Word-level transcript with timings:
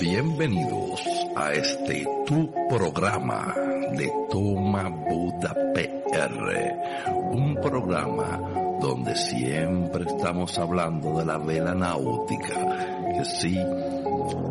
Bienvenidos 0.00 1.00
a 1.34 1.52
este 1.54 2.06
tu 2.26 2.52
programa 2.68 3.54
de 3.96 4.12
Toma 4.30 4.88
Buda 4.88 5.54
PR, 5.72 7.32
un 7.32 7.54
programa 7.54 8.38
donde 8.78 9.14
siempre 9.16 10.04
estamos 10.04 10.58
hablando 10.58 11.18
de 11.18 11.24
la 11.24 11.38
vela 11.38 11.74
náutica, 11.74 12.54
que 13.16 13.24
sí, 13.24 13.58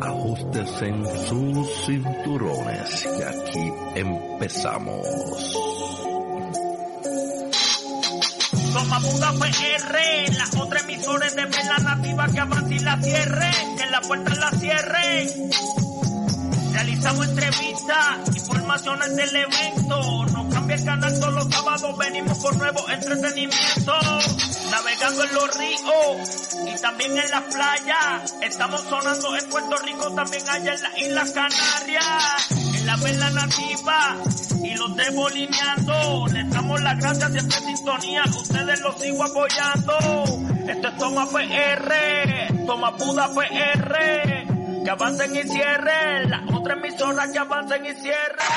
ajustes 0.01 0.81
en 0.81 1.05
sus 1.05 1.85
cinturones, 1.85 3.07
que 3.17 3.23
aquí 3.23 3.73
empezamos. 3.95 5.64
Toma 8.75 8.99
Buda 8.99 9.31
PR, 9.31 10.33
las 10.35 10.53
otras 10.57 10.83
emisoras 10.83 11.33
de 11.33 11.45
vela 11.45 11.77
nativa 11.77 12.27
que 12.27 12.39
abran 12.41 12.83
la 12.83 12.99
cierre, 12.99 13.51
que 13.77 13.85
la 13.85 14.01
puerta 14.01 14.35
la 14.35 14.51
cierre. 14.51 15.29
Realizamos 16.73 17.25
entrevistas, 17.25 18.35
informaciones 18.35 19.15
del 19.15 19.33
evento. 19.33 20.25
No 20.25 20.49
cambia 20.49 20.75
el 20.75 20.83
canal 20.83 21.19
todos 21.21 21.33
los 21.35 21.47
sábados, 21.55 21.97
venimos 21.97 22.37
con 22.39 22.57
nuevo 22.57 22.89
entretenimiento. 22.89 23.93
Navegando 24.69 25.23
en 25.23 25.33
los 25.35 25.57
ríos 25.57 26.57
y 26.67 26.81
también 26.81 27.17
en 27.17 27.31
las 27.31 27.43
playas. 27.43 28.35
Estamos 28.41 28.81
sonando 28.81 29.37
en 29.37 29.49
Puerto 29.51 29.77
Rico, 29.77 30.11
también 30.15 30.49
allá 30.49 30.73
en 30.73 30.81
las 30.81 30.97
Islas 30.97 31.31
Canarias. 31.31 32.51
En 32.75 32.85
la 32.85 32.97
vela 32.97 33.29
nativa 33.29 34.17
y 34.95 34.97
los 34.97 35.05
debo 35.05 35.29
lineando. 35.29 36.27
Les 36.33 36.49
damos 36.49 36.81
las 36.81 36.97
gracias 36.97 37.31
siempre 37.31 37.57
en 37.57 37.75
sintonía, 37.75 38.23
ustedes 38.25 38.81
los 38.81 38.99
sigo 38.99 39.23
apoyando. 39.23 39.97
Esto 40.67 40.87
es 40.87 40.97
Toma 40.97 41.27
PR, 41.29 42.65
Toma 42.65 42.91
Buda 42.91 43.29
PR. 43.33 44.83
Que 44.83 44.91
avancen 44.91 45.35
y 45.35 45.43
cierren, 45.43 46.29
las 46.29 46.53
otras 46.53 46.77
emisoras 46.77 47.31
que 47.31 47.39
avancen 47.39 47.85
y 47.85 47.93
cierren. 47.93 48.47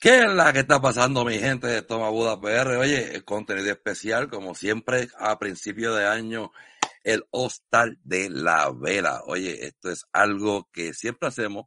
¿Qué 0.00 0.20
es 0.20 0.32
la 0.32 0.52
que 0.52 0.60
está 0.60 0.80
pasando, 0.80 1.24
mi 1.24 1.40
gente 1.40 1.66
de 1.66 1.82
Toma 1.82 2.08
Buda 2.10 2.40
PR? 2.40 2.76
Oye, 2.76 3.24
contenido 3.24 3.72
especial, 3.72 4.28
como 4.28 4.54
siempre, 4.54 5.08
a 5.18 5.40
principio 5.40 5.92
de 5.94 6.06
año, 6.06 6.52
el 7.02 7.24
hostal 7.30 7.98
de 8.04 8.30
la 8.30 8.70
vela. 8.70 9.22
Oye, 9.26 9.66
esto 9.66 9.90
es 9.90 10.06
algo 10.12 10.68
que 10.72 10.94
siempre 10.94 11.28
hacemos 11.28 11.66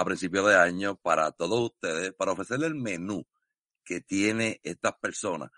a 0.00 0.04
principio 0.04 0.46
de 0.46 0.56
año 0.56 0.96
para 0.96 1.30
todos 1.30 1.72
ustedes, 1.72 2.14
para 2.14 2.32
ofrecerle 2.32 2.66
el 2.66 2.74
menú 2.74 3.26
que 3.84 4.00
tiene 4.00 4.60
estas 4.62 4.94
personas. 4.94 5.50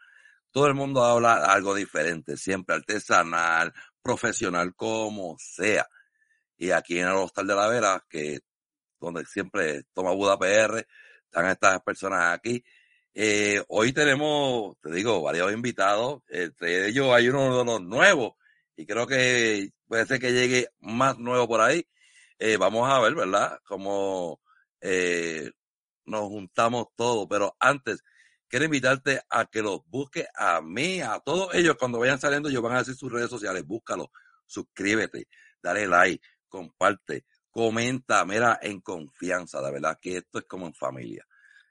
Todo 0.51 0.67
el 0.67 0.75
mundo 0.75 1.05
habla 1.05 1.45
algo 1.45 1.75
diferente, 1.75 2.37
siempre 2.37 2.75
artesanal, 2.75 3.73
profesional, 4.03 4.75
como 4.75 5.37
sea. 5.39 5.87
Y 6.57 6.73
aquí 6.73 6.98
en 6.98 7.07
el 7.07 7.15
Hostal 7.15 7.47
de 7.47 7.55
la 7.55 7.69
Vera, 7.69 8.05
que 8.09 8.41
donde 8.98 9.25
siempre 9.27 9.85
toma 9.93 10.13
Buda 10.13 10.37
PR, 10.39 10.87
están 11.25 11.47
estas 11.47 11.81
personas 11.83 12.35
aquí. 12.35 12.65
Eh, 13.15 13.63
hoy 13.69 13.93
tenemos, 13.93 14.77
te 14.81 14.91
digo, 14.91 15.23
varios 15.23 15.53
invitados. 15.53 16.23
Entre 16.29 16.89
ellos 16.89 17.15
hay 17.15 17.29
uno 17.29 17.59
de 17.59 17.65
los 17.65 17.81
nuevos 17.81 18.33
y 18.77 18.87
creo 18.87 19.07
que 19.07 19.70
puede 19.87 20.05
ser 20.07 20.19
que 20.19 20.33
llegue 20.33 20.69
más 20.81 21.17
nuevo 21.19 21.47
por 21.47 21.61
ahí. 21.61 21.87
Eh, 22.45 22.57
vamos 22.57 22.91
a 22.91 22.98
ver, 22.98 23.15
¿verdad? 23.15 23.61
Cómo 23.62 24.41
eh, 24.81 25.48
nos 26.07 26.23
juntamos 26.23 26.89
todos. 26.97 27.29
Pero 27.31 27.55
antes, 27.61 28.03
quiero 28.48 28.65
invitarte 28.65 29.21
a 29.31 29.45
que 29.45 29.62
los 29.62 29.83
busques 29.87 30.27
a 30.35 30.61
mí, 30.61 31.01
a 31.01 31.20
todos 31.20 31.55
ellos. 31.55 31.77
Cuando 31.79 32.01
vayan 32.01 32.19
saliendo, 32.19 32.48
ellos 32.48 32.61
van 32.61 32.75
a 32.75 32.79
decir 32.81 32.97
sus 32.97 33.13
redes 33.13 33.31
sociales. 33.31 33.65
Búscalo, 33.65 34.11
suscríbete, 34.45 35.29
dale 35.63 35.87
like, 35.87 36.27
comparte, 36.48 37.27
comenta, 37.48 38.25
mira, 38.25 38.59
en 38.61 38.81
confianza. 38.81 39.61
La 39.61 39.70
verdad 39.70 39.97
que 40.03 40.17
esto 40.17 40.41
es 40.41 40.45
como 40.47 40.67
en 40.67 40.75
familia. 40.75 41.25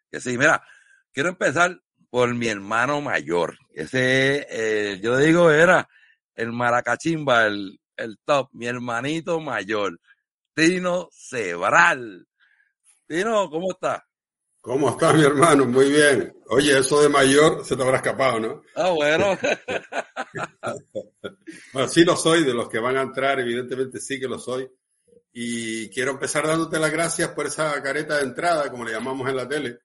Que 0.10 0.22
sí, 0.22 0.38
mira, 0.38 0.66
quiero 1.12 1.28
empezar 1.28 1.82
por 2.10 2.34
mi 2.34 2.48
hermano 2.48 3.02
mayor. 3.02 3.58
Ese, 3.74 4.48
eh, 4.50 5.02
yo 5.04 5.18
digo, 5.18 5.52
era 5.52 5.90
el 6.34 6.54
maracachimba, 6.54 7.48
el, 7.48 7.78
el 7.98 8.20
top, 8.24 8.48
mi 8.54 8.68
hermanito 8.68 9.42
mayor, 9.42 10.00
Tino 10.62 11.10
Cebral. 11.12 12.28
Tino, 13.08 13.50
¿cómo 13.50 13.72
está? 13.72 14.08
¿Cómo 14.60 14.92
está 14.92 15.12
mi 15.12 15.24
hermano? 15.24 15.66
Muy 15.66 15.90
bien. 15.90 16.36
Oye, 16.50 16.78
eso 16.78 17.02
de 17.02 17.10
mayor 17.10 17.66
se 17.66 17.76
te 17.76 17.82
habrá 17.82 17.98
escapado, 17.98 18.40
¿no? 18.40 18.62
Ah, 18.76 18.92
bueno. 18.92 19.36
bueno, 21.74 21.88
sí 21.88 22.04
lo 22.04 22.16
soy, 22.16 22.44
de 22.44 22.54
los 22.54 22.70
que 22.70 22.78
van 22.78 22.96
a 22.96 23.02
entrar, 23.02 23.40
evidentemente 23.40 24.00
sí 24.00 24.20
que 24.20 24.28
lo 24.28 24.38
soy. 24.38 24.70
Y 25.34 25.90
quiero 25.90 26.12
empezar 26.12 26.46
dándote 26.46 26.78
las 26.78 26.92
gracias 26.92 27.30
por 27.30 27.48
esa 27.48 27.82
careta 27.82 28.18
de 28.18 28.26
entrada, 28.26 28.70
como 28.70 28.86
le 28.86 28.92
llamamos 28.92 29.28
en 29.28 29.38
la 29.38 29.50
tele. 29.50 29.80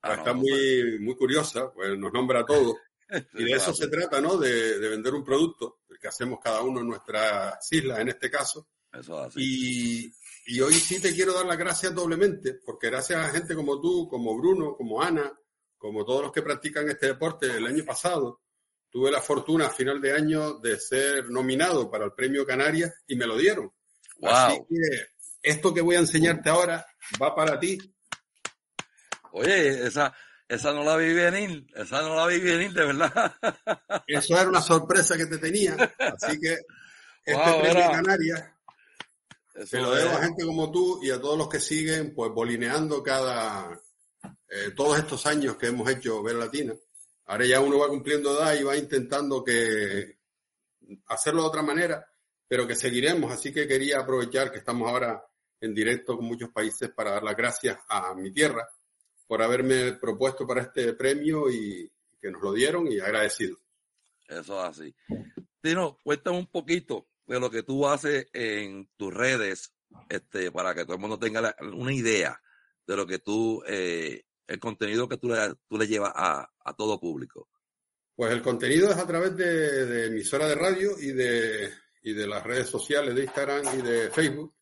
Ah, 0.00 0.14
Está 0.14 0.32
no, 0.32 0.38
muy, 0.38 0.98
muy 0.98 1.14
curiosa, 1.14 1.70
pues 1.74 1.98
nos 1.98 2.10
nombra 2.10 2.40
a 2.40 2.46
todos. 2.46 2.74
Y 3.34 3.44
de 3.44 3.52
eso 3.52 3.74
se 3.74 3.88
trata, 3.88 4.22
¿no? 4.22 4.38
De, 4.38 4.78
de 4.78 4.88
vender 4.88 5.12
un 5.12 5.22
producto, 5.22 5.80
el 5.90 5.98
que 5.98 6.08
hacemos 6.08 6.38
cada 6.42 6.62
uno 6.62 6.80
en 6.80 6.88
nuestras 6.88 7.70
islas, 7.70 7.98
en 7.98 8.08
este 8.08 8.30
caso. 8.30 8.66
Eso 8.92 9.20
es 9.20 9.28
así. 9.28 9.40
Y, 9.42 10.14
y 10.46 10.60
hoy 10.60 10.74
sí 10.74 11.00
te 11.00 11.14
quiero 11.14 11.32
dar 11.34 11.46
las 11.46 11.58
gracias 11.58 11.94
doblemente, 11.94 12.54
porque 12.64 12.88
gracias 12.90 13.18
a 13.24 13.30
gente 13.30 13.54
como 13.54 13.80
tú, 13.80 14.08
como 14.08 14.36
Bruno, 14.36 14.74
como 14.76 15.00
Ana, 15.02 15.32
como 15.78 16.04
todos 16.04 16.22
los 16.22 16.32
que 16.32 16.42
practican 16.42 16.88
este 16.88 17.06
deporte, 17.08 17.46
el 17.46 17.66
año 17.66 17.84
pasado 17.84 18.40
tuve 18.90 19.10
la 19.10 19.20
fortuna 19.22 19.66
a 19.66 19.70
final 19.70 20.00
de 20.00 20.12
año 20.12 20.58
de 20.58 20.78
ser 20.78 21.30
nominado 21.30 21.90
para 21.90 22.04
el 22.04 22.12
Premio 22.12 22.44
Canarias 22.46 22.92
y 23.06 23.16
me 23.16 23.26
lo 23.26 23.36
dieron. 23.36 23.72
Así 24.22 24.56
Wow. 24.58 24.66
que 24.68 25.06
esto 25.42 25.72
que 25.74 25.80
voy 25.80 25.96
a 25.96 26.00
enseñarte 26.00 26.50
ahora 26.50 26.86
va 27.20 27.34
para 27.34 27.58
ti. 27.58 27.78
Oye, 29.32 29.86
esa, 29.86 30.14
esa 30.46 30.72
no 30.72 30.84
la 30.84 30.96
vi 30.96 31.12
venir, 31.14 31.66
esa 31.74 32.02
no 32.02 32.14
la 32.14 32.26
vi 32.26 32.38
venir, 32.38 32.72
de 32.72 32.84
verdad. 32.84 33.34
Eso 34.06 34.38
era 34.38 34.48
una 34.48 34.60
sorpresa 34.60 35.16
que 35.16 35.26
te 35.26 35.38
tenía. 35.38 35.74
Así 35.98 36.38
que 36.38 36.52
este 37.24 37.32
Wow, 37.50 37.60
Premio 37.62 37.78
era- 37.78 37.90
Canarias 37.92 38.44
Eso 39.62 39.76
Se 39.76 39.82
lo 39.82 39.90
debo 39.94 40.10
es- 40.10 40.16
a 40.16 40.22
gente 40.24 40.44
como 40.44 40.70
tú 40.70 41.00
y 41.02 41.10
a 41.10 41.20
todos 41.20 41.38
los 41.38 41.48
que 41.48 41.60
siguen, 41.60 42.14
pues 42.14 42.30
bolineando 42.32 43.02
cada, 43.02 43.80
eh, 44.48 44.70
todos 44.76 44.98
estos 44.98 45.24
años 45.26 45.56
que 45.56 45.68
hemos 45.68 45.88
hecho 45.90 46.22
Ver 46.22 46.36
Latina. 46.36 46.74
Ahora 47.26 47.46
ya 47.46 47.60
uno 47.60 47.78
va 47.78 47.88
cumpliendo 47.88 48.32
edad 48.36 48.54
y 48.58 48.64
va 48.64 48.76
intentando 48.76 49.42
que 49.44 50.18
hacerlo 51.06 51.42
de 51.42 51.48
otra 51.48 51.62
manera, 51.62 52.06
pero 52.48 52.66
que 52.66 52.74
seguiremos. 52.74 53.32
Así 53.32 53.52
que 53.52 53.66
quería 53.68 54.00
aprovechar 54.00 54.50
que 54.50 54.58
estamos 54.58 54.88
ahora 54.88 55.24
en 55.60 55.72
directo 55.74 56.16
con 56.16 56.26
muchos 56.26 56.50
países 56.50 56.90
para 56.90 57.12
dar 57.12 57.22
las 57.22 57.36
gracias 57.36 57.78
a 57.88 58.14
mi 58.14 58.32
tierra 58.32 58.68
por 59.26 59.40
haberme 59.40 59.92
propuesto 59.92 60.46
para 60.46 60.62
este 60.62 60.92
premio 60.94 61.48
y 61.50 61.90
que 62.20 62.30
nos 62.30 62.42
lo 62.42 62.52
dieron 62.52 62.90
y 62.90 62.98
agradecido. 62.98 63.56
Eso 64.28 64.60
es 64.60 64.68
así. 64.68 64.94
Tino, 65.60 65.98
cuéntame 66.02 66.38
un 66.38 66.46
poquito 66.48 67.06
de 67.26 67.40
lo 67.40 67.50
que 67.50 67.62
tú 67.62 67.86
haces 67.86 68.26
en 68.32 68.88
tus 68.96 69.12
redes, 69.12 69.72
este, 70.08 70.50
para 70.50 70.74
que 70.74 70.84
todo 70.84 70.94
el 70.94 71.00
mundo 71.00 71.18
tenga 71.18 71.54
una 71.60 71.92
idea 71.92 72.40
de 72.86 72.96
lo 72.96 73.06
que 73.06 73.18
tú, 73.18 73.62
eh, 73.66 74.24
el 74.46 74.58
contenido 74.58 75.08
que 75.08 75.18
tú 75.18 75.28
le, 75.28 75.54
tú 75.68 75.78
le 75.78 75.86
llevas 75.86 76.12
a, 76.14 76.50
a 76.64 76.74
todo 76.74 77.00
público. 77.00 77.48
Pues 78.14 78.32
el 78.32 78.42
contenido 78.42 78.90
es 78.90 78.96
a 78.96 79.06
través 79.06 79.36
de, 79.36 79.86
de 79.86 80.06
emisora 80.06 80.46
de 80.46 80.54
radio 80.54 80.98
y 80.98 81.12
de, 81.12 81.70
y 82.02 82.12
de 82.12 82.26
las 82.26 82.42
redes 82.42 82.68
sociales 82.68 83.14
de 83.14 83.24
Instagram 83.24 83.78
y 83.78 83.82
de 83.82 84.10
Facebook. 84.10 84.54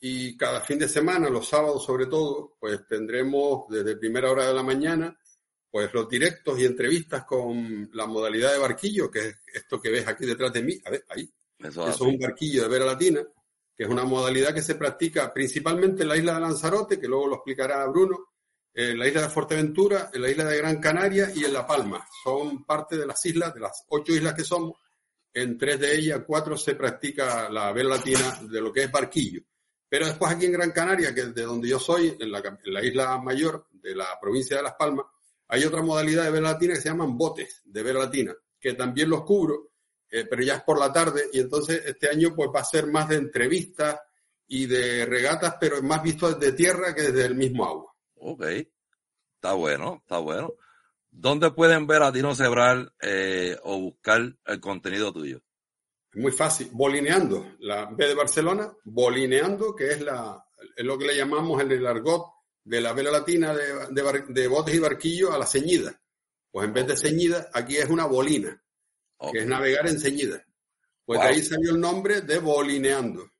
Y 0.00 0.36
cada 0.36 0.60
fin 0.60 0.78
de 0.78 0.88
semana, 0.88 1.30
los 1.30 1.48
sábados 1.48 1.84
sobre 1.84 2.06
todo, 2.06 2.56
pues 2.60 2.86
tendremos 2.86 3.64
desde 3.68 3.96
primera 3.96 4.30
hora 4.30 4.46
de 4.46 4.54
la 4.54 4.62
mañana, 4.62 5.18
pues 5.70 5.92
los 5.92 6.08
directos 6.08 6.58
y 6.60 6.66
entrevistas 6.66 7.24
con 7.24 7.90
la 7.94 8.06
modalidad 8.06 8.52
de 8.52 8.58
barquillo, 8.58 9.10
que 9.10 9.20
es 9.20 9.36
esto 9.52 9.80
que 9.80 9.90
ves 9.90 10.06
aquí 10.06 10.26
detrás 10.26 10.52
de 10.52 10.62
mí. 10.62 10.78
A 10.84 10.90
ver, 10.90 11.04
ahí. 11.08 11.28
Eso 11.64 11.88
es 11.88 12.00
un 12.00 12.18
barquillo 12.18 12.62
de 12.62 12.68
Vera 12.68 12.84
Latina, 12.84 13.20
que 13.76 13.84
es 13.84 13.88
una 13.88 14.04
modalidad 14.04 14.54
que 14.54 14.62
se 14.62 14.74
practica 14.74 15.32
principalmente 15.32 16.02
en 16.02 16.08
la 16.08 16.16
isla 16.16 16.34
de 16.34 16.40
Lanzarote, 16.40 17.00
que 17.00 17.08
luego 17.08 17.26
lo 17.26 17.34
explicará 17.36 17.86
Bruno, 17.86 18.28
en 18.72 18.98
la 18.98 19.08
isla 19.08 19.22
de 19.22 19.28
Fuerteventura, 19.30 20.10
en 20.12 20.22
la 20.22 20.30
isla 20.30 20.44
de 20.44 20.58
Gran 20.58 20.80
Canaria 20.80 21.30
y 21.34 21.44
en 21.44 21.52
La 21.52 21.66
Palma. 21.66 22.06
Son 22.22 22.64
parte 22.64 22.96
de 22.96 23.06
las 23.06 23.24
islas, 23.24 23.54
de 23.54 23.60
las 23.60 23.84
ocho 23.88 24.12
islas 24.12 24.34
que 24.34 24.44
somos. 24.44 24.78
En 25.32 25.58
tres 25.58 25.80
de 25.80 25.96
ellas, 25.96 26.20
cuatro 26.26 26.56
se 26.56 26.74
practica 26.74 27.48
la 27.50 27.72
Vera 27.72 27.88
Latina 27.90 28.40
de 28.42 28.60
lo 28.60 28.72
que 28.72 28.84
es 28.84 28.92
barquillo. 28.92 29.42
Pero 29.88 30.06
después 30.06 30.30
aquí 30.32 30.46
en 30.46 30.52
Gran 30.52 30.70
Canaria, 30.72 31.14
que 31.14 31.20
es 31.22 31.34
de 31.34 31.42
donde 31.42 31.68
yo 31.68 31.78
soy, 31.78 32.16
en 32.18 32.30
la, 32.30 32.42
cap- 32.42 32.60
en 32.64 32.72
la 32.72 32.84
isla 32.84 33.18
mayor 33.18 33.66
de 33.72 33.94
la 33.94 34.18
provincia 34.20 34.56
de 34.56 34.62
Las 34.64 34.74
Palmas, 34.74 35.06
hay 35.48 35.64
otra 35.64 35.82
modalidad 35.82 36.24
de 36.24 36.30
Vera 36.30 36.52
Latina 36.52 36.74
que 36.74 36.80
se 36.80 36.88
llaman 36.88 37.16
botes 37.16 37.62
de 37.64 37.82
Vera 37.82 38.00
Latina, 38.00 38.34
que 38.58 38.74
también 38.74 39.10
los 39.10 39.22
cubro 39.22 39.70
eh, 40.10 40.26
pero 40.28 40.42
ya 40.42 40.56
es 40.56 40.62
por 40.62 40.78
la 40.78 40.92
tarde 40.92 41.28
y 41.32 41.40
entonces 41.40 41.82
este 41.84 42.08
año 42.08 42.34
pues 42.34 42.50
va 42.54 42.60
a 42.60 42.64
ser 42.64 42.86
más 42.86 43.08
de 43.08 43.16
entrevistas 43.16 44.00
y 44.46 44.66
de 44.66 45.06
regatas, 45.06 45.56
pero 45.58 45.82
más 45.82 46.02
visto 46.02 46.32
desde 46.32 46.56
tierra 46.56 46.94
que 46.94 47.02
desde 47.02 47.26
el 47.26 47.34
mismo 47.34 47.64
agua. 47.64 47.94
Ok. 48.16 48.42
Está 49.44 49.54
bueno, 49.54 50.00
está 50.02 50.18
bueno. 50.18 50.54
¿Dónde 51.10 51.50
pueden 51.50 51.86
ver 51.86 52.02
a 52.02 52.12
Tino 52.12 52.34
Cebral 52.34 52.92
eh, 53.00 53.56
o 53.62 53.78
buscar 53.78 54.36
el 54.46 54.60
contenido 54.60 55.12
tuyo? 55.12 55.42
Muy 56.14 56.32
fácil. 56.32 56.70
Bolineando, 56.72 57.56
la 57.60 57.86
B 57.86 58.08
de 58.08 58.14
Barcelona, 58.14 58.72
bolineando, 58.84 59.74
que 59.74 59.90
es, 59.90 60.00
la, 60.00 60.44
es 60.76 60.84
lo 60.84 60.96
que 60.98 61.06
le 61.06 61.16
llamamos 61.16 61.60
en 61.60 61.72
el 61.72 61.86
argot 61.86 62.26
de 62.64 62.80
la 62.80 62.92
vela 62.92 63.10
latina 63.10 63.54
de, 63.54 63.88
de, 63.90 64.24
de 64.28 64.48
botes 64.48 64.74
y 64.74 64.78
barquillos 64.78 65.30
a 65.30 65.38
la 65.38 65.46
ceñida. 65.46 66.00
Pues 66.50 66.66
en 66.66 66.72
vez 66.72 66.86
de 66.86 66.96
ceñida, 66.96 67.50
aquí 67.52 67.76
es 67.76 67.90
una 67.90 68.06
bolina, 68.06 68.63
que 69.32 69.38
es 69.38 69.46
navegar 69.46 69.86
en 69.86 70.00
ceñida. 70.00 70.44
Pues 71.04 71.20
de 71.20 71.26
ahí 71.26 71.42
salió 71.42 71.72
el 71.72 71.80
nombre 71.80 72.22
de 72.22 72.38
Bolineando. 72.38 73.30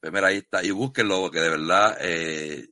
Pues 0.00 0.12
mira, 0.12 0.28
ahí 0.28 0.38
está. 0.38 0.62
Y 0.62 0.70
búsquenlo, 0.70 1.22
porque 1.22 1.40
de 1.40 1.48
verdad, 1.48 1.98
eh, 2.00 2.68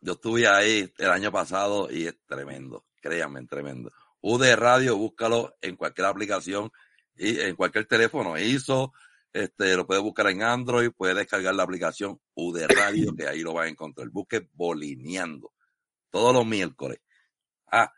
yo 0.00 0.12
estuve 0.12 0.48
ahí 0.48 0.90
el 0.98 1.10
año 1.10 1.30
pasado 1.30 1.90
y 1.90 2.06
es 2.06 2.16
tremendo. 2.26 2.86
Créanme, 3.00 3.44
tremendo. 3.46 3.90
UD 4.20 4.54
Radio, 4.54 4.96
búscalo 4.96 5.56
en 5.60 5.76
cualquier 5.76 6.06
aplicación 6.06 6.70
y 7.14 7.40
en 7.40 7.56
cualquier 7.56 7.86
teléfono. 7.86 8.38
hizo 8.38 8.92
este, 9.32 9.76
lo 9.76 9.86
puede 9.86 10.00
buscar 10.00 10.26
en 10.28 10.42
Android, 10.42 10.90
puede 10.90 11.14
descargar 11.14 11.54
la 11.54 11.62
aplicación 11.62 12.20
UD 12.34 12.66
Radio, 12.68 13.14
que 13.16 13.26
ahí 13.26 13.40
lo 13.40 13.54
va 13.54 13.64
a 13.64 13.68
encontrar. 13.68 14.08
Busque 14.10 14.48
Bolineando. 14.52 15.52
Todos 16.10 16.34
los 16.34 16.46
miércoles. 16.46 16.98
Ah, 17.70 17.90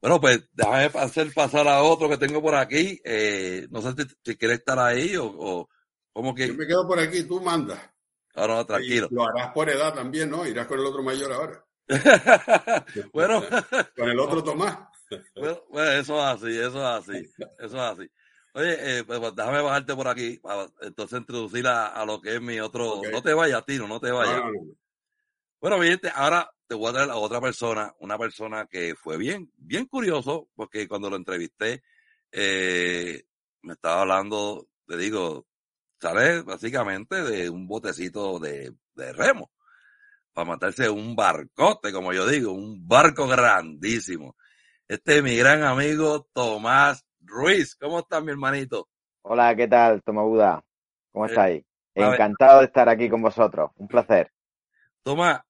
bueno, 0.00 0.20
pues 0.20 0.48
déjame 0.52 0.84
hacer 1.00 1.32
pasar 1.32 1.66
a 1.68 1.82
otro 1.82 2.08
que 2.08 2.18
tengo 2.18 2.42
por 2.42 2.54
aquí. 2.54 3.00
Eh, 3.04 3.66
no 3.70 3.80
sé 3.82 3.92
si, 3.96 4.08
si 4.24 4.36
quiere 4.36 4.54
estar 4.54 4.78
ahí 4.78 5.16
o, 5.16 5.26
o 5.26 5.68
como 6.12 6.34
que. 6.34 6.48
Yo 6.48 6.54
me 6.54 6.66
quedo 6.66 6.86
por 6.86 6.98
aquí, 6.98 7.24
tú 7.24 7.40
mandas. 7.40 7.80
No, 8.34 8.46
no, 8.46 8.66
tranquilo. 8.66 9.08
Y 9.10 9.14
lo 9.14 9.26
harás 9.26 9.52
por 9.52 9.68
edad 9.70 9.94
también, 9.94 10.30
¿no? 10.30 10.46
Irás 10.46 10.66
con 10.66 10.78
el 10.78 10.86
otro 10.86 11.02
mayor 11.02 11.32
ahora. 11.32 11.64
bueno. 13.12 13.42
con 13.96 14.08
el 14.08 14.18
otro 14.18 14.42
Tomás. 14.44 14.78
bueno, 15.34 15.62
bueno, 15.70 15.90
eso 15.92 16.18
es 16.18 16.24
así, 16.24 16.58
eso 16.58 16.78
es 16.78 17.08
así, 17.08 17.32
eso 17.58 17.64
es 17.64 17.74
así. 17.74 18.10
Oye, 18.52 18.98
eh, 18.98 19.04
pues, 19.04 19.18
pues, 19.18 19.34
déjame 19.34 19.60
bajarte 19.60 19.94
por 19.94 20.08
aquí 20.08 20.38
para 20.38 20.66
entonces 20.80 21.18
introducir 21.18 21.66
a, 21.66 21.88
a 21.88 22.04
lo 22.06 22.20
que 22.20 22.36
es 22.36 22.40
mi 22.40 22.58
otro. 22.58 23.00
No 23.10 23.22
te 23.22 23.34
vayas, 23.34 23.64
Tino, 23.66 23.86
no 23.86 24.00
te 24.00 24.10
vayas. 24.10 24.36
No, 24.36 24.46
no, 24.46 24.52
no. 24.52 24.74
Bueno, 25.60 25.78
mi 25.78 25.88
gente, 25.88 26.10
ahora 26.14 26.50
te 26.66 26.74
voy 26.74 26.90
a 26.90 26.92
traer 26.94 27.10
a 27.10 27.16
otra 27.16 27.40
persona, 27.40 27.94
una 28.00 28.18
persona 28.18 28.66
que 28.66 28.94
fue 28.94 29.16
bien, 29.16 29.50
bien 29.56 29.86
curioso, 29.86 30.48
porque 30.54 30.88
cuando 30.88 31.08
lo 31.10 31.16
entrevisté, 31.16 31.82
eh, 32.32 33.22
me 33.62 33.74
estaba 33.74 34.02
hablando, 34.02 34.68
te 34.86 34.96
digo, 34.96 35.46
sale 36.00 36.42
básicamente 36.42 37.22
de 37.22 37.48
un 37.50 37.66
botecito 37.66 38.38
de, 38.38 38.74
de 38.94 39.12
remo, 39.12 39.50
para 40.32 40.46
matarse 40.48 40.90
un 40.90 41.14
barcote, 41.16 41.92
como 41.92 42.12
yo 42.12 42.26
digo, 42.26 42.52
un 42.52 42.86
barco 42.86 43.26
grandísimo. 43.26 44.36
Este 44.88 45.18
es 45.18 45.22
mi 45.22 45.36
gran 45.36 45.62
amigo 45.62 46.28
Tomás 46.32 47.06
Ruiz. 47.20 47.74
¿Cómo 47.76 48.00
estás, 48.00 48.22
mi 48.22 48.30
hermanito? 48.30 48.88
Hola, 49.22 49.56
¿qué 49.56 49.66
tal, 49.66 50.02
Tomabuda? 50.02 50.62
¿Cómo 51.10 51.26
Eh, 51.26 51.30
estáis? 51.30 51.64
Encantado 51.94 52.60
de 52.60 52.66
estar 52.66 52.88
aquí 52.88 53.08
con 53.08 53.22
vosotros. 53.22 53.70
Un 53.76 53.88
placer. 53.88 54.30
Tomás, 55.02 55.40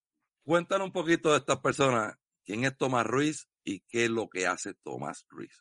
cuéntanos 0.47 0.87
un 0.87 0.93
poquito 0.93 1.33
de 1.33 1.39
estas 1.39 1.59
personas. 1.59 2.15
¿Quién 2.45 2.65
es 2.65 2.77
Tomás 2.77 3.05
Ruiz 3.05 3.49
y 3.65 3.81
qué 3.89 4.05
es 4.05 4.11
lo 4.11 4.29
que 4.29 4.47
hace 4.47 4.75
Tomás 4.85 5.27
Ruiz? 5.29 5.61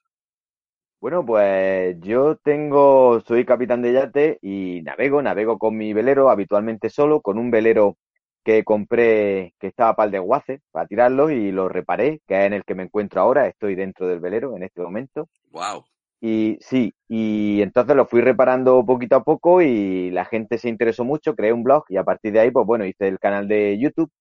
Bueno, 1.02 1.26
pues 1.26 1.98
yo 2.02 2.38
tengo, 2.38 3.20
soy 3.22 3.46
capitán 3.46 3.82
de 3.82 3.94
yate 3.94 4.40
y 4.42 4.82
navego, 4.84 5.22
navego 5.22 5.58
con 5.58 5.76
mi 5.76 5.92
velero, 5.94 6.30
habitualmente 6.30 6.90
solo, 6.90 7.22
con 7.22 7.40
un 7.40 7.50
velero 7.50 7.98
que 8.44 8.64
compré 8.64 9.56
que 9.60 9.68
estaba 9.68 9.96
para 9.96 10.06
el 10.06 10.12
desguace, 10.12 10.62
para 10.72 10.88
tirarlo 10.88 11.32
y 11.32 11.52
lo 11.52 11.68
reparé, 11.68 12.22
que 12.28 12.40
es 12.40 12.46
en 12.46 12.54
el 12.54 12.64
que 12.64 12.76
me 12.76 12.84
encuentro 12.84 13.22
ahora, 13.22 13.48
estoy 13.48 13.74
dentro 13.74 14.08
del 14.08 14.20
velero 14.20 14.56
en 14.56 14.64
este 14.64 14.82
momento. 14.82 15.30
Wow. 15.50 15.84
Y 16.22 16.58
sí, 16.62 16.94
y 17.08 17.62
entonces 17.62 17.96
lo 17.96 18.06
fui 18.06 18.22
reparando 18.22 18.86
poquito 18.86 19.16
a 19.16 19.24
poco 19.24 19.64
y 19.64 20.12
la 20.12 20.26
gente 20.26 20.60
se 20.60 20.70
interesó 20.70 21.04
mucho, 21.04 21.36
creé 21.36 21.54
un 21.54 21.64
blog 21.64 21.86
y 21.90 21.98
a 21.98 22.04
partir 22.04 22.34
de 22.34 22.40
ahí, 22.40 22.52
pues 22.52 22.68
bueno, 22.68 22.86
hice 22.86 23.08
el 23.08 23.20
canal 23.20 23.48
de 23.48 23.78
YouTube 23.80 24.12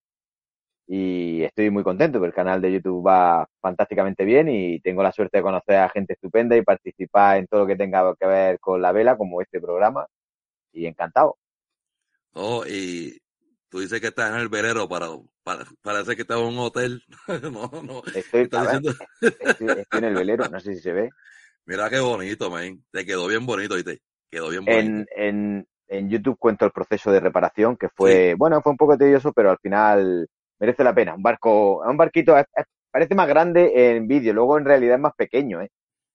y 0.87 1.43
estoy 1.43 1.69
muy 1.71 1.83
contento, 1.83 2.19
porque 2.19 2.29
el 2.29 2.33
canal 2.35 2.61
de 2.61 2.73
YouTube 2.73 3.05
va 3.07 3.47
fantásticamente 3.61 4.23
bien 4.25 4.49
y 4.49 4.79
tengo 4.81 5.03
la 5.03 5.11
suerte 5.11 5.37
de 5.37 5.43
conocer 5.43 5.77
a 5.77 5.89
gente 5.89 6.13
estupenda 6.13 6.55
y 6.57 6.61
participar 6.63 7.37
en 7.37 7.47
todo 7.47 7.61
lo 7.61 7.67
que 7.67 7.75
tenga 7.75 8.13
que 8.19 8.27
ver 8.27 8.59
con 8.59 8.81
la 8.81 8.91
vela, 8.91 9.17
como 9.17 9.41
este 9.41 9.59
programa, 9.61 10.07
y 10.73 10.85
encantado. 10.87 11.37
Oh, 12.33 12.63
y 12.67 13.17
tú 13.69 13.79
dices 13.79 14.01
que 14.01 14.07
estás 14.07 14.31
en 14.33 14.39
el 14.41 14.49
velero 14.49 14.87
para, 14.87 15.07
para- 15.43 15.65
parece 15.81 16.15
que 16.15 16.23
estás 16.23 16.39
en 16.39 16.45
un 16.47 16.59
hotel. 16.59 17.03
no, 17.51 17.69
no. 17.83 18.01
Estoy, 18.13 18.41
Estás 18.43 18.51
a 18.53 18.63
ver, 18.63 18.81
diciendo, 18.81 18.93
estoy, 19.39 19.67
estoy 19.79 19.99
en 19.99 20.03
el 20.05 20.15
velero, 20.15 20.49
no 20.49 20.59
sé 20.59 20.75
si 20.75 20.81
se 20.81 20.91
ve. 20.93 21.09
mira 21.65 21.89
qué 21.89 21.99
bonito, 21.99 22.49
man. 22.49 22.83
Te 22.91 23.05
quedó 23.05 23.27
bien 23.27 23.45
bonito 23.45 23.77
y 23.77 23.83
te 23.83 24.01
quedó 24.29 24.49
bien 24.49 24.67
bonito. 24.67 24.93
En, 24.93 25.05
en, 25.15 25.67
en 25.87 26.09
YouTube 26.09 26.37
cuento 26.39 26.65
el 26.65 26.71
proceso 26.71 27.11
de 27.11 27.19
reparación, 27.19 27.77
que 27.77 27.89
fue, 27.89 28.35
bueno, 28.37 28.61
fue 28.61 28.71
un 28.71 28.77
poco 28.77 28.97
tedioso, 28.97 29.31
pero 29.33 29.51
al 29.51 29.59
final 29.59 30.27
merece 30.59 30.83
la 30.83 30.93
pena. 30.93 31.15
Un 31.15 31.23
barco, 31.23 31.81
un 31.87 31.97
barquito 31.97 32.37
es- 32.37 32.45
es- 32.55 32.65
parece 32.91 33.15
más 33.15 33.27
grande 33.27 33.95
en 33.95 34.07
vídeo, 34.07 34.33
luego 34.33 34.57
en 34.57 34.65
realidad 34.65 34.95
es 34.95 35.01
más 35.01 35.13
pequeño, 35.15 35.61
¿eh? 35.61 35.69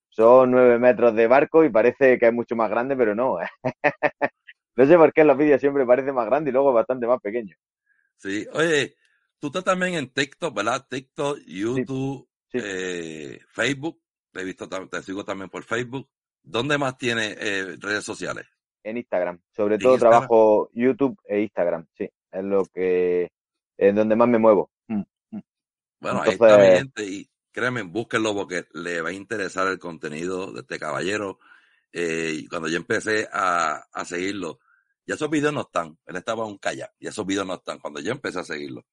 Son 0.08 0.50
nueve 0.50 0.78
metros 0.78 1.14
de 1.14 1.26
barco 1.26 1.64
y 1.64 1.70
parece 1.70 2.18
que 2.18 2.26
es 2.26 2.32
mucho 2.32 2.56
más 2.56 2.68
grande, 2.70 2.96
pero 2.96 3.14
no. 3.14 3.38
No 4.76 4.86
sé 4.86 4.96
por 4.96 5.12
qué 5.12 5.20
en 5.22 5.26
los 5.26 5.36
vídeos 5.36 5.60
siempre 5.60 5.84
parece 5.84 6.12
más 6.12 6.26
grande 6.26 6.50
y 6.50 6.52
luego 6.52 6.72
bastante 6.72 7.06
más 7.06 7.20
pequeño. 7.20 7.54
Sí, 8.16 8.46
oye, 8.54 8.94
tú 9.38 9.48
estás 9.48 9.64
también 9.64 9.94
en 9.94 10.08
TikTok, 10.10 10.54
¿verdad? 10.54 10.86
TikTok, 10.88 11.38
YouTube, 11.46 12.28
sí. 12.50 12.58
eh, 12.62 13.40
Facebook. 13.48 14.00
Te 14.32 14.40
he 14.40 14.44
visto, 14.44 14.68
te 14.68 15.02
sigo 15.02 15.24
también 15.24 15.50
por 15.50 15.64
Facebook. 15.64 16.08
¿Dónde 16.42 16.78
más 16.78 16.96
tienes 16.96 17.36
eh, 17.40 17.76
redes 17.78 18.04
sociales? 18.04 18.46
En 18.82 18.96
Instagram. 18.96 19.38
Sobre 19.50 19.74
¿En 19.74 19.80
todo 19.80 19.92
Instagram? 19.94 20.20
trabajo 20.20 20.70
YouTube 20.72 21.18
e 21.26 21.40
Instagram, 21.40 21.86
sí. 21.98 22.08
Es 22.30 22.44
lo 22.44 22.64
que, 22.66 23.28
en 23.88 23.96
donde 23.96 24.16
más 24.16 24.28
me 24.28 24.38
muevo. 24.38 24.70
Mm. 24.88 25.02
Bueno, 26.00 26.22
ahí 26.22 26.30
está 26.32 26.46
mi 26.46 26.52
Entonces- 26.64 26.78
gente 26.78 27.04
y 27.04 27.30
créanme, 27.52 27.82
búsquenlo 27.82 28.34
porque 28.34 28.66
le 28.74 29.00
va 29.02 29.10
a 29.10 29.12
interesar 29.12 29.66
el 29.68 29.78
contenido 29.78 30.52
de 30.52 30.60
este 30.60 30.78
caballero. 30.78 31.38
Eh, 31.92 32.32
y 32.38 32.46
cuando 32.46 32.68
yo 32.68 32.76
empecé 32.76 33.28
a, 33.32 33.84
a 33.92 34.04
seguirlo, 34.04 34.60
ya 35.06 35.14
esos 35.16 35.28
videos 35.30 35.52
no 35.52 35.62
están. 35.62 35.98
Él 36.06 36.16
estaba 36.16 36.46
un 36.46 36.58
kayak 36.58 36.92
y 37.00 37.08
esos 37.08 37.26
videos 37.26 37.46
no 37.46 37.54
están 37.54 37.78
cuando 37.80 38.00
yo 38.00 38.12
empecé 38.12 38.38
a 38.38 38.44
seguirlo. 38.44 38.86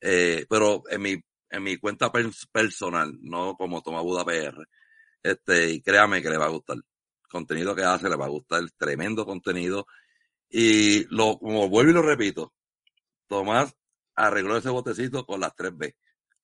Eh, 0.00 0.44
pero 0.50 0.82
en 0.90 1.00
mi, 1.02 1.16
en 1.50 1.62
mi 1.62 1.76
cuenta 1.76 2.10
pers- 2.10 2.48
personal, 2.50 3.16
no 3.22 3.54
como 3.56 3.80
Toma 3.82 4.00
Buda 4.00 4.24
PR, 4.24 4.66
este, 5.22 5.70
y 5.70 5.80
créame 5.80 6.20
que 6.20 6.30
le 6.30 6.38
va 6.38 6.46
a 6.46 6.50
gustar. 6.50 6.76
El 6.78 7.28
contenido 7.30 7.74
que 7.76 7.84
hace 7.84 8.08
le 8.10 8.16
va 8.16 8.26
a 8.26 8.30
gustar, 8.30 8.62
tremendo 8.76 9.24
contenido. 9.24 9.86
Y 10.50 11.04
lo, 11.14 11.38
como 11.38 11.68
vuelvo 11.68 11.92
y 11.92 11.94
lo 11.94 12.02
repito, 12.02 12.52
Tomás 13.28 13.74
arregló 14.14 14.56
ese 14.56 14.70
botecito 14.70 15.24
con 15.26 15.40
las 15.40 15.54
3B. 15.54 15.94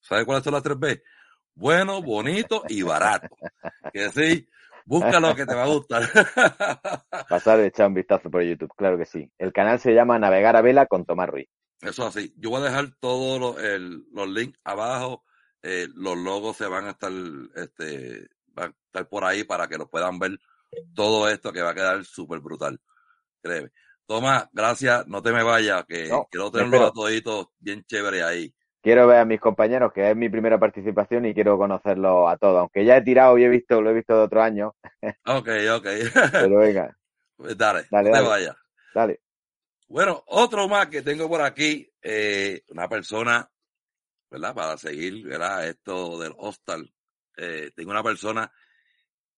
¿Sabe 0.01 0.25
cuáles 0.25 0.45
son 0.45 0.55
las 0.55 0.63
3B? 0.63 1.03
Bueno, 1.55 2.03
bonito 2.03 2.63
y 2.69 2.83
barato. 2.83 3.29
Que 3.93 4.11
sí, 4.11 4.49
búscalo 4.85 5.35
que 5.35 5.45
te 5.47 5.55
va 5.55 5.65
a 5.65 5.69
gustar. 5.69 6.03
Pasar 7.29 7.61
echar 7.61 7.89
un 7.89 7.95
vistazo 7.95 8.31
por 8.31 8.43
YouTube, 8.43 8.73
claro 8.77 8.97
que 8.99 9.05
sí. 9.07 9.31
El 9.39 9.53
canal 9.53 9.79
se 9.81 9.93
llama 9.95 10.19
Navegar 10.19 10.57
a 10.57 10.63
Vela 10.63 10.87
con 10.87 11.05
Tomás 11.05 11.29
Ruiz. 11.29 11.49
Eso 11.81 12.07
así. 12.07 12.33
Yo 12.37 12.51
voy 12.51 12.61
a 12.61 12.65
dejar 12.65 12.91
todos 13.01 13.41
los, 13.41 13.63
el- 13.63 14.05
los 14.13 14.29
links 14.29 14.59
abajo. 14.65 15.25
eh, 15.63 15.89
los 15.97 16.17
logos 16.17 16.57
se 16.57 16.67
van 16.69 16.87
a 16.87 16.91
estar, 16.91 17.11
este, 17.57 18.29
van 18.55 18.71
a 18.71 18.77
estar 18.87 19.09
por 19.09 19.25
ahí 19.25 19.43
para 19.43 19.67
que 19.69 19.77
los 19.77 19.89
puedan 19.89 20.19
ver 20.21 20.39
todo 20.95 21.29
esto 21.29 21.53
que 21.53 21.63
va 21.63 21.71
a 21.71 21.75
quedar 21.75 22.05
súper 22.05 22.39
brutal. 22.41 22.81
Créeme. 23.43 23.71
Tomás, 24.09 24.49
gracias. 24.53 25.07
No 25.07 25.23
te 25.23 25.33
me 25.33 25.43
vayas, 25.43 25.85
que 25.85 26.09
No, 26.09 26.27
quiero 26.31 26.51
tenerlos 26.51 26.89
a 26.89 26.93
toditos 26.93 27.49
bien 27.59 27.85
chévere 27.85 28.23
ahí. 28.23 28.55
Quiero 28.81 29.07
ver 29.07 29.19
a 29.19 29.25
mis 29.27 29.39
compañeros, 29.39 29.93
que 29.93 30.11
es 30.11 30.17
mi 30.17 30.31
primera 30.31 30.59
participación 30.59 31.27
y 31.27 31.35
quiero 31.35 31.59
conocerlos 31.59 32.27
a 32.33 32.39
todos. 32.39 32.61
Aunque 32.61 32.87
ya 32.87 32.97
he 32.97 33.03
tirado 33.03 33.37
y 33.37 33.45
he 33.45 33.49
visto, 33.49 33.83
lo 33.83 33.91
he 33.91 33.93
visto 33.93 34.17
de 34.17 34.23
otro 34.23 34.41
año, 34.43 34.75
Ok, 35.27 35.49
ok. 35.77 35.87
pero 36.33 36.59
venga, 36.59 36.97
Pues 37.37 37.57
dale, 37.59 37.87
Dale, 37.91 38.11
no 38.11 38.17
te 38.17 38.23
dale. 38.23 38.29
vayas. 38.29 38.57
dale. 38.95 39.21
Bueno, 39.89 40.23
otro 40.29 40.69
más 40.69 40.87
que 40.89 41.03
tengo 41.03 41.29
por 41.29 41.43
aquí, 41.43 41.91
eh, 42.03 42.63
una 42.71 42.89
persona, 42.89 43.47
¿verdad? 44.31 44.55
Para 44.55 44.79
seguir, 44.79 45.23
¿verdad? 45.27 45.69
Esto 45.69 46.19
del 46.19 46.33
hostal. 46.39 46.91
Eh, 47.37 47.71
tengo 47.77 47.91
una 47.91 48.03
persona 48.03 48.51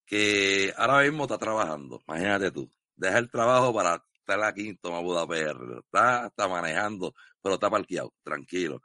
que 0.06 0.72
ahora 0.76 1.02
mismo 1.02 1.24
está 1.24 1.38
trabajando. 1.38 2.00
Imagínate 2.06 2.50
tú. 2.52 2.70
Deja 2.96 3.18
el 3.18 3.30
trabajo 3.30 3.72
para 3.74 4.04
estar 4.34 4.48
aquí 4.48 4.68
en 4.68 4.78
Toma 4.78 5.00
Buda 5.00 5.26
PR. 5.26 5.78
Está, 5.84 6.26
está 6.26 6.48
manejando, 6.48 7.14
pero 7.42 7.54
está 7.54 7.70
parqueado, 7.70 8.14
tranquilo. 8.22 8.82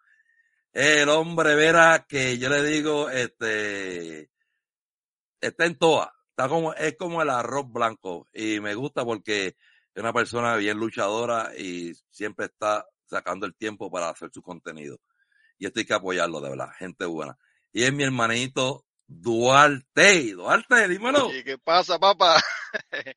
El 0.72 1.10
hombre, 1.10 1.56
verá, 1.56 2.06
que 2.08 2.38
yo 2.38 2.50
le 2.50 2.62
digo, 2.64 3.10
este, 3.10 4.30
está 5.40 5.66
en 5.66 5.78
toa. 5.78 6.14
Está 6.30 6.50
como, 6.50 6.74
es 6.74 6.98
como 6.98 7.22
el 7.22 7.30
arroz 7.30 7.72
blanco. 7.72 8.28
Y 8.34 8.60
me 8.60 8.76
gusta 8.76 9.06
porque 9.06 9.48
es 9.48 10.02
una 10.02 10.12
persona 10.12 10.56
bien 10.58 10.78
luchadora 10.78 11.52
y 11.58 11.94
siempre 12.10 12.48
está 12.48 12.86
sacando 13.06 13.46
el 13.46 13.56
tiempo 13.56 13.90
para 13.90 14.10
hacer 14.10 14.30
su 14.34 14.42
contenido. 14.42 15.00
Y 15.58 15.68
esto 15.68 15.80
hay 15.80 15.86
que 15.86 15.94
apoyarlo, 15.94 16.42
de 16.42 16.50
verdad, 16.50 16.72
gente 16.78 17.06
buena. 17.06 17.38
Y 17.72 17.84
es 17.84 17.94
mi 17.94 18.04
hermanito 18.04 18.86
Duarte. 19.08 20.34
Duarte, 20.34 20.88
dímelo. 20.88 21.34
¿Y 21.34 21.44
qué 21.44 21.58
pasa, 21.58 22.00
papá? 22.00 22.42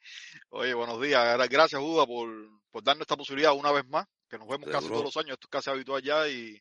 Oye, 0.51 0.75
buenos 0.75 1.01
días. 1.01 1.49
Gracias, 1.49 1.81
Buda, 1.81 2.07
por, 2.07 2.29
por 2.71 2.83
darnos 2.83 3.03
esta 3.03 3.17
posibilidad 3.17 3.55
una 3.55 3.73
vez 3.73 3.87
más, 3.87 4.07
que 4.29 4.39
nos 4.39 4.49
vemos 4.49 4.69
casi 4.71 4.89
todos 4.89 5.05
los 5.05 5.17
años, 5.17 5.33
esto 5.33 5.47
es 5.47 5.51
casi 5.51 5.71
habitual 5.71 6.03
ya 6.03 6.29
y, 6.29 6.61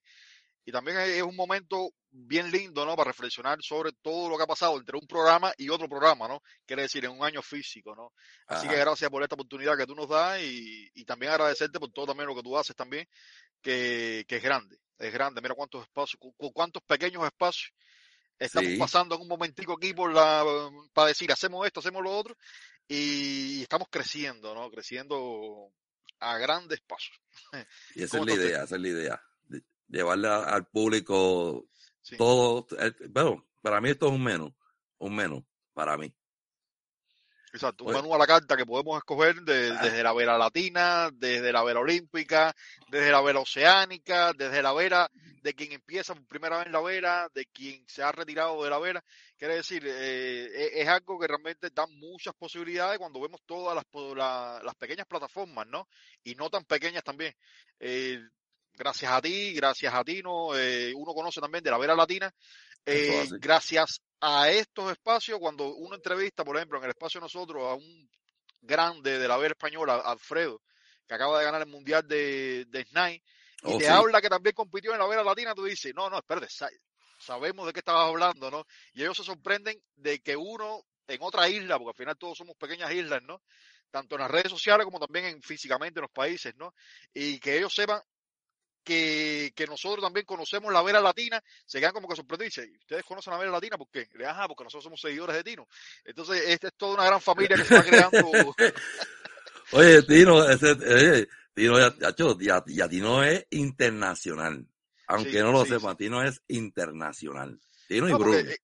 y 0.66 0.72
también 0.72 0.98
es 0.98 1.22
un 1.22 1.36
momento 1.36 1.92
bien 2.10 2.50
lindo, 2.52 2.86
¿no? 2.86 2.96
Para 2.96 3.12
reflexionar 3.12 3.60
sobre 3.62 3.92
todo 4.02 4.30
lo 4.30 4.38
que 4.38 4.44
ha 4.44 4.48
pasado 4.48 4.78
entre 4.78 4.98
un 4.98 5.06
programa 5.06 5.54
y 5.58 5.70
otro 5.70 5.88
programa, 5.88 6.28
¿no? 6.28 6.42
Quiere 6.66 6.84
decir, 6.84 7.06
en 7.06 7.12
un 7.12 7.24
año 7.24 7.42
físico, 7.42 7.96
¿no? 7.96 8.14
Así 8.48 8.68
que 8.68 8.76
gracias 8.76 9.10
por 9.10 9.22
esta 9.24 9.36
oportunidad 9.36 9.78
que 9.78 9.86
tú 9.86 9.96
nos 9.96 10.10
das 10.10 10.42
y, 10.42 10.90
y, 10.94 11.06
también 11.06 11.32
agradecerte 11.32 11.80
por 11.80 11.92
todo 11.92 12.08
también 12.08 12.28
lo 12.28 12.36
que 12.36 12.44
tú 12.44 12.58
haces 12.58 12.76
también, 12.76 13.08
que, 13.62 14.26
que 14.28 14.38
es 14.38 14.44
grande, 14.44 14.78
es 14.98 15.14
grande. 15.14 15.42
Mira 15.42 15.56
cuántos 15.56 15.84
espacios, 15.84 16.20
cuántos 16.54 16.82
pequeños 16.84 17.24
espacios 17.26 17.72
estamos 18.40 18.74
pasando 18.78 19.16
en 19.16 19.22
un 19.22 19.28
momentico 19.28 19.74
aquí 19.74 19.94
por 19.94 20.14
la, 20.14 20.44
para 20.94 21.10
decir, 21.10 21.32
hacemos 21.32 21.66
esto, 21.66 21.80
hacemos 21.80 22.04
lo 22.04 22.16
otro, 22.16 22.36
y 22.88 23.62
estamos 23.62 23.88
creciendo, 23.90 24.56
¿no? 24.56 24.70
Creciendo 24.72 25.72
a 26.20 26.38
grandes 26.38 26.82
pasos. 26.82 27.20
Y 27.96 28.04
esa 28.04 28.20
es 28.20 28.26
la 28.26 28.34
idea, 28.34 28.64
esa 28.64 28.76
es 28.76 28.82
la 28.82 28.88
idea 28.88 29.24
llevarle 29.88 30.28
al 30.28 30.68
público 30.68 31.70
todo. 32.18 32.68
Bueno, 33.10 33.46
para 33.62 33.82
mí 33.82 33.90
esto 33.90 34.08
es 34.08 34.14
un 34.14 34.24
menú, 34.24 34.54
un 35.00 35.16
menú, 35.16 35.46
para 35.74 35.98
mí. 35.98 36.14
Exacto, 37.58 37.86
un 37.86 37.94
menú 37.94 38.14
a 38.14 38.20
la 38.20 38.28
carta 38.28 38.56
que 38.56 38.68
podemos 38.68 38.98
escoger 39.00 39.38
ah. 39.40 39.42
desde 39.82 40.04
la 40.04 40.14
vera 40.14 40.38
latina, 40.38 41.10
desde 41.12 41.52
la 41.52 41.64
vera 41.64 41.80
olímpica, 41.80 42.56
desde 42.88 43.12
la 43.12 43.20
vera 43.22 43.40
oceánica, 43.40 44.32
desde 44.34 44.62
la 44.62 44.74
vera 44.74 45.10
de 45.42 45.56
quien 45.56 45.72
empieza 45.72 46.14
por 46.14 46.28
primera 46.28 46.58
vez 46.58 46.68
en 46.68 46.74
la 46.74 46.82
vera, 46.82 47.30
de 47.34 47.48
quien 47.48 47.84
se 47.88 48.04
ha 48.04 48.12
retirado 48.12 48.64
de 48.64 48.70
la 48.70 48.78
vera. 48.78 49.04
Quiere 49.36 49.56
decir, 49.56 49.84
eh, 49.88 50.46
e, 50.54 50.82
es 50.82 50.88
algo 50.88 51.18
que 51.18 51.26
realmente 51.26 51.72
da 51.72 51.88
muchas 51.88 52.36
posibilidades 52.36 53.00
cuando 53.00 53.20
vemos 53.20 53.42
todas 53.44 53.76
las, 53.76 53.86
las 54.64 54.76
pequeñas 54.76 55.08
plataformas, 55.08 55.66
¿no? 55.66 55.88
Y 56.24 56.36
no 56.36 56.52
tan 56.52 56.64
pequeñas 56.64 57.04
también. 57.04 57.34
Eh, 57.80 58.20
gracias 58.78 59.12
a 59.12 59.20
ti, 59.20 59.54
gracias 59.54 59.92
a 59.96 60.04
Tino, 60.04 60.56
eh, 60.56 60.94
uno 60.96 61.14
conoce 61.16 61.42
también 61.42 61.64
de 61.64 61.72
la 61.72 61.80
Vera 61.80 61.96
Latina, 61.96 62.32
eh, 62.88 63.28
gracias 63.40 64.02
a 64.22 64.50
estos 64.50 64.92
espacios, 64.92 65.40
cuando 65.40 65.76
uno 65.76 65.96
entrevista, 65.96 66.46
por 66.46 66.56
ejemplo, 66.56 66.78
en 66.78 66.86
el 66.86 66.92
espacio 66.92 67.20
de 67.20 67.26
nosotros, 67.26 67.64
a 67.64 67.74
un 67.74 68.10
grande 68.62 69.20
de 69.20 69.28
la 69.28 69.38
Vera 69.38 69.54
Española, 69.54 70.02
Alfredo, 70.06 70.62
que 71.06 71.14
acaba 71.14 71.38
de 71.40 71.46
ganar 71.46 71.62
el 71.62 71.68
Mundial 71.68 72.08
de, 72.08 72.66
de 72.66 72.86
SNAI, 72.86 73.16
y 73.16 73.22
oh, 73.64 73.78
te 73.78 73.90
habla 73.90 74.22
que 74.22 74.30
también 74.30 74.56
compitió 74.56 74.94
en 74.94 75.00
la 75.00 75.08
Vera 75.08 75.24
Latina, 75.24 75.54
tú 75.54 75.66
dices, 75.66 75.94
no, 75.94 76.10
no, 76.10 76.18
espérate, 76.18 76.48
sabemos 77.20 77.68
de 77.68 77.74
qué 77.74 77.80
estabas 77.80 78.08
hablando, 78.08 78.50
¿no? 78.50 78.66
Y 78.94 79.02
ellos 79.02 79.18
se 79.18 79.24
sorprenden 79.24 79.82
de 79.96 80.20
que 80.20 80.36
uno 80.36 80.86
en 81.08 81.22
otra 81.22 81.50
isla, 81.50 81.78
porque 81.78 81.90
al 81.90 82.06
final 82.06 82.18
todos 82.18 82.38
somos 82.38 82.56
pequeñas 82.56 82.92
islas, 82.92 83.22
¿no? 83.24 83.42
Tanto 83.92 84.16
en 84.16 84.22
las 84.22 84.32
redes 84.32 84.52
sociales 84.52 84.86
como 84.86 85.00
también 85.00 85.26
en, 85.26 85.42
físicamente 85.42 86.00
en 86.00 86.04
los 86.04 86.12
países, 86.12 86.56
¿no? 86.56 86.74
Y 87.14 87.40
que 87.40 87.58
ellos 87.58 87.74
sepan 87.74 88.02
que, 88.88 89.52
que, 89.54 89.68
nosotros 89.68 90.02
también 90.02 90.26
conocemos 90.26 90.72
la 90.72 90.82
vera 90.82 91.02
latina, 91.02 91.44
se 91.66 91.80
quedan 91.80 91.92
como 91.92 92.08
que 92.08 92.16
sorprendidos 92.16 92.58
y 92.60 92.78
¿ustedes 92.78 93.04
conocen 93.04 93.34
la 93.34 93.40
vera 93.40 93.52
latina? 93.52 93.78
¿Por 93.78 93.90
qué? 93.90 94.08
Ajá, 94.26 94.48
porque 94.48 94.64
nosotros 94.64 94.86
somos 94.86 95.02
seguidores 95.02 95.36
de 95.36 95.44
Tino. 95.44 95.68
Entonces, 96.06 96.42
esta 96.48 96.68
es 96.68 96.74
toda 96.76 96.94
una 96.94 97.06
gran 97.06 97.20
familia 97.20 97.58
que 97.58 97.66
se 97.66 97.76
va 97.76 97.84
creando. 97.84 98.56
oye, 99.74 100.04
Tino, 100.04 100.50
ese, 100.50 100.72
oye, 100.72 101.28
Tino 101.54 101.80
ya, 101.80 102.64
ya, 102.66 102.88
Tino 102.88 103.24
es 103.24 103.46
internacional. 103.50 104.66
Aunque 105.08 105.42
no 105.42 105.52
lo 105.52 105.66
sepan, 105.66 105.98
Tino 105.98 106.24
es 106.24 106.42
internacional. 106.48 107.60
Tino 107.90 108.08
y 108.08 108.14
Bruno. 108.14 108.38
Eh, 108.38 108.58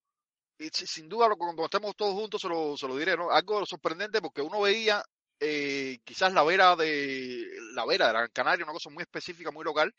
y 0.60 0.70
sin 0.72 1.10
duda, 1.10 1.28
cuando 1.38 1.66
estemos 1.66 1.96
todos 1.98 2.14
juntos 2.14 2.42
se 2.42 2.48
lo, 2.48 2.78
se 2.78 2.88
lo 2.88 2.96
diré, 2.96 3.18
¿no? 3.18 3.30
Algo 3.30 3.66
sorprendente 3.66 4.22
porque 4.22 4.42
uno 4.42 4.62
veía 4.62 5.04
eh, 5.44 6.00
quizás 6.06 6.34
la 6.34 6.44
vera 6.44 6.76
de 6.76 7.46
la 7.74 7.86
vera 7.86 8.08
de 8.08 8.14
la 8.14 8.30
Canaria, 8.30 8.64
una 8.64 8.74
cosa 8.74 8.90
muy 8.90 9.02
específica, 9.02 9.52
muy 9.52 9.66
local, 9.66 9.94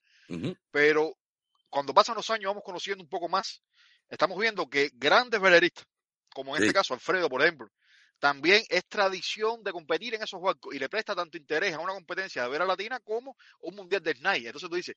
pero 0.70 1.12
cuando 1.68 1.92
pasan 1.92 2.16
los 2.16 2.30
años 2.30 2.50
vamos 2.50 2.62
conociendo 2.64 3.02
un 3.02 3.10
poco 3.10 3.28
más. 3.28 3.62
Estamos 4.08 4.38
viendo 4.38 4.68
que 4.68 4.90
grandes 4.94 5.40
veleristas, 5.40 5.84
como 6.32 6.56
en 6.56 6.62
este 6.62 6.74
caso 6.74 6.94
Alfredo, 6.94 7.28
por 7.28 7.42
ejemplo, 7.42 7.68
también 8.18 8.62
es 8.68 8.86
tradición 8.86 9.62
de 9.62 9.72
competir 9.72 10.14
en 10.14 10.22
esos 10.22 10.40
barcos 10.40 10.74
y 10.74 10.78
le 10.78 10.88
presta 10.88 11.14
tanto 11.14 11.36
interés 11.36 11.74
a 11.74 11.80
una 11.80 11.92
competencia 11.92 12.42
de 12.42 12.48
vera 12.48 12.64
latina 12.64 13.00
como 13.00 13.36
un 13.60 13.74
mundial 13.74 14.02
de 14.02 14.14
SNAI. 14.14 14.46
Entonces 14.46 14.70
tú 14.70 14.76
dices, 14.76 14.96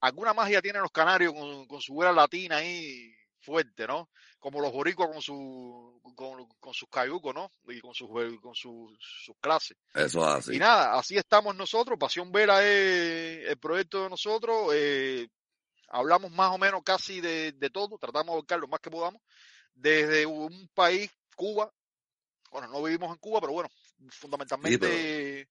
alguna 0.00 0.32
magia 0.32 0.62
tienen 0.62 0.82
los 0.82 0.92
canarios 0.92 1.32
con, 1.32 1.66
con 1.66 1.80
su 1.80 1.96
vera 1.96 2.12
latina 2.12 2.58
ahí 2.58 3.12
fuerte, 3.48 3.86
¿no? 3.86 4.10
Como 4.38 4.60
los 4.60 4.70
boricuas 4.72 5.08
con 5.10 5.22
su 5.22 6.00
con, 6.14 6.46
con 6.60 6.74
sus 6.74 6.88
cayucos, 6.90 7.34
¿no? 7.34 7.50
Y 7.68 7.80
con 7.80 7.94
sus 7.94 8.08
con 8.40 8.54
sus, 8.54 8.92
sus 8.98 9.34
clases. 9.40 9.76
Eso 9.94 10.24
así. 10.24 10.56
Y 10.56 10.58
nada, 10.58 10.98
así 10.98 11.16
estamos 11.16 11.56
nosotros. 11.56 11.98
Pasión 11.98 12.30
Vera 12.30 12.62
es 12.62 13.48
el 13.48 13.58
proyecto 13.58 14.02
de 14.02 14.10
nosotros. 14.10 14.72
Eh, 14.74 15.28
hablamos 15.88 16.30
más 16.30 16.54
o 16.54 16.58
menos 16.58 16.82
casi 16.84 17.20
de, 17.20 17.52
de 17.52 17.70
todo, 17.70 17.96
tratamos 17.98 18.34
de 18.34 18.40
buscar 18.40 18.58
lo 18.58 18.68
más 18.68 18.80
que 18.80 18.90
podamos. 18.90 19.22
Desde 19.72 20.26
un 20.26 20.68
país, 20.74 21.10
Cuba, 21.34 21.72
bueno, 22.50 22.68
no 22.68 22.82
vivimos 22.82 23.10
en 23.10 23.18
Cuba, 23.18 23.40
pero 23.40 23.52
bueno, 23.54 23.70
fundamentalmente 24.10 25.48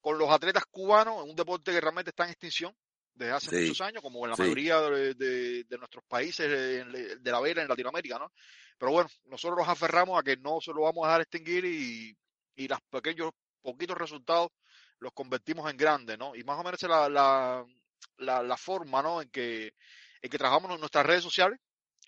con 0.00 0.16
los 0.18 0.30
atletas 0.30 0.64
cubanos, 0.70 1.24
en 1.24 1.30
un 1.30 1.36
deporte 1.36 1.72
que 1.72 1.80
realmente 1.80 2.10
está 2.10 2.24
en 2.24 2.30
extinción, 2.30 2.74
desde 3.18 3.32
hace 3.32 3.60
muchos 3.60 3.80
años, 3.80 4.02
como 4.02 4.24
en 4.24 4.30
la 4.30 4.36
mayoría 4.36 4.80
de, 4.80 5.66
nuestros 5.78 6.04
países 6.06 6.48
de 6.48 7.30
la 7.30 7.40
vela 7.40 7.62
en 7.62 7.68
Latinoamérica, 7.68 8.18
¿no? 8.18 8.32
Pero 8.78 8.92
bueno, 8.92 9.10
nosotros 9.26 9.58
nos 9.58 9.68
aferramos 9.68 10.18
a 10.18 10.22
que 10.22 10.36
no 10.36 10.60
se 10.60 10.72
lo 10.72 10.82
vamos 10.82 11.04
a 11.04 11.08
dejar 11.08 11.20
extinguir 11.22 11.64
y, 11.64 12.16
y 12.54 12.68
los 12.68 12.78
pequeños, 12.90 13.32
poquitos 13.60 13.98
resultados 13.98 14.50
los 15.00 15.12
convertimos 15.12 15.68
en 15.70 15.76
grandes, 15.76 16.18
¿no? 16.18 16.34
Y 16.34 16.44
más 16.44 16.58
o 16.58 16.64
menos 16.64 16.80
la, 16.82 17.08
la, 17.08 17.64
la, 18.18 18.42
la 18.42 18.56
forma, 18.56 19.02
¿no? 19.02 19.20
En 19.20 19.28
que, 19.30 19.74
en 20.22 20.30
que 20.30 20.38
trabajamos 20.38 20.72
en 20.72 20.80
nuestras 20.80 21.06
redes 21.06 21.22
sociales, 21.22 21.58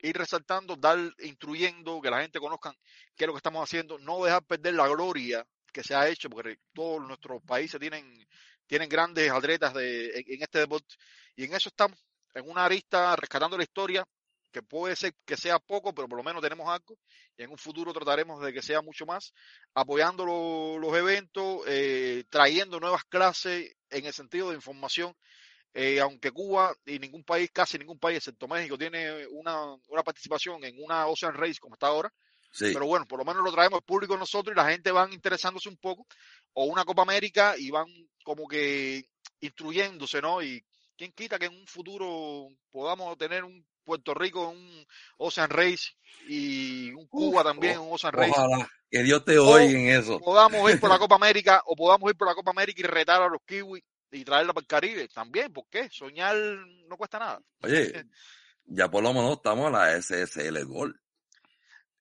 ir 0.02 0.16
resaltando, 0.16 0.76
dar, 0.76 0.98
instruyendo, 1.20 2.00
que 2.00 2.10
la 2.10 2.22
gente 2.22 2.38
conozca 2.38 2.72
qué 3.16 3.24
es 3.24 3.26
lo 3.26 3.32
que 3.34 3.38
estamos 3.38 3.62
haciendo, 3.62 3.98
no 3.98 4.24
dejar 4.24 4.44
perder 4.44 4.74
la 4.74 4.88
gloria 4.88 5.44
que 5.72 5.82
se 5.82 5.94
ha 5.94 6.08
hecho, 6.08 6.30
porque 6.30 6.58
todos 6.72 7.06
nuestros 7.06 7.42
países 7.42 7.78
tienen 7.80 8.26
tienen 8.70 8.88
grandes 8.88 9.28
atletas 9.32 9.74
de, 9.74 10.10
en, 10.14 10.42
este 10.42 10.60
deporte. 10.60 10.94
Y 11.34 11.42
en 11.42 11.54
eso 11.54 11.70
estamos, 11.70 11.98
en 12.34 12.48
una 12.48 12.64
arista 12.64 13.16
rescatando 13.16 13.56
la 13.56 13.64
historia 13.64 14.06
que 14.52 14.62
puede 14.62 14.94
ser 14.94 15.12
que 15.24 15.36
sea 15.36 15.58
poco, 15.58 15.92
pero 15.92 16.08
por 16.08 16.16
lo 16.16 16.22
menos 16.22 16.40
tenemos 16.40 16.68
algo. 16.68 16.96
Y 17.36 17.42
en 17.42 17.50
un 17.50 17.58
futuro 17.58 17.92
trataremos 17.92 18.40
de 18.40 18.52
que 18.52 18.62
sea 18.62 18.80
mucho 18.80 19.06
más, 19.06 19.34
apoyando 19.74 20.24
los 20.24 20.96
eventos, 20.96 21.62
eh, 21.66 22.22
trayendo 22.30 22.78
nuevas 22.78 23.02
clases 23.06 23.74
en 23.90 24.06
el 24.06 24.12
sentido 24.12 24.50
de 24.50 24.54
información, 24.54 25.16
eh, 25.74 25.98
aunque 25.98 26.30
Cuba 26.30 26.72
y 26.86 27.00
ningún 27.00 27.24
país, 27.24 27.50
casi 27.52 27.76
ningún 27.76 27.98
país, 27.98 28.18
excepto 28.18 28.46
México, 28.46 28.78
tiene 28.78 29.26
una, 29.26 29.74
una 29.88 30.04
participación 30.04 30.62
en 30.62 30.80
una 30.80 31.08
Ocean 31.08 31.34
Race 31.34 31.58
como 31.58 31.74
está 31.74 31.88
ahora, 31.88 32.12
pero 32.58 32.86
bueno, 32.86 33.06
por 33.06 33.18
lo 33.18 33.24
menos 33.24 33.42
lo 33.44 33.52
traemos 33.52 33.78
al 33.78 33.84
público 33.84 34.16
nosotros 34.16 34.54
y 34.54 34.56
la 34.56 34.70
gente 34.70 34.90
van 34.90 35.12
interesándose 35.12 35.68
un 35.68 35.76
poco, 35.76 36.06
o 36.52 36.64
una 36.64 36.84
Copa 36.84 37.02
América 37.02 37.54
y 37.56 37.70
van 37.70 37.86
como 38.30 38.46
que 38.46 39.04
instruyéndose, 39.40 40.22
¿no? 40.22 40.40
Y 40.40 40.64
quién 40.96 41.10
quita 41.10 41.36
que 41.36 41.46
en 41.46 41.54
un 41.54 41.66
futuro 41.66 42.46
podamos 42.70 43.18
tener 43.18 43.42
un 43.42 43.66
Puerto 43.82 44.14
Rico, 44.14 44.50
un 44.50 44.86
Ocean 45.18 45.50
Race 45.50 45.96
y 46.28 46.92
un 46.92 47.08
Cuba 47.08 47.42
también, 47.42 47.80
un 47.80 47.92
Ocean 47.92 48.12
Race. 48.12 48.30
Ojalá, 48.30 48.70
que 48.88 49.02
Dios 49.02 49.24
te 49.24 49.36
oiga 49.36 49.76
en 49.76 49.88
eso. 49.88 50.20
Podamos 50.20 50.70
ir 50.70 50.78
por 50.78 50.90
la 50.90 50.98
Copa 51.00 51.16
América 51.16 51.60
o 51.66 51.74
podamos 51.74 52.08
ir 52.08 52.16
por 52.16 52.28
la 52.28 52.36
Copa 52.36 52.52
América 52.52 52.80
y 52.80 52.84
retar 52.84 53.20
a 53.20 53.28
los 53.28 53.40
kiwis 53.44 53.82
y 54.12 54.24
traerla 54.24 54.52
para 54.52 54.62
el 54.62 54.68
Caribe. 54.68 55.08
También, 55.08 55.52
¿por 55.52 55.64
qué? 55.68 55.88
Soñar 55.90 56.36
no 56.36 56.96
cuesta 56.96 57.18
nada. 57.18 57.40
Oye, 57.62 58.04
ya 58.66 58.88
por 58.88 59.02
lo 59.02 59.12
menos 59.12 59.38
estamos 59.38 59.66
en 59.66 59.72
la 59.72 60.00
SSL 60.00 60.64
Gol. 60.66 61.00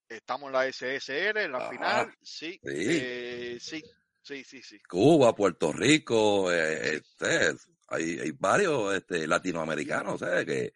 Estamos 0.07 0.47
en 0.47 0.53
la 0.53 0.71
SSL, 0.71 1.37
en 1.37 1.51
la 1.51 1.69
final, 1.71 2.13
sí, 2.21 2.59
eh, 2.63 3.57
sí, 3.59 3.83
sí, 4.29 4.43
sí, 4.43 4.61
sí. 4.61 4.79
Cuba, 4.87 5.35
Puerto 5.35 5.73
Rico, 5.73 6.51
eh, 6.51 6.97
este, 6.97 7.55
hay, 7.87 8.19
hay 8.19 8.31
varios 8.31 8.93
este, 8.93 9.25
latinoamericanos 9.25 10.19
¿sabes? 10.19 10.45
que 10.45 10.73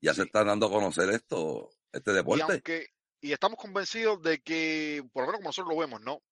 ya 0.00 0.12
se 0.12 0.22
están 0.24 0.48
dando 0.48 0.66
a 0.66 0.70
conocer 0.70 1.10
esto, 1.10 1.70
este 1.92 2.12
deporte. 2.12 2.62
Y, 3.22 3.28
y 3.28 3.32
estamos 3.32 3.58
convencidos 3.58 4.20
de 4.22 4.40
que, 4.40 5.04
por 5.12 5.22
lo 5.22 5.26
menos 5.28 5.38
como 5.38 5.48
nosotros 5.48 5.74
lo 5.74 5.80
vemos, 5.80 6.00
¿no? 6.00 6.22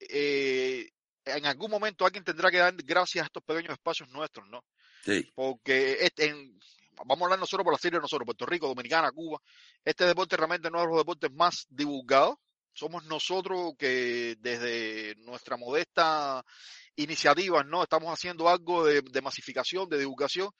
Eh, 0.00 0.88
en 1.24 1.46
algún 1.46 1.70
momento 1.70 2.04
alguien 2.04 2.24
tendrá 2.24 2.50
que 2.50 2.56
dar 2.56 2.74
gracias 2.76 3.22
a 3.22 3.26
estos 3.26 3.42
pequeños 3.44 3.72
espacios 3.72 4.08
nuestros, 4.08 4.48
¿no? 4.48 4.64
Sí. 5.04 5.30
Porque 5.34 5.98
este, 6.00 6.26
en, 6.26 6.58
vamos 6.96 7.20
a 7.20 7.24
hablar 7.26 7.38
nosotros 7.38 7.64
por 7.64 7.74
la 7.74 7.78
serie 7.78 7.98
de 7.98 8.02
nosotros, 8.02 8.24
Puerto 8.24 8.46
Rico, 8.46 8.68
Dominicana, 8.68 9.12
Cuba, 9.12 9.38
este 9.84 10.04
deporte 10.04 10.36
realmente 10.36 10.70
no 10.70 10.80
es 10.80 10.88
los 10.88 10.98
deportes 10.98 11.30
más 11.32 11.66
divulgados. 11.68 12.36
Somos 12.74 13.04
nosotros 13.04 13.72
que 13.78 14.36
desde 14.40 15.14
nuestra 15.20 15.56
modesta 15.56 16.42
iniciativa, 16.96 17.62
¿no? 17.64 17.82
Estamos 17.82 18.12
haciendo 18.12 18.48
algo 18.48 18.84
de, 18.84 19.02
masificación, 19.22 19.88
de 19.88 19.98
divulgación. 19.98 20.50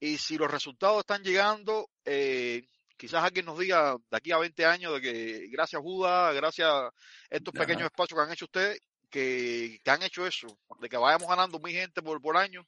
Y 0.00 0.18
si 0.18 0.36
los 0.38 0.50
resultados 0.50 1.00
están 1.00 1.22
llegando, 1.22 1.90
eh, 2.04 2.62
quizás 2.96 3.22
alguien 3.24 3.46
nos 3.46 3.58
diga 3.58 3.96
de 4.10 4.16
aquí 4.16 4.32
a 4.32 4.38
20 4.38 4.64
años 4.64 4.94
de 4.94 5.00
que 5.00 5.46
gracias 5.50 5.82
Buda, 5.82 6.32
gracias 6.32 6.68
a 6.70 6.90
estos 7.30 7.52
pequeños 7.52 7.84
espacios 7.86 8.16
que 8.18 8.24
han 8.24 8.32
hecho 8.32 8.44
ustedes, 8.44 8.80
que, 9.10 9.78
que 9.82 9.90
han 9.90 10.02
hecho 10.02 10.26
eso, 10.26 10.46
de 10.80 10.88
que 10.88 10.96
vayamos 10.96 11.28
ganando 11.28 11.58
mil 11.58 11.74
gente 11.74 12.02
por, 12.02 12.20
por 12.20 12.36
año, 12.36 12.64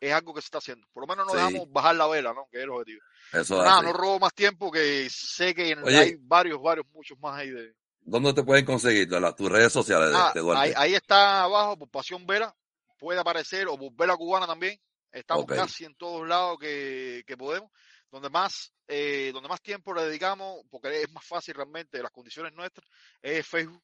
es 0.00 0.12
algo 0.12 0.34
que 0.34 0.40
se 0.40 0.46
está 0.46 0.58
haciendo. 0.58 0.86
Por 0.92 1.02
lo 1.02 1.06
menos 1.06 1.26
no 1.26 1.32
Sí. 1.32 1.36
dejamos 1.38 1.70
bajar 1.70 1.94
la 1.96 2.06
vela, 2.08 2.32
¿no? 2.32 2.46
Que 2.50 2.58
es 2.58 2.64
el 2.64 2.70
objetivo. 2.70 3.00
Eso 3.32 3.62
Nada, 3.62 3.82
no 3.82 3.92
robo 3.92 4.18
más 4.18 4.34
tiempo 4.34 4.70
que 4.70 5.08
sé 5.10 5.54
que 5.54 5.74
Oye. 5.74 5.96
hay 5.98 6.14
varios, 6.18 6.60
varios, 6.60 6.86
muchos 6.92 7.18
más 7.20 7.38
ahí 7.38 7.50
de... 7.50 7.74
¿Dónde 8.02 8.32
te 8.34 8.42
pueden 8.42 8.64
conseguir? 8.64 9.08
Las 9.10 9.36
tus 9.36 9.50
redes 9.50 9.72
sociales 9.72 10.10
Ah, 10.14 10.32
de 10.34 10.40
Duarte. 10.40 10.68
ahí, 10.68 10.72
ahí 10.76 10.94
está 10.94 11.42
abajo, 11.44 11.78
por 11.78 11.88
Pasión 11.90 12.26
Vera, 12.26 12.54
puede 12.98 13.20
aparecer, 13.20 13.68
o 13.68 13.78
por 13.78 13.92
Vela 13.94 14.16
Cubana 14.16 14.46
también. 14.46 14.78
Estamos 15.12 15.44
casi 15.46 15.84
en 15.84 15.94
todos 15.96 16.26
lados 16.26 16.58
que, 16.60 17.22
que 17.26 17.36
podemos. 17.36 17.70
Donde 18.10 18.28
más, 18.30 18.72
eh, 18.88 19.30
donde 19.32 19.48
más 19.48 19.60
tiempo 19.62 19.94
le 19.94 20.02
dedicamos, 20.04 20.60
porque 20.70 21.02
es 21.02 21.10
más 21.12 21.24
fácil 21.24 21.54
realmente, 21.54 22.02
las 22.02 22.10
condiciones 22.10 22.52
nuestras, 22.54 22.86
es 23.22 23.46
Facebook. 23.46 23.82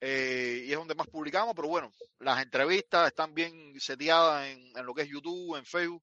eh, 0.00 0.62
y 0.66 0.70
es 0.72 0.78
donde 0.78 0.94
más 0.94 1.08
publicamos, 1.08 1.54
pero 1.54 1.68
bueno, 1.68 1.92
las 2.20 2.42
entrevistas 2.42 3.08
están 3.08 3.34
bien 3.34 3.74
seteadas 3.80 4.46
en, 4.48 4.72
en 4.76 4.86
lo 4.86 4.94
que 4.94 5.02
es 5.02 5.08
YouTube, 5.08 5.56
en 5.56 5.64
Facebook. 5.66 6.02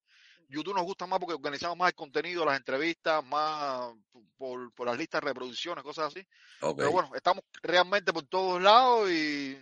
YouTube 0.50 0.75
nos 0.75 0.86
gusta 0.86 1.06
más 1.06 1.20
porque 1.20 1.36
organizamos 1.36 1.77
más 1.77 1.89
el 1.89 1.96
contenido, 1.96 2.46
las 2.46 2.58
entrevistas, 2.58 3.24
más 3.25 3.92
por, 4.38 4.74
por 4.74 4.88
las 4.88 4.98
listas 4.98 5.22
de 5.22 5.27
reproducciones, 5.27 5.84
cosas 5.84 6.08
así. 6.08 6.25
Ok. 6.62 6.77
Pero 6.77 6.92
bueno, 6.92 7.12
estamos 7.16 7.44
realmente 7.62 8.13
por 8.13 8.24
todos 8.27 8.62
lados 8.62 9.10
y 9.12 9.58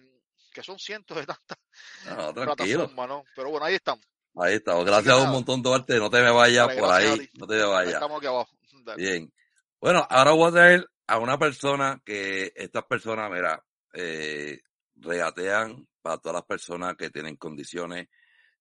que 0.54 0.63
son 0.63 0.80
cientos 0.80 1.18
de 1.18 1.25
tantas 1.25 1.58
No, 2.06 2.34
tranquilo. 2.34 2.56
plataformas, 2.56 3.08
¿no? 3.08 3.24
Pero 3.36 3.50
bueno, 3.50 3.65
ahí 3.65 3.75
estamos. 3.75 4.06
Ahí. 4.38 4.56
Así 4.65 4.86
Gracias 4.86 5.13
a 5.13 5.24
un 5.24 5.32
montón, 5.32 5.62
Duarte. 5.62 5.98
No 5.98 6.10
te 6.10 6.22
me 6.22 6.32
vayas 6.32 6.68
Dale, 6.68 6.80
por 6.80 6.92
ahí. 6.92 7.30
No 7.34 7.48
te 7.48 7.56
me 7.56 7.65
vayas. 7.65 7.94
estamos 7.94 8.18
aquí 8.18 8.27
abajo. 8.27 8.51
Dale. 8.86 9.01
Bien. 9.01 9.34
Bueno, 9.80 10.06
ahora 10.10 10.32
voy 10.32 10.50
a 10.50 10.51
traer 10.51 10.89
a 11.08 11.18
una 11.20 11.38
persona 11.38 12.01
que 12.06 12.51
estas 12.56 12.86
personas, 12.86 13.30
mira, 13.32 13.63
eh, 13.94 14.60
regatean 14.96 15.88
para 16.01 16.18
todas 16.18 16.36
las 16.36 16.46
personas 16.46 16.96
que 16.96 17.10
tienen 17.10 17.36
condiciones. 17.38 18.08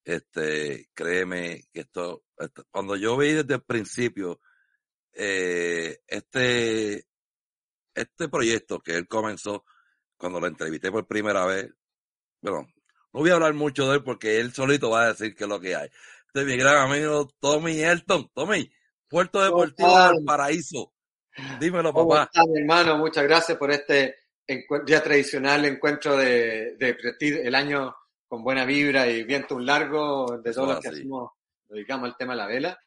Este, 0.04 0.88
créeme 0.92 1.64
que 1.72 1.80
esto, 1.80 2.24
esto- 2.38 2.66
cuando 2.70 2.94
yo 2.96 3.16
vi 3.16 3.32
desde 3.32 3.54
el 3.54 3.62
principio, 3.62 4.40
eh, 5.12 6.00
este, 6.06 7.06
este 7.94 8.28
proyecto 8.28 8.80
que 8.80 8.96
él 8.96 9.08
comenzó, 9.08 9.64
cuando 10.16 10.40
lo 10.40 10.46
entrevisté 10.46 10.90
por 10.90 11.06
primera 11.06 11.46
vez, 11.46 11.72
bueno, 12.42 12.66
no 13.12 13.20
voy 13.20 13.30
a 13.30 13.34
hablar 13.34 13.54
mucho 13.54 13.88
de 13.88 13.96
él 13.96 14.02
porque 14.04 14.40
él 14.40 14.52
solito 14.52 14.90
va 14.90 15.04
a 15.04 15.08
decir 15.08 15.34
qué 15.34 15.44
es 15.44 15.48
lo 15.50 15.60
que 15.60 15.74
hay. 15.76 15.88
Este 16.26 16.40
es 16.40 16.46
mi 16.46 16.56
gran 16.56 16.76
amigo 16.76 17.30
Tommy 17.40 17.80
Elton. 17.80 18.28
Tommy, 18.34 18.70
Puerto 19.08 19.42
Deportivo 19.42 20.08
del 20.10 20.24
Paraíso. 20.24 20.92
Dímelo, 21.60 21.92
¿Cómo 21.92 22.10
papá. 22.10 22.30
hermano? 22.56 22.98
Muchas 22.98 23.24
gracias 23.24 23.56
por 23.56 23.70
este 23.70 24.16
día 24.84 25.02
tradicional 25.02 25.64
encuentro 25.64 26.16
de, 26.16 26.76
de 26.76 26.94
Prestige, 26.94 27.46
el 27.46 27.54
año 27.54 27.94
con 28.28 28.42
buena 28.42 28.64
vibra 28.64 29.08
y 29.08 29.24
viento 29.24 29.56
un 29.56 29.66
largo 29.66 30.38
de 30.38 30.52
todos 30.52 30.68
los 30.68 30.76
es 30.78 30.82
que 30.82 30.88
así. 30.88 30.98
hacemos, 31.00 31.30
dedicamos 31.68 32.08
al 32.08 32.16
tema 32.16 32.32
de 32.32 32.38
la 32.38 32.46
vela. 32.46 32.78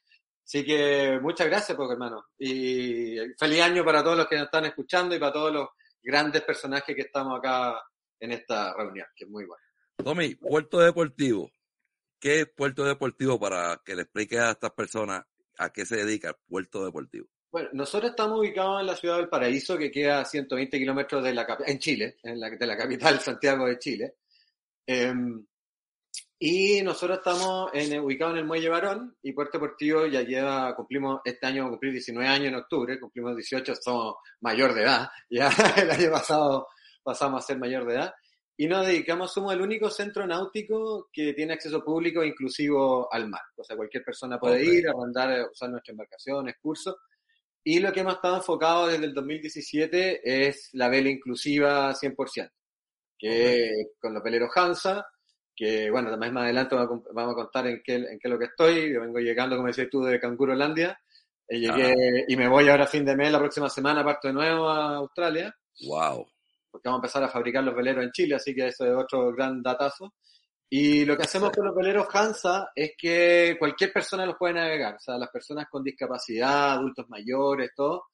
Así 0.44 0.64
que 0.64 1.20
muchas 1.22 1.48
gracias, 1.48 1.76
porque 1.76 1.94
hermano. 1.94 2.26
Y 2.38 3.18
feliz 3.38 3.62
año 3.62 3.84
para 3.84 4.04
todos 4.04 4.18
los 4.18 4.28
que 4.28 4.36
nos 4.38 4.46
están 4.46 4.66
escuchando 4.66 5.16
y 5.16 5.20
para 5.20 5.34
todos 5.34 5.52
los 5.52 5.68
grandes 6.02 6.42
personajes 6.44 6.96
que 6.96 7.02
estamos 7.02 7.38
acá 7.38 7.82
en 8.20 8.32
esta 8.32 8.74
reunión, 8.74 9.08
que 9.16 9.26
es 9.26 9.30
muy 9.30 9.46
bueno. 9.46 9.62
Tommy, 9.98 10.36
Puerto 10.36 10.80
Deportivo. 10.80 11.52
¿Qué 12.20 12.42
es 12.42 12.48
Puerto 12.48 12.84
Deportivo 12.84 13.40
para 13.40 13.82
que 13.86 13.96
le 13.96 14.04
explique 14.04 14.40
a 14.40 14.52
estas 14.52 14.72
personas 14.72 15.24
a 15.58 15.72
qué 15.72 15.86
se 15.86 15.98
dedica 15.98 16.30
el 16.30 16.36
Puerto 16.48 16.86
Deportivo? 16.86 17.28
Bueno, 17.52 17.70
nosotros 17.74 18.12
estamos 18.12 18.40
ubicados 18.40 18.82
en 18.82 18.88
la 18.88 18.96
ciudad 18.96 19.18
del 19.18 19.30
Paraíso, 19.30 19.78
que 19.78 19.92
queda 19.92 20.22
a 20.22 20.26
120 20.26 20.78
kilómetros 20.78 21.24
de 21.24 21.34
la 21.34 21.58
en 21.66 21.80
Chile, 21.80 22.18
en 22.24 22.40
la, 22.40 22.50
de 22.50 22.68
la 22.68 22.78
capital 22.78 23.20
Santiago 23.20 23.68
de 23.68 23.80
Chile. 23.80 24.16
Em, 24.88 25.46
y 26.40 26.82
nosotros 26.82 27.18
estamos 27.18 27.72
en, 27.74 28.00
ubicados 28.00 28.34
en 28.34 28.40
el 28.40 28.46
Muelle 28.46 28.70
Barón 28.70 29.18
y 29.24 29.34
Puerto 29.34 29.58
Deportivo 29.58 30.06
ya 30.06 30.22
lleva, 30.22 30.76
cumplimos, 30.76 31.22
este 31.26 31.48
año 31.48 31.70
cumplir 31.70 31.94
19 31.94 32.28
años 32.28 32.48
en 32.48 32.56
octubre, 32.56 33.00
cumplimos 33.00 33.36
18, 33.36 33.76
somos 33.76 34.16
mayor 34.42 34.74
de 34.74 34.84
edad, 34.84 35.10
ya 35.30 35.50
el 35.78 35.92
año 35.92 36.12
pasado 36.12 36.68
pasamos 37.04 37.44
a 37.44 37.48
ser 37.48 37.58
mayor 37.58 37.86
de 37.86 37.96
edad. 37.96 38.14
Y 38.60 38.68
nos 38.68 38.88
dedicamos, 38.88 39.32
somos 39.32 39.54
el 39.54 39.62
único 39.62 39.90
centro 39.90 40.26
náutico 40.26 41.10
que 41.14 41.34
tiene 41.34 41.54
acceso 41.54 41.84
público 41.84 42.24
e 42.24 42.28
inclusivo 42.28 43.08
al 43.14 43.30
mar. 43.30 43.42
O 43.56 43.64
sea, 43.64 43.76
cualquier 43.76 44.04
persona 44.04 44.40
puede 44.40 44.64
Ok. 44.64 44.74
ir, 44.74 44.90
arrendar, 44.90 45.50
usar 45.52 45.70
nuestras 45.70 45.94
embarcaciones, 45.94 46.56
cursos. 46.60 46.96
Y 47.64 47.80
lo 47.80 47.92
que 47.94 48.00
hemos 48.00 48.16
estado 48.16 48.38
enfocado 48.38 48.88
desde 48.88 49.06
el 49.06 49.14
2017 49.14 50.48
es 50.48 50.70
la 50.74 50.90
vela 50.90 51.10
inclusiva 51.10 51.94
100%, 51.94 52.50
que 53.18 53.92
con 54.00 54.14
los 54.14 54.24
veleros 54.24 54.50
Hansa, 54.56 55.06
que 55.56 55.90
bueno, 55.90 56.12
también 56.12 56.34
más 56.34 56.44
adelante 56.44 56.76
vamos 56.76 57.34
a, 57.34 57.36
contar 57.36 57.68
en 57.68 57.82
qué, 57.84 57.96
en 57.96 58.20
qué 58.20 58.28
es 58.28 58.30
lo 58.30 58.38
que 58.38 58.46
estoy. 58.46 58.94
Yo 58.94 59.02
vengo 59.02 59.20
llegando, 59.20 59.56
como 59.56 59.68
decías 59.68 59.90
tú, 59.90 60.04
de 60.04 60.20
Cangurolandia. 60.20 61.00
Eh, 61.48 61.60
llegué 61.60 62.26
y 62.28 62.36
me 62.36 62.48
voy 62.48 62.70
ahora 62.70 62.84
a 62.84 62.88
fin 62.88 63.06
de 63.06 63.16
mes, 63.16 63.32
la 63.32 63.40
próxima 63.40 63.70
semana 63.70 64.04
parto 64.04 64.28
de 64.28 64.34
nuevo 64.34 64.70
a 64.70 64.98
Australia, 64.98 65.56
Wow. 65.88 66.28
porque 66.70 66.90
vamos 66.90 67.00
a 67.00 67.02
empezar 67.02 67.24
a 67.24 67.30
fabricar 67.30 67.64
los 67.64 67.76
veleros 67.76 68.04
en 68.04 68.12
Chile, 68.12 68.36
así 68.36 68.54
que 68.54 68.68
eso 68.68 68.86
es 68.86 68.94
otro 68.94 69.32
gran 69.34 69.64
datazo. 69.64 70.14
Y 70.70 71.06
lo 71.06 71.16
que 71.16 71.24
hacemos 71.24 71.52
con 71.52 71.66
los 71.66 71.74
veleros 71.76 72.08
Hansa 72.14 72.72
es 72.76 72.92
que 72.98 73.56
cualquier 73.58 73.94
persona 73.94 74.26
los 74.26 74.36
puede 74.36 74.56
navegar, 74.56 74.96
o 74.96 75.00
sea, 75.00 75.18
las 75.18 75.30
personas 75.30 75.68
con 75.70 75.82
discapacidad, 75.82 76.74
adultos 76.74 77.08
mayores, 77.08 77.72
todo. 77.74 78.08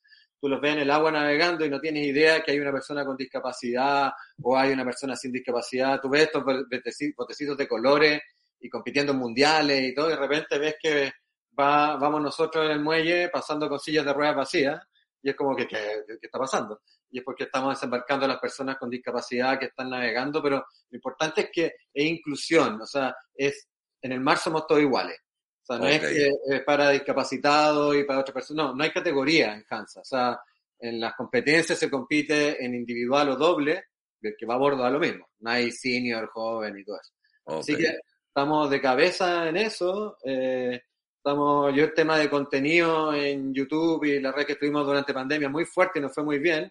Tú 0.43 0.49
los 0.49 0.59
ves 0.59 0.73
en 0.73 0.79
el 0.79 0.91
agua 0.91 1.09
navegando 1.09 1.65
y 1.65 1.69
no 1.69 1.79
tienes 1.79 2.05
idea 2.05 2.43
que 2.43 2.51
hay 2.51 2.59
una 2.59 2.73
persona 2.73 3.05
con 3.05 3.15
discapacidad 3.15 4.11
o 4.41 4.57
hay 4.57 4.73
una 4.73 4.83
persona 4.83 5.15
sin 5.15 5.31
discapacidad. 5.31 6.01
Tú 6.01 6.09
ves 6.09 6.23
estos 6.23 6.43
boteci- 6.43 7.15
botecitos 7.15 7.55
de 7.55 7.65
colores 7.65 8.21
y 8.59 8.67
compitiendo 8.67 9.13
en 9.13 9.19
mundiales 9.19 9.81
y 9.81 9.95
todo, 9.95 10.07
y 10.07 10.09
de 10.09 10.17
repente 10.17 10.59
ves 10.59 10.75
que 10.81 11.13
va, 11.57 11.95
vamos 11.95 12.21
nosotros 12.21 12.65
en 12.65 12.71
el 12.71 12.81
muelle 12.81 13.29
pasando 13.29 13.69
con 13.69 13.79
sillas 13.79 14.03
de 14.03 14.11
ruedas 14.11 14.35
vacías 14.35 14.81
y 15.21 15.29
es 15.29 15.35
como 15.37 15.55
que, 15.55 15.65
¿qué, 15.65 16.03
qué 16.07 16.25
está 16.27 16.39
pasando? 16.39 16.81
Y 17.09 17.19
es 17.19 17.23
porque 17.23 17.45
estamos 17.45 17.75
desembarcando 17.75 18.25
a 18.25 18.27
las 18.27 18.39
personas 18.39 18.75
con 18.77 18.89
discapacidad 18.89 19.57
que 19.57 19.67
están 19.67 19.91
navegando, 19.91 20.43
pero 20.43 20.57
lo 20.57 20.95
importante 20.97 21.39
es 21.43 21.49
que 21.53 21.65
es 21.93 22.05
inclusión, 22.05 22.81
o 22.81 22.85
sea, 22.85 23.15
es 23.33 23.69
en 24.01 24.11
el 24.11 24.19
mar 24.19 24.37
somos 24.37 24.67
todos 24.67 24.81
iguales. 24.81 25.22
O 25.63 25.65
sea, 25.65 25.77
no 25.79 25.87
es 25.87 26.01
Ok. 26.03 26.09
que 26.09 26.31
es 26.55 26.61
para 26.63 26.89
discapacitados 26.89 27.95
y 27.95 28.03
para 28.03 28.19
otras 28.19 28.33
personas, 28.33 28.65
no, 28.67 28.75
no 28.75 28.83
hay 28.83 28.91
categoría 28.91 29.53
en 29.55 29.65
Hansa. 29.69 30.01
O 30.01 30.05
sea, 30.05 30.39
en 30.79 30.99
las 30.99 31.13
competencias 31.15 31.79
se 31.79 31.89
compite 31.89 32.63
en 32.63 32.75
individual 32.75 33.29
o 33.29 33.35
doble, 33.37 33.85
el 34.21 34.35
que 34.37 34.45
va 34.45 34.55
a 34.55 34.57
bordo 34.57 34.83
da 34.83 34.89
lo 34.89 34.99
mismo. 34.99 35.27
No 35.39 35.49
hay 35.51 35.71
senior, 35.71 36.27
joven 36.27 36.77
y 36.77 36.83
todo 36.83 36.97
eso. 37.01 37.13
Así 37.59 37.73
Ok. 37.73 37.79
que 37.79 37.97
estamos 38.27 38.69
de 38.69 38.81
cabeza 38.81 39.47
en 39.47 39.57
eso. 39.57 40.17
eh, 40.25 40.81
estamos, 41.17 41.73
yo 41.73 41.85
el 41.85 41.93
tema 41.93 42.17
de 42.17 42.29
contenido 42.29 43.13
en 43.13 43.53
YouTube 43.53 44.03
y 44.03 44.19
la 44.19 44.33
red 44.33 44.45
que 44.45 44.53
estuvimos 44.53 44.85
durante 44.85 45.13
pandemia 45.13 45.47
muy 45.47 45.63
fuerte 45.63 45.99
y 45.99 46.01
nos 46.01 46.13
fue 46.13 46.23
muy 46.25 46.39
bien. 46.39 46.63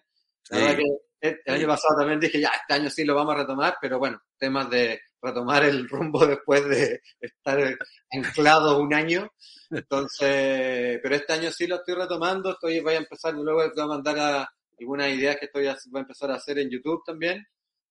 La 0.51 0.57
Sí. 0.57 0.63
verdad 0.63 0.77
que 0.77 0.83
el, 1.21 1.31
el 1.31 1.41
Sí. 1.45 1.51
año 1.61 1.67
pasado 1.67 1.95
también 1.97 2.19
dije, 2.19 2.39
ya, 2.39 2.49
este 2.49 2.73
año 2.75 2.89
sí 2.91 3.03
lo 3.03 3.15
vamos 3.15 3.33
a 3.33 3.37
retomar, 3.39 3.77
pero 3.81 3.97
bueno, 3.97 4.21
temas 4.37 4.69
de 4.69 4.99
retomar 5.23 5.63
el 5.63 5.87
rumbo 5.89 6.25
después 6.27 6.67
de 6.67 7.01
estar 7.19 7.77
anclado 8.11 8.79
un 8.79 8.93
año. 8.93 9.31
Entonces, 9.71 10.99
pero 11.01 11.15
este 11.15 11.33
año 11.33 11.49
sí 11.51 11.65
lo 11.65 11.77
estoy 11.77 11.95
retomando, 11.95 12.51
estoy, 12.51 12.81
voy 12.81 12.95
a 12.95 12.97
empezar, 12.97 13.33
luego 13.33 13.63
voy 13.63 13.83
a 13.83 13.87
mandar 13.87 14.19
a, 14.19 14.49
algunas 14.79 15.09
ideas 15.09 15.37
que 15.37 15.45
estoy, 15.45 15.63
voy 15.89 15.99
a 15.99 16.01
empezar 16.01 16.29
a 16.29 16.35
hacer 16.35 16.59
en 16.59 16.69
YouTube 16.69 17.01
también, 17.05 17.43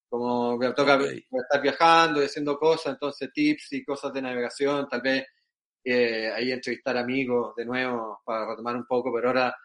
como 0.09 0.59
me 0.59 0.73
toca 0.73 0.97
Ok. 0.97 1.01
voy 1.01 1.41
a 1.41 1.43
estar 1.43 1.63
viajando 1.63 2.21
y 2.23 2.27
haciendo 2.27 2.59
cosas, 2.59 2.93
entonces 2.93 3.31
tips 3.33 3.73
y 3.73 3.85
cosas 3.85 4.13
de 4.13 4.23
navegación, 4.23 4.87
tal 4.89 5.01
vez 5.01 5.25
eh, 5.85 6.31
ahí 6.31 6.53
entrevistar 6.53 6.97
amigos 6.97 7.57
de 7.57 7.65
nuevo 7.65 8.21
para 8.25 8.47
retomar 8.47 8.77
un 8.77 8.87
poco, 8.87 9.11
pero 9.13 9.29
ahora 9.29 9.57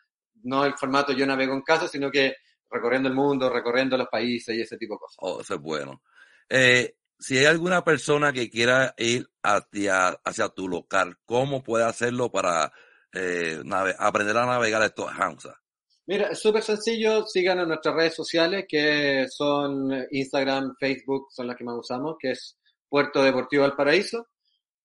no 0.44 0.66
el 0.66 0.76
formato 0.76 1.12
yo 1.12 1.26
navego 1.26 1.54
en 1.54 1.62
casa, 1.62 1.88
sino 1.88 2.10
que 2.10 2.36
recorriendo 2.70 3.10
el 3.10 3.16
mundo, 3.16 3.50
recorriendo 3.50 3.98
los 3.98 4.08
países 4.08 4.56
y 4.56 4.62
ese 4.62 4.78
tipo 4.78 4.96
de 4.96 5.00
cosas. 5.00 5.18
Oh, 5.20 5.42
eso 5.42 5.56
es 5.56 5.62
bueno. 5.62 6.02
Eh, 6.50 6.97
si 7.20 7.38
hay 7.38 7.46
alguna 7.46 7.84
persona 7.84 8.32
que 8.32 8.50
quiera 8.50 8.94
ir 8.98 9.30
hacia, 9.44 10.10
hacia 10.24 10.50
tu 10.50 10.68
local, 10.68 11.18
¿cómo 11.26 11.64
puede 11.64 11.86
hacerlo 11.86 12.32
para 12.32 12.72
eh, 13.14 13.62
aprender 13.98 14.38
a 14.38 14.46
navegar 14.46 14.84
estos 14.84 15.12
Hansa? 15.12 15.60
Mira, 16.06 16.30
es 16.30 16.40
súper 16.40 16.64
sencillo, 16.64 17.26
síganos 17.26 17.64
en 17.64 17.70
nuestras 17.70 17.96
redes 17.96 18.16
sociales, 18.16 18.66
que 18.68 19.28
son 19.30 20.06
Instagram, 20.12 20.76
Facebook, 20.80 21.28
son 21.32 21.48
las 21.48 21.58
que 21.58 21.66
más 21.66 21.76
usamos, 21.78 22.16
que 22.20 22.32
es 22.32 22.58
Puerto 22.88 23.22
Deportivo 23.22 23.64
Valparaíso. 23.64 24.28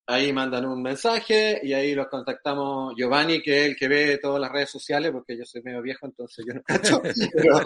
Ahí 0.07 0.33
mandan 0.33 0.67
un 0.67 0.83
mensaje 0.83 1.61
y 1.63 1.73
ahí 1.73 1.95
los 1.95 2.09
contactamos 2.09 2.93
Giovanni, 2.97 3.41
que 3.41 3.61
es 3.61 3.69
el 3.69 3.77
que 3.77 3.89
ve 3.89 4.19
todas 4.19 4.41
las 4.41 4.51
redes 4.51 4.71
sociales, 4.71 5.13
porque 5.13 5.37
yo 5.39 5.45
soy 5.45 5.63
medio 5.63 5.81
viejo, 5.81 6.07
entonces 6.07 6.45
yo 6.47 6.55
no 6.55 6.63
cacho. 6.63 7.01
Pero 7.33 7.61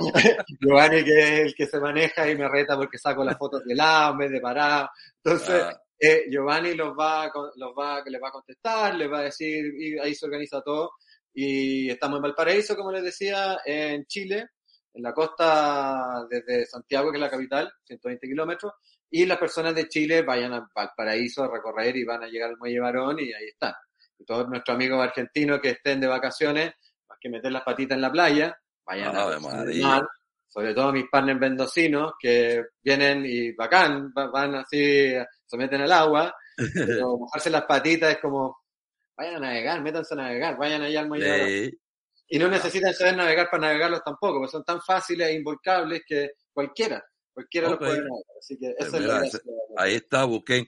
Giovanni, 0.61 1.03
que 1.03 1.19
es 1.19 1.41
el 1.47 1.55
que 1.55 1.67
se 1.67 1.81
maneja 1.81 2.31
y 2.31 2.37
me 2.37 2.49
reta 2.49 2.77
porque 2.77 2.99
saco 2.99 3.25
las 3.25 3.39
fotos 3.39 3.65
de 3.65 3.75
lado 3.75 4.13
en 4.13 4.19
vez 4.19 4.31
de 4.31 4.41
parado. 4.41 4.91
Entonces, 5.25 5.63
Ah, 5.63 5.81
eh, 5.99 6.25
Giovanni 6.31 6.75
los 6.75 6.97
va, 6.97 7.31
los 7.57 7.73
va, 7.73 8.03
les 8.05 8.23
va 8.23 8.29
a 8.29 8.33
contestar, 8.33 8.95
les 8.95 9.11
va 9.11 9.21
a 9.21 9.23
decir, 9.25 9.65
y 9.79 9.99
ahí 9.99 10.15
se 10.15 10.27
organiza 10.27 10.61
todo. 10.63 10.93
Y 11.33 11.91
estamos 11.91 12.19
en 12.19 12.23
Valparaíso, 12.23 12.77
como 12.77 12.93
les 12.93 13.03
decía, 13.05 13.59
en 13.65 14.05
Chile, 14.07 14.47
en 14.93 15.03
la 15.03 15.13
costa 15.13 16.27
desde 16.29 16.67
Santiago, 16.67 17.11
que 17.11 17.17
es 17.19 17.21
la 17.21 17.31
capital, 17.31 17.73
120 17.85 18.27
kilómetros, 18.27 18.73
y 19.11 19.27
las 19.27 19.39
personas 19.39 19.75
de 19.75 19.89
Chile 19.89 20.23
vayan 20.23 20.53
a 20.53 20.69
Valparaíso 20.75 21.45
a 21.45 21.53
recorrer 21.53 21.97
y 21.97 22.05
van 22.05 22.25
a 22.25 22.27
llegar 22.27 22.51
al 22.51 22.57
Muelle 22.59 22.81
Barón 22.81 23.19
y 23.21 23.33
ahí 23.33 23.49
están. 23.49 23.75
Y 24.19 24.25
todos 24.25 24.49
nuestros 24.49 24.75
amigos 24.75 25.03
argentinos 25.03 25.61
que 25.61 25.71
estén 25.71 26.01
de 26.01 26.07
vacaciones, 26.07 26.73
más 27.09 27.19
que 27.21 27.29
meter 27.29 27.53
las 27.53 27.63
patitas 27.63 27.97
en 27.97 28.03
la 28.03 28.11
playa, 28.11 28.59
vayan 28.85 29.17
a 29.17 29.39
mar, 29.39 30.09
sobre 30.49 30.75
todo 30.75 30.93
mis 30.93 31.09
partners 31.11 31.39
mendocinos 31.39 32.15
que 32.19 32.65
vienen 32.83 33.25
y 33.27 33.53
bacán, 33.53 34.13
van 34.13 34.55
así, 34.57 35.13
se 35.45 35.57
meten 35.57 35.83
al 35.83 35.93
agua, 35.93 36.35
pero 36.57 37.17
mojarse 37.19 37.51
las 37.51 37.65
patitas 37.65 38.13
es 38.13 38.19
como, 38.19 38.57
vayan 39.17 39.37
a 39.37 39.41
navegar, 39.41 39.83
métanse 39.83 40.15
a 40.15 40.19
navegar, 40.19 40.57
vayan 40.57 40.83
allá 40.83 41.01
al 41.01 41.09
Muelle 41.09 41.79
Y 42.29 42.39
no 42.39 42.49
necesitan 42.49 42.95
saber 42.95 43.17
navegar 43.17 43.49
para 43.51 43.69
navegarlos 43.69 44.03
tampoco, 44.03 44.39
porque 44.39 44.53
son 44.53 44.65
tan 44.65 44.81
fáciles 44.81 45.29
e 45.29 45.35
involcables 45.35 46.03
que 46.07 46.31
cualquiera, 46.53 47.05
cualquiera 47.37 47.69
los 47.69 47.79
puede 47.79 47.99
navegar. 47.99 48.23
Así 48.39 48.59
que 48.59 48.75
pues 48.79 48.95
es 48.95 49.43
ahí 49.77 49.95
está, 49.95 50.25
busquen 50.25 50.67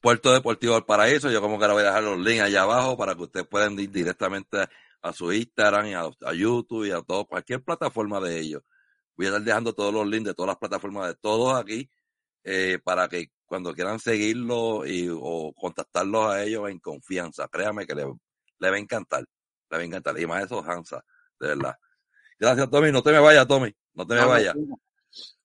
Puerto 0.00 0.32
Deportivo 0.32 0.74
del 0.74 0.84
Paraíso. 0.84 1.30
Yo 1.30 1.40
como 1.40 1.58
que 1.58 1.64
ahora 1.64 1.74
voy 1.74 1.82
a 1.82 1.86
dejar 1.86 2.02
los 2.02 2.18
links 2.18 2.42
allá 2.42 2.62
abajo 2.62 2.96
para 2.96 3.14
que 3.14 3.22
ustedes 3.22 3.46
puedan 3.46 3.78
ir 3.80 3.90
directamente 3.90 4.68
a 5.02 5.12
su 5.14 5.32
Instagram 5.32 5.86
y 5.86 5.94
a, 5.94 6.34
YouTube 6.34 6.84
y 6.86 6.90
a 6.90 7.00
todo, 7.00 7.24
cualquier 7.24 7.62
plataforma 7.64 8.20
de 8.20 8.38
ellos. 8.38 8.62
Voy 9.16 9.26
a 9.26 9.28
estar 9.30 9.42
dejando 9.42 9.72
todos 9.74 9.94
los 9.94 10.06
links 10.06 10.28
de 10.28 10.34
todas 10.34 10.48
las 10.48 10.58
plataformas 10.58 11.08
de 11.08 11.14
todos 11.14 11.58
aquí 11.58 11.90
eh, 12.44 12.78
para 12.84 13.08
que 13.08 13.30
cuando 13.46 13.72
quieran 13.72 13.98
seguirlo 13.98 14.86
y, 14.86 15.08
o 15.10 15.54
contactarlos 15.56 16.26
a 16.26 16.44
ellos 16.44 16.68
en 16.68 16.78
confianza, 16.80 17.48
créame 17.48 17.86
que 17.86 17.94
le, 17.94 18.04
le 18.58 18.70
va 18.70 18.76
a 18.76 18.78
encantar, 18.78 19.24
le 19.70 19.76
va 19.76 19.82
a 19.82 19.86
encantar. 19.86 20.20
Y 20.20 20.26
más 20.26 20.44
eso, 20.44 20.62
Hansa, 20.62 21.02
de 21.38 21.48
verdad. 21.48 21.74
Gracias, 22.38 22.70
Tommy. 22.70 22.92
No 22.92 23.02
te 23.02 23.10
me 23.10 23.20
vayas, 23.20 23.46
Tommy. 23.48 23.74
No 23.94 24.06
te 24.06 24.14
me 24.14 24.24
vayas. 24.24 24.54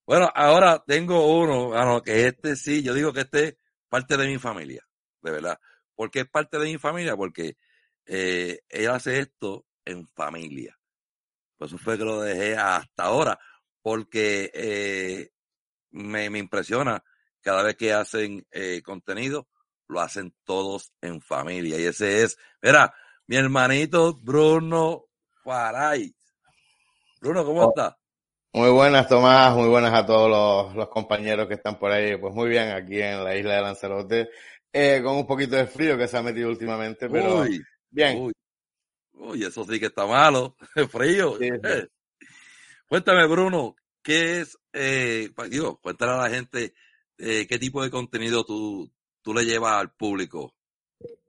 Bueno, 0.05 0.29
ahora 0.35 0.83
tengo 0.85 1.35
uno, 1.39 1.69
bueno, 1.69 2.01
que 2.03 2.27
este 2.27 2.55
sí, 2.55 2.83
yo 2.83 2.93
digo 2.93 3.11
que 3.11 3.21
este 3.21 3.43
es 3.43 3.57
parte 3.89 4.17
de 4.17 4.27
mi 4.27 4.37
familia, 4.37 4.85
de 5.21 5.31
verdad. 5.31 5.59
¿Por 5.95 6.11
qué 6.11 6.21
es 6.21 6.29
parte 6.29 6.59
de 6.59 6.65
mi 6.65 6.77
familia? 6.77 7.15
Porque 7.15 7.57
eh, 8.05 8.59
él 8.69 8.89
hace 8.89 9.19
esto 9.19 9.65
en 9.83 10.07
familia. 10.09 10.77
Por 11.57 11.67
eso 11.67 11.77
fue 11.79 11.97
que 11.97 12.03
lo 12.03 12.21
dejé 12.21 12.55
hasta 12.55 13.03
ahora, 13.03 13.39
porque 13.81 14.51
eh, 14.53 15.31
me, 15.91 16.29
me, 16.29 16.37
impresiona 16.39 17.03
cada 17.41 17.63
vez 17.63 17.75
que 17.75 17.93
hacen 17.93 18.45
eh, 18.51 18.81
contenido, 18.83 19.47
lo 19.87 20.01
hacen 20.01 20.35
todos 20.43 20.93
en 21.01 21.19
familia. 21.19 21.79
Y 21.79 21.85
ese 21.85 22.23
es, 22.23 22.37
mira, 22.61 22.93
mi 23.25 23.37
hermanito 23.37 24.13
Bruno 24.15 25.05
Faray. 25.43 26.15
Bruno, 27.21 27.43
¿cómo 27.43 27.65
oh, 27.65 27.69
está? 27.69 27.97
Muy 28.55 28.69
buenas, 28.69 29.09
Tomás. 29.09 29.53
Muy 29.53 29.67
buenas 29.67 29.93
a 29.93 30.05
todos 30.05 30.73
los, 30.73 30.87
compañeros 30.87 31.45
que 31.45 31.55
están 31.55 31.77
por 31.77 31.91
ahí. 31.91 32.15
Pues 32.15 32.33
muy 32.33 32.47
bien, 32.47 32.69
aquí 32.71 33.01
en 33.01 33.21
la 33.21 33.35
isla 33.35 33.55
de 33.55 33.61
Lanzarote. 33.61 34.29
Eh, 34.71 35.01
con 35.03 35.17
un 35.17 35.27
poquito 35.27 35.57
de 35.57 35.67
frío 35.67 35.97
que 35.97 36.07
se 36.07 36.17
ha 36.17 36.21
metido 36.21 36.47
últimamente, 36.47 37.09
pero 37.09 37.43
bien. 37.89 38.31
Uy. 39.11 39.43
eso 39.43 39.65
sí 39.65 39.77
que 39.77 39.87
está 39.87 40.05
malo. 40.05 40.55
frío. 40.89 41.37
Cuéntame, 42.87 43.27
Bruno, 43.27 43.75
¿qué 44.01 44.39
es, 44.39 44.57
eh, 44.71 45.29
digo, 45.49 45.81
cuéntale 45.81 46.13
a 46.13 46.17
la 46.17 46.29
gente 46.29 46.73
eh, 47.17 47.45
qué 47.47 47.59
tipo 47.59 47.83
de 47.83 47.91
contenido 47.91 48.45
tú, 48.45 48.89
tú 49.21 49.33
le 49.33 49.43
llevas 49.43 49.81
al 49.81 49.91
público. 49.91 50.55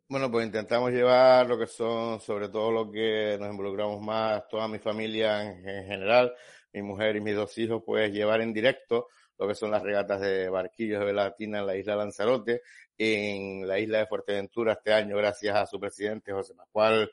Bueno, 0.08 0.30
pues 0.30 0.46
intentamos 0.46 0.92
llevar 0.92 1.48
lo 1.48 1.58
que 1.58 1.66
son, 1.66 2.20
sobre 2.20 2.48
todo 2.48 2.70
lo 2.70 2.92
que 2.92 3.36
nos 3.40 3.50
involucramos 3.50 4.00
más, 4.00 4.46
toda 4.46 4.68
mi 4.68 4.78
familia 4.78 5.42
en, 5.42 5.64
general, 5.64 6.32
mi 6.76 6.82
mujer 6.82 7.16
y 7.16 7.20
mis 7.22 7.34
dos 7.34 7.56
hijos, 7.56 7.82
pues 7.84 8.12
llevar 8.12 8.42
en 8.42 8.52
directo 8.52 9.08
lo 9.38 9.48
que 9.48 9.54
son 9.54 9.70
las 9.70 9.82
regatas 9.82 10.20
de 10.20 10.48
barquillos 10.50 11.04
de 11.04 11.12
Latina 11.12 11.60
en 11.60 11.66
la 11.66 11.76
isla 11.76 11.96
Lanzarote, 11.96 12.62
en 12.98 13.66
la 13.66 13.78
isla 13.78 13.98
de 13.98 14.06
Fuerteventura 14.06 14.74
este 14.74 14.92
año, 14.92 15.16
gracias 15.16 15.56
a 15.56 15.66
su 15.66 15.80
presidente 15.80 16.32
José 16.32 16.54
Pascual 16.54 17.10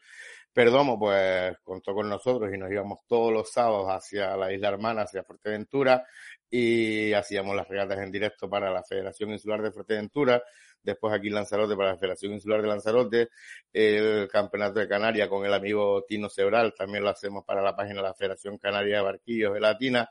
Perdomo, 0.51 0.99
pues 0.99 1.57
contó 1.63 1.93
con 1.93 2.09
nosotros 2.09 2.53
y 2.53 2.57
nos 2.57 2.71
íbamos 2.71 2.99
todos 3.07 3.31
los 3.31 3.51
sábados 3.51 3.87
hacia 3.89 4.35
la 4.35 4.51
isla 4.51 4.67
hermana, 4.67 5.03
hacia 5.03 5.23
Fuerteventura, 5.23 6.05
y 6.49 7.13
hacíamos 7.13 7.55
las 7.55 7.67
regatas 7.67 7.99
en 7.99 8.11
directo 8.11 8.49
para 8.49 8.69
la 8.69 8.83
Federación 8.83 9.31
Insular 9.31 9.61
de 9.61 9.71
Fuerteventura, 9.71 10.43
después 10.83 11.13
aquí 11.13 11.27
en 11.27 11.35
Lanzarote 11.35 11.75
para 11.75 11.91
la 11.91 11.97
Federación 11.97 12.33
Insular 12.33 12.61
de 12.61 12.67
Lanzarote, 12.67 13.29
el 13.71 14.27
Campeonato 14.27 14.79
de 14.79 14.87
Canarias 14.87 15.29
con 15.29 15.45
el 15.45 15.53
amigo 15.53 16.03
Tino 16.07 16.29
Sebral, 16.29 16.73
también 16.73 17.03
lo 17.03 17.09
hacemos 17.09 17.43
para 17.45 17.61
la 17.61 17.75
página 17.75 17.97
de 17.97 18.03
la 18.03 18.13
Federación 18.13 18.57
Canaria 18.57 18.97
de 18.97 19.03
Barquillos 19.03 19.53
de 19.53 19.59
Latina, 19.59 20.09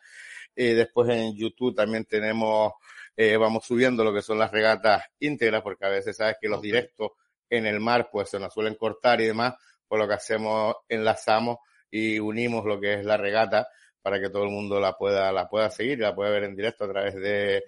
eh, 0.55 0.75
después 0.75 1.09
en 1.11 1.37
YouTube 1.37 1.75
también 1.75 2.05
tenemos, 2.05 2.73
eh, 3.17 3.37
vamos 3.37 3.65
subiendo 3.65 4.05
lo 4.05 4.13
que 4.13 4.23
son 4.23 4.39
las 4.39 4.51
regatas 4.51 5.05
íntegras, 5.21 5.63
porque 5.63 5.87
a 5.87 5.91
veces 5.91 6.17
sabes 6.17 6.37
que 6.41 6.49
los 6.49 6.61
directos 6.61 7.13
en 7.49 7.67
el 7.67 7.81
mar 7.81 8.09
pues 8.11 8.31
se 8.31 8.39
nos 8.39 8.53
suelen 8.53 8.75
cortar 8.75 9.21
y 9.21 9.27
demás, 9.27 9.55
por 9.87 9.99
lo 9.99 10.09
que 10.09 10.15
hacemos, 10.15 10.77
enlazamos 10.89 11.59
y 11.91 12.19
unimos 12.19 12.65
lo 12.65 12.81
que 12.81 12.95
es 12.95 13.05
la 13.05 13.19
regata 13.19 13.69
para 14.01 14.21
que 14.21 14.31
todo 14.31 14.45
el 14.45 14.51
mundo 14.51 14.81
la 14.81 14.97
pueda, 14.97 15.31
la 15.33 15.49
pueda 15.49 15.71
seguir, 15.71 16.01
la 16.01 16.15
pueda 16.15 16.31
ver 16.31 16.45
en 16.45 16.57
directo 16.57 16.85
a 16.85 16.89
través 16.89 17.15
de 17.15 17.65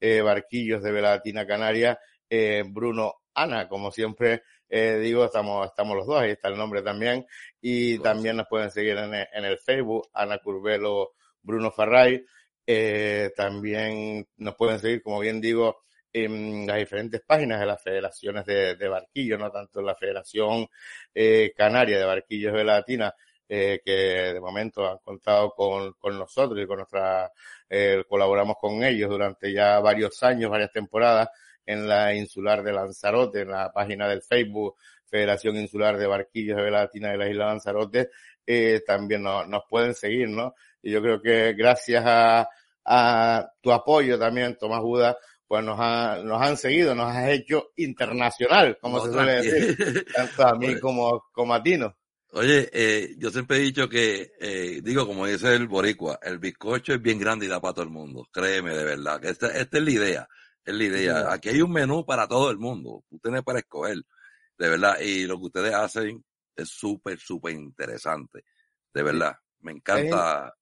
eh, 0.00 0.20
Barquillos 0.20 0.82
de 0.82 0.92
Velatina 0.92 1.46
Canaria, 1.46 1.98
eh, 2.28 2.64
Bruno 2.66 3.14
Ana, 3.34 3.68
como 3.68 3.90
siempre 3.90 4.42
eh, 4.68 4.98
digo, 4.98 5.24
estamos, 5.24 5.66
estamos 5.66 5.96
los 5.96 6.06
dos, 6.06 6.20
ahí 6.20 6.30
está 6.32 6.48
el 6.48 6.56
nombre 6.56 6.82
también, 6.82 7.26
y 7.60 7.98
también 8.00 8.36
nos 8.36 8.48
pueden 8.48 8.70
seguir 8.70 8.96
en, 8.96 9.14
en, 9.14 9.44
el 9.44 9.58
Facebook, 9.58 10.08
Ana 10.12 10.38
Curvelo, 10.38 11.12
Bruno 11.42 11.70
Farray, 11.70 12.24
eh, 12.66 13.30
también 13.36 14.26
nos 14.38 14.56
pueden 14.56 14.80
seguir, 14.80 15.02
como 15.02 15.20
bien 15.20 15.40
digo, 15.40 15.84
en 16.12 16.66
las 16.66 16.78
diferentes 16.78 17.20
páginas 17.20 17.60
de 17.60 17.66
las 17.66 17.82
federaciones 17.82 18.44
de, 18.46 18.74
de 18.74 18.88
barquillos, 18.88 19.38
no 19.38 19.50
tanto 19.50 19.82
la 19.82 19.94
Federación 19.94 20.66
eh, 21.14 21.52
Canaria 21.54 21.98
de 21.98 22.04
Barquillos 22.06 22.54
de 22.54 22.64
Latina, 22.64 23.14
eh, 23.48 23.80
que 23.84 23.92
de 23.92 24.40
momento 24.40 24.88
han 24.88 24.98
contado 24.98 25.50
con, 25.50 25.92
con 25.92 26.18
nosotros 26.18 26.60
y 26.60 26.66
con 26.66 26.78
nuestra, 26.78 27.30
eh, 27.68 28.02
colaboramos 28.08 28.56
con 28.58 28.82
ellos 28.82 29.10
durante 29.10 29.52
ya 29.52 29.78
varios 29.78 30.20
años, 30.22 30.50
varias 30.50 30.72
temporadas 30.72 31.28
en 31.66 31.86
la 31.86 32.14
insular 32.14 32.62
de 32.62 32.72
Lanzarote, 32.72 33.42
en 33.42 33.50
la 33.50 33.72
página 33.72 34.08
del 34.08 34.22
Facebook 34.22 34.76
Federación 35.04 35.56
Insular 35.56 35.98
de 35.98 36.06
Barquillos 36.06 36.56
de 36.56 36.70
Latina 36.70 37.10
de 37.10 37.18
la 37.18 37.28
isla 37.28 37.46
Lanzarote, 37.46 38.10
eh, 38.46 38.82
también 38.86 39.22
nos, 39.22 39.48
nos 39.48 39.62
pueden 39.68 39.94
seguir, 39.94 40.28
¿no? 40.28 40.54
Y 40.82 40.92
yo 40.92 41.02
creo 41.02 41.20
que 41.20 41.52
gracias 41.54 42.04
a, 42.06 42.48
a 42.84 43.52
tu 43.60 43.72
apoyo 43.72 44.18
también, 44.18 44.56
Tomás 44.56 44.80
Buda, 44.80 45.16
pues 45.46 45.64
nos, 45.64 45.78
ha, 45.80 46.20
nos 46.24 46.42
han 46.42 46.56
seguido, 46.56 46.94
nos 46.94 47.14
has 47.14 47.28
hecho 47.28 47.70
internacional, 47.76 48.78
como 48.80 49.04
se 49.04 49.12
suele 49.12 49.42
decir, 49.42 50.06
tanto 50.14 50.46
a 50.46 50.54
mí 50.56 50.78
como, 50.80 51.24
como 51.32 51.54
a 51.54 51.62
Tino. 51.62 51.96
Oye, 52.32 52.68
eh, 52.72 53.14
yo 53.16 53.30
siempre 53.30 53.58
he 53.58 53.60
dicho 53.60 53.88
que, 53.88 54.32
eh, 54.40 54.80
digo, 54.82 55.06
como 55.06 55.26
dice 55.26 55.54
el 55.54 55.68
boricua, 55.68 56.18
el 56.22 56.38
bizcocho 56.38 56.94
es 56.94 57.00
bien 57.00 57.18
grande 57.18 57.46
y 57.46 57.48
da 57.48 57.60
para 57.60 57.74
todo 57.74 57.84
el 57.84 57.90
mundo. 57.90 58.26
Créeme, 58.32 58.76
de 58.76 58.84
verdad, 58.84 59.20
que 59.20 59.28
esta, 59.30 59.48
esta 59.56 59.78
es 59.78 59.84
la 59.84 59.90
idea. 59.90 60.28
Es 60.66 60.74
la 60.74 60.84
idea. 60.84 61.32
Aquí 61.32 61.48
hay 61.48 61.62
un 61.62 61.72
menú 61.72 62.04
para 62.04 62.28
todo 62.28 62.50
el 62.50 62.58
mundo. 62.58 63.04
Tú 63.08 63.18
tienes 63.18 63.42
para 63.42 63.60
escoger, 63.60 63.96
de 64.58 64.68
verdad. 64.68 65.00
Y 65.00 65.24
lo 65.24 65.38
que 65.38 65.46
ustedes 65.46 65.74
hacen 65.74 66.22
es 66.54 66.68
súper, 66.68 67.18
súper 67.18 67.54
interesante. 67.54 68.44
De 68.92 69.02
verdad. 69.02 69.36
Me 69.60 69.72
encanta 69.72 70.52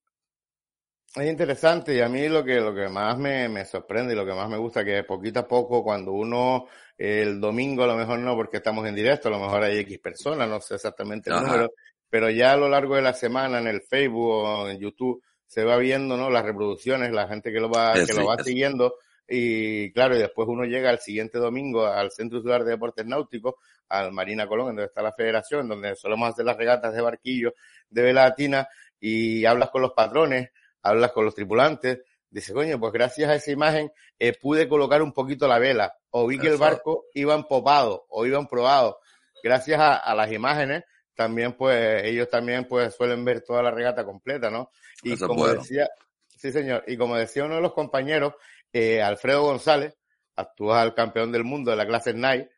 es 1.22 1.30
interesante 1.30 1.94
y 1.94 2.00
a 2.00 2.08
mí 2.08 2.28
lo 2.28 2.44
que, 2.44 2.60
lo 2.60 2.74
que 2.74 2.88
más 2.88 3.16
me, 3.16 3.48
me 3.48 3.64
sorprende 3.64 4.14
y 4.14 4.16
lo 4.16 4.26
que 4.26 4.32
más 4.32 4.48
me 4.48 4.56
gusta 4.56 4.84
que 4.84 5.04
poquito 5.04 5.40
a 5.40 5.48
poco 5.48 5.84
cuando 5.84 6.12
uno 6.12 6.66
el 6.98 7.40
domingo 7.40 7.84
a 7.84 7.86
lo 7.86 7.96
mejor 7.96 8.18
no 8.18 8.34
porque 8.34 8.56
estamos 8.56 8.86
en 8.86 8.96
directo, 8.96 9.28
a 9.28 9.32
lo 9.32 9.38
mejor 9.38 9.62
hay 9.62 9.78
X 9.78 9.98
personas, 10.00 10.48
no 10.48 10.60
sé 10.60 10.74
exactamente 10.74 11.30
el 11.30 11.40
número, 11.40 11.70
pero 12.10 12.30
ya 12.30 12.52
a 12.52 12.56
lo 12.56 12.68
largo 12.68 12.96
de 12.96 13.02
la 13.02 13.12
semana 13.12 13.60
en 13.60 13.68
el 13.68 13.82
Facebook 13.82 14.26
o 14.26 14.68
en 14.68 14.78
YouTube 14.78 15.22
se 15.46 15.62
va 15.62 15.76
viendo, 15.76 16.16
¿no? 16.16 16.30
Las 16.30 16.44
reproducciones, 16.44 17.12
la 17.12 17.28
gente 17.28 17.52
que 17.52 17.60
lo 17.60 17.70
va, 17.70 17.94
que 17.94 18.12
lo 18.12 18.26
va 18.26 18.42
siguiendo 18.42 18.96
y 19.28 19.92
claro, 19.92 20.16
y 20.16 20.18
después 20.18 20.48
uno 20.48 20.64
llega 20.64 20.90
al 20.90 20.98
siguiente 20.98 21.38
domingo 21.38 21.86
al 21.86 22.10
Centro 22.10 22.38
Insular 22.38 22.64
de 22.64 22.72
Deportes 22.72 23.06
Náuticos, 23.06 23.54
al 23.88 24.12
Marina 24.12 24.46
Colón, 24.46 24.68
donde 24.68 24.84
está 24.84 25.02
la 25.02 25.12
federación, 25.12 25.68
donde 25.68 25.94
solemos 25.96 26.30
hacer 26.30 26.44
las 26.44 26.56
regatas 26.56 26.94
de 26.94 27.00
barquillo 27.00 27.54
de 27.88 28.02
vela 28.02 28.24
latina 28.24 28.68
y 28.98 29.44
hablas 29.44 29.70
con 29.70 29.82
los 29.82 29.92
patrones 29.92 30.50
hablas 30.84 31.12
con 31.12 31.24
los 31.24 31.34
tripulantes, 31.34 32.00
dice, 32.30 32.52
coño, 32.52 32.78
pues 32.78 32.92
gracias 32.92 33.30
a 33.30 33.34
esa 33.34 33.50
imagen 33.50 33.90
eh, 34.18 34.34
pude 34.38 34.68
colocar 34.68 35.02
un 35.02 35.12
poquito 35.12 35.48
la 35.48 35.58
vela, 35.58 35.96
o 36.10 36.26
vi 36.26 36.38
que 36.38 36.48
el 36.48 36.58
barco 36.58 37.06
iba 37.14 37.34
empopado, 37.34 38.04
o 38.10 38.24
iba 38.26 38.46
probado. 38.46 39.00
Gracias 39.42 39.80
a, 39.80 40.14
las 40.14 40.30
imágenes, 40.30 40.84
también 41.14 41.54
pues 41.54 42.04
ellos 42.04 42.28
también 42.28 42.66
pues 42.66 42.94
suelen 42.94 43.24
ver 43.24 43.42
toda 43.42 43.62
la 43.62 43.70
regata 43.70 44.04
completa, 44.04 44.50
¿no? 44.50 44.70
Y 45.02 45.16
como 45.16 45.48
decía, 45.48 45.88
sí 46.28 46.52
señor, 46.52 46.84
y 46.86 46.96
como 46.96 47.16
decía 47.16 47.44
uno 47.44 47.56
de 47.56 47.62
los 47.62 47.72
compañeros, 47.72 48.34
eh, 48.74 49.00
Alfredo 49.00 49.42
González, 49.42 49.94
actual 50.34 50.94
campeón 50.94 51.30
del 51.30 51.44
mundo 51.44 51.70
de 51.70 51.76
la 51.76 51.86
clase 51.86 52.12
Night, 52.12 52.48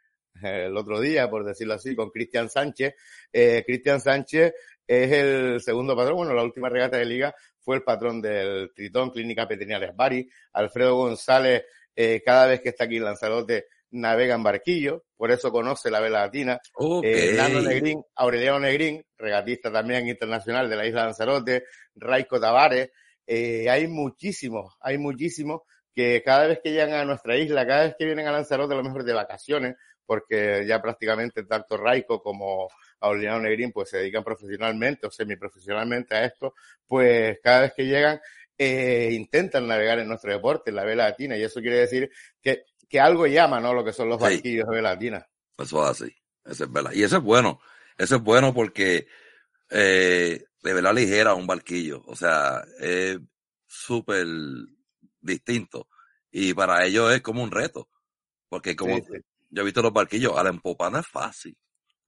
el 0.42 0.74
otro 0.74 0.98
día, 0.98 1.28
por 1.28 1.44
decirlo 1.44 1.74
así, 1.74 1.94
con 1.94 2.10
Cristian 2.10 2.48
Sánchez. 2.48 2.94
Eh, 3.30 3.62
Cristian 3.66 4.00
Sánchez 4.00 4.54
es 4.86 5.12
el 5.12 5.60
segundo 5.60 5.94
patrón, 5.94 6.16
bueno, 6.16 6.32
la 6.32 6.42
última 6.42 6.70
regata 6.70 6.96
de 6.96 7.04
liga 7.04 7.34
fue 7.60 7.76
el 7.76 7.82
patrón 7.82 8.22
del 8.22 8.72
Tritón 8.74 9.10
Clínica 9.10 9.44
Veterinarias 9.44 9.94
Bari. 9.94 10.26
Alfredo 10.54 10.96
González 10.96 11.64
eh, 11.94 12.22
cada 12.24 12.46
vez 12.46 12.62
que 12.62 12.70
está 12.70 12.84
aquí 12.84 12.96
en 12.96 13.04
Lanzarote 13.04 13.66
navega 13.90 14.34
en 14.34 14.42
barquillo, 14.42 15.04
por 15.16 15.30
eso 15.30 15.52
conoce 15.52 15.90
la 15.90 16.00
vela 16.00 16.20
latina. 16.20 16.58
Okay. 16.72 17.36
Eh, 17.36 17.62
Negrín, 17.62 18.02
Aureliano 18.14 18.60
Negrín, 18.60 19.04
regatista 19.18 19.70
también 19.70 20.08
internacional 20.08 20.70
de 20.70 20.76
la 20.76 20.86
isla 20.86 21.00
de 21.00 21.06
Lanzarote, 21.06 21.64
Raico 21.94 22.40
Tavares, 22.40 22.90
eh, 23.26 23.68
hay 23.68 23.88
muchísimos, 23.88 24.76
hay 24.80 24.98
muchísimos 24.98 25.62
que 25.96 26.22
cada 26.22 26.46
vez 26.46 26.60
que 26.62 26.70
llegan 26.72 26.92
a 26.92 27.04
nuestra 27.06 27.36
isla, 27.38 27.66
cada 27.66 27.84
vez 27.84 27.94
que 27.98 28.04
vienen 28.04 28.26
a 28.28 28.32
Lanzarote, 28.32 28.74
a 28.74 28.76
lo 28.76 28.84
mejor 28.84 29.02
de 29.02 29.14
vacaciones, 29.14 29.76
porque 30.04 30.64
ya 30.68 30.80
prácticamente 30.82 31.42
tanto 31.44 31.78
Raico 31.78 32.22
como 32.22 32.68
Aureliano 33.00 33.40
Negrín 33.40 33.72
pues 33.72 33.88
se 33.90 33.98
dedican 33.98 34.22
profesionalmente 34.22 35.06
o 35.06 35.10
semiprofesionalmente 35.10 36.14
a 36.14 36.26
esto, 36.26 36.54
pues 36.86 37.38
cada 37.42 37.62
vez 37.62 37.72
que 37.74 37.86
llegan 37.86 38.20
eh, 38.58 39.08
intentan 39.12 39.66
navegar 39.66 39.98
en 39.98 40.08
nuestro 40.08 40.30
deporte, 40.32 40.70
en 40.70 40.76
la 40.76 40.84
vela 40.84 41.04
latina, 41.08 41.36
y 41.36 41.42
eso 41.42 41.60
quiere 41.60 41.78
decir 41.78 42.10
que, 42.42 42.64
que 42.88 43.00
algo 43.00 43.26
llama, 43.26 43.58
¿no? 43.58 43.72
Lo 43.74 43.82
que 43.84 43.92
son 43.92 44.08
los 44.10 44.18
Sí. 44.18 44.24
barquillos 44.24 44.68
de 44.68 44.76
vela 44.76 44.90
latina. 44.92 45.26
Eso 45.58 45.82
es 45.82 45.90
así. 46.02 46.16
Eso 46.44 46.64
es 46.64 46.72
verdad. 46.72 46.92
Y 46.92 47.02
eso 47.02 47.16
es 47.16 47.22
bueno. 47.22 47.58
Eso 47.98 48.16
es 48.16 48.22
bueno 48.22 48.52
porque 48.54 49.06
eh, 49.70 50.44
de 50.62 50.72
verdad 50.74 50.94
ligera 50.94 51.34
un 51.34 51.46
barquillo. 51.46 52.02
O 52.06 52.14
sea, 52.14 52.62
es 52.78 53.18
súper 53.66 54.26
distinto. 55.26 55.88
Y 56.30 56.54
para 56.54 56.84
ellos 56.84 57.12
es 57.12 57.20
como 57.22 57.42
un 57.42 57.50
reto. 57.50 57.88
Porque 58.48 58.74
como 58.76 58.96
Sí, 58.96 59.02
sí. 59.12 59.18
yo 59.50 59.62
he 59.62 59.64
visto 59.64 59.82
los 59.82 59.92
barquillos, 59.92 60.36
a 60.38 60.42
la 60.42 60.50
empopa 60.50 60.88
no 60.90 60.98
es 60.98 61.06
fácil. 61.06 61.56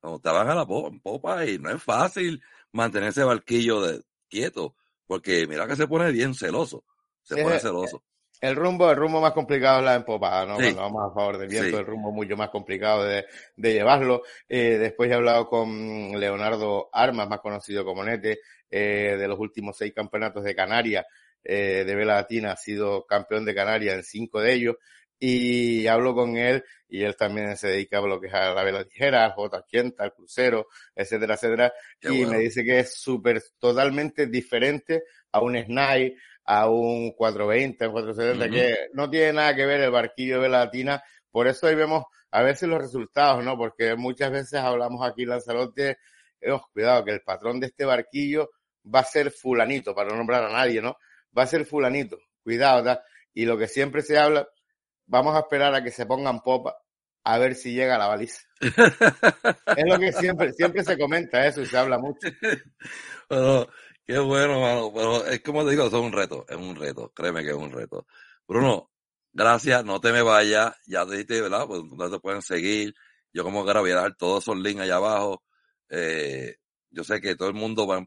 Cuando 0.01 0.21
te 0.21 0.31
van 0.31 0.49
a 0.49 0.55
la 0.55 0.65
po- 0.67 0.89
en 0.89 1.01
popa 1.01 1.45
y 1.45 1.59
no 1.59 1.71
es 1.71 1.83
fácil 1.83 2.41
mantener 2.73 3.09
ese 3.11 3.25
barquillo 3.25 3.81
de, 3.83 4.03
quieto. 4.29 4.77
Porque 5.07 5.47
mira 5.47 5.67
que 5.67 5.75
se 5.77 5.87
pone 5.89 6.13
bien 6.13 6.35
celoso. 6.35 6.85
Se 7.23 7.35
Sí, 7.35 7.43
pone 7.43 7.57
eh, 7.57 7.61
celoso. 7.61 8.05
El 8.41 8.55
rumbo, 8.55 8.89
el 8.91 8.97
rumbo 8.97 9.21
más 9.21 9.33
complicado 9.33 9.81
es 9.81 9.85
la 9.87 9.97
empopada, 9.97 10.47
¿no? 10.47 10.57
Sí. 10.59 10.63
Cuando 10.75 10.83
vamos 10.83 11.11
a 11.11 11.15
favor 11.15 11.39
del 11.39 11.49
viento, 11.49 11.71
Sí. 11.71 11.77
el 11.77 11.87
rumbo 11.87 12.13
mucho 12.13 12.37
más 12.37 12.51
complicado 12.51 13.03
de, 13.03 13.25
de 13.57 13.73
llevarlo. 13.73 14.23
Eh, 14.49 14.77
después 14.79 15.11
he 15.11 15.15
hablado 15.15 15.49
con 15.49 16.13
Leonardo 16.21 16.89
Armas, 16.93 17.29
más 17.29 17.41
conocido 17.41 17.85
como 17.85 18.05
Nete, 18.05 18.39
eh, 18.71 19.17
de 19.19 19.27
los 19.29 19.39
últimos 19.41 19.77
seis 19.77 19.93
campeonatos 19.93 20.45
de 20.45 20.55
Canarias, 20.55 21.05
eh, 21.45 21.85
de 21.87 21.95
vela 21.95 22.17
latina, 22.17 22.53
ha 22.53 22.57
sido 22.57 23.07
campeón 23.07 23.45
de 23.45 23.55
Canarias 23.55 23.97
en 23.97 24.03
cinco 24.03 24.41
de 24.41 24.53
ellos. 24.53 24.77
Y 25.21 25.87
hablo 25.89 26.15
con 26.15 26.37
él, 26.37 26.65
y 26.89 27.03
él 27.03 27.17
también 27.17 27.57
se 27.57 27.69
dedica 27.69 27.99
a 27.99 28.03
lo 28.03 28.21
que 28.21 28.29
es 28.29 28.35
a 28.35 28.55
la 28.55 28.63
vela 28.63 28.83
ligera, 28.83 29.25
al 29.25 29.35
J80, 29.35 29.95
al 29.99 30.15
crucero, 30.15 30.69
etcétera, 30.95 31.35
etcétera. 31.35 31.73
Qué 32.01 32.09
y 32.09 32.19
bueno. 32.19 32.33
me 32.33 32.39
dice 32.39 32.63
que 32.63 32.81
es 32.81 32.95
súper, 32.95 33.43
totalmente 33.59 34.27
diferente 34.27 35.03
a 35.33 35.41
un 35.41 35.57
Snipe, 35.57 36.17
a 36.45 36.69
un 36.69 37.13
420, 37.13 37.85
a 37.85 37.89
un 37.89 37.93
470, 37.95 38.45
Ujú. 38.45 38.55
que 38.55 38.77
no 38.95 39.11
tiene 39.11 39.33
nada 39.33 39.57
que 39.57 39.67
ver 39.67 39.81
el 39.81 39.91
barquillo 39.91 40.37
de 40.37 40.41
vela 40.43 40.59
latina. 40.61 41.03
Por 41.31 41.49
eso 41.49 41.67
ahí 41.67 41.75
vemos 41.75 42.05
a 42.31 42.43
veces 42.43 42.69
los 42.69 42.81
resultados, 42.81 43.45
¿no? 43.45 43.57
Porque 43.57 43.95
muchas 43.97 44.31
veces 44.31 44.61
hablamos 44.61 45.07
aquí 45.07 45.23
en 45.23 45.31
Lanzarote, 45.31 45.99
oh, 46.49 46.65
cuidado, 46.73 47.05
que 47.05 47.13
el 47.13 47.23
patrón 47.23 47.59
de 47.61 47.67
este 47.67 47.85
barquillo 47.85 48.51
va 48.95 49.01
a 49.01 49.05
ser 49.05 49.31
fulanito, 49.31 49.95
para 49.95 50.11
no 50.11 50.17
nombrar 50.17 50.45
a 50.45 50.53
nadie, 50.53 50.81
¿no? 50.81 50.97
Va 51.37 51.43
a 51.43 51.47
ser 51.47 51.65
fulanito, 51.65 52.19
cuidado, 52.43 52.85
¿tá? 52.85 53.03
Y 53.35 53.45
lo 53.45 53.57
que 53.59 53.69
siempre 53.69 54.03
se 54.03 54.19
habla, 54.19 54.49
vamos 55.07 55.37
a 55.37 55.41
esperar 55.41 55.75
a 55.75 55.83
que 55.83 55.91
se 55.91 56.07
pongan 56.07 56.41
popa 56.41 56.77
a 57.25 57.39
ver 57.39 57.55
si 57.55 57.73
llega 57.75 57.99
la 57.99 58.07
baliza. 58.07 58.41
Es 58.61 59.85
lo 59.87 59.99
que 59.99 60.13
siempre, 60.13 60.53
siempre 60.53 60.83
se 60.83 60.99
comenta 60.99 61.47
eso 61.47 61.61
y 61.61 61.67
se 61.67 61.77
habla 61.77 61.99
mucho. 61.99 62.21
Pero, 63.29 63.69
qué 64.07 64.19
bueno. 64.19 64.91
Pero 64.95 65.27
es 65.27 65.41
como 65.43 65.65
te 65.65 65.73
digo, 65.73 65.87
eso 65.87 65.99
es 65.99 66.05
un 66.05 66.13
reto, 66.13 66.47
es 66.49 66.57
un 66.57 66.75
reto. 66.75 67.13
Créeme 67.15 67.43
que 67.43 67.51
es 67.51 67.57
un 67.57 67.71
reto. 67.71 68.07
Bruno, 68.47 68.91
gracias, 69.33 69.85
no 69.85 70.01
te 70.01 70.11
me 70.11 70.23
vayas. 70.23 70.75
Ya 70.87 71.07
te 71.07 71.19
diste, 71.19 71.43
¿verdad? 71.43 71.67
Pues 71.67 71.83
no 71.85 72.11
te 72.11 72.19
pueden 72.19 72.41
seguir. 72.41 72.95
Yo 73.33 73.45
como 73.45 73.65
que 73.67 73.79
voy 73.79 73.91
a 73.91 73.97
dar 73.97 74.17
todos 74.17 74.45
esos 74.45 74.57
links 74.57 74.83
allá 74.83 74.97
abajo. 74.97 75.45
Eh, 75.91 76.57
yo 76.91 77.05
sé 77.05 77.21
que 77.21 77.37
todo 77.37 77.49
el 77.49 77.55
mundo 77.55 77.87
va, 77.87 78.05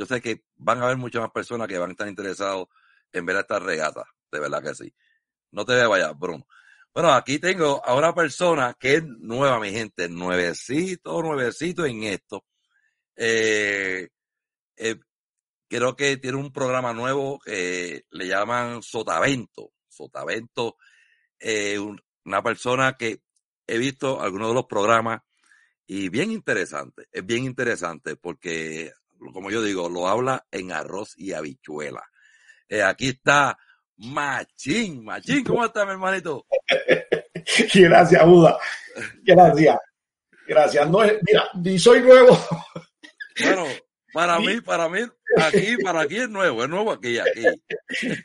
yo 0.00 0.06
sé 0.06 0.22
que 0.22 0.44
van 0.56 0.80
a 0.80 0.84
haber 0.86 0.96
muchas 0.96 1.20
más 1.20 1.30
personas 1.30 1.68
que 1.68 1.76
van 1.76 1.90
a 1.90 1.92
estar 1.92 2.08
interesados 2.08 2.68
en 3.12 3.26
ver 3.26 3.36
esta 3.36 3.58
regata. 3.58 4.02
De 4.32 4.40
verdad 4.40 4.62
que 4.62 4.74
sí. 4.74 4.94
No 5.52 5.64
te 5.66 5.84
vayas, 5.86 6.18
Bruno. 6.18 6.46
Bueno, 6.94 7.12
aquí 7.12 7.38
tengo 7.38 7.84
a 7.84 7.94
una 7.94 8.14
persona 8.14 8.74
que 8.80 8.94
es 8.94 9.04
nueva, 9.04 9.60
mi 9.60 9.70
gente, 9.72 10.08
nuevecito, 10.08 11.22
nuevecito 11.22 11.84
en 11.84 12.04
esto. 12.04 12.46
Eh, 13.16 14.08
eh, 14.76 14.96
creo 15.68 15.96
que 15.96 16.16
tiene 16.16 16.38
un 16.38 16.52
programa 16.52 16.92
nuevo 16.94 17.38
que 17.40 18.04
le 18.10 18.26
llaman 18.26 18.82
Sotavento. 18.82 19.72
Sotavento, 19.88 20.76
eh, 21.38 21.78
un- 21.78 22.00
una 22.24 22.42
persona 22.42 22.96
que 22.98 23.22
he 23.66 23.78
visto 23.78 24.20
algunos 24.22 24.48
de 24.48 24.54
los 24.54 24.66
programas 24.66 25.20
y 25.86 26.08
bien 26.08 26.30
interesante, 26.32 27.08
es 27.12 27.26
bien 27.26 27.44
interesante 27.44 28.16
porque, 28.16 28.92
como 29.32 29.50
yo 29.50 29.62
digo, 29.62 29.88
lo 29.88 30.08
habla 30.08 30.46
en 30.50 30.72
arroz 30.72 31.14
y 31.16 31.32
habichuela. 31.32 32.02
Eh, 32.68 32.82
aquí 32.82 33.08
está 33.08 33.58
Machín, 33.96 35.04
Machín, 35.04 35.44
¿cómo 35.44 35.64
está 35.64 35.84
mi 35.84 35.92
hermanito? 35.92 36.46
Gracias, 37.74 38.26
Buda. 38.26 38.58
Gracias. 39.22 39.76
Gracias. 40.46 40.90
No 40.90 41.04
es, 41.04 41.18
mira, 41.22 41.48
ni 41.62 41.78
soy 41.78 42.00
nuevo. 42.00 42.36
Bueno, 43.42 43.66
para 44.12 44.38
mí, 44.40 44.60
para 44.60 44.88
mí, 44.88 45.00
aquí, 45.36 45.76
para 45.82 46.00
aquí 46.02 46.16
es 46.18 46.28
nuevo, 46.28 46.62
es 46.62 46.68
nuevo 46.68 46.92
aquí, 46.92 47.18
aquí. 47.18 47.44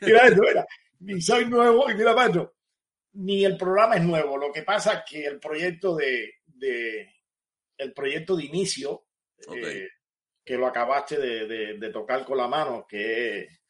Mira 0.02 0.30
mira. 0.30 0.66
Ni 1.00 1.20
soy 1.20 1.44
nuevo. 1.46 1.90
Y 1.90 1.94
mira, 1.94 2.14
macho, 2.14 2.54
ni 3.12 3.44
el 3.44 3.56
programa 3.56 3.96
es 3.96 4.02
nuevo. 4.02 4.36
Lo 4.36 4.52
que 4.52 4.62
pasa 4.62 4.94
es 4.94 5.00
que 5.08 5.26
el 5.26 5.38
proyecto 5.38 5.94
de, 5.96 6.34
de 6.46 7.12
el 7.78 7.92
proyecto 7.92 8.36
de 8.36 8.44
inicio, 8.44 9.06
Ok. 9.46 9.56
eh, 9.56 9.88
que 10.46 10.56
lo 10.56 10.66
acabaste 10.66 11.18
de, 11.18 11.46
de- 11.46 11.78
de 11.78 11.90
tocar 11.90 12.24
con 12.24 12.38
la 12.38 12.48
mano, 12.48 12.86
que 12.88 13.40
es 13.40 13.60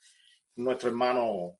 nuestro 0.56 0.90
hermano 0.90 1.58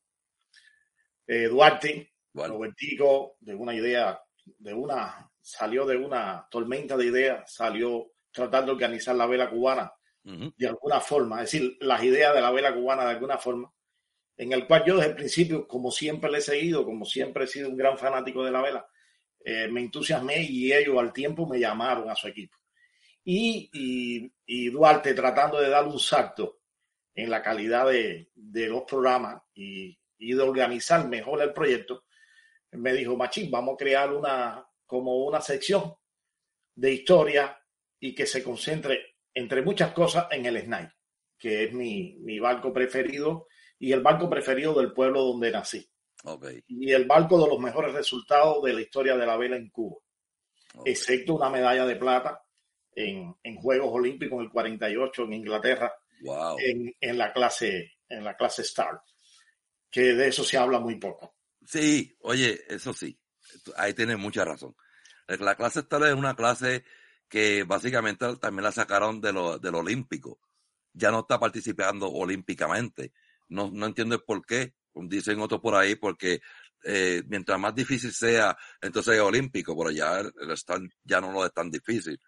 eh, 1.27 1.49
Duarte, 1.49 2.13
Bueno, 2.33 2.55
Robertico, 2.55 3.37
de 3.41 3.55
una 3.55 3.75
idea, 3.75 4.21
de 4.45 4.75
una, 4.75 5.29
salió 5.41 5.87
de 5.87 5.97
una 5.97 6.47
tormenta 6.51 6.97
de 6.97 7.07
ideas, 7.07 7.53
salió 7.53 8.13
tratando 8.31 8.67
de 8.67 8.73
organizar 8.75 9.17
la 9.17 9.27
vela 9.27 9.49
cubana 9.51 9.93
de 10.57 10.67
alguna 10.69 11.01
forma, 11.01 11.43
es 11.43 11.53
decir, 11.53 11.77
las 11.81 12.03
ideas 12.03 12.35
de 12.35 12.41
la 12.41 12.51
vela 12.51 12.75
cubana 12.75 13.05
de 13.05 13.11
alguna 13.11 13.39
forma, 13.39 13.73
en 14.37 14.53
el 14.53 14.67
cual 14.67 14.85
yo 14.85 14.97
desde 14.97 15.11
el 15.11 15.17
principio, 15.17 15.67
como 15.67 15.91
siempre 15.91 16.31
le 16.31 16.39
he 16.39 16.43
seguido, 16.43 16.85
como 16.85 17.05
siempre 17.05 17.45
he 17.45 17.47
sido 17.47 17.69
un 17.71 17.77
gran 17.77 17.97
fanático 17.97 18.45
de 18.45 18.51
la 18.51 18.61
vela, 18.61 18.87
eh, 19.45 19.69
me 19.69 19.81
entusiasmé 19.81 20.43
y 20.43 20.73
ellos 20.73 20.99
al 20.99 21.13
tiempo 21.13 21.47
me 21.47 21.59
llamaron 21.61 22.11
a 22.11 22.17
su 22.17 22.29
equipo. 22.29 22.57
Y, 23.29 23.69
y, 23.73 24.33
y 24.47 24.71
Duarte 24.71 25.13
tratando 25.13 25.61
de 25.61 25.69
dar 25.69 25.85
un 25.85 25.99
salto 25.99 26.61
en 27.13 27.29
la 27.29 27.43
calidad 27.43 27.89
de, 27.89 28.31
de 28.35 28.69
los 28.69 28.85
programas 28.85 29.43
y, 29.53 29.99
y 30.17 30.33
de 30.33 30.43
organizar 30.43 31.09
mejor 31.09 31.43
el 31.43 31.53
proyecto, 31.53 32.05
me 32.71 32.93
dijo, 32.93 33.17
Machín, 33.17 33.51
vamos 33.51 33.75
a 33.75 33.77
crear 33.79 34.13
una, 34.13 34.65
como 34.87 35.25
una 35.25 35.41
sección 35.41 35.95
de 36.77 36.93
historia 36.93 37.61
y 37.99 38.15
que 38.15 38.27
se 38.27 38.45
concentre, 38.45 39.17
entre 39.35 39.63
muchas 39.63 39.93
cosas, 39.93 40.29
en 40.31 40.47
el 40.47 40.61
Snipe, 40.61 40.93
que 41.37 41.65
es 41.65 41.73
mi, 41.73 42.17
mi 42.21 42.39
barco 42.39 42.73
preferido 42.73 43.49
y 43.77 43.91
el 43.91 44.03
barco 44.03 44.31
preferido 44.31 44.73
del 44.75 44.93
pueblo 44.93 45.25
donde 45.25 45.51
nací. 45.51 45.85
Y 46.69 46.93
el 46.93 47.07
barco 47.07 47.43
de 47.43 47.49
los 47.49 47.59
mejores 47.59 47.93
resultados 47.93 48.63
de 48.63 48.73
la 48.73 48.83
historia 48.83 49.17
de 49.17 49.27
la 49.27 49.37
vela 49.37 49.57
en 49.57 49.69
Cuba, 49.71 49.97
excepto 50.85 51.35
una 51.35 51.51
medalla 51.51 51.87
de 51.87 51.97
plata 51.97 52.46
en, 52.97 53.37
en 53.45 53.57
Juegos 53.57 53.91
Olímpicos 53.93 54.39
en 54.39 54.45
el 54.47 54.51
48 54.51 55.23
en 55.25 55.33
Inglaterra, 55.35 55.95
Wow. 56.23 56.57
en, 56.59 56.93
en 57.01 57.19
la 57.19 57.31
clase 57.33 57.93
en 58.09 58.25
la 58.25 58.37
clase 58.37 58.63
Star, 58.63 59.01
que 59.91 60.15
de 60.15 60.29
eso 60.29 60.43
se 60.45 60.57
habla 60.57 60.81
muy 60.81 60.97
poco. 60.97 61.37
Sí, 61.65 62.17
oye, 62.21 62.65
eso 62.69 62.93
sí, 62.95 63.19
ahí 63.77 63.93
tienes 63.95 64.17
mucha 64.19 64.45
razón. 64.45 64.75
La 65.27 65.57
clase 65.57 65.81
esta 65.81 66.09
es 66.09 66.15
una 66.15 66.35
clase 66.35 66.85
que 67.29 67.65
básicamente 67.65 68.37
también 68.37 68.63
la 68.65 68.73
sacaron 68.73 69.21
de 69.21 69.33
lo, 69.33 69.59
del 69.59 69.75
olímpico. 69.75 70.39
Ya 70.93 71.11
no 71.11 71.21
está 71.21 71.39
participando 71.41 72.09
olímpicamente. 72.09 73.13
No, 73.49 73.71
no 73.73 73.87
entiendo 73.87 74.15
el 74.15 74.23
por 74.23 74.47
qué. 74.47 74.75
Dicen 74.95 75.41
otros 75.41 75.61
por 75.61 75.75
ahí 75.75 75.97
porque 75.97 76.41
eh, 76.85 77.23
mientras 77.27 77.59
más 77.59 77.75
difícil 77.75 78.13
sea, 78.13 78.57
entonces 78.81 79.17
es 79.17 79.21
olímpico, 79.21 79.77
pero 79.77 79.91
ya 79.91 80.21
el, 80.21 80.33
el 80.41 80.51
stand 80.53 80.91
ya 81.03 81.21
no 81.21 81.33
lo 81.33 81.45
es 81.45 81.53
tan 81.53 81.71
difícil. 81.71 82.19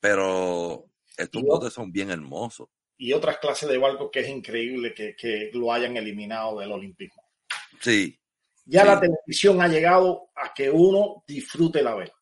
Pero 0.00 0.84
estos 1.16 1.42
botes 1.42 1.72
son 1.72 1.90
bien 1.92 2.10
hermosos. 2.10 2.68
Y 2.96 3.12
otras 3.12 3.38
clases 3.38 3.68
de 3.68 3.78
barcos 3.78 4.10
que 4.12 4.20
es 4.20 4.28
increíble 4.28 4.92
que, 4.94 5.14
que 5.16 5.50
lo 5.54 5.72
hayan 5.72 5.96
eliminado 5.96 6.58
del 6.58 6.72
olimpismo. 6.72 7.22
Sí, 7.80 8.18
Ya 8.64 8.82
Sí. 8.82 8.86
la 8.88 9.00
televisión 9.00 9.62
ha 9.62 9.68
llegado 9.68 10.28
a 10.34 10.52
que 10.52 10.68
uno 10.70 11.24
disfrute 11.26 11.82
la 11.82 11.94
vela. 11.94 12.12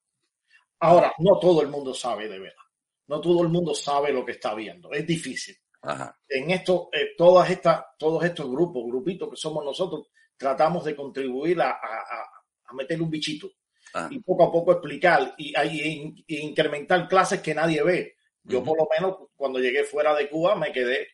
Ahora, 0.81 1.13
no 1.19 1.39
todo 1.39 1.63
el 1.63 1.69
mundo 1.69 1.93
sabe 1.95 2.29
de 2.29 2.39
vela. 2.39 2.63
No 3.09 3.21
todo 3.21 3.43
el 3.43 3.49
mundo 3.49 3.75
sabe 3.75 4.13
lo 4.13 4.25
que 4.25 4.33
está 4.33 4.55
viendo. 4.55 4.93
Es 4.93 5.07
difícil. 5.07 5.57
ajá, 5.83 6.19
En 6.29 6.51
esto, 6.51 6.89
eh, 6.93 7.11
todas 7.17 7.49
estas, 7.51 7.85
todos 7.99 8.23
estos 8.25 8.51
grupos, 8.51 8.85
grupitos 8.87 9.31
que 9.31 9.37
somos 9.37 9.65
nosotros, 9.65 10.09
tratamos 10.37 10.85
de 10.85 10.95
contribuir 10.97 11.61
a, 11.61 11.71
a- 11.71 11.75
a- 12.01 12.31
a 12.65 12.75
meterle 12.75 13.05
un 13.05 13.11
bichito 13.11 13.49
Ah, 13.99 14.09
y 14.11 14.19
poco 14.19 14.45
a 14.45 14.53
poco 14.53 14.73
explicar 14.73 15.35
y, 15.39 15.55
y- 15.59 16.25
y 16.27 16.37
incrementar 16.39 17.09
clases 17.09 17.41
que 17.41 17.55
nadie 17.55 17.83
ve. 17.83 18.17
Yo 18.45 18.63
por 18.63 18.77
lo 18.79 18.87
menos 18.95 19.17
cuando 19.35 19.59
llegué 19.59 19.85
fuera 19.85 20.15
de 20.15 20.29
Cuba 20.29 20.55
me 20.55 20.71
quedé, 20.71 21.09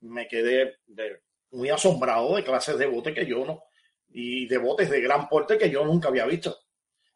me 0.00 0.26
quedé 0.28 0.76
de- 0.86 1.20
muy 1.50 1.68
asombrado 1.68 2.36
de 2.36 2.44
clases 2.44 2.78
de 2.78 2.86
bote 2.86 3.12
que 3.12 3.26
yo 3.26 3.44
no, 3.44 3.64
y 4.08 4.46
de 4.46 4.56
botes 4.58 4.88
de 4.88 5.00
gran 5.00 5.28
porte 5.28 5.58
que 5.58 5.68
yo 5.68 5.84
nunca 5.84 6.08
había 6.08 6.24
visto. 6.26 6.56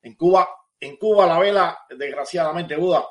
En 0.02 0.14
Cuba, 0.14 0.48
en 0.80 0.96
Cuba 0.96 1.26
la 1.26 1.38
vela, 1.38 1.78
desgraciadamente, 1.96 2.76
Buda, 2.76 3.06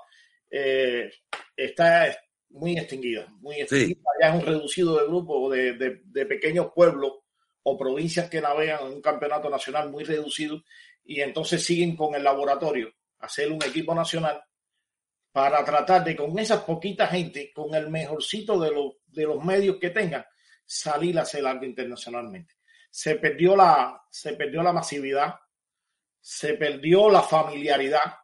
eh, 0.49 1.09
está 1.55 2.15
muy 2.49 2.77
extinguida, 2.77 3.27
muy 3.39 3.55
extinguida. 3.61 4.01
Ya 4.21 4.27
es 4.29 4.35
un 4.35 4.45
reducido 4.45 4.99
de 4.99 5.07
grupo 5.07 5.49
de, 5.49 5.73
de- 5.73 6.01
de 6.03 6.25
pequeños 6.25 6.67
pueblos 6.75 7.13
o 7.63 7.77
provincias 7.77 8.29
que 8.29 8.39
navegan 8.41 8.81
en 8.85 8.93
un 8.93 9.01
campeonato 9.01 9.49
nacional 9.49 9.89
muy 9.89 10.03
reducido 10.03 10.61
y 11.05 11.21
entonces 11.21 11.63
siguen 11.63 11.95
con 11.95 12.15
el 12.15 12.23
laboratorio, 12.23 12.91
hacer 13.19 13.51
un 13.51 13.63
equipo 13.63 13.93
nacional 13.95 14.43
para 15.31 15.63
tratar 15.63 16.03
de 16.03 16.15
con 16.15 16.37
esas 16.39 16.61
poquita 16.63 17.07
gente, 17.07 17.51
con 17.53 17.73
el 17.75 17.89
mejorcito 17.89 18.59
de 18.59 18.71
los, 18.71 18.93
de 19.05 19.23
los 19.23 19.43
medios 19.43 19.77
que 19.79 19.89
tengan, 19.89 20.25
salir 20.65 21.17
a 21.19 21.23
hacer 21.23 21.45
algo 21.45 21.65
internacionalmente. 21.65 22.55
Se 22.89 23.15
perdió 23.15 23.55
la, 23.55 24.01
se 24.09 24.33
perdió 24.33 24.63
la 24.63 24.71
masividad, 24.71 25.35
se 26.21 26.53
perdió 26.53 27.09
la 27.09 27.21
familiaridad. 27.21 28.15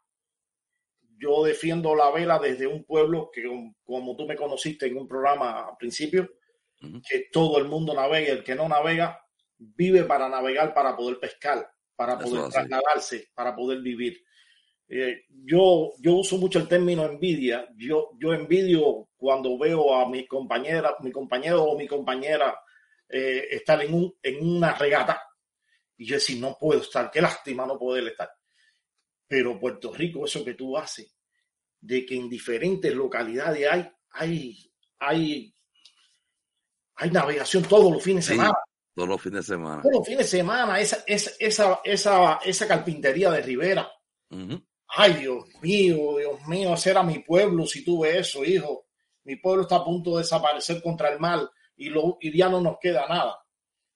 Yo 1.18 1.44
defiendo 1.44 1.94
la 1.94 2.10
vela 2.10 2.40
desde 2.40 2.66
un 2.66 2.84
pueblo 2.86 3.30
que, 3.32 3.44
como- 3.84 4.16
tú 4.16 4.26
me 4.26 4.36
conociste 4.36 4.88
en 4.88 4.98
un 4.98 5.08
programa 5.08 5.68
al 5.68 5.78
principio, 5.78 6.30
que 7.08 7.28
todo 7.32 7.60
el 7.60 7.66
mundo 7.66 7.94
navega, 7.94 8.32
el 8.34 8.44
que 8.44 8.56
no 8.56 8.68
navega 8.68 9.24
vive 9.58 10.04
para 10.06 10.28
navegar, 10.30 10.74
para 10.74 10.96
poder 10.96 11.20
pescar, 11.20 11.72
para 12.02 12.18
poder 12.18 12.50
trasladarse, 12.50 13.30
para 13.36 13.56
poder 13.56 13.80
vivir. 13.80 14.24
Eh, 14.88 15.26
yo, 15.30 15.94
yo 16.00 16.16
uso 16.16 16.38
mucho 16.38 16.58
el 16.60 16.68
término 16.68 17.06
envidia. 17.06 17.68
Yo, 17.78 18.12
yo 18.20 18.34
envidio 18.34 19.10
cuando 19.16 19.58
veo 19.58 19.94
a 19.96 20.10
mi 20.10 20.26
compañera, 20.26 20.96
mi 21.02 21.12
compañero 21.12 21.64
o 21.64 21.78
mi 21.78 21.88
compañera 21.88 22.60
eh, 23.08 23.48
estar 23.52 23.82
en, 23.84 23.94
un, 23.94 24.16
en 24.24 24.46
una 24.46 24.74
regata 24.74 25.22
y 25.96 26.06
yo 26.08 26.16
decir, 26.16 26.42
no 26.42 26.58
puedo 26.60 26.82
estar, 26.82 27.12
qué 27.12 27.22
lástima 27.22 27.66
no 27.68 27.78
poder 27.78 28.08
estar. 28.08 28.32
Pero 29.28 29.60
Puerto 29.60 29.94
Rico, 29.94 30.26
eso 30.26 30.44
que 30.44 30.56
tú 30.56 30.76
haces, 30.76 31.16
de 31.80 32.04
que 32.04 32.16
en 32.16 32.28
diferentes 32.28 32.92
localidades 32.96 33.68
hay, 33.70 33.88
hay, 34.10 34.74
hay, 34.98 35.54
hay 36.96 37.12
navegación 37.12 37.64
todos 37.64 37.92
los 37.94 38.04
fines 38.04 38.26
de 38.26 38.32
Sí. 38.34 38.38
semana. 38.40 38.58
Todos 38.94 39.08
los 39.08 39.22
fines 39.22 39.48
de 39.48 39.56
semana. 39.56 39.82
Todos 39.82 39.96
los 39.96 40.08
fines 40.08 40.32
de 40.32 40.38
semana, 40.38 40.80
esa, 40.80 41.04
esa, 41.08 41.32
esa, 41.40 41.80
esa, 41.84 42.40
esa 42.44 42.68
carpintería 42.68 43.32
de 43.32 43.42
Rivera. 43.42 43.90
Ay, 44.88 45.14
Dios 45.14 45.46
mío, 45.62 46.18
Dios 46.18 46.48
mío, 46.48 46.74
ese 46.74 46.92
era 46.92 47.04
mi 47.04 47.20
pueblo, 47.20 47.66
si 47.66 47.84
tú 47.86 48.02
ves 48.02 48.28
eso, 48.28 48.44
hijo. 48.44 48.88
Mi 49.24 49.38
pueblo 49.38 49.64
está 49.64 49.78
a 49.78 49.86
punto 49.86 50.12
de 50.12 50.24
desaparecer 50.24 50.82
contra 50.82 51.10
el 51.10 51.20
mal 51.20 51.50
y, 51.76 51.90
lo, 51.90 52.18
y 52.20 52.36
ya 52.36 52.50
no 52.50 52.60
nos 52.60 52.78
queda 52.80 53.08
nada. 53.08 53.38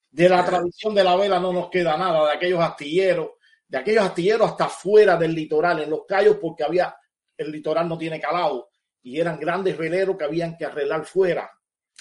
De 0.09 0.29
la 0.29 0.45
tradición 0.45 0.95
de 0.95 1.03
la 1.03 1.17
vela 1.17 1.39
no 1.39 1.51
nos 1.51 1.69
queda 1.69 1.97
nada, 1.97 2.25
de 2.25 2.33
aquellos 2.33 2.61
astilleros, 2.61 3.31
de 3.67 3.77
aquellos 3.77 4.05
astilleros 4.05 4.51
hasta 4.51 4.69
fuera 4.69 5.17
del 5.17 5.33
litoral, 5.33 5.81
en 5.81 5.89
los 5.89 6.05
callos, 6.07 6.37
porque 6.41 6.63
había, 6.63 6.95
el 7.35 7.51
litoral 7.51 7.89
no 7.89 7.97
tiene 7.97 8.21
calado, 8.21 8.69
y 9.01 9.19
eran 9.19 9.37
grandes 9.37 9.77
veleros 9.77 10.15
que 10.15 10.23
habían 10.23 10.55
que 10.55 10.63
arreglar 10.63 11.05
fuera. 11.05 11.51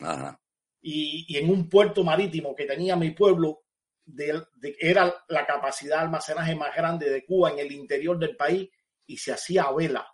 Ajá. 0.00 0.40
Y, 0.86 1.24
y 1.28 1.38
en 1.38 1.48
un 1.50 1.66
puerto 1.68 2.04
marítimo 2.04 2.54
que 2.54 2.66
tenía 2.66 2.94
mi 2.94 3.10
pueblo, 3.12 3.62
de- 4.04 4.42
de- 4.56 4.76
era 4.78 5.14
la 5.28 5.46
capacidad 5.46 5.96
de 5.96 6.02
almacenaje 6.02 6.54
más 6.54 6.76
grande 6.76 7.08
de 7.08 7.24
Cuba 7.24 7.50
en 7.52 7.58
el 7.60 7.72
interior 7.72 8.18
del 8.18 8.36
país, 8.36 8.68
y 9.06 9.16
se 9.16 9.32
hacía 9.32 9.62
a 9.62 9.72
vela. 9.72 10.06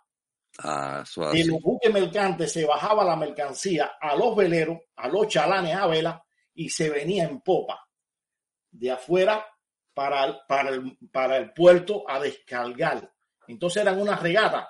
Ah, 0.59 1.03
De 1.33 1.45
los 1.45 1.59
buques 1.61 1.91
mercantes 1.93 2.53
se 2.53 2.65
bajaba 2.65 3.03
la 3.03 3.15
mercancía 3.17 3.93
a 3.99 4.15
los 4.15 4.33
veleros, 4.35 4.77
a 4.95 5.07
los 5.09 5.27
chalanes 5.27 5.75
a 5.75 5.87
vela, 5.87 6.23
y 6.53 6.69
se 6.69 6.89
venía 6.89 7.23
en 7.25 7.41
popa 7.41 7.85
de 8.71 8.91
afuera 8.91 9.45
para, 9.93 10.23
el- 10.25 10.37
para, 10.47 10.69
el, 10.69 10.97
para 11.11 11.37
el 11.37 11.51
puerto 11.51 12.05
a 12.09 12.19
descargar. 12.19 13.11
Entonces 13.47 13.81
eran 13.81 13.99
unas 13.99 14.21
regatas. 14.21 14.67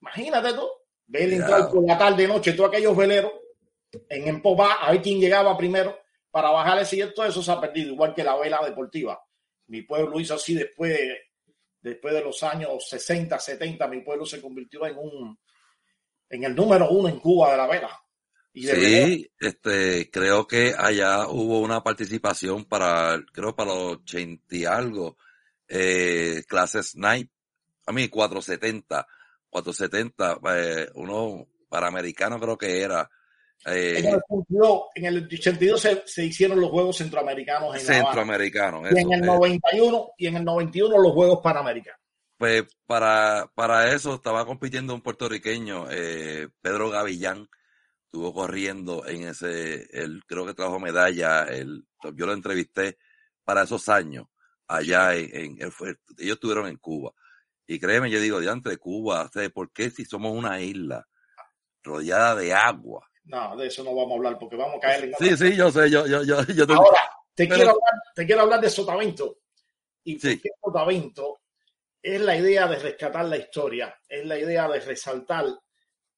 Imagínate 0.00 0.54
tú, 0.54 0.66
ver 1.06 1.30
entrar 1.34 1.68
por 1.70 1.86
la 1.86 1.98
tarde 1.98 2.26
noche 2.26 2.54
todos 2.54 2.70
aquellos 2.70 2.96
veleros 2.96 3.32
en 4.08 4.28
empopa 4.28 4.74
a 4.74 4.92
ver 4.92 5.02
quién 5.02 5.20
llegaba 5.20 5.56
primero 5.56 5.98
para 6.30 6.50
bajar 6.50 6.78
ese 6.78 6.96
y 6.96 7.14
todo 7.14 7.26
eso 7.26 7.42
se 7.42 7.52
ha 7.52 7.60
perdido, 7.60 7.92
igual 7.92 8.14
que 8.14 8.24
la 8.24 8.36
vela 8.36 8.60
deportiva. 8.64 9.22
Mi 9.66 9.82
pueblo 9.82 10.18
hizo 10.18 10.34
así 10.34 10.54
después, 10.54 10.98
después 11.80 12.14
de 12.14 12.22
los 12.22 12.42
años 12.42 12.88
60, 12.88 13.38
70, 13.38 13.86
mi 13.88 14.00
pueblo 14.00 14.26
se 14.26 14.40
convirtió 14.40 14.86
en 14.86 14.98
un 14.98 15.38
en 16.28 16.44
el 16.44 16.54
número 16.54 16.90
uno 16.90 17.08
en 17.08 17.20
Cuba 17.20 17.52
de 17.52 17.56
la 17.56 17.66
vela. 17.66 18.00
Y 18.52 18.66
de. 18.66 18.74
Sí, 18.74 19.30
este, 19.38 20.10
creo 20.10 20.46
que 20.46 20.74
allá 20.76 21.28
hubo 21.28 21.60
una 21.60 21.82
participación 21.82 22.64
para, 22.64 23.22
creo 23.32 23.54
para 23.54 23.74
los 23.74 23.96
80 23.98 24.56
y 24.56 24.64
algo, 24.64 25.16
eh, 25.68 26.42
clases 26.48 26.90
Snipe, 26.90 27.32
a 27.86 27.92
mí 27.92 28.08
470, 28.08 29.06
470, 29.50 30.40
eh, 30.56 30.90
uno 30.94 31.48
panamericano 31.68 32.38
creo 32.40 32.56
que 32.56 32.80
era, 32.80 33.10
eh, 33.66 33.98
En 33.98 34.06
el 34.06 34.14
82, 34.16 34.82
en 34.94 35.04
el 35.06 35.24
82 35.26 35.80
se, 35.80 36.02
se 36.06 36.24
hicieron 36.24 36.60
los 36.60 36.70
Juegos 36.70 36.96
Centroamericanos 36.98 37.76
en 37.76 37.86
La 37.86 37.92
Habana. 37.94 38.04
centroamericano, 38.06 38.82
Y 38.90 38.98
en 39.00 39.12
el 39.12 39.22
eh, 39.22 39.26
91 39.26 40.10
y 40.18 40.26
en 40.26 40.36
el 40.36 40.44
91 40.44 40.98
los 40.98 41.12
Juegos 41.12 41.40
Panamericanos. 41.42 42.00
Pues 42.36 42.64
para, 42.86 43.50
para 43.54 43.92
eso 43.94 44.14
estaba 44.14 44.44
compitiendo 44.44 44.92
un 44.94 45.00
puertorriqueño, 45.02 45.86
eh, 45.90 46.48
Pedro 46.60 46.90
Gavillán, 46.90 47.48
estuvo 48.06 48.32
corriendo 48.34 49.06
en 49.06 49.28
ese, 49.28 49.88
él 49.92 50.22
creo 50.26 50.44
que 50.44 50.54
trajo 50.54 50.78
medalla, 50.80 51.44
él, 51.44 51.84
yo 52.14 52.26
lo 52.26 52.32
entrevisté 52.32 52.98
para 53.44 53.62
esos 53.62 53.88
años, 53.88 54.26
allá 54.68 55.14
en, 55.14 55.30
en- 55.34 55.62
él 55.62 55.72
fue- 55.72 55.96
ellos 56.18 56.34
estuvieron 56.34 56.66
en 56.68 56.76
Cuba. 56.76 57.12
Y 57.66 57.78
créeme, 57.78 58.10
yo 58.10 58.20
digo, 58.20 58.40
diante 58.40 58.68
de 58.68 58.76
Cuba, 58.76 59.30
¿por 59.54 59.72
qué 59.72 59.88
si 59.90 60.04
somos 60.04 60.32
una 60.32 60.60
isla 60.60 61.06
rodeada 61.82 62.34
de 62.34 62.52
agua? 62.52 63.08
No, 63.24 63.56
de 63.56 63.66
eso 63.68 63.82
no 63.82 63.94
vamos 63.94 64.12
a 64.12 64.14
hablar 64.16 64.38
porque 64.38 64.56
vamos 64.56 64.76
a 64.76 64.80
caer 64.80 65.04
en 65.04 65.14
Sí, 65.18 65.24
otra- 65.32 65.36
sí, 65.36 65.56
yo 65.56 65.70
sé, 65.70 65.90
yo, 65.90 66.06
yo, 66.06 66.22
yo, 66.24 66.42
yo 66.44 66.66
te- 66.66 66.72
Ahora, 66.74 67.00
te, 67.34 67.44
Pero- 67.46 67.54
quiero 67.56 67.70
hablar, 67.70 67.92
te 68.14 68.26
quiero 68.26 68.42
hablar 68.42 68.60
de 68.60 68.70
Sotavento. 68.70 69.38
¿Y 70.04 70.18
Sí. 70.18 70.40
Sotavento? 70.62 71.40
Es 72.02 72.20
la 72.20 72.36
idea 72.36 72.66
de 72.68 72.76
rescatar 72.78 73.24
la 73.24 73.38
historia, 73.38 73.98
es 74.06 74.26
la 74.26 74.38
idea 74.38 74.68
de 74.68 74.80
resaltar, 74.80 75.46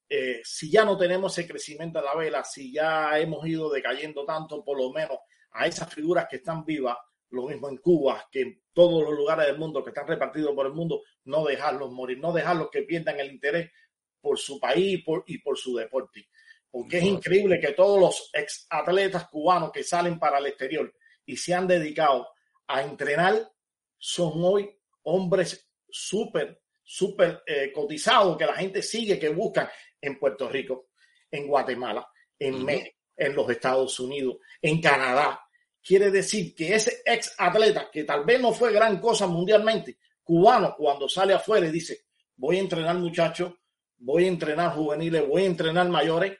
eh, 0.08 0.40
si 0.44 0.68
ya 0.70 0.84
no 0.84 0.96
tenemos 0.98 1.36
ese 1.38 1.48
crecimiento 1.48 2.00
en 2.00 2.04
la 2.06 2.14
vela, 2.16 2.42
si 2.44 2.72
ya 2.72 3.16
hemos 3.18 3.46
ido 3.46 3.70
decayendo 3.70 4.24
tanto, 4.24 4.64
por 4.64 4.76
lo 4.78 4.90
menos 4.92 5.18
a 5.52 5.66
esas 5.66 5.92
figuras 5.94 6.26
que 6.28 6.36
están 6.36 6.64
vivas, 6.64 6.96
lo 7.30 7.46
mismo 7.46 7.68
en 7.68 7.76
Cuba, 7.78 8.26
que 8.30 8.40
en 8.40 8.62
todos 8.72 9.04
los 9.04 9.14
lugares 9.14 9.46
del 9.46 9.58
mundo 9.58 9.82
que 9.84 9.90
están 9.90 10.06
repartidos 10.08 10.54
por 10.54 10.66
el 10.66 10.72
mundo, 10.72 11.02
no 11.24 11.44
dejarlos 11.44 11.90
morir, 11.92 12.18
no 12.18 12.32
dejarlos 12.32 12.68
que 12.70 12.82
pierdan 12.82 13.20
el 13.20 13.30
interés 13.32 13.70
por 14.20 14.38
su 14.38 14.58
país 14.58 14.94
y 14.94 14.98
por, 15.02 15.22
y 15.28 15.38
por 15.38 15.56
su 15.56 15.76
deporte. 15.76 16.28
Porque 16.76 16.98
es 16.98 17.04
increíble 17.04 17.58
que 17.58 17.72
todos 17.72 17.98
los 17.98 18.30
ex 18.34 18.66
atletas 18.68 19.28
cubanos 19.28 19.72
que 19.72 19.82
salen 19.82 20.18
para 20.18 20.38
el 20.38 20.46
exterior 20.46 20.92
y 21.24 21.34
se 21.34 21.54
han 21.54 21.66
dedicado 21.66 22.28
a 22.66 22.82
entrenar 22.82 23.50
son 23.96 24.32
hoy 24.36 24.70
hombres 25.04 25.70
súper, 25.88 26.60
súper 26.82 27.42
eh, 27.46 27.72
cotizados 27.72 28.36
que 28.36 28.44
la 28.44 28.54
gente 28.54 28.82
sigue, 28.82 29.18
que 29.18 29.30
buscan 29.30 29.66
en 30.00 30.18
Puerto 30.18 30.50
Rico, 30.50 30.88
en 31.30 31.46
Guatemala, 31.46 32.06
en. 32.38 32.62
México, 32.62 32.94
en 33.16 33.34
los 33.34 33.48
Estados 33.48 33.98
Unidos, 33.98 34.36
en 34.60 34.78
Canadá. 34.78 35.40
Quiere 35.82 36.10
decir 36.10 36.54
que 36.54 36.74
ese 36.74 37.00
ex 37.06 37.34
atleta, 37.38 37.88
que 37.90 38.04
tal 38.04 38.26
vez 38.26 38.38
no 38.38 38.52
fue 38.52 38.70
gran 38.70 39.00
cosa 39.00 39.26
mundialmente, 39.26 39.96
cubano, 40.22 40.74
cuando 40.76 41.08
sale 41.08 41.32
afuera 41.32 41.66
y 41.66 41.70
dice, 41.70 42.02
voy 42.36 42.58
a 42.58 42.60
entrenar 42.60 42.96
muchachos, 42.96 43.54
voy 43.96 44.26
a 44.26 44.28
entrenar 44.28 44.74
juveniles, 44.74 45.26
voy 45.26 45.44
a 45.44 45.46
entrenar 45.46 45.88
mayores, 45.88 46.36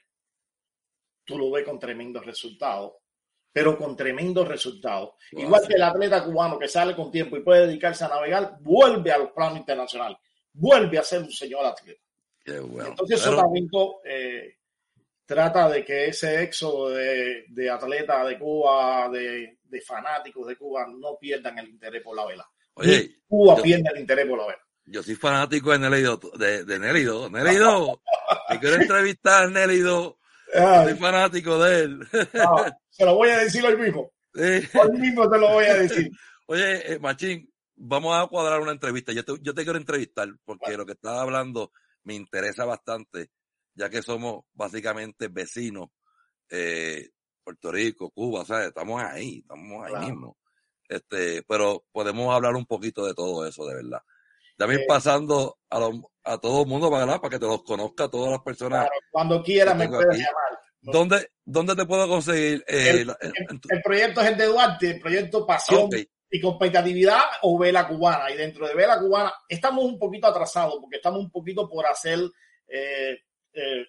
tú 1.27 1.37
lo 1.37 1.51
ves 1.51 1.65
con 1.65 1.77
tremendos 1.77 2.25
resultados, 2.25 2.93
pero 3.51 3.77
con 3.77 3.95
tremendos 3.95 4.47
resultados. 4.47 5.11
Wow, 5.33 5.41
Igual 5.43 5.61
sí. 5.61 5.67
que 5.67 5.73
el 5.75 5.83
atleta 5.83 6.23
cubano 6.23 6.57
que 6.57 6.67
sale 6.67 6.95
con 6.95 7.11
tiempo 7.11 7.35
y 7.37 7.41
puede 7.43 7.67
dedicarse 7.67 8.05
a 8.05 8.07
navegar, 8.07 8.57
vuelve 8.61 9.11
a 9.11 9.17
los 9.17 9.31
planos 9.31 9.57
internacionales, 9.59 10.17
vuelve 10.53 10.97
a 10.97 11.03
ser 11.03 11.21
un 11.21 11.31
señor 11.31 11.65
atleta. 11.65 12.01
Qué 12.43 12.59
bueno. 12.61 12.89
Entonces, 12.91 13.19
Sotavento 13.19 13.99
eh, 14.05 14.55
trata 15.25 15.67
de 15.69 15.83
que 15.83 16.05
ese 16.07 16.43
éxodo 16.43 16.89
de, 16.91 17.43
de 17.49 17.69
atletas 17.69 18.25
de 18.27 18.39
Cuba, 18.39 19.09
de, 19.09 19.57
de 19.63 19.81
fanáticos 19.81 20.47
de 20.47 20.55
Cuba, 20.55 20.87
no 20.87 21.17
pierdan 21.19 21.59
el 21.59 21.67
interés 21.67 22.01
por 22.01 22.15
la 22.15 22.25
vela. 22.25 22.49
oye, 22.75 22.99
Ni 23.01 23.15
Cuba 23.27 23.57
yo- 23.57 23.63
pierde 23.63 23.89
el 23.93 23.99
interés 23.99 24.25
por 24.27 24.37
la 24.39 24.45
vela. 24.47 24.59
Yo 24.89 25.03
soy 25.03 25.15
fanático 25.15 25.71
de 25.73 25.79
Nelido, 25.79 26.17
de, 26.39 26.63
de 26.63 26.79
Nelido. 26.79 27.29
Nelido, 27.29 28.01
te 28.49 28.57
quiero 28.57 28.77
entrevistar 28.77 29.43
a 29.43 29.47
Nelido. 29.49 30.11
Ay, 30.11 30.17
Soy 30.53 30.93
fanático 30.95 31.61
de 31.63 31.81
él. 31.81 31.99
no, 31.99 32.55
se 32.89 33.05
lo 33.05 33.15
voy 33.15 33.29
a 33.29 33.39
decir 33.39 33.65
hoy 33.65 33.77
mismo. 33.77 34.11
Sí. 34.33 34.67
Hoy 34.79 34.91
mismo 34.97 35.29
te 35.29 35.37
lo 35.37 35.49
voy 35.49 35.65
a 35.65 35.73
decir. 35.75 36.09
Oye, 36.47 36.93
eh, 36.93 36.99
Machín, 36.99 37.51
vamos 37.75 38.15
a 38.17 38.27
cuadrar 38.27 38.61
una 38.61 38.71
entrevista. 38.71 39.11
Yo 39.11 39.25
te, 39.25 39.33
yo 39.41 39.53
te 39.53 39.63
quiero 39.63 39.77
entrevistar 39.77 40.29
porque 40.45 40.77
lo 40.77 40.85
que 40.85 40.93
estás 40.93 41.17
hablando 41.17 41.71
me 42.03 42.13
interesa 42.13 42.63
bastante, 42.65 43.31
ya 43.73 43.89
que 43.89 44.01
somos 44.01 44.45
básicamente 44.53 45.27
vecinos, 45.27 45.89
eh, 46.49 47.09
Puerto 47.43 47.71
Rico, 47.71 48.09
Cuba, 48.11 48.45
¿sabes? 48.45 48.67
Estamos 48.67 49.01
ahí, 49.03 49.39
estamos 49.39 49.83
ahí 49.85 49.91
Claro. 49.91 50.05
mismo. 50.07 50.37
Este, 50.87 51.43
pero 51.43 51.83
podemos 51.91 52.33
hablar 52.33 52.55
un 52.55 52.65
poquito 52.65 53.05
de 53.05 53.13
todo 53.13 53.45
eso, 53.45 53.65
de 53.65 53.75
verdad. 53.75 54.01
También 54.57 54.81
Eh, 54.81 54.85
pasando 54.87 55.59
a, 55.69 55.79
lo- 55.79 56.11
a 56.23 56.37
todo 56.39 56.61
el 56.63 56.67
mundo. 56.67 56.89
Para 56.89 57.19
que 57.29 57.39
te 57.39 57.45
los 57.45 57.63
conozca 57.63 58.09
todas 58.09 58.31
las 58.31 58.41
personas. 58.41 58.79
Claro, 58.81 58.95
cuando 59.11 59.43
quieras 59.43 59.75
me 59.75 59.87
puedes 59.87 60.07
aquí. 60.07 60.17
llamar. 60.17 60.59
¿Dónde, 60.81 61.31
¿Dónde 61.43 61.75
te 61.75 61.85
puedo 61.85 62.07
conseguir? 62.07 62.63
eh, 62.67 62.89
El, 62.89 62.99
el- 63.21 63.33
el 63.69 63.81
proyecto 63.81 64.21
es 64.21 64.27
el 64.27 64.37
de 64.37 64.45
Duarte, 64.45 64.89
el 64.91 64.99
proyecto 64.99 65.45
Pasión 65.45 65.89
y 66.29 66.41
Competitividad 66.41 67.21
o 67.43 67.57
Vela 67.57 67.87
Cubana. 67.87 68.29
Y 68.31 68.37
dentro 68.37 68.67
de 68.67 68.73
Vela 68.75 68.99
Cubana 68.99 69.33
estamos 69.47 69.83
un 69.85 69.97
poquito 69.99 70.27
atrasados 70.27 70.75
porque 70.81 70.97
estamos 70.97 71.19
un 71.19 71.29
poquito 71.31 71.67
por 71.69 71.85
hacer 71.85 72.19
eh, 72.67 73.17
eh, 73.53 73.85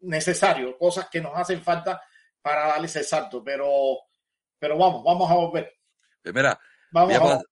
necesario, 0.00 0.76
cosas 0.78 1.08
que 1.10 1.20
nos 1.20 1.36
hacen 1.36 1.62
falta 1.62 2.00
para 2.42 2.68
darle 2.68 2.86
ese 2.86 3.02
salto. 3.04 3.42
Pero, 3.42 3.98
pero 4.58 4.76
vamos, 4.78 5.02
vamos 5.04 5.30
a 5.30 5.34
volver. 5.34 5.72
Pues 6.22 6.34
mira, 6.34 6.58
Vamos 6.92 7.14
pas- 7.18 7.44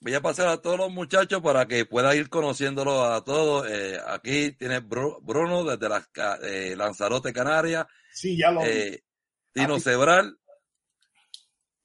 voy 0.00 0.14
a 0.14 0.20
pasar 0.20 0.48
a 0.48 0.60
todos 0.60 0.78
los 0.78 0.90
muchachos 0.90 1.40
para 1.42 1.66
que 1.66 1.84
pueda 1.86 2.14
ir 2.16 2.28
conociéndolos 2.28 3.02
a 3.10 3.22
todos. 3.24 3.68
Eh, 3.70 3.98
aquí 4.06 4.52
tienes 4.52 4.82
Bru- 4.82 5.18
Bruno 5.22 5.64
desde 5.64 5.88
las 5.88 6.08
eh, 6.42 6.74
Lanzarote, 6.76 7.32
Canarias, 7.32 7.86
Sí, 8.12 8.36
ya 8.36 8.50
lo 8.50 8.62
eh, 8.64 9.04
Tino 9.52 9.74
Aquí. 9.74 9.82
Cebral, 9.84 10.38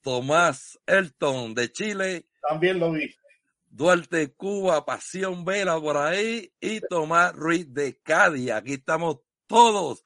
Tomás 0.02 0.78
Elton 0.86 1.54
de 1.54 1.72
Chile, 1.72 2.26
también 2.48 2.78
lo 2.78 2.92
vi. 2.92 3.12
Duarte 3.68 4.32
Cuba, 4.34 4.84
Pasión 4.86 5.44
Vela 5.44 5.78
por 5.80 5.96
ahí 5.96 6.52
y 6.60 6.80
Tomás 6.80 7.34
Ruiz 7.34 7.72
de 7.74 8.00
Cádiz. 8.00 8.50
Aquí 8.52 8.74
estamos 8.74 9.18
todos, 9.46 10.02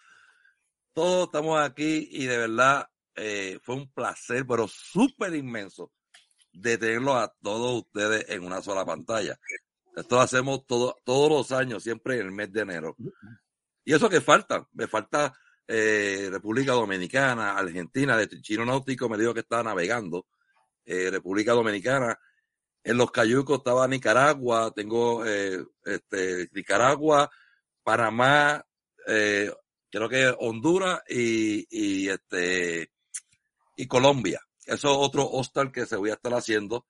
todos 0.93 1.27
estamos 1.27 1.61
aquí 1.61 2.09
y 2.11 2.25
de 2.27 2.39
verdad 2.39 2.89
eh, 3.15 3.59
fue 3.63 3.77
un 3.77 3.93
placer, 3.93 4.47
pero 4.47 4.67
súper 4.67 5.35
inmenso 5.35 5.93
de 6.53 6.79
tenerlos 6.79 7.17
a 7.17 7.35
todos 7.43 7.83
ustedes 7.83 8.27
en 8.29 8.45
una 8.45 8.63
sola 8.63 8.85
pantalla. 8.85 9.39
Esto 9.97 10.17
lo 10.17 10.21
hacemos 10.23 10.67
todo, 10.67 10.97
todos 11.05 11.31
los 11.31 11.53
años, 11.53 11.83
siempre 11.83 12.15
en 12.15 12.27
el 12.27 12.33
mes 12.33 12.53
de 12.53 12.61
enero. 12.63 12.97
Y 13.85 13.93
eso 13.93 14.09
que 14.09 14.21
falta, 14.21 14.67
me 14.73 14.87
falta 14.87 15.33
eh, 15.67 16.29
República 16.31 16.73
Dominicana, 16.73 17.57
Argentina, 17.57 18.17
de 18.17 18.29
Chino 18.41 18.65
Náutico 18.65 19.09
me 19.09 19.19
dijo 19.19 19.35
que 19.35 19.41
estaba 19.41 19.63
navegando, 19.63 20.27
eh, 20.85 21.11
República 21.11 21.53
Dominicana, 21.53 22.19
en 22.83 22.97
los 22.97 23.11
Cayucos 23.11 23.59
estaba 23.59 23.87
Nicaragua, 23.87 24.73
tengo 24.75 25.25
eh, 25.27 25.63
este, 25.85 26.49
Nicaragua, 26.53 27.31
Panamá, 27.83 28.65
eh, 29.07 29.53
creo 29.91 30.09
que 30.09 30.35
Honduras 30.39 31.01
y, 31.09 31.67
y 31.71 32.09
este 32.09 32.91
y 33.77 33.87
Colombia. 33.87 34.41
Eso 34.71 34.93
es 34.93 34.97
otro 34.99 35.29
hostal 35.29 35.73
que 35.73 35.87
se 35.87 35.97
voy 35.97 36.11
a 36.11 36.15
estar 36.15 36.33
haciendo 36.35 36.87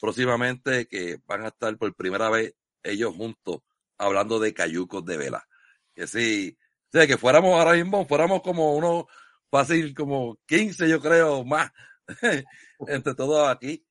próximamente, 0.00 0.86
que 0.86 1.18
van 1.26 1.44
a 1.44 1.48
estar 1.48 1.76
por 1.76 1.94
primera 1.94 2.30
vez 2.30 2.54
ellos 2.82 3.14
juntos 3.14 3.60
hablando 3.98 4.38
de 4.38 4.54
cayucos 4.54 5.04
de 5.04 5.16
vela. 5.16 5.46
Que 5.94 6.06
sí, 6.06 6.56
o 6.58 6.88
sea, 6.92 7.06
que 7.06 7.16
fuéramos 7.16 7.58
ahora 7.58 7.72
mismo, 7.74 8.06
fuéramos 8.06 8.42
como 8.42 8.74
unos 8.76 9.04
fácil 9.50 9.94
como 9.94 10.38
15 10.46 10.88
yo 10.88 11.00
creo 11.00 11.44
más 11.44 11.70
entre 12.86 13.14
todos 13.14 13.48
aquí. 13.48 13.84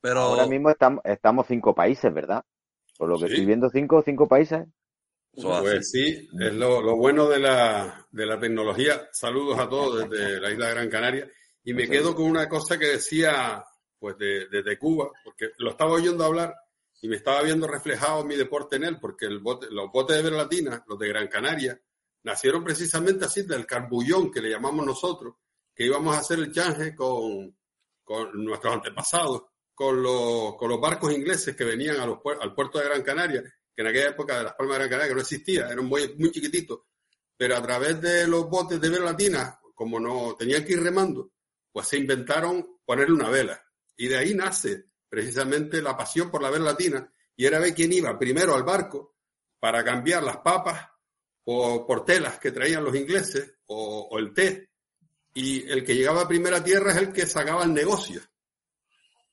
Pero 0.00 0.20
Ahora 0.20 0.46
mismo 0.46 0.70
estamos, 0.70 1.02
estamos 1.04 1.46
cinco 1.46 1.74
países, 1.74 2.12
¿verdad? 2.12 2.44
Por 2.98 3.08
lo 3.08 3.18
que 3.18 3.26
Sí. 3.26 3.32
estoy 3.32 3.46
viendo, 3.46 3.70
cinco, 3.70 4.02
cinco 4.04 4.28
países. 4.28 4.66
Pues 5.32 5.90
sí, 5.90 6.28
es 6.40 6.52
lo, 6.52 6.80
lo 6.82 6.96
bueno 6.96 7.28
de 7.28 7.38
la, 7.40 8.06
de 8.10 8.26
la 8.26 8.38
tecnología. 8.38 9.08
Saludos 9.12 9.58
a 9.58 9.68
todos 9.68 10.08
desde 10.08 10.40
la 10.40 10.50
isla 10.52 10.66
de 10.68 10.74
Gran 10.74 10.88
Canaria. 10.90 11.28
Y 11.64 11.72
me 11.74 11.88
quedo 11.88 12.14
con 12.14 12.26
una 12.26 12.48
cosa 12.48 12.78
que 12.78 12.86
decía 12.86 13.64
pues 13.98 14.18
de- 14.18 14.48
desde 14.50 14.78
Cuba, 14.78 15.10
porque 15.24 15.50
lo 15.58 15.70
estaba 15.70 15.92
oyendo 15.92 16.24
hablar 16.24 16.54
y 17.00 17.08
me 17.08 17.16
estaba 17.16 17.42
viendo 17.42 17.66
reflejado 17.66 18.24
mi 18.24 18.36
deporte 18.36 18.76
en 18.76 18.84
él, 18.84 18.98
porque 19.00 19.24
el 19.26 19.38
bote, 19.38 19.68
los 19.70 19.90
botes 19.90 20.16
de 20.16 20.22
Vera 20.22 20.36
Latina, 20.36 20.84
los 20.86 20.98
de 20.98 21.08
Gran 21.08 21.28
Canaria, 21.28 21.80
nacieron 22.22 22.62
precisamente 22.64 23.24
así 23.24 23.42
del 23.42 23.64
carbullón 23.66 24.30
que 24.30 24.40
le 24.42 24.50
llamamos 24.50 24.84
nosotros, 24.84 25.34
que 25.74 25.84
íbamos 25.86 26.14
a 26.14 26.20
hacer 26.20 26.38
el 26.38 26.52
change 26.52 26.94
con, 26.94 27.56
con 28.02 28.44
nuestros 28.44 28.74
antepasados, 28.74 29.42
con 29.74 30.02
los, 30.02 30.54
con 30.56 30.68
los 30.68 30.80
barcos 30.80 31.12
ingleses 31.12 31.56
que 31.56 31.64
venían 31.64 31.96
a 31.98 32.06
los, 32.06 32.18
puer- 32.18 32.38
al 32.40 32.54
puerto 32.54 32.78
de 32.78 32.84
Gran 32.84 33.02
Canaria, 33.02 33.42
que 33.42 33.82
en 33.82 33.86
aquella 33.88 34.10
época 34.10 34.36
de 34.38 34.44
las 34.44 34.54
Palmas 34.54 34.74
de 34.74 34.78
Gran 34.80 34.90
Canaria 34.90 35.08
que 35.08 35.14
no 35.14 35.20
existía, 35.22 35.68
eran 35.70 35.84
muy, 35.86 36.14
muy 36.18 36.30
chiquititos, 36.30 36.80
pero 37.36 37.56
a 37.56 37.62
través 37.62 38.00
de 38.00 38.28
los 38.28 38.48
botes 38.48 38.80
de 38.80 38.88
vela 38.88 39.06
latina, 39.06 39.58
como 39.74 39.98
no 39.98 40.36
tenían 40.38 40.64
que 40.64 40.72
ir 40.74 40.82
remando, 40.82 41.32
pues 41.74 41.88
se 41.88 41.98
inventaron 41.98 42.78
ponerle 42.86 43.14
una 43.16 43.28
vela. 43.30 43.60
Y 43.96 44.06
de 44.06 44.16
ahí 44.16 44.32
nace 44.34 44.84
precisamente 45.08 45.82
la 45.82 45.96
pasión 45.96 46.30
por 46.30 46.40
la 46.40 46.50
vela 46.50 46.66
latina, 46.66 47.12
y 47.36 47.44
era 47.46 47.58
ver 47.58 47.74
quién 47.74 47.92
iba 47.92 48.16
primero 48.16 48.54
al 48.54 48.62
barco 48.62 49.16
para 49.58 49.82
cambiar 49.82 50.22
las 50.22 50.36
papas 50.36 50.88
o 51.46 51.84
por 51.84 52.04
telas 52.04 52.38
que 52.38 52.52
traían 52.52 52.84
los 52.84 52.94
ingleses 52.94 53.56
o, 53.66 54.08
o 54.10 54.18
el 54.20 54.32
té. 54.32 54.70
Y 55.34 55.68
el 55.68 55.84
que 55.84 55.96
llegaba 55.96 56.22
a 56.22 56.28
primera 56.28 56.62
tierra 56.62 56.92
es 56.92 56.98
el 56.98 57.12
que 57.12 57.26
sacaba 57.26 57.64
el 57.64 57.74
negocio. 57.74 58.20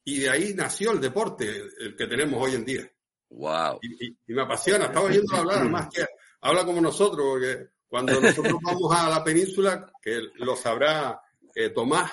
Y 0.03 0.21
de 0.21 0.29
ahí 0.31 0.53
nació 0.55 0.91
el 0.93 0.99
deporte, 0.99 1.47
el 1.79 1.95
que 1.95 2.07
tenemos 2.07 2.41
hoy 2.43 2.55
en 2.55 2.65
día 2.65 2.91
Wow. 3.29 3.79
y, 3.83 4.07
y- 4.07 4.17
y 4.27 4.33
me 4.33 4.41
apasiona. 4.41 4.85
Estaba 4.85 5.05
oyendo 5.05 5.35
hablar, 5.35 5.59
además 5.59 5.89
que 5.93 6.05
habla 6.41 6.65
como 6.65 6.81
nosotros, 6.81 7.23
porque 7.29 7.67
cuando 7.87 8.19
nosotros 8.19 8.55
vamos 8.63 8.91
a 8.95 9.09
la 9.09 9.23
península, 9.23 9.91
que 10.01 10.21
lo 10.35 10.55
sabrá 10.55 11.21
eh, 11.53 11.69
Tomás, 11.69 12.11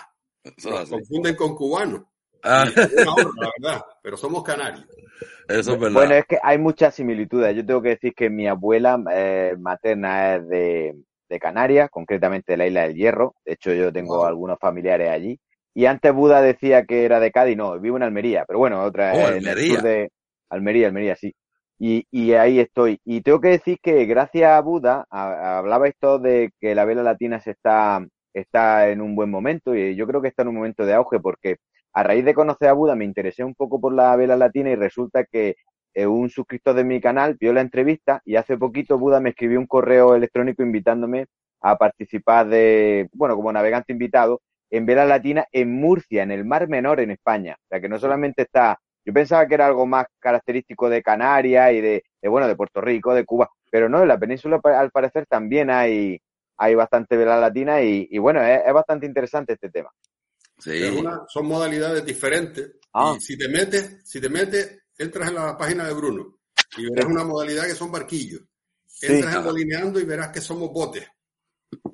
nos 0.65 0.89
confunden 0.91 1.37
con 1.37 1.55
cubanos. 1.55 2.03
Ah, 2.43 2.65
la 3.41 3.51
verdad, 3.59 3.83
pero 4.03 4.17
somos 4.17 4.43
canarios. 4.43 4.87
eso 5.49 5.73
es 5.75 5.81
verdad. 5.81 5.95
Bueno, 5.95 6.15
es 6.15 6.25
que 6.27 6.39
hay 6.43 6.59
muchas 6.59 6.95
similitudes. 6.95 7.55
Yo 7.57 7.65
tengo 7.67 7.83
que 7.83 7.91
decir 7.91 8.15
que 8.15 8.31
mi 8.31 8.47
abuela 8.47 9.03
eh, 9.13 9.55
materna 9.59 10.37
es 10.37 10.49
de, 10.49 10.95
de 11.29 11.39
Canarias, 11.39 11.91
concretamente 11.91 12.53
de 12.53 12.57
la 12.59 12.67
isla 12.67 12.83
del 12.83 12.95
Hierro. 12.97 13.35
De 13.45 13.53
hecho, 13.55 13.73
yo 13.73 13.93
tengo 13.93 14.17
Wow. 14.17 14.27
algunos 14.27 14.59
familiares 14.59 15.11
allí. 15.11 15.39
Y 15.75 15.87
antes 15.87 16.13
Buda 16.13 16.41
decía 16.43 16.85
que 16.87 17.05
era 17.05 17.21
de 17.21 17.31
Cádiz, 17.31 17.57
no, 17.57 17.79
vivo 17.79 17.97
en 17.97 18.03
Almería, 18.03 18.45
pero 18.47 18.59
bueno, 18.59 18.83
otra 18.83 19.15
Oh, 19.15 19.29
en 19.29 19.47
el 19.47 19.49
Almería. 19.49 19.77
sur 19.77 19.83
de 19.83 20.11
Almería, 20.51 20.89
Almería, 20.89 21.17
sí. 21.17 21.35
Y, 21.79 22.05
y 22.11 22.33
ahí 22.33 22.59
estoy. 22.59 23.01
Y 23.05 23.21
tengo 23.23 23.41
que 23.41 23.49
decir 23.49 23.79
que 23.81 24.05
gracias 24.07 24.51
a 24.51 24.61
Buda, 24.61 25.07
a- 25.11 25.59
hablaba 25.59 25.87
esto 25.89 26.19
de 26.19 26.51
que 26.61 26.75
la 26.75 26.85
vela 26.85 27.03
latina 27.05 27.41
se 27.41 27.53
está, 27.53 28.05
está 28.41 28.89
en 28.91 29.01
un 29.01 29.15
buen 29.15 29.31
momento 29.31 29.75
y 29.75 29.95
yo 29.97 30.07
creo 30.07 30.23
que 30.23 30.29
está 30.29 30.43
en 30.43 30.49
un 30.49 30.57
momento 30.57 30.85
de 30.85 30.95
auge 30.95 31.21
porque 31.21 31.57
a 31.93 32.03
raíz 32.03 32.25
de 32.25 32.35
conocer 32.35 32.69
a 32.69 32.73
Buda 32.73 32.95
me 32.95 33.05
interesé 33.05 33.45
un 33.45 33.55
poco 33.55 33.81
por 33.81 33.93
la 33.93 34.15
vela 34.17 34.37
latina 34.37 34.71
y 34.71 34.77
resulta 34.77 35.25
que 35.25 35.57
eh, 35.95 36.07
un 36.07 36.31
suscriptor 36.31 36.75
de 36.75 36.85
mi 36.85 37.01
canal 37.01 37.37
vio 37.41 37.53
la 37.53 37.61
entrevista 37.61 38.21
y 38.25 38.37
hace 38.37 38.57
poquito 38.57 38.99
Buda 38.99 39.21
me 39.21 39.31
escribió 39.31 39.59
un 39.59 39.67
correo 39.67 40.15
electrónico 40.15 40.63
invitándome 40.63 41.27
a 41.61 41.77
participar 41.77 42.49
de, 42.49 43.09
bueno, 43.13 43.35
como 43.35 43.53
navegante 43.53 43.93
invitado 43.93 44.41
en 44.71 44.87
vela 44.87 45.05
latina 45.05 45.47
en 45.51 45.73
Murcia, 45.73 46.23
en 46.23 46.31
el 46.31 46.45
Mar 46.45 46.69
Menor 46.69 47.01
en 47.01 47.11
España. 47.11 47.57
O 47.59 47.67
sea 47.69 47.81
que 47.81 47.89
no 47.89 47.99
solamente 47.99 48.43
está, 48.43 48.79
yo 49.05 49.13
pensaba 49.13 49.47
que 49.49 49.55
era 49.55 49.67
algo 49.67 49.87
más 49.87 50.07
característico 50.21 50.89
de 50.89 51.03
Canarias 51.03 51.73
y 51.73 51.81
de, 51.81 52.03
de, 52.23 52.29
bueno, 52.29 52.47
de 52.47 52.57
Puerto 52.57 52.81
Rico, 52.81 53.15
de 53.15 53.25
Cuba, 53.25 53.51
pero 53.71 53.89
no, 53.89 54.03
en 54.03 54.09
la 54.09 54.19
península 54.19 54.61
al 54.63 54.91
parecer 54.91 55.27
también 55.27 55.71
hay, 55.71 56.21
hay 56.59 56.75
bastante 56.75 57.17
vela 57.17 57.39
latina 57.39 57.81
y, 57.83 58.09
y 58.11 58.19
bueno, 58.19 58.43
es, 58.43 58.61
es 58.67 58.73
bastante 58.75 59.07
interesante 59.07 59.55
este 59.55 59.71
tema. 59.71 59.91
Es 60.59 60.65
Sí. 60.65 60.83
una- 60.99 61.23
son 61.29 61.47
modalidades 61.47 62.05
diferentes. 62.05 62.73
Ah. 62.93 63.15
Y 63.17 63.21
si 63.21 63.39
te 63.39 63.49
metes, 63.49 64.01
si 64.05 64.21
te 64.21 64.29
metes, 64.29 64.77
entras 64.99 65.29
en 65.29 65.37
la 65.37 65.57
página 65.57 65.87
de 65.87 65.95
Bruno 65.95 66.39
y 66.77 66.91
verás 66.91 67.07
una 67.07 67.25
modalidad 67.25 67.65
que 67.65 67.75
son 67.75 67.93
barquillos. 67.93 68.43
Entras 69.01 69.33
en 69.35 69.39
Ajá. 69.39 69.47
Bolineando 69.47 70.01
y 70.01 70.05
verás 70.05 70.29
que 70.31 70.41
somos 70.41 70.71
botes. 70.73 71.07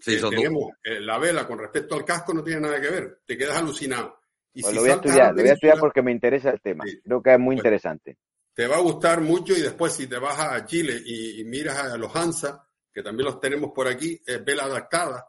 Sí, 0.01 0.19
son 0.19 0.31
tenemos 0.31 0.71
eh, 0.85 1.01
la 1.01 1.19
vela 1.19 1.47
con 1.47 1.59
respecto 1.59 1.95
al 1.97 2.05
casco 2.05 2.33
no 2.33 2.43
tiene 2.43 2.61
nada 2.63 2.81
que 2.81 2.89
ver. 2.91 3.19
Te 3.27 3.37
quedas 3.37 3.59
alucinado. 3.59 4.19
Y 4.55 4.63
Pues 4.63 4.71
si 4.71 4.77
lo 4.77 4.81
voy 4.83 4.91
a 4.91 4.95
estudiar, 4.95 5.35
lo 5.35 5.41
voy 5.43 5.51
a 5.51 5.55
estudiar 5.55 5.79
porque 5.81 6.01
me 6.03 6.13
interesa 6.13 6.51
el 6.51 6.61
tema. 6.61 6.85
Sí. 6.87 7.01
Creo 7.05 7.21
que 7.23 7.33
es 7.35 7.39
muy 7.39 7.57
Pues- 7.57 7.65
interesante. 7.65 8.17
te 8.55 8.67
va 8.69 8.77
a 8.77 8.81
gustar 8.81 9.21
mucho 9.21 9.53
y 9.53 9.61
después 9.61 9.93
si 9.93 10.07
te 10.07 10.17
vas 10.17 10.39
a 10.39 10.65
Chile 10.65 10.95
y, 11.05 11.41
y 11.41 11.45
miras 11.45 11.77
a 11.77 11.97
los 11.99 12.15
Hansa, 12.15 12.65
que 12.95 13.03
también 13.03 13.27
los 13.27 13.41
tenemos 13.41 13.73
por 13.75 13.89
aquí, 13.89 14.21
es 14.25 14.45
vela 14.45 14.65
adaptada, 14.65 15.27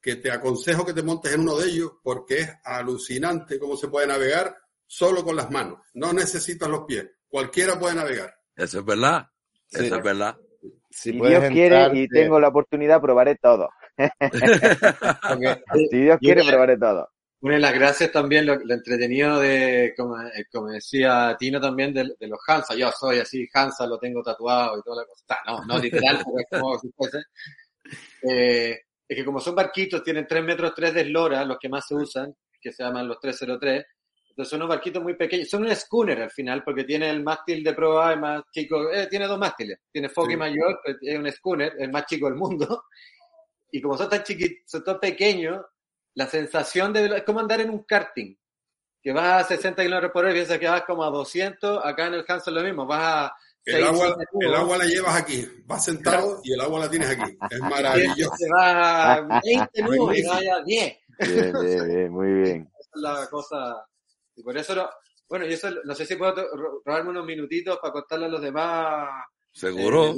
que 0.00 0.16
te 0.16 0.30
aconsejo 0.30 0.86
que 0.86 0.94
te 0.94 1.02
montes 1.02 1.34
en 1.34 1.40
uno 1.40 1.58
de 1.58 1.68
ellos 1.68 1.92
porque 2.02 2.38
es 2.38 2.50
alucinante 2.64 3.58
cómo 3.58 3.76
se 3.76 3.88
puede 3.88 4.06
navegar 4.06 4.56
solo 4.86 5.24
con 5.24 5.34
las 5.34 5.50
manos. 5.50 5.80
No 5.94 6.12
necesitas 6.12 6.68
los 6.68 6.84
pies. 6.84 7.10
Cualquiera 7.28 7.78
puede 7.78 7.96
navegar. 7.96 8.34
Eso 8.54 8.78
es 8.78 8.84
verdad. 8.84 9.26
Sí. 9.66 9.86
Eso 9.86 9.96
es 9.96 10.02
verdad. 10.02 10.36
Si 10.88 11.12
Dios 11.12 11.44
quiere 11.48 11.90
y 11.94 12.08
tengo 12.08 12.38
la 12.40 12.48
oportunidad, 12.48 13.00
probaré 13.00 13.36
todo. 13.36 13.68
Si 15.90 15.98
Dios 15.98 16.18
quiere, 16.18 16.44
probaré 16.44 16.78
todo. 16.78 17.10
Una 17.42 17.54
de 17.54 17.60
las 17.60 17.72
gracias 17.74 18.12
también, 18.12 18.44
lo, 18.44 18.56
lo 18.56 18.74
entretenido 18.74 19.40
de, 19.40 19.94
como, 19.96 20.20
eh, 20.20 20.44
como 20.52 20.68
decía 20.68 21.34
Tino 21.38 21.58
también, 21.60 21.92
de, 21.94 22.14
de 22.18 22.28
los 22.28 22.38
Hansa. 22.46 22.74
Yo 22.74 22.90
soy 22.92 23.18
así, 23.18 23.48
Hansa 23.52 23.86
lo 23.86 23.98
tengo 23.98 24.22
tatuado 24.22 24.78
y 24.78 24.82
toda 24.82 25.02
la 25.02 25.06
cosa. 25.08 25.38
No, 25.46 25.64
no 25.64 25.78
literal, 25.78 26.20
porque 26.24 26.42
es 26.42 26.60
como 26.60 26.78
si 26.78 26.90
fuese. 26.92 27.18
Eh, 28.22 28.78
es 29.08 29.16
que 29.16 29.24
como 29.24 29.40
son 29.40 29.54
barquitos, 29.54 30.02
tienen 30.02 30.26
3 30.26 30.44
metros 30.44 30.72
3 30.74 30.94
de 30.94 31.00
eslora, 31.02 31.44
los 31.44 31.58
que 31.58 31.68
más 31.68 31.86
se 31.86 31.94
usan, 31.94 32.34
que 32.60 32.72
se 32.72 32.82
llaman 32.84 33.08
los 33.08 33.18
303. 33.18 33.84
Entonces 34.28 34.50
son 34.50 34.58
unos 34.60 34.68
barquitos 34.76 35.02
muy 35.02 35.14
pequeños. 35.16 35.48
Son 35.48 35.64
un 35.64 35.74
schooner 35.74 36.20
al 36.22 36.30
final, 36.30 36.62
porque 36.62 36.84
tiene 36.84 37.10
el 37.10 37.22
mástil 37.22 37.64
de 37.64 37.72
proa, 37.74 38.12
el 38.12 38.20
más 38.20 38.42
chico, 38.52 38.90
eh, 38.92 39.06
tiene 39.08 39.26
dos 39.26 39.38
mástiles. 39.38 39.78
Tiene 39.90 40.08
foque 40.08 40.32
Sí. 40.32 40.36
mayor, 40.36 40.80
es 41.00 41.18
un 41.18 41.30
schooner, 41.32 41.72
el 41.78 41.90
más 41.90 42.04
chico 42.06 42.26
del 42.26 42.36
mundo. 42.36 42.84
Y 43.72 43.80
como 43.80 43.96
son 43.96 44.08
tan 44.08 44.22
chiquitos, 44.22 44.70
son 44.70 44.84
tan 44.84 45.00
pequeños, 45.00 45.64
la 46.20 46.26
sensación 46.26 46.92
de 46.92 47.06
es 47.16 47.22
como 47.24 47.40
andar 47.40 47.62
en 47.62 47.70
un 47.70 47.82
karting 47.84 48.36
que 49.02 49.10
vas 49.10 49.44
a 49.44 49.48
60 49.56 49.82
kilómetros 49.82 50.12
por 50.12 50.22
hora 50.24 50.32
y 50.32 50.34
piensas 50.34 50.58
que 50.58 50.68
vas 50.68 50.82
como 50.84 51.02
a 51.02 51.08
200 51.08 51.80
acá 51.82 52.08
en 52.08 52.14
el 52.14 52.24
Hansa 52.28 52.50
es 52.50 52.54
lo 52.54 52.62
mismo 52.62 52.84
vas 52.84 53.00
a 53.02 53.34
El 53.64 53.74
6, 53.76 53.86
agua, 53.86 54.14
7 54.18 54.46
el 54.46 54.54
agua 54.54 54.76
la 54.76 54.84
llevas 54.84 55.16
aquí, 55.16 55.48
vas 55.64 55.82
sentado 55.82 56.40
y 56.44 56.52
el 56.52 56.60
agua 56.60 56.80
la 56.80 56.90
tienes 56.90 57.08
aquí. 57.08 57.38
Es 57.50 57.60
maravilloso. 57.70 58.32
te 58.38 58.48
vas 58.50 58.74
a 58.76 59.40
20 59.42 59.82
nudos 59.82 60.14
y 60.18 60.22
vas 60.26 60.42
a 60.58 60.62
10 60.62 60.98
Bien, 61.26 61.52
bien, 61.52 61.88
bien, 61.88 62.12
muy 62.12 62.32
bien. 62.34 62.70
esa 62.80 62.90
es 62.94 63.00
la 63.00 63.26
cosa 63.30 63.86
y 64.36 64.42
por 64.42 64.58
eso 64.58 64.74
lo- 64.74 64.90
bueno 65.26 65.46
y 65.46 65.54
eso 65.54 65.70
no 65.84 65.94
sé 65.94 66.04
si 66.04 66.16
puedo 66.16 66.34
robarme 66.84 67.10
unos 67.10 67.24
minutitos 67.24 67.78
para 67.78 67.92
contarle 67.94 68.26
a 68.26 68.28
los 68.28 68.42
demás 68.42 69.08
Seguro. 69.52 70.10
eh, 70.10 70.14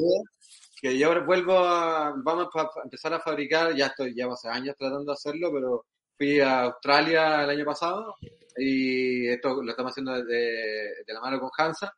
que 0.80 0.98
yo 0.98 1.06
ahora 1.06 1.20
vuelvo 1.24 1.56
a, 1.58 2.12
vamos 2.24 2.48
a 2.56 2.68
empezar 2.82 3.14
a 3.14 3.20
fabricar, 3.20 3.72
ya 3.76 3.86
estoy, 3.86 4.12
llevo 4.14 4.32
hace 4.32 4.48
años 4.48 4.74
tratando 4.76 5.04
de 5.04 5.12
hacerlo, 5.12 5.52
pero 5.52 5.86
fui 6.22 6.38
a 6.38 6.60
Australia 6.60 7.42
el 7.42 7.50
año 7.50 7.64
pasado 7.64 8.14
y 8.56 9.26
esto 9.26 9.60
lo 9.60 9.68
estamos 9.68 9.90
haciendo 9.90 10.22
de, 10.22 11.02
de 11.04 11.12
la 11.12 11.20
mano 11.20 11.40
con 11.40 11.50
Hansa 11.58 11.92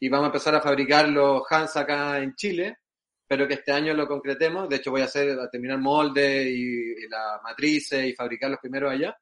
y 0.00 0.08
vamos 0.08 0.24
a 0.24 0.28
empezar 0.28 0.54
a 0.54 0.62
fabricar 0.62 1.06
los 1.06 1.42
Hansa 1.50 1.80
acá 1.80 2.18
en 2.18 2.34
Chile, 2.34 2.78
pero 3.26 3.46
que 3.46 3.54
este 3.54 3.70
año 3.72 3.92
lo 3.92 4.08
concretemos, 4.08 4.70
de 4.70 4.76
hecho 4.76 4.90
voy 4.90 5.02
a 5.02 5.04
hacer, 5.04 5.38
a 5.38 5.50
terminar 5.50 5.76
molde 5.76 6.44
y, 6.50 6.92
y 6.92 7.08
las 7.10 7.42
matrices 7.42 8.06
y 8.06 8.14
fabricar 8.14 8.48
los 8.48 8.58
primeros 8.58 8.90
allá, 8.90 9.14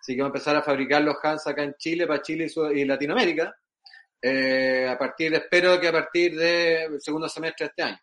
así 0.00 0.16
que 0.16 0.22
vamos 0.22 0.34
a 0.34 0.38
empezar 0.38 0.56
a 0.56 0.62
fabricar 0.62 1.00
los 1.02 1.14
Hansa 1.22 1.50
acá 1.50 1.62
en 1.62 1.74
Chile, 1.78 2.08
para 2.08 2.20
Chile 2.20 2.48
y, 2.52 2.80
y 2.80 2.84
Latinoamérica, 2.84 3.54
eh, 4.20 4.88
a 4.90 4.98
partir, 4.98 5.32
espero 5.34 5.78
que 5.78 5.86
a 5.86 5.92
partir 5.92 6.34
del 6.34 7.00
segundo 7.00 7.28
semestre 7.28 7.66
de 7.66 7.68
este 7.68 7.82
año. 7.84 8.00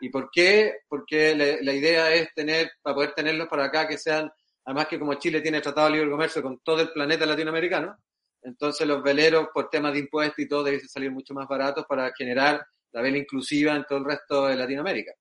¿Y 0.00 0.08
por 0.08 0.30
qué? 0.32 0.78
Porque 0.88 1.32
la, 1.36 1.58
la 1.60 1.72
idea 1.72 2.12
es 2.12 2.34
tener, 2.34 2.72
para 2.82 2.96
poder 2.96 3.12
tenerlos 3.12 3.46
para 3.46 3.66
acá, 3.66 3.86
que 3.86 3.98
sean, 3.98 4.28
además 4.64 4.86
que 4.86 4.98
como 4.98 5.14
Chile 5.14 5.40
tiene 5.40 5.60
tratado 5.60 5.88
de 5.88 5.94
libre 5.94 6.10
comercio 6.10 6.42
con 6.42 6.60
todo 6.60 6.80
el 6.80 6.92
planeta 6.92 7.26
latinoamericano, 7.26 7.96
entonces 8.42 8.86
los 8.86 9.02
veleros 9.02 9.48
por 9.52 9.70
temas 9.70 9.92
de 9.92 10.00
impuestos 10.00 10.38
y 10.38 10.48
todo 10.48 10.64
deben 10.64 10.80
salir 10.88 11.10
mucho 11.10 11.34
más 11.34 11.46
baratos 11.46 11.84
para 11.88 12.12
generar 12.16 12.64
la 12.92 13.02
vela 13.02 13.18
inclusiva 13.18 13.74
en 13.74 13.84
todo 13.84 13.98
el 13.98 14.04
resto 14.04 14.46
de 14.46 14.56
Latinoamérica. 14.56 15.12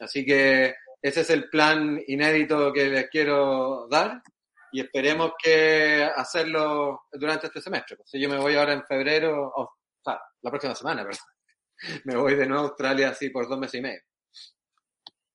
Así 0.00 0.24
que 0.24 0.74
ese 1.02 1.20
es 1.22 1.30
el 1.30 1.48
plan 1.48 2.00
inédito 2.06 2.72
que 2.72 2.88
les 2.88 3.08
quiero 3.08 3.88
dar 3.90 4.22
y 4.72 4.80
esperemos 4.80 5.32
que 5.42 6.04
hacerlo 6.14 7.02
durante 7.12 7.46
este 7.46 7.60
semestre. 7.60 7.96
Pues, 7.96 8.10
si 8.10 8.20
yo 8.20 8.28
me 8.28 8.38
voy 8.38 8.54
ahora 8.54 8.74
en 8.74 8.84
febrero, 8.84 9.52
o 9.54 9.76
sea, 10.02 10.20
la 10.42 10.50
próxima 10.50 10.74
semana, 10.74 11.04
perdón. 11.04 11.24
Me 12.04 12.14
voy 12.14 12.34
de 12.34 12.46
nuevo 12.46 12.64
a 12.64 12.68
Australia 12.68 13.08
así 13.08 13.30
por 13.30 13.48
dos 13.48 13.58
meses 13.58 13.78
y 13.78 13.82
medio. 13.82 14.02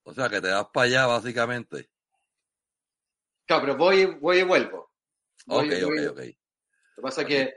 O 0.04 0.14
sea, 0.14 0.30
que 0.30 0.39
te 0.39 0.50
das 0.50 0.68
para 0.72 0.86
allá, 0.86 1.08
básicamente. 1.08 1.89
Claro, 3.46 3.62
pero 3.64 3.78
voy, 3.78 4.06
voy 4.20 4.38
y 4.39 4.43
vuelvo. 4.43 4.91
Voy- 5.46 5.68
Ok, 5.74 5.84
voy- 5.84 6.06
ok, 6.06 6.12
ok. 6.12 6.20
Lo 6.20 6.96
que 6.96 7.02
pasa 7.02 7.22
es 7.22 7.28
que 7.28 7.54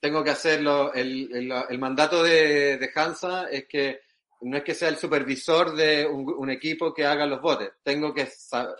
tengo 0.00 0.22
que 0.24 0.30
hacerlo. 0.30 0.92
El, 0.92 1.30
el, 1.34 1.52
el 1.68 1.78
mandato 1.78 2.22
de, 2.22 2.76
de 2.76 2.90
Hansa 2.94 3.48
es 3.50 3.66
que 3.68 4.00
no 4.42 4.56
es 4.58 4.64
que 4.64 4.74
sea 4.74 4.88
el 4.90 4.96
supervisor 4.96 5.74
de 5.74 6.04
un, 6.06 6.26
un 6.36 6.50
equipo 6.50 6.92
que 6.92 7.06
haga 7.06 7.24
los 7.26 7.40
botes. 7.40 7.70
Tengo 7.82 8.12
que, 8.12 8.28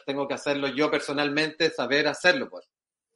tengo 0.05 0.29
que 0.29 0.35
hacerlo 0.35 0.69
yo 0.69 0.91
personalmente, 0.91 1.71
saber 1.71 2.09
hacerlo. 2.09 2.49
Pues. 2.51 2.67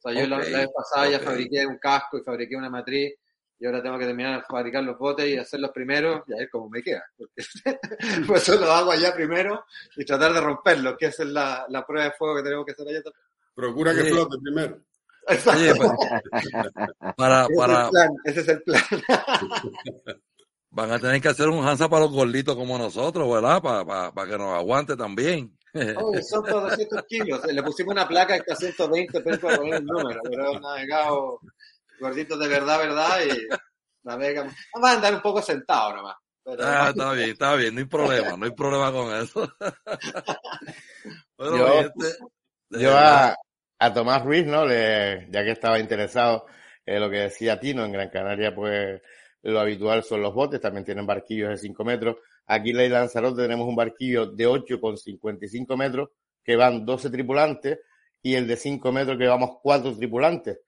O 0.03 0.09
sea, 0.09 0.19
yo 0.19 0.27
la, 0.27 0.37
Ok, 0.37 0.45
la 0.49 0.57
vez 0.59 0.69
pasada 0.75 1.09
ya 1.09 1.17
ok. 1.17 1.23
fabriqué 1.23 1.65
un 1.67 1.77
casco 1.77 2.17
y 2.17 2.23
fabriqué 2.23 2.55
una 2.55 2.69
matriz 2.69 3.13
y 3.61 3.65
ahora 3.67 3.83
tengo 3.83 3.99
que 3.99 4.07
terminar 4.07 4.39
de 4.39 4.45
fabricar 4.49 4.83
los 4.83 4.97
botes 4.97 5.27
y 5.27 5.37
hacer 5.37 5.59
los 5.59 5.69
primeros 5.69 6.23
y 6.25 6.33
a 6.33 6.37
ver 6.37 6.49
cómo 6.49 6.67
me 6.67 6.81
queda. 6.81 7.03
Porque 7.15 7.35
pues 8.27 8.49
eso 8.49 8.59
lo 8.59 8.71
hago 8.71 8.91
allá 8.91 9.13
primero 9.13 9.65
y 9.95 10.03
tratar 10.03 10.33
de 10.33 10.41
romperlo, 10.41 10.97
que 10.97 11.05
esa 11.05 11.21
es 11.21 11.29
la, 11.29 11.67
la 11.69 11.85
prueba 11.85 12.05
de 12.05 12.11
fuego 12.17 12.37
que 12.37 12.41
tenemos 12.41 12.65
que 12.65 12.71
hacer 12.71 12.87
allá 12.87 13.03
también. 13.03 13.23
Procura 13.53 13.93
que 13.93 14.01
Sí. 14.01 14.09
flote 14.09 14.37
primero. 14.41 14.81
Exacto. 15.27 15.61
Oye, 15.61 15.75
pues, 15.75 15.91
para, 17.15 17.43
ese, 17.43 17.51
es 17.53 17.57
para, 17.59 17.83
el 17.83 17.89
plan, 17.91 18.09
ese 18.25 18.39
es 18.39 18.47
el 18.47 18.63
plan. 18.63 18.81
van 20.71 20.91
a 20.91 20.99
tener 20.99 21.21
que 21.21 21.27
hacer 21.27 21.47
un 21.47 21.63
Hansa 21.63 21.87
para 21.87 22.05
los 22.05 22.11
gorditos 22.11 22.55
como 22.55 22.79
nosotros, 22.79 23.31
¿verdad? 23.31 23.61
Para, 23.61 23.85
para, 23.85 24.11
para 24.11 24.31
que 24.31 24.37
nos 24.39 24.55
aguante 24.55 24.97
también. 24.97 25.55
Oye, 25.73 26.23
son 26.23 26.43
todos 26.43 26.71
200 26.71 27.03
kilos. 27.03 27.45
Le 27.45 27.61
pusimos 27.61 27.93
una 27.93 28.07
placa 28.07 28.33
que 28.33 28.39
está 28.39 28.55
120 28.55 29.21
pesos 29.21 29.39
para 29.39 29.57
poner 29.57 29.75
el 29.75 29.85
número, 29.85 30.19
pero 30.23 30.59
navegado 30.59 31.39
gorditos 32.01 32.37
de 32.39 32.47
verdad, 32.47 32.79
verdad, 32.79 33.19
y 33.25 33.47
navegamos. 34.03 34.53
Vamos 34.73 34.89
a 34.89 34.93
andar 34.93 35.13
un 35.15 35.21
poco 35.21 35.41
sentado 35.41 35.95
nomás. 35.95 36.15
Pero, 36.43 36.57
Ah, 36.65 36.87
está 36.89 37.13
bien, 37.13 37.29
está 37.29 37.55
bien, 37.55 37.73
no 37.75 37.79
hay 37.81 37.85
problema, 37.85 38.35
no 38.35 38.45
hay 38.45 38.51
problema 38.51 38.91
con 38.91 39.15
eso. 39.15 39.47
Bueno, 41.37 41.57
Yo- 41.57 41.91
de 42.69 42.81
Yo 42.83 42.97
a, 42.97 43.35
a 43.79 43.93
Tomás 43.93 44.23
Ruiz, 44.23 44.45
¿no? 44.45 44.65
Le, 44.65 45.27
ya 45.29 45.43
que 45.43 45.51
estaba 45.51 45.79
interesado 45.79 46.45
en 46.85 47.01
lo 47.01 47.09
que 47.09 47.17
decía 47.17 47.59
Tino, 47.59 47.83
en 47.85 47.91
Gran 47.91 48.09
Canaria, 48.09 48.53
pues 48.55 49.01
lo 49.43 49.59
habitual 49.59 50.03
son 50.03 50.21
los 50.21 50.33
botes, 50.33 50.61
también 50.61 50.85
tienen 50.85 51.05
barquillos 51.05 51.49
de 51.49 51.57
5 51.57 51.83
metros. 51.83 52.17
Aquí 52.47 52.71
en 52.71 52.77
la 52.77 52.83
isla 52.85 52.95
de 52.97 53.01
Lanzarote 53.03 53.41
tenemos 53.41 53.67
un 53.67 53.75
barquillo 53.75 54.25
de 54.27 54.47
8,55 54.47 55.77
metros 55.77 56.09
que 56.43 56.55
van 56.55 56.85
12 56.85 57.09
tripulantes 57.09 57.79
y 58.21 58.35
el 58.35 58.47
de 58.47 58.55
5 58.55 58.91
metros 58.91 59.17
que 59.17 59.27
vamos 59.27 59.57
4 59.61 59.95
tripulantes 59.95 60.59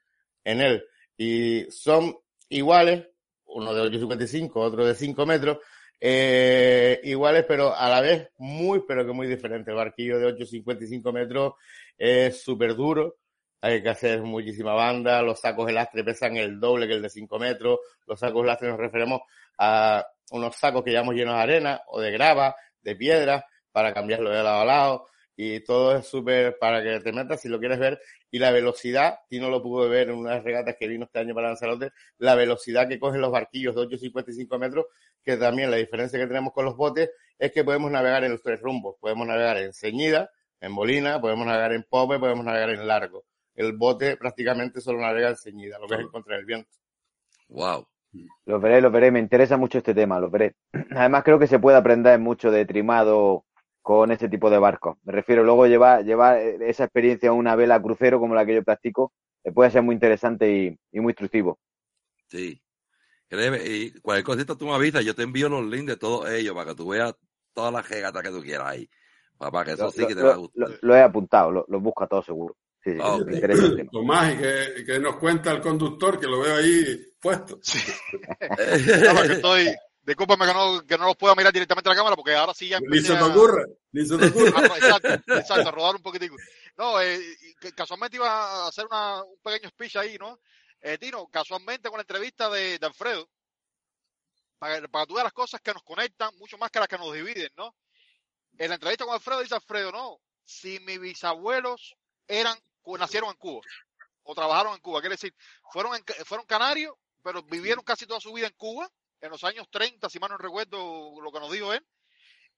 en 0.43 0.61
él. 0.61 0.83
Y 1.17 1.65
son 1.69 2.15
iguales, 2.49 3.07
uno 3.45 3.73
de 3.73 3.81
8,55, 3.83 4.51
otro 4.55 4.85
de 4.85 4.95
5 4.95 5.25
metros, 5.25 5.57
eh, 5.99 6.99
iguales, 7.03 7.45
pero 7.47 7.75
a 7.75 7.87
la 7.87 8.01
vez 8.01 8.29
muy, 8.37 8.83
pero 8.87 9.05
que 9.05 9.13
muy 9.13 9.27
diferentes. 9.27 9.69
El 9.69 9.75
barquillo 9.75 10.19
de 10.19 10.27
8,55 10.27 11.13
metros 11.13 11.53
es 11.97 12.43
súper 12.43 12.75
duro, 12.75 13.17
hay 13.61 13.81
que 13.81 13.89
hacer 13.89 14.21
muchísima 14.21 14.73
banda, 14.73 15.21
los 15.21 15.39
sacos 15.39 15.67
de 15.67 15.71
lastre 15.73 16.03
pesan 16.03 16.35
el 16.35 16.59
doble 16.59 16.87
que 16.87 16.95
el 16.95 17.01
de 17.01 17.09
5 17.09 17.39
metros, 17.39 17.79
los 18.05 18.19
sacos 18.19 18.41
de 18.41 18.47
lastre 18.47 18.67
nos 18.67 18.77
referimos 18.77 19.21
a 19.57 20.05
unos 20.31 20.55
sacos 20.57 20.83
que 20.83 20.91
llevamos 20.91 21.15
llenos 21.15 21.35
de 21.35 21.41
arena 21.41 21.81
o 21.87 22.01
de 22.01 22.11
grava, 22.11 22.55
de 22.81 22.95
piedra, 22.97 23.45
para 23.71 23.93
cambiarlo 23.93 24.29
de 24.29 24.43
lado 24.43 24.61
a 24.61 24.65
lado, 24.65 25.05
y 25.35 25.61
todo 25.61 25.95
es 25.95 26.07
súper 26.07 26.57
para 26.59 26.83
que 26.83 26.99
te 26.99 27.11
metas 27.11 27.41
si 27.41 27.49
lo 27.49 27.59
quieres 27.59 27.79
ver, 27.79 27.99
y 28.29 28.39
la 28.39 28.51
velocidad, 28.51 29.19
Tino 29.27 29.49
lo 29.49 29.61
pudo 29.61 29.89
ver 29.89 30.09
en 30.09 30.15
unas 30.15 30.43
regatas 30.43 30.75
que 30.77 30.87
vino 30.87 31.05
este 31.05 31.19
año 31.19 31.33
para 31.33 31.47
Lanzarote, 31.49 31.91
la 32.17 32.35
velocidad 32.35 32.87
que 32.87 32.99
cogen 32.99 33.21
los 33.21 33.31
barquillos 33.31 33.75
de 33.75 33.81
8,55 33.81 34.59
metros, 34.59 34.85
que 35.23 35.37
también 35.37 35.71
la 35.71 35.77
diferencia 35.77 36.19
que 36.19 36.27
tenemos 36.27 36.53
con 36.53 36.65
los 36.65 36.75
botes 36.75 37.09
es 37.39 37.51
que 37.51 37.63
podemos 37.63 37.91
navegar 37.91 38.23
en 38.23 38.31
los 38.31 38.41
tres 38.41 38.61
rumbos, 38.61 38.95
podemos 38.99 39.27
navegar 39.27 39.57
en 39.57 39.73
ceñida, 39.73 40.29
en 40.61 40.75
bolina, 40.75 41.19
podemos 41.19 41.45
navegar 41.45 41.73
en 41.73 41.83
pope, 41.83 42.19
podemos 42.19 42.45
navegar 42.45 42.69
en 42.69 42.87
largo. 42.87 43.25
El 43.55 43.73
bote 43.73 44.17
prácticamente 44.17 44.81
solo 44.81 44.99
navega 44.99 45.29
en 45.29 45.37
ceñida, 45.37 45.77
lo 45.79 45.87
que 45.87 45.95
es 45.95 46.01
en 46.01 46.07
contra 46.09 46.35
del 46.35 46.45
viento. 46.45 46.69
wow. 47.49 47.85
Lo 48.45 48.59
veré, 48.59 48.79
lo 48.79 48.91
veré, 48.91 49.09
me 49.09 49.19
interesa 49.19 49.57
mucho 49.57 49.79
este 49.79 49.93
tema, 49.95 50.19
lo 50.19 50.29
veré. 50.29 50.55
Además 50.91 51.23
creo 51.23 51.39
que 51.39 51.47
se 51.47 51.59
puede 51.59 51.77
aprender 51.77 52.19
mucho 52.19 52.51
de 52.51 52.65
trimado 52.65 53.45
con 53.83 54.11
este 54.11 54.29
tipo 54.29 54.49
de 54.49 54.57
barcos. 54.57 54.97
Me 55.03 55.11
refiero 55.13 55.43
luego 55.43 55.67
llevar, 55.67 56.03
llevar 56.03 56.39
esa 56.39 56.85
experiencia 56.85 57.29
a 57.29 57.33
una 57.33 57.55
vela 57.55 57.79
crucero 57.81 58.19
como 58.19 58.33
la 58.33 58.45
que 58.45 58.55
yo 58.55 58.63
practico, 58.63 59.13
eh, 59.43 59.51
puede 59.51 59.69
ser 59.69 59.83
muy 59.83 59.93
interesante 59.93 60.49
y, 60.51 60.79
y 60.91 60.99
muy 61.01 61.11
instructivo. 61.11 61.59
Sí. 62.29 62.59
Créeme, 63.27 63.57
y 63.65 63.91
cualquier 63.99 64.23
cosita 64.25 64.55
tú 64.55 64.65
me 64.67 64.73
avisas, 64.73 65.03
yo 65.03 65.13
te 65.13 65.23
envío 65.23 65.49
los 65.49 65.65
links 65.65 65.87
de 65.87 65.97
todos 65.97 66.29
ellos 66.31 66.55
para 66.55 66.69
que 66.69 66.75
tú 66.75 66.87
veas 66.89 67.13
todas 67.53 67.73
las 67.73 67.87
regatas 67.89 68.23
que 68.23 68.29
tú 68.29 68.41
quieras 68.41 68.67
ahí. 68.67 68.89
Para 69.37 69.65
que 69.65 69.71
eso 69.73 69.85
Lo, 69.85 69.91
sí 69.91 70.01
lo- 70.01 70.07
que 70.07 70.15
te 70.15 70.21
va 70.23 70.31
a 70.31 70.33
lo- 70.35 70.39
gustar. 70.41 70.69
lo- 70.69 70.75
lo 70.81 70.95
he 70.95 71.01
apuntado, 71.01 71.51
lo, 71.51 71.65
lo 71.67 71.79
busco 71.79 72.03
a 72.03 72.07
todos 72.07 72.25
seguro. 72.25 72.55
Sí, 72.83 72.91
sí, 72.93 72.99
ok. 73.01 73.25
me 73.25 73.33
interesa 73.33 73.65
el 73.65 73.75
tema. 73.75 73.89
Tomás, 73.91 74.33
y 74.33 74.37
que, 74.37 74.85
que 74.85 74.99
nos 74.99 75.15
cuenta 75.17 75.51
el 75.51 75.61
conductor, 75.61 76.19
que 76.19 76.27
lo 76.27 76.39
veo 76.41 76.55
ahí 76.55 76.85
puesto. 77.21 77.59
Nada, 79.03 79.21
que 79.27 79.33
estoy, 79.33 79.75
discúlpame 80.03 80.45
que 80.45 80.53
no, 80.53 80.85
que 80.85 80.97
no 80.97 81.05
los 81.05 81.17
pueda 81.17 81.35
mirar 81.35 81.51
directamente 81.53 81.89
a 81.89 81.93
la 81.93 81.97
cámara 81.97 82.15
porque 82.15 82.35
ahora 82.35 82.53
sí 82.53 82.67
ya 82.69 82.79
Ni 82.79 82.99
se 83.01 83.15
te 83.15 83.21
ocurra, 83.23 83.63
ni 83.91 84.05
se 84.05 84.17
te 84.17 84.27
ocurra. 84.27 84.59
a- 84.59 84.77
exacto, 84.77 85.13
exacto, 85.39 85.69
a 85.69 85.71
rodar 85.71 85.95
un 85.95 86.01
poquitico. 86.01 86.35
No, 86.77 86.99
eh, 87.01 87.19
casualmente 87.75 88.17
iba 88.17 88.27
a 88.29 88.67
hacer 88.67 88.85
una, 88.85 89.23
un 89.23 89.37
pequeño 89.41 89.69
speech 89.69 89.95
ahí, 89.97 90.17
¿no? 90.17 90.39
Eh, 90.81 90.97
Tino, 90.97 91.27
casualmente 91.27 91.89
con 91.89 91.97
la 91.97 92.01
entrevista 92.03 92.49
de, 92.49 92.77
de 92.77 92.85
Alfredo, 92.85 93.29
para, 94.59 94.85
para 94.87 95.05
tú 95.05 95.13
veas 95.15 95.23
las 95.25 95.33
cosas 95.33 95.61
que 95.61 95.73
nos 95.73 95.83
conectan, 95.83 96.35
mucho 96.37 96.57
más 96.57 96.69
que 96.71 96.79
las 96.79 96.87
que 96.87 96.97
nos 96.97 97.13
dividen, 97.13 97.49
¿no? 97.55 97.75
En 98.57 98.69
la 98.69 98.75
entrevista 98.75 99.05
con 99.05 99.13
Alfredo 99.13 99.41
dice 99.41 99.55
Alfredo, 99.55 99.91
no, 99.91 100.19
si 100.45 100.79
mis 100.81 100.99
bisabuelos 100.99 101.95
eran 102.27 102.57
nacieron 102.99 103.29
en 103.29 103.37
Cuba 103.37 103.61
o 104.23 104.35
trabajaron 104.35 104.73
en 104.73 104.79
Cuba. 104.81 104.99
Quiere 104.99 105.15
decir, 105.15 105.33
fueron, 105.71 105.95
en- 105.95 106.25
fueron 106.25 106.45
canarios, 106.45 106.93
pero 107.21 107.41
vivieron 107.43 107.83
casi 107.83 108.05
toda 108.05 108.19
su 108.19 108.33
vida 108.33 108.47
en 108.47 108.53
Cuba, 108.57 108.89
en 109.23 109.29
los 109.31 109.43
años 109.45 109.67
30, 109.71 110.09
si 110.09 110.19
mal 110.19 110.29
no 110.31 110.37
recuerdo 110.37 111.19
lo 111.21 111.31
que 111.31 111.39
nos 111.39 111.49
dijo 111.51 111.73
él, 111.73 111.85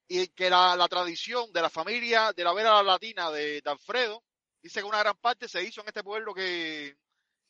y 0.08 0.28
que 0.30 0.50
la, 0.50 0.76
la 0.76 0.88
tradición 0.88 1.52
de 1.54 1.62
la 1.62 1.70
familia 1.70 2.34
de 2.34 2.44
la 2.44 2.54
vera 2.54 2.82
latina 2.82 3.30
de, 3.30 3.62
de 3.62 3.70
Alfredo, 3.70 4.24
dice 4.64 4.80
que 4.80 4.86
una 4.86 5.00
gran 5.00 5.16
parte 5.18 5.48
se 5.48 5.64
hizo 5.64 5.82
en 5.82 5.88
este 5.88 6.04
pueblo 6.04 6.34
que, 6.34 6.96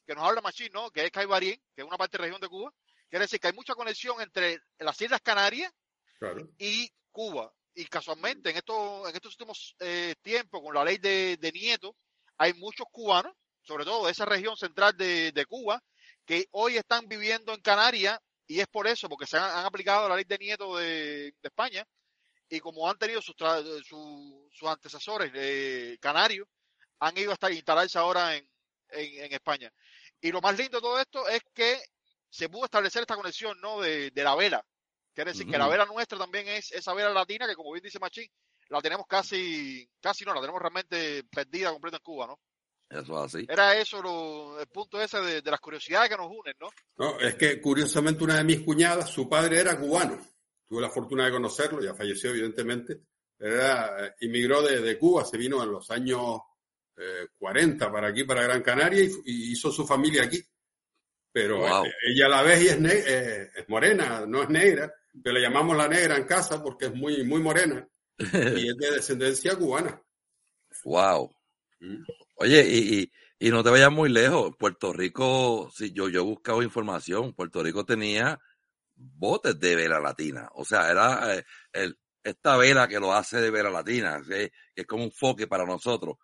que 0.06 0.16
nos 0.16 0.26
habla 0.26 0.42
Machín, 0.42 0.70
¿no? 0.74 0.92
Que 0.92 1.06
es 1.06 1.12
Caibarien, 1.12 1.62
que 1.74 1.82
es 1.82 1.88
una 1.88 1.98
parte 1.98 2.18
de 2.18 2.24
región 2.24 2.42
de 2.42 2.50
Cuba. 2.50 2.74
Quiere 3.10 3.24
decir 3.24 3.40
que 3.40 3.48
hay 3.48 3.54
mucha 3.54 3.74
conexión 3.74 4.20
entre 4.20 4.60
las 4.80 5.00
Islas 5.02 5.22
Canarias 5.22 5.72
Claro. 6.20 6.50
y 6.58 6.90
Cuba. 7.12 7.54
Y 7.74 7.86
casualmente 7.86 8.50
en 8.50 8.58
estos, 8.58 9.10
en 9.10 9.16
estos 9.16 9.34
últimos 9.34 9.76
eh, 9.80 10.16
tiempos, 10.22 10.62
con 10.62 10.76
la 10.76 10.84
ley 10.84 10.98
de, 10.98 11.38
de 11.38 11.52
Nieto, 11.54 11.96
hay 12.38 12.54
muchos 12.54 12.86
cubanos, 12.92 13.34
sobre 13.62 13.86
todo 13.86 14.06
de 14.06 14.12
esa 14.12 14.26
región 14.26 14.58
central 14.58 14.96
de, 14.98 15.32
de 15.32 15.46
Cuba, 15.46 15.82
que 16.26 16.48
hoy 16.52 16.76
están 16.76 17.08
viviendo 17.08 17.54
en 17.54 17.62
Canarias 17.62 18.20
y 18.48 18.60
es 18.60 18.68
por 18.68 18.88
eso, 18.88 19.10
porque 19.10 19.26
se 19.28 19.38
han, 19.38 19.50
han 19.60 19.66
aplicado 19.66 20.08
la 20.10 20.16
ley 20.16 20.26
de 20.26 20.38
Nieto 20.38 20.78
de, 20.78 21.32
de 21.32 21.36
España 21.44 21.86
y 22.50 22.60
como 22.60 22.90
han 22.90 22.98
tenido 22.98 23.22
sus, 23.22 23.36
tra- 23.36 23.64
su- 23.84 24.50
sus 24.54 24.68
antecesores 24.70 25.32
eh, 25.36 25.98
canarios, 26.00 26.48
han 27.00 27.18
ido 27.18 27.32
hasta 27.32 27.52
instalarse 27.52 27.98
ahora 27.98 28.36
en, 28.36 28.50
en, 28.90 29.26
en 29.26 29.34
España. 29.34 29.72
Y 30.22 30.32
lo 30.32 30.42
más 30.42 30.58
lindo 30.58 30.78
de 30.78 30.82
todo 30.82 31.00
esto 31.00 31.28
es 31.28 31.42
que 31.54 31.80
se 32.30 32.50
pudo 32.50 32.66
establecer 32.66 33.02
esta 33.02 33.16
conexión 33.16 33.60
¿no? 33.62 33.82
de, 33.82 34.12
de 34.12 34.24
la 34.24 34.36
vela. 34.36 34.66
Quiere 35.14 35.32
decir 35.32 35.48
que 35.48 35.58
la 35.58 35.66
Ujú. 35.66 35.72
vela 35.72 35.86
nuestra 35.86 36.18
también 36.18 36.48
es 36.48 36.72
esa 36.72 36.94
vela 36.94 37.10
latina 37.10 37.48
que, 37.48 37.56
como 37.56 37.72
bien 37.72 37.84
dice 37.84 38.00
Machín, 38.00 38.30
la 38.70 38.82
tenemos 38.82 39.06
casi, 39.08 39.90
casi 40.02 40.26
no, 40.26 40.34
la 40.34 40.42
tenemos 40.42 40.62
realmente 40.62 41.24
perdida 41.26 41.72
completa 41.72 41.98
en 41.98 42.04
Cuba, 42.04 42.28
¿no? 42.28 42.40
Eso 42.90 43.26
es 43.26 43.34
así. 43.36 43.46
Era 43.50 43.78
eso 43.78 44.02
lo- 44.02 44.60
el 44.60 44.68
punto 44.68 45.02
ese 45.02 45.20
de, 45.20 45.42
de 45.42 45.52
las 45.52 45.60
curiosidades 45.60 46.10
que 46.10 46.18
nos 46.18 46.28
unen, 46.30 46.54
¿no? 46.60 46.70
No, 46.98 47.20
es 47.20 47.36
que 47.36 47.60
curiosamente 47.60 48.24
una 48.24 48.38
de 48.38 48.44
mis 48.44 48.62
cuñadas, 48.62 49.10
su 49.10 49.28
padre 49.28 49.60
era 49.60 49.78
cubano. 49.80 50.20
Tuve 50.68 50.82
la 50.82 50.90
fortuna 50.90 51.26
de 51.26 51.32
conocerlo, 51.32 51.82
ya 51.82 51.94
falleció 51.96 52.30
evidentemente. 52.32 53.02
Era, 53.40 54.06
eh, 54.08 54.16
inmigró 54.22 54.62
de, 54.62 54.82
de 54.82 54.98
Cuba, 54.98 55.26
se 55.26 55.38
vino 55.38 55.62
en 55.64 55.72
los 55.72 55.90
años 55.92 56.40
eh, 56.98 57.28
40 57.38 57.92
para 57.92 58.08
aquí, 58.10 58.24
para 58.24 58.44
Gran 58.44 58.62
Canaria, 58.62 59.04
y, 59.04 59.12
y 59.26 59.52
hizo 59.52 59.72
su 59.72 59.86
familia 59.86 60.24
aquí. 60.24 60.42
Pero 61.32 61.60
Wow. 61.60 61.86
eh, 61.86 61.92
ella 62.14 62.30
la 62.30 62.42
ves 62.44 62.62
y 62.62 62.68
es, 62.68 62.78
eh, 62.82 63.50
es 63.56 63.68
morena, 63.70 64.26
no 64.26 64.44
es 64.44 64.50
negra, 64.50 64.94
pero 65.22 65.34
le 65.36 65.42
llamamos 65.42 65.76
la 65.76 65.88
negra 65.90 66.16
en 66.16 66.24
casa 66.26 66.64
porque 66.64 66.86
es 66.86 66.94
muy, 66.96 67.24
muy 67.26 67.42
morena 67.42 67.86
y 68.20 68.70
es 68.70 68.78
de 68.78 68.92
descendencia 68.92 69.56
cubana. 69.58 70.02
Wow. 70.86 71.36
Mm. 71.80 72.04
Oye, 72.36 72.68
y, 72.68 73.00
y, 73.00 73.12
y 73.48 73.50
no 73.50 73.64
te 73.64 73.70
vayas 73.70 73.92
muy 73.92 74.10
lejos. 74.10 74.56
Puerto 74.58 74.94
Rico, 74.94 75.70
si 75.74 75.92
yo, 75.92 76.10
yo 76.10 76.22
he 76.22 76.24
buscado 76.24 76.62
información, 76.64 77.34
Puerto 77.34 77.64
Rico 77.64 77.86
tenía 77.86 78.40
botes 78.96 79.60
de 79.60 79.76
vela 79.76 80.00
latina. 80.00 80.50
O 80.54 80.64
sea, 80.64 80.90
era 80.90 81.36
eh, 81.36 81.44
el, 81.74 81.98
esta 82.24 82.58
vela 82.58 82.88
que 82.88 83.00
lo 83.00 83.14
hace 83.14 83.40
de 83.40 83.52
vela 83.52 83.70
latina, 83.70 84.22
que, 84.28 84.52
que 84.74 84.82
es 84.82 84.88
como 84.88 85.04
un 85.04 85.12
foque 85.12 85.48
para 85.48 85.66
nosotros. 85.66 86.18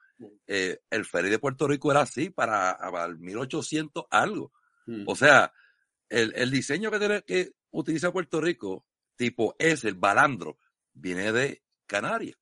Eh, 0.47 0.79
el 0.89 1.05
ferry 1.05 1.29
de 1.29 1.39
Puerto 1.39 1.67
Rico 1.67 1.91
era 1.91 2.01
así 2.01 2.29
para, 2.29 2.77
para 2.77 3.05
el 3.05 3.19
1800 3.19 4.05
algo. 4.09 4.51
Mm. 4.85 5.03
O 5.07 5.15
sea, 5.15 5.51
el, 6.09 6.33
el 6.35 6.51
diseño 6.51 6.91
que, 6.91 6.99
tiene, 6.99 7.21
que 7.23 7.51
utiliza 7.71 8.11
Puerto 8.11 8.41
Rico, 8.41 8.85
tipo 9.15 9.55
es 9.57 9.83
el 9.83 9.95
balandro, 9.95 10.57
viene 10.93 11.31
de 11.31 11.63
Canarias, 11.85 12.37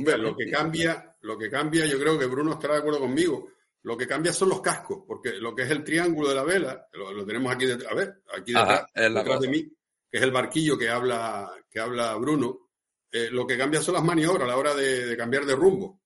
Hombre, 0.00 0.18
lo 0.18 0.36
que 0.36 0.50
cambia, 0.50 1.16
lo 1.20 1.38
que 1.38 1.50
cambia, 1.50 1.86
yo 1.86 1.98
creo 1.98 2.18
que 2.18 2.26
Bruno 2.26 2.52
estará 2.52 2.74
de 2.74 2.80
acuerdo 2.80 3.00
conmigo. 3.00 3.50
Lo 3.82 3.96
que 3.96 4.06
cambia 4.06 4.32
son 4.32 4.48
los 4.48 4.60
cascos, 4.60 5.04
porque 5.06 5.32
lo 5.34 5.54
que 5.54 5.62
es 5.62 5.70
el 5.70 5.84
triángulo 5.84 6.28
de 6.28 6.34
la 6.34 6.42
vela, 6.42 6.88
lo, 6.92 7.12
lo 7.12 7.24
tenemos 7.24 7.52
aquí 7.54 7.64
detrás, 7.66 7.92
a 7.92 7.94
ver, 7.94 8.22
aquí 8.36 8.52
detrás, 8.52 8.86
detrás 9.14 9.40
de 9.40 9.48
mí, 9.48 9.62
que 10.10 10.18
es 10.18 10.22
el 10.22 10.32
barquillo 10.32 10.76
que 10.76 10.88
habla, 10.88 11.50
que 11.70 11.78
habla 11.80 12.14
Bruno. 12.16 12.70
Eh, 13.10 13.28
lo 13.30 13.46
que 13.46 13.56
cambia 13.56 13.80
son 13.80 13.94
las 13.94 14.04
maniobras 14.04 14.44
a 14.44 14.48
la 14.48 14.56
hora 14.58 14.74
de, 14.74 15.06
de 15.06 15.16
cambiar 15.16 15.46
de 15.46 15.54
rumbo. 15.54 16.02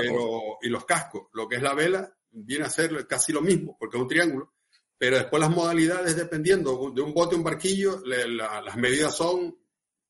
Pero, 0.00 0.58
y 0.62 0.68
los 0.68 0.84
cascos, 0.84 1.28
lo 1.34 1.46
que 1.46 1.56
es 1.56 1.62
la 1.62 1.74
vela, 1.74 2.12
viene 2.30 2.64
a 2.64 2.70
ser 2.70 3.06
casi 3.06 3.32
lo 3.32 3.40
mismo, 3.42 3.76
porque 3.78 3.96
es 3.98 4.02
un 4.02 4.08
triángulo. 4.08 4.54
Pero 4.98 5.16
después 5.16 5.40
las 5.40 5.50
modalidades, 5.50 6.16
dependiendo 6.16 6.90
de 6.92 7.00
un 7.02 7.14
bote 7.14 7.34
o 7.34 7.38
un 7.38 7.44
barquillo, 7.44 8.00
le- 8.04 8.28
la- 8.28 8.60
las 8.62 8.76
medidas 8.76 9.14
son 9.16 9.56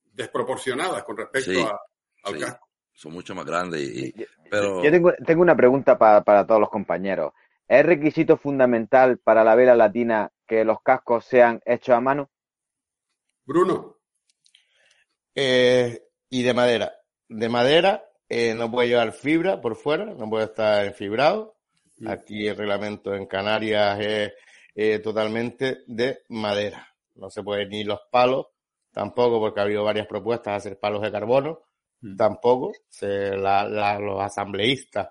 desproporcionadas 0.05 1.05
con 1.05 1.17
respecto 1.17 1.51
Sí, 1.53 1.61
a- 1.61 1.79
al 2.25 2.35
sí. 2.35 2.41
casco. 2.41 2.69
Son 3.01 3.13
mucho 3.15 3.35
más 3.35 3.47
grandes 3.47 3.81
y, 3.81 4.09
y- 4.09 4.13
Yo- 4.15 4.27
pero 4.51 4.85
Yo 4.85 4.91
tengo, 4.91 5.13
tengo 5.25 5.41
una 5.43 5.57
pregunta 5.57 5.97
para, 5.97 6.23
para 6.23 6.47
todos 6.47 6.61
los 6.61 6.69
compañeros. 6.69 7.33
¿Es 7.67 7.87
requisito 7.87 8.37
fundamental 8.37 9.19
para 9.19 9.43
la 9.43 9.55
vela 9.55 9.75
latina 9.75 10.31
que 10.47 10.65
los 10.65 10.83
cascos 10.83 11.25
sean 11.25 11.63
hechos 11.65 11.95
a 11.95 12.01
mano? 12.01 12.29
Bruno. 13.47 13.97
Eh, 15.35 16.03
y 16.29 16.43
de 16.43 16.53
madera. 16.53 16.93
De 17.29 17.49
madera, 17.49 18.05
eh, 18.29 18.55
no 18.55 18.71
puede 18.71 18.89
llevar 18.89 19.13
fibra 19.13 19.61
por 19.61 19.77
fuera, 19.77 20.05
no 20.05 20.29
puede 20.29 20.45
estar 20.47 20.85
enfibrado. 20.85 21.57
Aquí 22.07 22.47
el 22.49 22.57
reglamento 22.57 23.15
en 23.15 23.27
Canarias 23.27 23.99
es 24.01 24.33
eh, 24.75 24.99
totalmente 24.99 25.79
de 25.87 26.21
madera. 26.29 26.87
No 27.15 27.31
se 27.31 27.43
puede 27.43 27.67
ni 27.67 27.85
los 27.85 28.01
palos, 28.11 28.47
tampoco, 28.93 29.39
porque 29.39 29.61
ha 29.61 29.65
habido 29.65 29.85
varias 29.85 30.07
propuestas 30.07 30.53
de 30.53 30.57
hacer 30.57 30.79
palos 30.81 31.03
de 31.03 31.13
carbono, 31.13 31.61
Mm. 32.03 32.17
tampoco. 32.17 32.73
Se, 32.89 33.37
la, 33.37 33.65
la- 33.69 33.99
los 33.99 34.21
asambleístas, 34.23 35.11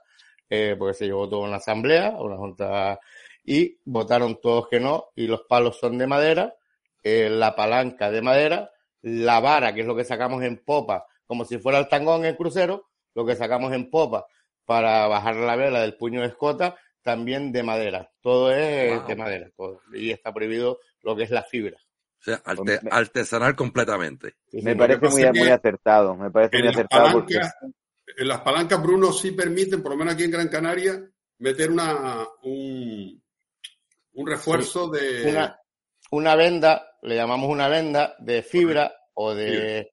eh, 0.50 0.76
porque 0.78 0.94
se 0.94 1.06
llevó 1.06 1.28
toda 1.30 1.48
una 1.48 1.58
asamblea, 1.58 2.12
una 2.20 2.38
junta, 2.38 3.00
y 3.46 3.78
votaron 3.86 4.40
todos 4.42 4.68
que 4.68 4.80
no, 4.80 5.10
y 5.16 5.28
los 5.28 5.42
palos 5.42 5.78
son 5.80 5.98
de 5.98 6.08
madera, 6.08 6.56
eh, 7.04 7.30
la 7.30 7.56
palanca 7.56 8.12
de 8.12 8.22
madera, 8.22 8.72
la 9.02 9.40
vara, 9.40 9.74
que 9.74 9.82
es 9.82 9.88
lo 9.88 9.96
que 9.96 10.04
sacamos 10.04 10.44
en 10.44 10.58
popa, 10.64 11.06
como 11.26 11.46
si 11.46 11.58
fuera 11.60 11.80
el 11.80 11.88
tangón 11.88 12.22
en 12.22 12.28
el 12.32 12.38
crucero, 12.38 12.90
lo 13.16 13.26
que 13.26 13.36
sacamos 13.36 13.72
en 13.74 13.90
popa 13.90 14.26
para 14.66 15.08
bajar 15.08 15.36
la 15.36 15.56
vela 15.56 15.82
del 15.82 15.96
puño 15.96 16.22
de 16.22 16.28
escota, 16.28 16.76
también 17.02 17.52
de 17.52 17.64
madera. 17.64 18.12
Todo 18.22 18.52
es 18.52 18.98
Wow. 19.00 19.08
de 19.08 19.16
madera, 19.16 19.50
todo. 19.56 19.82
Y 19.94 20.12
está 20.12 20.34
prohibido 20.34 20.80
lo 21.02 21.16
que 21.16 21.24
es 21.24 21.32
la 21.32 21.44
fibra. 21.44 21.78
O 22.20 22.24
sea, 22.24 22.42
arte- 22.46 22.64
Pues 22.64 22.84
me- 22.84 22.90
artesanal 22.92 23.56
completamente. 23.56 24.36
Me 24.52 24.76
parece 24.76 25.08
muy, 25.10 25.24
acertado. 25.52 26.16
Me 26.16 26.30
parece 26.32 26.58
muy 26.60 26.68
acertado 26.68 27.12
porque 27.14 27.40
en 28.18 28.28
las 28.28 28.42
palancas, 28.42 28.82
Bruno, 28.84 29.14
sí 29.14 29.32
permiten, 29.32 29.82
por 29.82 29.92
lo 29.94 29.98
menos 29.98 30.14
aquí 30.16 30.24
en 30.26 30.32
Gran 30.32 30.48
Canaria, 30.50 31.00
meter 31.40 31.72
una, 31.72 32.28
un, 32.44 33.22
un 34.14 34.28
refuerzo 34.28 34.90
de... 34.90 35.30
Una, 35.32 35.58
una 36.12 36.36
venda, 36.36 36.98
le 37.04 37.16
llamamos 37.16 37.50
una 37.50 37.68
venda 37.70 38.16
de 38.20 38.42
fibra 38.44 38.94
o 39.14 39.34
de, 39.34 39.92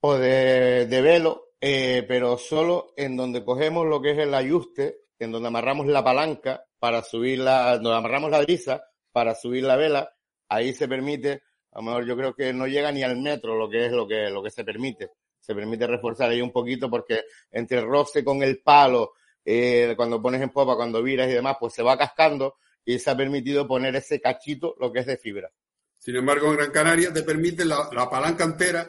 o 0.00 0.14
de, 0.16 0.86
de 0.86 1.00
velo, 1.02 1.48
eh, 1.60 2.04
pero 2.06 2.38
solo 2.38 2.92
en 2.96 3.16
donde 3.16 3.44
cogemos 3.44 3.86
lo 3.86 4.00
que 4.00 4.12
es 4.12 4.18
el 4.18 4.32
ajuste, 4.34 4.98
en 5.18 5.32
donde 5.32 5.48
amarramos 5.48 5.86
la 5.86 6.04
palanca 6.04 6.64
para 6.78 7.02
subir 7.02 7.38
la, 7.40 7.78
donde 7.78 7.96
amarramos 7.96 8.30
la 8.30 8.42
brisa 8.42 8.84
para 9.10 9.34
subir 9.34 9.64
la 9.64 9.76
vela, 9.76 10.12
ahí 10.48 10.72
se 10.72 10.88
permite, 10.88 11.42
a 11.72 11.78
lo 11.78 11.82
mejor 11.82 12.06
yo 12.06 12.16
creo 12.16 12.34
que 12.34 12.52
no 12.52 12.66
llega 12.66 12.92
ni 12.92 13.02
al 13.02 13.16
metro 13.16 13.56
lo 13.56 13.68
que 13.68 13.86
es 13.86 13.92
lo 13.92 14.06
que, 14.06 14.30
lo 14.30 14.42
que 14.42 14.50
se 14.50 14.64
permite. 14.64 15.10
Se 15.40 15.54
permite 15.54 15.86
reforzar 15.86 16.30
ahí 16.30 16.40
un 16.40 16.50
poquito 16.50 16.90
porque 16.90 17.24
entre 17.50 17.78
el 17.78 17.86
roce 17.86 18.24
con 18.24 18.42
el 18.42 18.60
palo, 18.60 19.12
eh, 19.44 19.94
cuando 19.96 20.20
pones 20.20 20.42
en 20.42 20.50
popa, 20.50 20.76
cuando 20.76 21.02
viras 21.02 21.28
y 21.28 21.34
demás, 21.34 21.56
pues 21.60 21.74
se 21.74 21.82
va 21.82 21.96
cascando 21.96 22.56
y 22.84 22.98
se 22.98 23.10
ha 23.10 23.16
permitido 23.16 23.66
poner 23.66 23.94
ese 23.96 24.20
cachito, 24.20 24.74
lo 24.80 24.92
que 24.92 25.00
es 25.00 25.06
de 25.06 25.16
fibra. 25.16 25.50
Sin 25.98 26.16
embargo, 26.16 26.48
en 26.48 26.56
Gran 26.56 26.70
Canaria 26.70 27.12
te 27.12 27.22
permite 27.22 27.64
la, 27.64 27.88
la 27.92 28.08
palanca 28.08 28.44
entera 28.44 28.88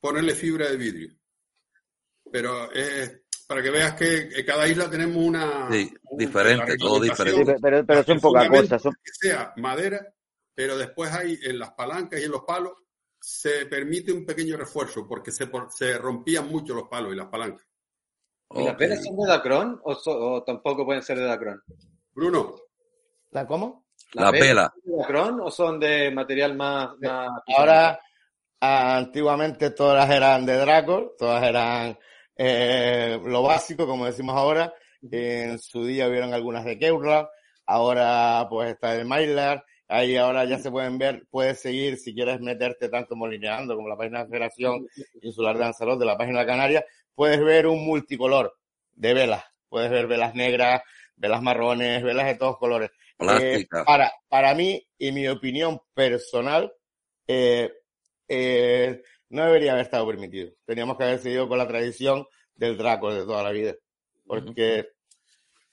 ponerle 0.00 0.34
fibra 0.34 0.68
de 0.68 0.76
vidrio. 0.76 1.10
Pero 2.30 2.70
es 2.72 3.22
para 3.48 3.62
que 3.62 3.70
veas 3.70 3.94
que 3.94 4.28
en 4.34 4.44
cada 4.44 4.68
isla 4.68 4.90
tenemos 4.90 5.16
una... 5.16 5.70
Sí, 5.70 5.90
diferente, 6.18 6.76
todo 6.76 7.02
Sí, 7.02 7.10
pero, 7.62 8.04
son 8.04 8.20
pocas 8.20 8.48
cosas. 8.48 8.82
Son, 8.82 8.92
que 8.92 9.10
sea 9.12 9.54
madera, 9.56 10.06
pero 10.58 10.76
después 10.76 11.12
hay 11.12 11.38
en 11.44 11.56
las 11.56 11.70
palancas 11.70 12.20
y 12.20 12.24
en 12.24 12.32
los 12.32 12.42
palos 12.42 12.72
se 13.20 13.66
permite 13.66 14.10
un 14.12 14.26
pequeño 14.26 14.56
refuerzo 14.56 15.06
porque 15.06 15.30
se, 15.30 15.48
se 15.70 15.96
rompían 15.98 16.48
mucho 16.48 16.74
los 16.74 16.88
palos 16.88 17.12
y 17.12 17.16
las 17.16 17.28
palancas. 17.28 17.64
¿Y 18.50 18.64
las 18.64 18.76
velas 18.76 19.04
son 19.04 19.16
de 19.18 19.28
Dacron 19.28 19.80
o, 19.84 19.94
so- 19.94 20.18
o 20.32 20.42
tampoco 20.42 20.84
pueden 20.84 21.04
ser 21.04 21.16
de 21.16 21.26
Dacron? 21.26 21.62
Bruno, 22.12 22.56
¿La 23.30 23.46
cómo? 23.46 23.86
La 24.14 24.32
vela. 24.32 24.72
son 24.74 24.92
de 24.92 24.98
Dacron 24.98 25.40
o 25.42 25.50
son 25.52 25.78
de 25.78 26.10
material 26.10 26.56
más... 26.56 26.98
más 26.98 27.28
Ahora, 27.56 28.00
ah, 28.60 28.96
antiguamente 28.96 29.70
todas 29.70 30.10
eran 30.10 30.44
de 30.44 30.56
Dracor, 30.56 31.14
todas 31.16 31.44
eran 31.44 31.96
eh, 32.34 33.16
lo 33.24 33.44
básico, 33.44 33.86
como 33.86 34.06
decimos 34.06 34.34
ahora. 34.34 34.74
En 35.08 35.56
su 35.60 35.84
día 35.84 36.08
hubieron 36.08 36.34
algunas 36.34 36.64
de 36.64 36.76
Kevlar, 36.80 37.30
ahora 37.64 38.44
pues 38.50 38.72
está 38.72 38.96
el 38.96 39.04
Mylar. 39.06 39.64
Ahí 39.88 40.16
ahora 40.16 40.44
ya 40.44 40.58
se 40.58 40.70
pueden 40.70 40.98
ver, 40.98 41.26
puedes 41.30 41.60
seguir 41.60 41.96
si 41.96 42.14
quieres 42.14 42.40
meterte 42.40 42.90
tanto 42.90 43.16
molineando 43.16 43.74
como 43.74 43.88
la 43.88 43.96
página 43.96 44.22
de 44.22 44.28
Federación 44.28 44.86
Insular 45.22 45.56
de 45.56 45.64
Lanzarote, 45.64 46.04
la 46.04 46.18
página 46.18 46.40
de 46.40 46.46
Canarias, 46.46 46.84
puedes 47.14 47.42
ver 47.42 47.66
un 47.66 47.86
multicolor 47.86 48.54
de 48.92 49.14
velas. 49.14 49.44
Puedes 49.68 49.90
ver 49.90 50.06
velas 50.06 50.34
negras, 50.34 50.82
velas 51.16 51.42
marrones, 51.42 52.02
velas 52.02 52.26
de 52.26 52.34
todos 52.34 52.58
colores. 52.58 52.90
Eh, 53.40 53.66
para, 53.86 54.12
para 54.28 54.54
mí 54.54 54.86
y 54.98 55.10
mi 55.10 55.26
opinión 55.26 55.80
personal, 55.94 56.72
eh, 57.26 57.72
eh, 58.28 59.02
no 59.30 59.44
debería 59.46 59.72
haber 59.72 59.84
estado 59.84 60.06
permitido. 60.06 60.52
Teníamos 60.64 60.96
que 60.96 61.04
haber 61.04 61.18
seguido 61.18 61.48
con 61.48 61.58
la 61.58 61.66
tradición 61.66 62.26
del 62.54 62.76
Draco 62.76 63.12
de 63.12 63.24
toda 63.24 63.42
la 63.42 63.50
vida. 63.50 63.74
Porque 64.26 64.90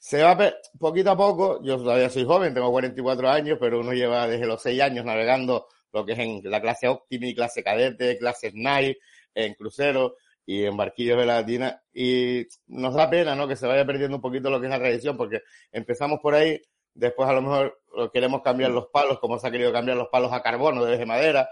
se 0.06 0.22
va 0.22 0.38
poquito 0.78 1.10
a 1.10 1.16
poco, 1.16 1.60
yo 1.64 1.78
todavía 1.78 2.08
soy 2.08 2.24
joven, 2.24 2.54
tengo 2.54 2.70
44 2.70 3.28
años, 3.28 3.58
pero 3.60 3.80
uno 3.80 3.92
lleva 3.92 4.28
desde 4.28 4.46
los 4.46 4.62
6 4.62 4.80
años 4.80 5.04
navegando 5.04 5.66
lo 5.92 6.06
que 6.06 6.12
es 6.12 6.18
en 6.20 6.42
la 6.44 6.60
clase 6.60 6.86
Optimi, 6.86 7.34
clase 7.34 7.64
Cadete, 7.64 8.16
clase 8.16 8.52
Night, 8.54 8.98
en 9.34 9.54
crucero 9.54 10.14
y 10.44 10.64
en 10.64 10.76
barquillos 10.76 11.18
de 11.18 11.26
la 11.26 11.40
latina. 11.40 11.82
Y 11.92 12.46
nos 12.68 12.94
da 12.94 13.10
pena, 13.10 13.34
¿no? 13.34 13.48
Que 13.48 13.56
se 13.56 13.66
vaya 13.66 13.84
perdiendo 13.84 14.18
un 14.18 14.22
poquito 14.22 14.48
lo 14.48 14.60
que 14.60 14.66
es 14.66 14.70
la 14.70 14.78
tradición, 14.78 15.16
porque 15.16 15.40
empezamos 15.72 16.20
por 16.22 16.36
ahí, 16.36 16.56
después 16.94 17.28
a 17.28 17.32
lo 17.32 17.42
mejor 17.42 17.80
queremos 18.12 18.42
cambiar 18.42 18.70
los 18.70 18.86
palos, 18.92 19.18
como 19.18 19.40
se 19.40 19.48
ha 19.48 19.50
querido 19.50 19.72
cambiar 19.72 19.96
los 19.96 20.06
palos 20.06 20.32
a 20.32 20.40
carbono 20.40 20.84
de 20.84 20.90
vez 20.92 21.00
de 21.00 21.06
madera, 21.06 21.48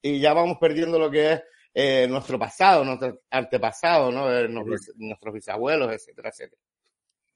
y 0.00 0.18
ya 0.18 0.32
vamos 0.32 0.56
perdiendo 0.58 0.98
lo 0.98 1.10
que 1.10 1.32
es 1.32 1.42
eh, 1.74 2.06
nuestro 2.08 2.38
pasado, 2.38 2.86
nuestro 2.86 3.20
antepasado, 3.28 4.10
¿no? 4.10 4.32
Eh, 4.32 4.48
nuestros 4.48 5.34
bisabuelos, 5.34 5.92
etcétera, 5.92 6.30
etcétera. 6.30 6.62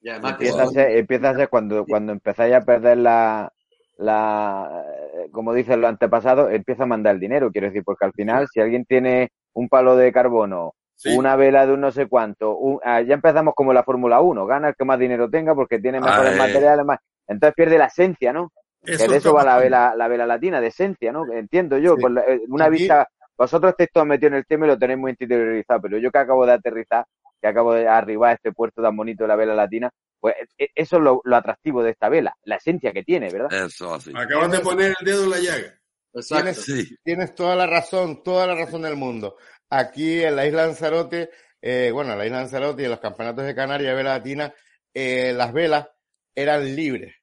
Y 0.03 0.09
además 0.09 0.37
que 0.37 0.45
Empieza 0.49 0.63
a 0.63 0.67
ser, 0.67 0.97
empieza 0.97 1.29
a 1.29 1.35
ser 1.35 1.49
cuando, 1.49 1.85
cuando 1.85 2.11
empezáis 2.11 2.53
a 2.53 2.61
perder 2.61 2.97
la, 2.99 3.51
la, 3.97 4.83
eh, 5.15 5.29
como 5.31 5.53
dicen 5.53 5.81
los 5.81 5.89
antepasados, 5.89 6.51
empieza 6.51 6.83
a 6.83 6.87
mandar 6.87 7.15
el 7.15 7.19
dinero, 7.21 7.51
quiero 7.51 7.67
decir, 7.67 7.83
porque 7.83 8.05
al 8.05 8.13
final, 8.13 8.47
si 8.51 8.59
alguien 8.59 8.85
tiene 8.85 9.31
un 9.53 9.69
palo 9.69 9.95
de 9.95 10.11
carbono, 10.11 10.73
Sí. 10.95 11.17
una 11.17 11.35
vela 11.35 11.65
de 11.65 11.73
un 11.73 11.81
no 11.81 11.91
sé 11.91 12.07
cuánto, 12.07 12.55
un- 12.55 12.79
ah, 12.83 13.01
ya 13.01 13.15
empezamos 13.15 13.55
como 13.55 13.73
la 13.73 13.83
Fórmula 13.83 14.21
1, 14.21 14.45
gana 14.45 14.69
el 14.69 14.75
que 14.75 14.85
más 14.85 14.99
dinero 14.99 15.29
tenga 15.29 15.55
porque 15.55 15.79
tiene 15.79 15.99
mejores 15.99 16.31
Ah, 16.31 16.35
eh. 16.35 16.37
materiales, 16.37 16.85
más, 16.85 16.99
entonces 17.27 17.55
pierde 17.55 17.77
la 17.77 17.85
esencia, 17.85 18.31
¿no? 18.31 18.51
Que 18.83 18.93
Eso 18.93 19.11
de 19.11 19.17
eso 19.17 19.33
va 19.33 19.43
la 19.43 19.57
vela, 19.57 19.95
la 19.97 20.07
vela 20.07 20.25
latina, 20.27 20.61
de 20.61 20.67
esencia, 20.67 21.11
¿no? 21.11 21.25
Entiendo 21.33 21.77
yo, 21.77 21.95
Sí. 21.95 22.01
por 22.01 22.11
la- 22.11 22.21
eh, 22.21 22.41
una 22.47 22.65
Aquí- 22.65 22.77
vista, 22.79 23.07
vosotros 23.37 23.71
estáis 23.71 23.89
todos 23.91 24.05
metidos 24.05 24.33
en 24.33 24.37
el 24.37 24.45
tema 24.45 24.65
y 24.65 24.69
lo 24.69 24.77
tenéis 24.77 24.99
muy 24.99 25.11
interiorizado, 25.11 25.81
pero 25.81 25.97
yo 25.97 26.11
que 26.11 26.17
acabo 26.19 26.45
de 26.45 26.53
aterrizar, 26.53 27.05
que 27.43 27.49
acabo 27.49 27.73
de 27.73 27.85
arribar 27.89 28.31
a 28.31 28.35
este 28.35 28.53
puerto 28.53 28.81
tan 28.81 28.95
bonito 28.95 29.25
de 29.25 29.27
la 29.27 29.35
vela 29.35 29.53
latina, 29.53 29.89
pues 30.17 30.33
eh, 30.57 30.69
eso 30.73 30.95
es 30.95 31.03
lo, 31.03 31.19
lo 31.25 31.35
atractivo 31.35 31.83
de 31.83 31.91
esta 31.91 32.07
vela, 32.07 32.33
la 32.43 32.55
esencia 32.55 32.93
que 32.93 33.03
tiene, 33.03 33.29
¿verdad? 33.29 33.51
Eso 33.65 33.93
así. 33.93 34.13
Acabas 34.15 34.49
de 34.49 34.59
poner 34.61 34.93
el 34.97 35.05
dedo 35.05 35.25
en 35.25 35.29
la 35.29 35.39
llaga. 35.39 35.77
Exacto. 36.13 36.35
Tienes, 36.43 36.57
Sí. 36.63 36.95
tienes 37.03 37.35
toda 37.35 37.57
la 37.57 37.67
razón, 37.67 38.23
toda 38.23 38.47
la 38.47 38.55
razón 38.55 38.83
del 38.83 38.95
mundo. 38.95 39.35
Aquí 39.69 40.23
en 40.23 40.37
la 40.37 40.47
isla 40.47 40.67
Lanzarote, 40.67 41.31
eh, 41.61 41.91
bueno, 41.93 42.13
en 42.13 42.19
la 42.19 42.25
isla 42.25 42.37
Lanzarote 42.39 42.81
y 42.81 42.85
en 42.85 42.91
los 42.91 43.01
campeonatos 43.01 43.45
de 43.45 43.53
Canarias 43.55 43.89
de 43.91 43.95
vela 43.97 44.13
latina, 44.17 44.53
eh, 44.93 45.33
las 45.35 45.51
velas 45.51 45.89
eran 46.33 46.73
libres. 46.77 47.13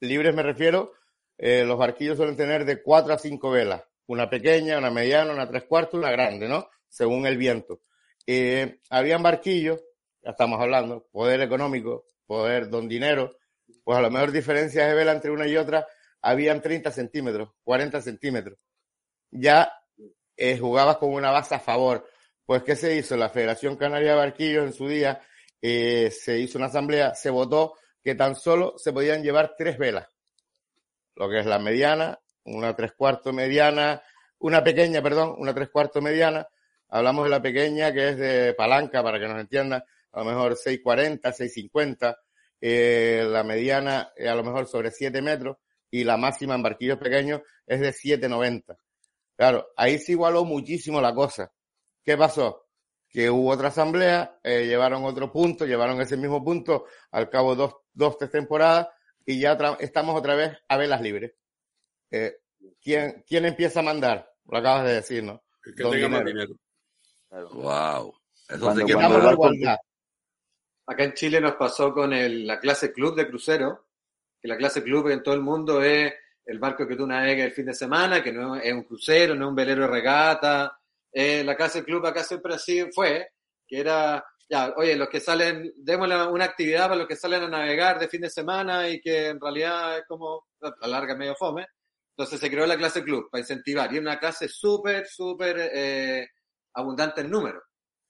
Libres 0.00 0.34
me 0.34 0.42
refiero, 0.42 0.94
eh, 1.38 1.64
los 1.64 1.78
barquillos 1.78 2.16
suelen 2.16 2.36
tener 2.36 2.64
de 2.64 2.82
cuatro 2.82 3.14
a 3.14 3.18
cinco 3.18 3.52
velas. 3.52 3.84
Una 4.08 4.28
pequeña, 4.28 4.78
una 4.78 4.90
mediana, 4.90 5.32
una 5.32 5.48
tres 5.48 5.62
cuartos, 5.62 6.00
una 6.00 6.10
grande, 6.10 6.48
¿no? 6.48 6.68
Según 6.88 7.24
el 7.26 7.36
viento. 7.36 7.82
Eh, 8.26 8.80
habían 8.90 9.22
barquillos, 9.22 9.82
ya 10.22 10.30
estamos 10.30 10.60
hablando, 10.60 11.06
poder 11.10 11.40
económico, 11.40 12.04
poder 12.26 12.68
don 12.68 12.88
dinero, 12.88 13.36
pues 13.84 13.98
a 13.98 14.02
lo 14.02 14.10
mejor 14.10 14.32
diferencias 14.32 14.88
de 14.88 14.94
vela 14.94 15.12
entre 15.12 15.30
una 15.30 15.46
y 15.46 15.56
otra 15.56 15.86
habían 16.22 16.60
30 16.60 16.90
centímetros, 16.90 17.50
40 17.64 18.00
centímetros. 18.02 18.58
Ya 19.30 19.72
eh, 20.36 20.58
jugabas 20.58 20.96
con 20.98 21.12
una 21.12 21.30
base 21.30 21.54
a 21.54 21.60
favor. 21.60 22.06
Pues, 22.44 22.62
¿qué 22.62 22.76
se 22.76 22.96
hizo? 22.96 23.16
La 23.16 23.30
Federación 23.30 23.76
Canaria 23.76 24.12
de 24.12 24.16
Barquillos 24.16 24.66
en 24.66 24.72
su 24.72 24.88
día 24.88 25.20
eh, 25.62 26.10
se 26.10 26.38
hizo 26.38 26.58
una 26.58 26.66
asamblea, 26.66 27.14
se 27.14 27.30
votó 27.30 27.74
que 28.02 28.14
tan 28.14 28.34
solo 28.34 28.74
se 28.78 28.92
podían 28.92 29.22
llevar 29.22 29.54
tres 29.56 29.78
velas. 29.78 30.08
Lo 31.14 31.28
que 31.28 31.40
es 31.40 31.46
la 31.46 31.58
mediana, 31.58 32.18
una 32.44 32.74
tres 32.74 32.92
cuartos 32.92 33.34
mediana, 33.34 34.02
una 34.38 34.64
pequeña, 34.64 35.02
perdón, 35.02 35.34
una 35.38 35.54
tres 35.54 35.68
cuartos 35.68 36.02
mediana. 36.02 36.48
Hablamos 36.90 37.24
de 37.24 37.30
la 37.30 37.40
pequeña 37.40 37.92
que 37.92 38.10
es 38.10 38.16
de 38.18 38.54
palanca, 38.54 39.02
para 39.02 39.18
que 39.18 39.28
nos 39.28 39.40
entiendan, 39.40 39.82
a 40.12 40.18
lo 40.18 40.24
mejor 40.24 40.56
640, 40.56 41.32
650. 41.32 42.18
Eh, 42.60 43.24
la 43.26 43.42
mediana 43.42 44.12
eh, 44.16 44.28
a 44.28 44.34
lo 44.34 44.44
mejor 44.44 44.66
sobre 44.66 44.90
7 44.90 45.22
metros 45.22 45.56
y 45.90 46.04
la 46.04 46.18
máxima 46.18 46.54
en 46.54 46.62
barquillos 46.62 46.98
pequeños 46.98 47.40
es 47.66 47.80
de 47.80 47.92
790. 47.92 48.76
Claro, 49.36 49.68
ahí 49.76 49.98
se 49.98 50.12
igualó 50.12 50.44
muchísimo 50.44 51.00
la 51.00 51.14
cosa. 51.14 51.50
¿Qué 52.04 52.16
pasó? 52.16 52.66
Que 53.08 53.30
hubo 53.30 53.50
otra 53.50 53.68
asamblea, 53.68 54.38
eh, 54.42 54.66
llevaron 54.66 55.04
otro 55.04 55.32
punto, 55.32 55.64
llevaron 55.64 56.00
ese 56.00 56.16
mismo 56.16 56.44
punto 56.44 56.84
al 57.10 57.30
cabo 57.30 57.56
dos, 57.56 57.76
dos 57.92 58.18
tres 58.18 58.30
temporadas 58.30 58.88
y 59.24 59.40
ya 59.40 59.56
estamos 59.80 60.16
otra 60.16 60.34
vez 60.34 60.58
a 60.68 60.76
velas 60.76 61.00
libres. 61.00 61.32
Eh, 62.10 62.36
¿quién, 62.82 63.24
¿Quién 63.26 63.46
empieza 63.46 63.80
a 63.80 63.84
mandar? 63.84 64.30
Lo 64.46 64.58
acabas 64.58 64.84
de 64.84 64.94
decir, 64.94 65.22
¿no? 65.22 65.42
El 65.64 65.74
que 65.74 65.84
tenga 65.84 66.08
más 66.08 66.24
dinero. 66.24 66.54
Wow. 67.30 68.14
Eso 68.48 68.60
Cuando- 68.60 68.80
sí 68.80 68.86
que 68.86 68.92
cuando 68.94 69.16
Estamos 69.16 69.16
el 69.16 69.20
en 69.20 69.24
barco- 69.24 69.54
igualdad. 69.54 69.76
Acá 70.86 71.04
en 71.04 71.14
Chile 71.14 71.40
nos 71.40 71.54
pasó 71.54 71.92
con 71.92 72.12
el- 72.12 72.46
la 72.46 72.58
clase 72.58 72.92
club 72.92 73.14
de 73.14 73.28
crucero, 73.28 73.86
que 74.40 74.48
la 74.48 74.56
clase 74.56 74.82
club 74.82 75.08
en 75.08 75.22
todo 75.22 75.34
el 75.34 75.40
mundo 75.40 75.82
es 75.82 76.12
el 76.44 76.58
barco 76.58 76.86
que 76.86 76.96
tú 76.96 77.06
navegas 77.06 77.46
el 77.46 77.52
fin 77.52 77.66
de 77.66 77.74
semana, 77.74 78.22
que 78.22 78.32
no 78.32 78.56
es 78.56 78.72
un 78.72 78.82
crucero, 78.82 79.34
no 79.34 79.44
es 79.44 79.48
un 79.50 79.54
velero 79.54 79.82
de 79.82 79.86
regata. 79.88 80.76
Eh, 81.12 81.44
la 81.44 81.56
clase 81.56 81.84
club 81.84 82.04
acá 82.06 82.24
siempre 82.24 82.54
así 82.54 82.84
fue, 82.92 83.28
que 83.68 83.78
era, 83.80 84.24
ya, 84.48 84.72
oye, 84.76 84.96
los 84.96 85.08
que 85.08 85.20
salen, 85.20 85.72
démosle 85.76 86.26
una 86.26 86.46
actividad 86.46 86.84
para 86.86 86.96
los 86.96 87.06
que 87.06 87.14
salen 87.16 87.44
a 87.44 87.48
navegar 87.48 88.00
de 88.00 88.08
fin 88.08 88.22
de 88.22 88.30
semana 88.30 88.88
y 88.88 89.00
que 89.00 89.28
en 89.28 89.40
realidad 89.40 89.98
es 89.98 90.04
como, 90.08 90.46
a 90.62 90.74
la 90.80 90.88
larga 90.88 91.14
medio 91.14 91.36
fome. 91.36 91.66
Entonces 92.16 92.40
se 92.40 92.50
creó 92.50 92.66
la 92.66 92.76
clase 92.76 93.04
club 93.04 93.28
para 93.30 93.40
incentivar. 93.40 93.92
Y 93.94 93.98
una 93.98 94.18
clase 94.18 94.48
súper, 94.48 95.06
súper 95.06 95.70
eh, 95.72 96.28
abundante 96.74 97.20
en 97.22 97.30
número. 97.30 97.62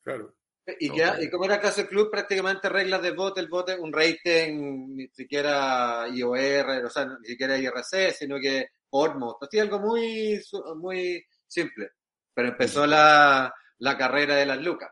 Claro. 0.03 0.35
Y, 0.79 0.91
que, 0.91 1.05
Ok. 1.05 1.17
y 1.23 1.31
como 1.31 1.45
era 1.47 1.61
clase 1.61 1.87
club, 1.89 2.11
prácticamente 2.11 2.69
reglas 2.69 3.03
de 3.03 3.11
bote, 3.13 3.41
el 3.41 3.49
bote, 3.49 3.77
un 3.79 3.93
rating, 3.93 4.95
ni 4.97 5.09
siquiera 5.09 6.07
IOR, 6.09 6.85
o 6.85 6.91
sea, 6.91 7.07
ni 7.07 7.27
siquiera 7.27 7.59
IRC, 7.59 8.13
sino 8.13 8.39
que 8.39 8.69
Portmouth. 8.89 9.43
Así 9.43 9.59
algo 9.59 9.81
muy, 9.81 10.41
muy 10.77 11.25
simple. 11.47 11.91
Pero 12.33 12.49
empezó 12.49 12.87
la, 12.87 13.53
la 13.79 13.99
carrera 13.99 14.37
de 14.37 14.47
las 14.47 14.59
lucas. 14.63 14.91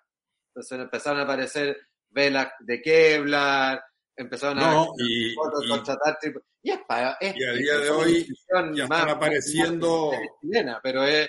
Entonces 0.49 0.81
empezaron 0.81 1.21
a 1.21 1.25
aparecer 1.25 1.77
velas 2.09 2.49
de 2.61 2.81
Kevlar, 2.83 3.81
empezaron 4.17 4.59
a 4.59 4.85
y, 4.99 5.33
fotos, 5.35 5.65
y- 5.65 5.69
contratar 5.69 6.19
y 6.61 6.71
es 6.73 6.81
para, 6.89 7.17
es, 7.21 7.37
y 7.37 7.45
a 7.45 7.53
día 7.53 7.79
de 7.79 7.91
hoy 7.91 8.27
ya 8.75 8.89
más- 8.89 9.01
están 9.01 9.09
apareciendo- 9.11 10.11
más 10.11 10.21
chilena, 10.41 10.81
pero 10.83 11.05
es, 11.05 11.29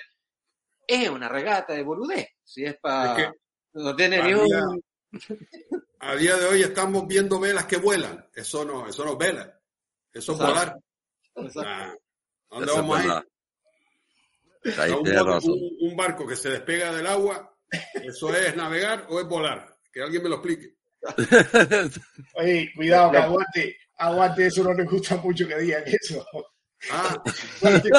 es 0.90 1.08
una 1.08 1.28
regata 1.28 1.74
de 1.74 1.82
boludez. 1.82 2.28
Si 2.44 2.64
es 2.64 2.76
para. 2.78 3.18
Es 3.18 3.26
que 3.26 3.38
no 3.74 3.94
tiene 3.96 4.22
ni 4.22 4.34
un. 4.34 4.82
a 6.00 6.16
día 6.16 6.36
de 6.36 6.46
hoy 6.46 6.62
estamos 6.62 7.06
viendo 7.06 7.38
velas 7.38 7.66
que 7.66 7.76
vuelan. 7.76 8.26
Eso 8.34 8.64
no, 8.64 8.86
eso 8.86 9.04
no 9.04 9.12
es 9.12 9.18
vela. 9.18 9.60
Eso 10.12 10.32
es 10.32 10.38
volar. 10.38 10.76
Ah, 11.64 11.94
¿Dónde 12.50 12.66
Eso 12.66 12.76
vamos 12.76 12.98
a 12.98 13.04
ir? 13.04 13.10
Ahí 14.78 14.92
un 14.92 15.96
barco 15.96 16.26
que 16.26 16.36
se 16.36 16.50
despega 16.50 16.92
del 16.92 17.06
agua, 17.06 17.56
¿eso 17.94 18.34
es 18.34 18.54
navegar 18.56 19.06
o 19.08 19.18
es 19.20 19.26
volar? 19.26 19.78
Que 19.90 20.02
alguien 20.02 20.22
me 20.22 20.28
lo 20.28 20.36
explique. 20.36 20.76
Oye, 22.34 22.70
cuidado, 22.76 23.10
que 23.10 23.16
aguante, 23.16 23.76
aguante, 23.96 24.46
eso 24.46 24.62
no 24.62 24.74
les 24.74 24.86
gusta 24.86 25.16
mucho 25.16 25.48
que 25.48 25.58
digan 25.58 25.82
eso. 25.86 26.26
Ah. 26.90 27.22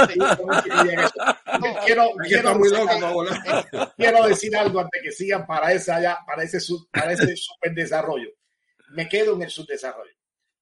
Quiero, 1.86 2.12
quiero, 2.28 2.58
muy 2.58 2.70
loco 2.70 3.14
volar. 3.14 3.94
quiero 3.96 4.28
decir 4.28 4.56
algo 4.56 4.80
antes 4.80 5.02
que 5.04 5.12
sigan 5.12 5.46
para, 5.46 5.72
esa, 5.72 6.02
ya, 6.02 6.20
para 6.26 6.44
ese, 6.44 6.58
para 6.92 7.12
ese 7.12 7.36
superdesarrollo. 7.36 8.30
Me 8.90 9.08
quedo 9.08 9.36
en 9.36 9.44
el 9.44 9.50
subdesarrollo. 9.50 10.14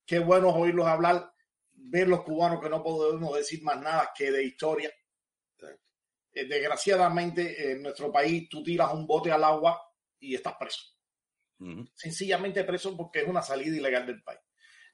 Qué 0.05 0.19
bueno 0.19 0.49
oírlos 0.49 0.87
hablar, 0.87 1.31
ver 1.71 2.07
los 2.07 2.23
cubanos 2.23 2.61
que 2.61 2.69
no 2.69 2.83
podemos 2.83 3.35
decir 3.35 3.63
más 3.63 3.79
nada 3.79 4.11
que 4.15 4.31
de 4.31 4.43
historia. 4.43 4.91
Eh, 6.33 6.45
Desgraciadamente, 6.45 7.71
en 7.71 7.83
nuestro 7.83 8.11
país 8.11 8.47
tú 8.49 8.63
tiras 8.63 8.93
un 8.93 9.07
bote 9.07 9.31
al 9.31 9.43
agua 9.43 9.81
y 10.19 10.35
estás 10.35 10.55
preso. 10.59 10.81
Ujú. 11.61 11.85
sencillamente 11.93 12.63
preso 12.63 12.95
porque 12.95 13.19
es 13.19 13.27
una 13.27 13.41
salida 13.41 13.75
ilegal 13.75 14.05
del 14.05 14.23
país. 14.23 14.39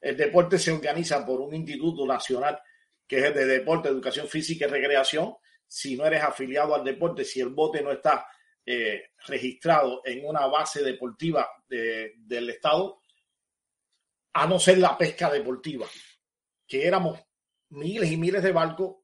El 0.00 0.16
deporte 0.16 0.58
se 0.58 0.72
organiza 0.72 1.24
por 1.24 1.40
un 1.40 1.54
instituto 1.54 2.04
nacional 2.04 2.60
que 3.06 3.18
es 3.18 3.24
el 3.24 3.34
de 3.34 3.46
deporte, 3.46 3.88
educación 3.88 4.28
física 4.28 4.66
y 4.66 4.68
recreación. 4.70 5.34
Si 5.66 5.96
no 5.96 6.06
eres 6.06 6.22
afiliado 6.22 6.74
al 6.74 6.84
deporte, 6.84 7.24
si 7.24 7.40
el 7.40 7.48
bote 7.50 7.82
no 7.82 7.90
está 7.92 8.26
eh, 8.64 9.10
registrado 9.26 10.02
en 10.04 10.26
una 10.26 10.46
base 10.46 10.82
deportiva 10.82 11.48
de- 11.68 12.14
del 12.16 12.50
Estado, 12.50 13.00
a 14.34 14.46
no 14.46 14.58
ser 14.58 14.78
la 14.78 14.98
pesca 14.98 15.30
deportiva, 15.30 15.86
que 16.66 16.86
éramos 16.86 17.18
miles 17.70 18.10
y 18.10 18.16
miles 18.16 18.42
de 18.42 18.52
barcos, 18.52 18.96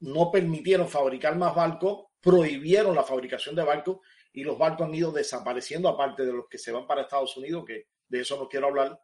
no 0.00 0.30
permitieron 0.30 0.88
fabricar 0.88 1.36
más 1.36 1.54
barcos, 1.54 2.06
prohibieron 2.20 2.94
la 2.94 3.02
fabricación 3.02 3.54
de 3.56 3.64
barcos 3.64 3.98
y 4.32 4.44
los 4.44 4.58
barcos 4.58 4.86
han 4.86 4.94
ido 4.94 5.10
desapareciendo, 5.10 5.88
aparte 5.88 6.24
de 6.24 6.32
los 6.32 6.46
que 6.48 6.58
se 6.58 6.72
van 6.72 6.86
para 6.86 7.02
Estados 7.02 7.36
Unidos, 7.36 7.64
que 7.66 7.86
de 8.08 8.20
eso 8.20 8.36
no 8.36 8.48
quiero 8.48 8.68
hablar. 8.68 9.00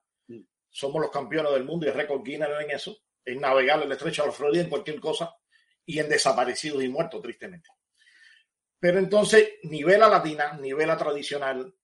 somos 0.70 1.00
los 1.00 1.10
campeones 1.10 1.52
del 1.52 1.64
mundo 1.64 1.86
y 1.86 1.90
récord 1.90 2.22
Guinness 2.22 2.50
en 2.60 2.70
eso, 2.70 2.94
en 3.28 3.40
navegar 3.40 3.82
el 3.82 3.92
estrecho 3.92 4.22
de 4.22 4.28
la 4.28 4.34
Florida 4.34 4.62
en 4.62 4.70
cualquier 4.70 5.00
cosa 5.00 5.34
y 5.84 5.98
en 5.98 6.08
desaparecidos 6.08 6.82
y 6.82 6.88
muertos, 6.88 7.22
tristemente. 7.22 7.68
Pero 8.80 8.98
entonces, 8.98 9.54
ni 9.64 9.82
vela 9.82 10.08
latina, 10.08 10.56
ni 10.60 10.72
vela 10.72 10.96
tradicional, 10.96 11.74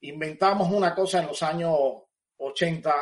inventamos 0.00 0.70
una 0.70 0.94
cosa 0.94 1.20
en 1.20 1.28
los 1.28 1.42
años 1.42 1.76
80 2.36 2.94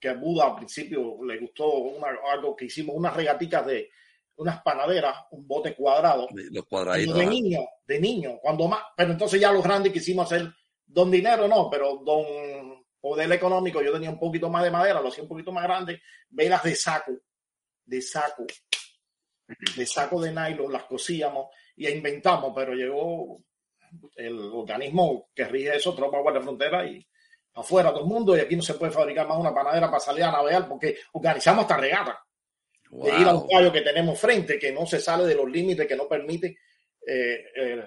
que 0.00 0.08
a 0.08 0.14
Buda 0.14 0.46
al 0.46 0.56
principio 0.56 1.22
le 1.24 1.38
gustó 1.38 1.92
algo 2.30 2.56
que 2.56 2.64
hicimos, 2.66 2.96
unas 2.96 3.14
regaticas 3.14 3.66
de 3.66 3.90
unas 4.36 4.62
panaderas, 4.62 5.16
un 5.30 5.46
bote 5.46 5.74
cuadrado. 5.74 6.28
Los 6.32 6.66
cuadraditos. 6.66 7.16
De 7.16 7.26
niño, 7.26 7.60
de 7.86 8.00
niño, 8.00 8.38
cuando 8.40 8.68
más, 8.68 8.82
pero 8.96 9.12
entonces 9.12 9.40
ya 9.40 9.52
los 9.52 9.62
grandes 9.62 9.92
quisimos 9.92 10.30
hacer 10.30 10.50
don 10.86 11.10
dinero, 11.10 11.48
no, 11.48 11.68
pero 11.70 11.96
don 12.04 12.75
poder 13.06 13.30
económico, 13.30 13.80
yo 13.80 13.92
tenía 13.92 14.10
un 14.10 14.18
poquito 14.18 14.50
más 14.50 14.64
de 14.64 14.70
madera, 14.72 15.00
lo 15.00 15.08
hacía 15.08 15.22
un 15.22 15.28
poquito 15.28 15.52
más 15.52 15.62
grande, 15.62 16.02
velas 16.28 16.64
de 16.64 16.74
saco, 16.74 17.12
de 17.84 18.02
saco, 18.02 18.44
de 19.76 19.86
saco 19.86 20.20
de 20.20 20.32
nylon, 20.32 20.72
las 20.72 20.84
cosíamos 20.86 21.50
y 21.76 21.86
inventamos, 21.86 22.52
pero 22.52 22.74
llegó 22.74 23.40
el 24.16 24.36
organismo 24.36 25.28
que 25.32 25.44
rige 25.44 25.76
eso, 25.76 25.94
Tropa 25.94 26.18
Guardia 26.18 26.42
Frontera 26.42 26.84
y 26.84 27.06
afuera 27.54 27.92
todo 27.92 28.02
el 28.02 28.08
mundo 28.08 28.36
y 28.36 28.40
aquí 28.40 28.56
no 28.56 28.62
se 28.62 28.74
puede 28.74 28.90
fabricar 28.90 29.28
más 29.28 29.38
una 29.38 29.54
panadera 29.54 29.86
para 29.86 30.00
salir 30.00 30.24
a 30.24 30.32
navegar 30.32 30.68
porque 30.68 30.98
organizamos 31.12 31.62
esta 31.62 31.76
regata. 31.76 32.20
De 32.90 33.20
ir 33.20 33.28
a 33.28 33.36
un 33.36 33.46
callo 33.48 33.72
que 33.72 33.82
tenemos 33.82 34.18
frente 34.18 34.58
que 34.58 34.72
no 34.72 34.84
se 34.84 34.98
sale 34.98 35.26
de 35.26 35.34
los 35.36 35.48
límites 35.48 35.86
que 35.86 35.96
no 35.96 36.08
permite 36.08 36.58
eh, 37.06 37.44
eh, 37.54 37.84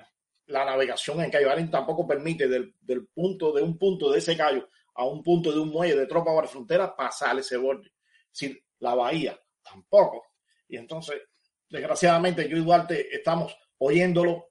la 0.48 0.64
navegación 0.64 1.22
en 1.22 1.30
Cayo 1.30 1.50
tampoco 1.70 2.08
permite 2.08 2.48
del, 2.48 2.74
del, 2.80 3.08
punto 3.08 3.52
de 3.52 3.62
un 3.62 3.78
punto 3.78 4.12
de 4.12 4.20
ese 4.20 4.36
callo 4.36 4.70
a 4.96 5.06
un 5.06 5.24
punto 5.24 5.52
de 5.52 5.60
un 5.60 5.70
muelle 5.70 5.96
de 5.96 6.08
tropa 6.08 6.32
guardia 6.32 6.52
frontera 6.52 6.96
pasar 6.96 7.38
ese 7.40 7.58
borde. 7.58 7.92
Si 8.32 8.58
la 8.80 8.96
bahía 8.96 9.40
tampoco. 9.64 10.26
Y 10.68 10.78
entonces, 10.78 11.22
desgraciadamente, 11.70 12.48
yo 12.48 12.58
y 12.58 12.62
Duarte 12.62 13.16
estamos 13.16 13.56
oyéndolo 13.78 14.50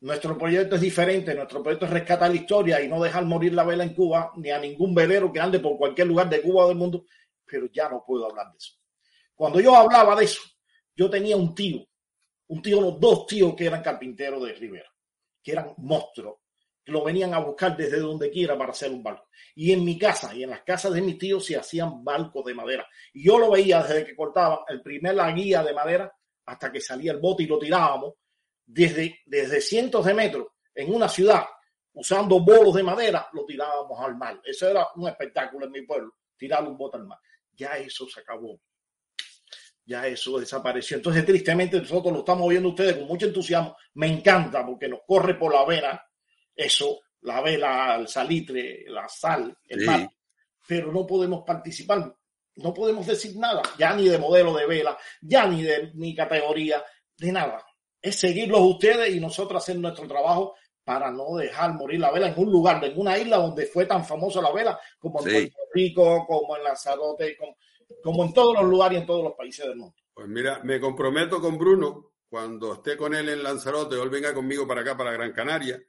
nuestro 0.00 0.36
proyecto 0.36 0.76
es 0.76 0.82
diferente, 0.82 1.34
nuestro 1.34 1.62
proyecto 1.62 1.86
es 1.86 1.92
rescatar 1.92 2.30
la 2.30 2.36
historia 2.36 2.82
y 2.82 2.88
no 2.88 3.02
dejar 3.02 3.24
morir 3.24 3.54
la 3.54 3.64
vela 3.64 3.82
en 3.82 3.94
Cuba, 3.94 4.32
ni 4.36 4.50
a 4.50 4.58
ningún 4.58 4.94
velero 4.94 5.32
que 5.32 5.40
ande 5.40 5.58
por 5.58 5.78
cualquier 5.78 6.06
lugar 6.06 6.28
de 6.28 6.42
Cuba 6.42 6.64
o 6.64 6.68
del 6.68 6.76
mundo, 6.76 7.06
pero 7.44 7.66
ya 7.72 7.88
no 7.88 8.04
puedo 8.06 8.26
hablar 8.26 8.50
de 8.52 8.58
eso. 8.58 8.74
Cuando 9.34 9.60
yo 9.60 9.74
hablaba 9.74 10.14
de 10.16 10.24
eso, 10.24 10.42
yo 10.94 11.08
tenía 11.08 11.36
un 11.36 11.54
tío, 11.54 11.86
un 12.48 12.62
tío, 12.62 12.80
los 12.80 13.00
dos 13.00 13.26
tíos 13.26 13.54
que 13.54 13.66
eran 13.66 13.82
carpinteros 13.82 14.44
de 14.44 14.52
Rivera, 14.52 14.90
que 15.42 15.52
eran 15.52 15.74
monstruos, 15.78 16.36
lo 16.86 17.04
venían 17.04 17.34
a 17.34 17.38
buscar 17.38 17.76
desde 17.76 17.98
donde 17.98 18.30
quiera 18.30 18.56
para 18.56 18.72
hacer 18.72 18.90
un 18.90 19.02
barco. 19.02 19.28
Y 19.54 19.72
en 19.72 19.84
mi 19.84 19.98
casa 19.98 20.34
y 20.34 20.42
en 20.42 20.50
las 20.50 20.62
casas 20.62 20.92
de 20.92 21.02
mis 21.02 21.18
tíos 21.18 21.44
se 21.44 21.56
hacían 21.56 22.04
barcos 22.04 22.44
de 22.44 22.54
madera. 22.54 22.86
Y 23.12 23.24
yo 23.24 23.38
lo 23.38 23.50
veía 23.50 23.82
desde 23.82 24.04
que 24.04 24.16
cortaban 24.16 24.60
el 24.68 24.82
primer 24.82 25.14
la 25.14 25.30
guía 25.32 25.62
de 25.62 25.74
madera 25.74 26.12
hasta 26.46 26.70
que 26.70 26.80
salía 26.80 27.12
el 27.12 27.18
bote 27.18 27.42
y 27.42 27.46
lo 27.46 27.58
tirábamos 27.58 28.14
desde, 28.64 29.20
desde 29.26 29.60
cientos 29.60 30.04
de 30.04 30.14
metros 30.14 30.46
en 30.74 30.94
una 30.94 31.08
ciudad 31.08 31.44
usando 31.96 32.40
bolos 32.40 32.74
de 32.74 32.82
madera, 32.82 33.28
lo 33.32 33.44
tirábamos 33.44 33.98
al 34.00 34.16
mar. 34.16 34.40
Eso 34.44 34.68
era 34.68 34.86
un 34.96 35.08
espectáculo 35.08 35.66
en 35.66 35.72
mi 35.72 35.82
pueblo, 35.82 36.14
tirar 36.36 36.62
un 36.64 36.76
bote 36.76 36.98
al 36.98 37.06
mar. 37.06 37.18
Ya 37.52 37.78
eso 37.78 38.06
se 38.06 38.20
acabó. 38.20 38.60
Ya 39.84 40.06
eso 40.06 40.38
desapareció. 40.38 40.98
Entonces, 40.98 41.24
tristemente, 41.24 41.80
nosotros 41.80 42.12
lo 42.12 42.18
estamos 42.18 42.48
viendo 42.48 42.68
ustedes 42.68 42.96
con 42.96 43.06
mucho 43.06 43.26
entusiasmo. 43.26 43.76
Me 43.94 44.08
encanta 44.08 44.66
porque 44.66 44.88
nos 44.88 45.00
corre 45.06 45.34
por 45.34 45.54
la 45.54 45.64
vena 45.64 46.02
eso, 46.56 47.00
la 47.22 47.40
vela, 47.40 47.96
el 47.96 48.08
salitre, 48.08 48.84
la 48.88 49.08
sal, 49.08 49.56
el 49.68 49.84
mar. 49.84 50.10
Pero 50.66 50.90
no 50.90 51.06
podemos 51.06 51.44
participar. 51.44 52.16
No 52.56 52.72
podemos 52.72 53.06
decir 53.06 53.36
nada, 53.36 53.62
ya 53.78 53.94
ni 53.94 54.08
de 54.08 54.18
modelo 54.18 54.54
de 54.56 54.66
vela, 54.66 54.96
ya 55.20 55.46
ni 55.46 55.62
de 55.62 55.92
ni 55.94 56.14
categoría, 56.14 56.82
de 57.18 57.30
nada 57.30 57.62
es 58.06 58.16
seguirlos 58.16 58.60
ustedes 58.60 59.14
y 59.14 59.20
nosotros 59.20 59.62
hacer 59.62 59.76
nuestro 59.78 60.06
trabajo 60.06 60.54
para 60.84 61.10
no 61.10 61.36
dejar 61.36 61.74
morir 61.74 61.98
la 61.98 62.12
vela 62.12 62.28
en 62.28 62.38
un 62.38 62.52
lugar, 62.52 62.82
en 62.84 62.96
una 62.96 63.18
isla 63.18 63.38
donde 63.38 63.66
fue 63.66 63.86
tan 63.86 64.04
famosa 64.04 64.40
la 64.40 64.52
vela, 64.52 64.78
como 65.00 65.18
en 65.20 65.32
Puerto 65.32 65.58
Rico, 65.74 66.24
como 66.26 66.56
en 66.56 66.62
Lanzarote, 66.62 67.36
como, 67.36 67.56
como, 68.00 68.24
en 68.24 68.32
todos 68.32 68.54
los 68.54 68.64
lugares 68.64 68.98
y 68.98 69.00
en 69.00 69.06
todos 69.06 69.24
los 69.24 69.32
países 69.32 69.66
del 69.66 69.76
mundo. 69.76 69.96
Pues 70.14 70.28
mira, 70.28 70.60
me 70.62 70.78
comprometo 70.78 71.40
con 71.40 71.58
Bruno, 71.58 72.12
cuando 72.28 72.74
esté 72.74 72.96
con 72.96 73.14
él 73.14 73.28
en 73.28 73.42
Lanzarote 73.42 74.00
él 74.00 74.10
venga 74.10 74.32
conmigo 74.32 74.68
para 74.68 74.82
acá, 74.82 74.96
para 74.96 75.10
Gran 75.10 75.32
Canaria, 75.32 75.82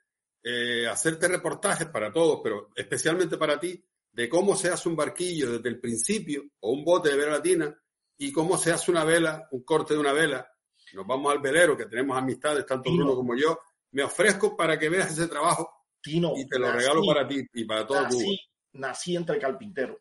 eh, 0.43 0.87
hacerte 0.87 1.27
reportajes 1.27 1.87
para 1.87 2.11
todos, 2.11 2.39
pero 2.43 2.69
especialmente 2.75 3.37
para 3.37 3.59
ti, 3.59 3.83
de 4.11 4.29
cómo 4.29 4.55
se 4.55 4.69
hace 4.69 4.89
un 4.89 4.95
barquillo 4.95 5.53
desde 5.53 5.69
el 5.69 5.79
principio, 5.79 6.43
o 6.61 6.71
un 6.71 6.83
bote 6.83 7.09
de 7.09 7.17
vela 7.17 7.33
latina, 7.33 7.77
y 8.17 8.31
cómo 8.31 8.57
se 8.57 8.71
hace 8.71 8.89
una 8.91 9.03
vela, 9.03 9.47
un 9.51 9.63
corte 9.63 9.93
de 9.93 9.99
una 9.99 10.13
vela, 10.13 10.51
nos 10.93 11.05
vamos 11.05 11.31
al 11.31 11.39
velero, 11.39 11.77
que 11.77 11.85
tenemos 11.85 12.17
amistades, 12.17 12.65
tanto 12.65 12.91
Bruno 12.91 13.15
como 13.15 13.35
yo, 13.35 13.59
me 13.91 14.03
ofrezco 14.03 14.55
para 14.55 14.77
que 14.77 14.89
veas 14.89 15.11
ese 15.11 15.27
trabajo 15.27 15.85
Tino, 16.01 16.33
y 16.35 16.47
te 16.47 16.59
lo 16.59 16.71
regalo 16.71 17.01
para 17.05 17.27
ti 17.27 17.45
y 17.53 17.65
para 17.65 17.85
todo 17.85 18.01
nací, 18.01 18.23
Cuba. 18.23 18.35
Nací 18.73 19.15
entre 19.15 19.39
carpinteros 19.39 19.97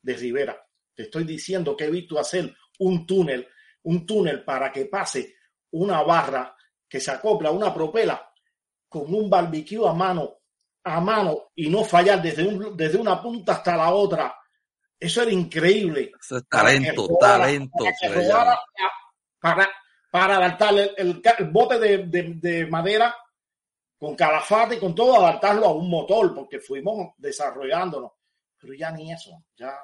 de 0.00 0.14
Rivera. 0.14 0.66
Te 0.94 1.04
estoy 1.04 1.24
diciendo 1.24 1.76
que 1.76 1.84
he 1.84 1.90
visto 1.90 2.18
hacer 2.18 2.54
un 2.78 3.06
túnel, 3.06 3.46
un 3.82 4.06
túnel 4.06 4.44
para 4.44 4.72
que 4.72 4.86
pase 4.86 5.36
una 5.72 6.02
barra 6.02 6.56
que 6.88 7.00
se 7.00 7.10
acopla 7.10 7.50
a 7.50 7.52
una 7.52 7.74
propela 7.74 8.32
con 9.00 9.14
un 9.14 9.28
barbecue 9.28 9.86
a 9.86 9.92
mano, 9.92 10.38
a 10.84 11.00
mano 11.00 11.50
y 11.54 11.68
no 11.68 11.84
fallar 11.84 12.22
desde, 12.22 12.46
un, 12.46 12.76
desde 12.76 12.98
una 12.98 13.20
punta 13.20 13.52
hasta 13.52 13.76
la 13.76 13.92
otra. 13.92 14.34
Eso 14.98 15.22
era 15.22 15.30
increíble. 15.30 16.12
Eso 16.18 16.38
es 16.38 16.48
talento, 16.48 17.08
talento. 17.20 17.84
para, 19.38 19.68
para 20.10 20.36
adaptar 20.36 20.74
el, 20.96 21.22
bote 21.50 21.78
de, 21.78 22.66
madera 22.66 23.14
con 23.98 24.14
calafate 24.14 24.76
y 24.76 24.78
con 24.78 24.94
todo, 24.94 25.16
adaptarlo 25.16 25.66
a 25.66 25.74
un 25.74 25.90
motor, 25.90 26.34
porque 26.34 26.60
fuimos 26.60 27.12
desarrollándonos. 27.18 28.12
Pero 28.58 28.72
ya 28.72 28.90
ni 28.90 29.12
eso, 29.12 29.44
ya. 29.56 29.78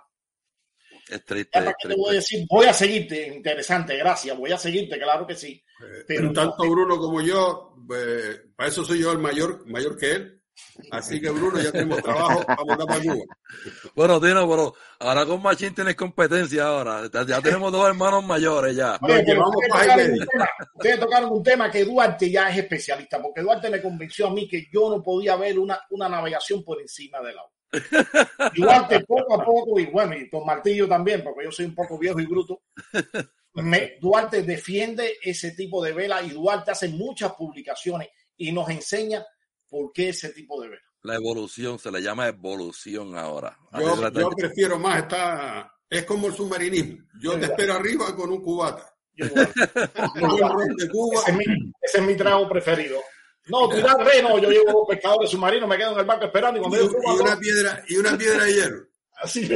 Es 1.09 1.25
triste. 1.25 1.61
voy 1.97 2.11
a 2.11 2.13
decir? 2.15 2.47
Voy 2.49 2.67
a 2.67 2.73
seguirte, 2.73 3.29
interesante, 3.29 3.97
gracias, 3.97 4.37
voy 4.37 4.53
a 4.53 4.59
seguirte, 4.59 4.99
claro 4.99 5.27
que 5.27 5.35
sí. 5.35 5.63
Eh, 5.83 6.05
pero 6.07 6.33
tanto 6.33 6.71
Bruno 6.71 6.99
como 6.99 7.21
yo, 7.21 7.75
eh, 7.95 8.51
para 8.57 8.69
eso 8.69 8.85
soy 8.85 9.01
yo 9.01 9.13
el 9.13 9.19
mayor, 9.19 9.67
mayor 9.67 9.97
que 9.97 10.13
él. 10.13 10.43
Así 10.91 11.21
que 11.21 11.31
Bruno, 11.31 11.61
ya 11.61 11.73
tenemos 11.73 12.03
trabajo 12.03 12.45
para 12.45 12.65
mandar 12.65 12.87
para 12.87 13.01
Cuba. 13.01 13.25
Bueno, 13.95 14.21
Tino, 14.21 14.49
pero 14.49 14.75
ahora 15.01 15.27
con 15.27 15.43
Machín 15.43 15.75
tienes 15.75 15.97
competencia 15.97 16.65
ahora. 16.65 17.11
Ya 17.27 17.41
tenemos 17.41 17.73
dos 17.73 17.89
hermanos 17.89 18.25
mayores 18.25 18.77
ya. 18.77 18.99
ustedes, 20.75 21.01
tocaron 21.01 21.33
un 21.33 21.43
tema 21.43 21.71
que 21.71 21.85
Duarte 21.85 22.31
ya 22.31 22.51
es 22.51 22.59
especialista, 22.59 23.21
porque 23.21 23.41
Duarte 23.41 23.71
me 23.71 23.81
convenció 23.81 24.29
a 24.29 24.31
mí 24.31 24.47
que 24.47 24.69
yo 24.73 24.91
no 24.91 25.03
podía 25.03 25.37
ver 25.37 25.59
una, 25.59 25.81
una 25.91 26.09
navegación 26.09 26.63
por 26.63 26.81
encima 26.81 27.21
del 27.21 27.39
agua. 27.39 27.51
Duarte 28.55 29.01
poco 29.01 29.41
a 29.41 29.45
poco, 29.45 29.79
y 29.81 29.87
bueno, 29.87 30.17
y 30.17 30.29
con 30.29 30.45
Martillo 30.45 30.89
también, 30.89 31.23
porque 31.23 31.45
yo 31.45 31.53
soy 31.53 31.67
un 31.67 31.75
poco 31.75 31.99
viejo 31.99 32.21
y 32.21 32.27
bruto, 32.27 32.63
me, 33.55 33.97
Duarte 34.01 34.43
defiende 34.43 35.19
ese 35.23 35.53
tipo 35.53 35.83
de 35.83 35.93
vela 35.93 36.23
y 36.23 36.31
Duarte 36.31 36.71
hace 36.71 36.89
muchas 36.89 37.33
publicaciones 37.33 38.09
y 38.37 38.53
nos 38.53 38.69
enseña 38.69 39.25
¿Por 39.73 39.91
qué 39.91 40.11
ese 40.11 40.29
tipo 40.35 40.61
de 40.61 40.69
vela? 40.69 40.83
La 41.03 41.15
evolución, 41.15 41.79
se 41.79 41.91
le 41.91 42.03
llama 42.03 42.29
evolución 42.29 43.17
ahora. 43.17 43.59
Yo, 43.81 44.29
prefiero 44.37 44.79
más, 44.79 45.05
está, 45.05 45.73
es 45.89 46.05
como 46.05 46.27
el 46.27 46.35
submarinismo. 46.35 46.99
Yo 47.19 47.41
te 47.41 47.47
espero 47.47 47.73
arriba 47.73 48.15
con 48.15 48.31
un 48.31 48.43
cubata. 48.43 48.95
ese, 49.17 49.31
es 51.83 52.03
mi, 52.03 52.15
trago 52.19 52.47
preferido. 52.51 53.01
No, 53.47 53.69
tirar 53.69 53.97
reno, 53.99 54.39
yo 54.39 54.51
llevo 54.51 54.87
pescadores 54.87 55.31
submarinos, 55.31 55.69
me 55.69 55.77
quedo 55.77 55.93
en 55.93 55.99
el 55.99 56.05
barco 56.05 56.27
esperando 56.27 56.61
y, 56.61 56.63
y, 56.63 57.21
una 57.21 57.37
piedra 57.37 57.83
y 57.89 57.97
una 57.97 58.17
piedra 58.17 58.45
de 58.45 58.55
hierro. 58.55 58.87
Así 59.23 59.49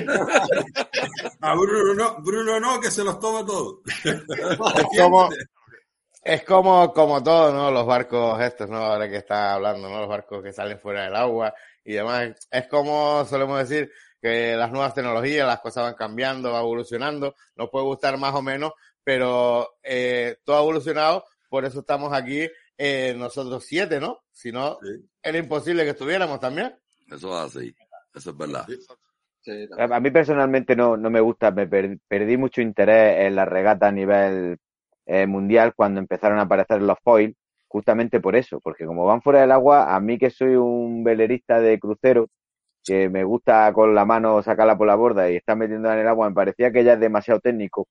A 1.41 1.55
Bruno 1.55 1.95
no, 1.95 2.16
Bruno 2.22 2.61
no, 2.61 2.80
que 2.80 2.91
se 2.91 3.05
los 3.05 3.18
toma 3.18 3.45
todos. 3.45 3.78
Es 6.22 6.43
como, 6.43 6.93
como 6.93 7.22
todo, 7.22 7.53
¿no? 7.53 7.70
Los 7.70 7.87
barcos 7.87 8.41
estos, 8.41 8.68
¿no? 8.68 8.78
Ahora 8.78 9.09
que 9.09 9.18
está 9.18 9.55
hablando, 9.55 9.89
¿no? 9.89 10.01
Los 10.01 10.09
barcos 10.09 10.43
que 10.43 10.53
salen 10.53 10.80
fuera 10.80 11.05
del 11.05 11.14
agua 11.14 11.55
y 11.84 11.93
demás. 11.93 12.30
Es 12.51 12.66
como 12.66 13.24
solemos 13.24 13.61
decir 13.61 13.93
que 14.20 14.57
las 14.57 14.72
nuevas 14.72 14.93
tecnologías, 14.93 15.47
las 15.47 15.61
cosas 15.61 15.84
van 15.84 15.95
cambiando, 15.95 16.51
va 16.51 16.59
evolucionando. 16.59 17.37
Nos 17.55 17.70
puede 17.70 17.84
gustar 17.84 18.18
más 18.18 18.34
o 18.34 18.43
menos, 18.43 18.72
pero 19.05 19.76
eh, 19.84 20.39
todo 20.45 20.57
ha 20.57 20.62
evolucionado. 20.62 21.24
Por 21.49 21.64
eso 21.64 21.78
estamos 21.78 22.12
aquí 22.12 22.49
eh, 22.79 23.14
nosotros 23.16 23.64
siete, 23.64 24.01
¿no? 24.01 24.20
Si 24.31 24.53
no, 24.53 24.79
era 25.22 25.39
imposible 25.39 25.85
que 25.85 25.91
estuviéramos 25.91 26.41
también. 26.41 26.74
Eso 27.11 27.29
es 27.39 27.57
así. 27.57 27.74
Eso 28.14 28.31
es 28.31 28.37
verdad. 28.37 28.66
a 29.79 30.01
mí 30.01 30.11
personalmente 30.11 30.74
no, 30.77 30.97
no 30.97 31.11
me 31.11 31.20
gusta, 31.20 31.51
me 31.51 31.66
perdí 31.66 32.37
mucho 32.37 32.61
interés 32.61 33.27
en 33.27 33.37
la 33.37 33.45
regata 33.45 33.89
a 33.89 33.93
nivel 33.93 34.59
eh, 35.07 35.27
mundial 35.27 35.74
cuando 35.74 36.01
empezaron 36.01 36.39
a 36.39 36.43
aparecer 36.43 36.83
los 36.83 36.99
foils, 37.03 37.35
justamente 37.68 38.20
por 38.20 38.37
eso, 38.37 38.61
porque 38.61 38.87
como 38.87 39.05
van 39.05 39.22
fuera 39.22 39.41
del 39.41 39.53
agua, 39.53 39.95
a 39.95 40.01
mí 40.01 40.18
que 40.18 40.31
soy 40.31 40.57
un 40.57 41.05
velerista 41.05 41.61
de 41.61 41.79
crucero, 41.79 42.29
que 42.85 43.09
me 43.09 43.24
gusta 43.24 43.72
con 43.72 43.95
la 43.95 44.05
mano 44.05 44.43
sacarla 44.43 44.77
por 44.79 44.87
la 44.87 44.95
borda 44.97 45.31
y 45.31 45.37
estar 45.37 45.57
metiéndola 45.57 45.95
en 45.95 46.01
el 46.01 46.09
agua, 46.09 46.29
me 46.29 46.35
parecía 46.35 46.72
que 46.72 46.85
ya 46.85 46.95
es 46.95 47.01
demasiado 47.01 47.41
técnico. 47.41 47.87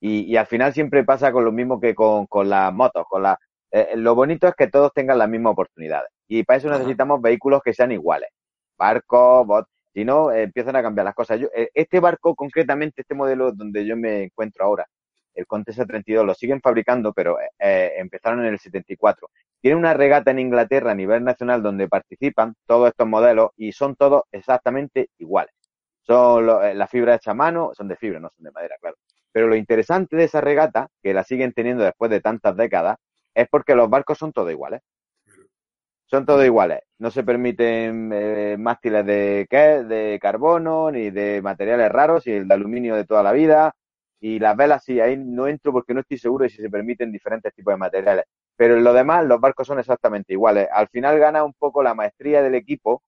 Y, 0.00 0.22
y 0.32 0.36
al 0.36 0.46
final 0.46 0.72
siempre 0.72 1.04
pasa 1.04 1.32
con 1.32 1.44
lo 1.44 1.52
mismo 1.52 1.80
que 1.80 1.94
con, 1.94 2.26
con 2.26 2.48
las 2.48 2.72
motos, 2.72 3.04
con 3.08 3.22
la, 3.22 3.38
eh, 3.72 3.90
lo 3.96 4.14
bonito 4.14 4.48
es 4.48 4.54
que 4.54 4.66
todos 4.66 4.92
tengan 4.92 5.18
las 5.18 5.28
mismas 5.28 5.52
oportunidades. 5.52 6.10
Y 6.28 6.42
para 6.44 6.58
eso 6.58 6.68
Ajá. 6.68 6.78
necesitamos 6.78 7.20
vehículos 7.20 7.62
que 7.62 7.74
sean 7.74 7.92
iguales. 7.92 8.30
Barcos, 8.76 9.46
bots, 9.46 9.68
si 9.92 10.04
no, 10.04 10.32
eh, 10.32 10.42
empiezan 10.42 10.76
a 10.76 10.82
cambiar 10.82 11.04
las 11.04 11.14
cosas. 11.14 11.40
Yo, 11.40 11.48
eh, 11.54 11.70
este 11.74 12.00
barco, 12.00 12.34
concretamente, 12.34 13.02
este 13.02 13.14
modelo 13.14 13.52
donde 13.52 13.84
yo 13.84 13.96
me 13.96 14.24
encuentro 14.24 14.64
ahora, 14.64 14.86
el 15.34 15.46
Contessa 15.46 15.86
32, 15.86 16.26
lo 16.26 16.34
siguen 16.34 16.60
fabricando, 16.60 17.12
pero 17.12 17.36
empezaron 17.58 18.40
en 18.40 18.52
el 18.52 18.58
74. 18.58 19.28
Tiene 19.60 19.76
una 19.76 19.94
regata 19.94 20.32
en 20.32 20.40
Inglaterra 20.40 20.90
a 20.90 20.94
nivel 20.94 21.22
nacional 21.22 21.62
donde 21.62 21.88
participan 21.88 22.54
todos 22.66 22.88
estos 22.88 23.06
modelos 23.06 23.50
y 23.56 23.72
son 23.72 23.94
todos 23.94 24.24
exactamente 24.32 25.08
iguales. 25.18 25.54
Son 26.02 26.46
las 26.46 26.90
fibras 26.90 27.16
hechas 27.16 27.32
a 27.32 27.34
mano, 27.34 27.70
son 27.74 27.86
de 27.88 27.96
fibra, 27.96 28.18
no 28.18 28.28
son 28.36 28.44
de 28.44 28.50
madera, 28.50 28.74
claro. 28.80 28.96
Pero 29.32 29.46
lo 29.46 29.54
interesante 29.54 30.16
de 30.16 30.24
esa 30.24 30.40
regata, 30.40 30.88
que 31.00 31.14
la 31.14 31.22
siguen 31.22 31.52
teniendo 31.52 31.84
después 31.84 32.10
de 32.10 32.20
tantas 32.20 32.56
décadas, 32.56 32.96
es 33.34 33.48
porque 33.48 33.74
los 33.74 33.88
barcos 33.88 34.18
son 34.18 34.32
todos 34.32 34.50
iguales. 34.50 34.82
Son 36.06 36.26
todos 36.26 36.44
iguales. 36.44 36.80
No 36.98 37.10
se 37.10 37.22
permiten 37.22 38.10
eh, 38.12 38.56
mástiles 38.58 39.06
de, 39.06 39.46
¿qué? 39.48 39.84
de 39.84 40.18
carbono 40.20 40.90
ni 40.90 41.10
de 41.10 41.40
materiales 41.40 41.90
raros 41.90 42.26
y 42.26 42.32
el 42.32 42.48
de 42.48 42.54
aluminio 42.54 42.96
de 42.96 43.04
toda 43.04 43.22
la 43.22 43.32
vida. 43.32 43.74
Y 44.20 44.38
las 44.40 44.56
velas 44.56 44.84
sí, 44.84 45.00
ahí 45.00 45.16
no 45.16 45.46
entro 45.46 45.72
porque 45.72 45.94
no 45.94 46.00
estoy 46.00 46.18
seguro 46.18 46.42
de 46.42 46.50
si 46.50 46.60
se 46.60 46.68
permiten 46.68 47.12
diferentes 47.12 47.54
tipos 47.54 47.72
de 47.72 47.78
materiales. 47.78 48.24
Pero 48.56 48.76
en 48.76 48.84
lo 48.84 48.92
demás, 48.92 49.24
los 49.24 49.40
barcos 49.40 49.66
son 49.68 49.78
exactamente 49.78 50.32
iguales. 50.32 50.68
Al 50.72 50.88
final 50.88 51.18
gana 51.18 51.44
un 51.44 51.54
poco 51.54 51.82
la 51.82 51.94
maestría 51.94 52.42
del 52.42 52.56
equipo 52.56 53.02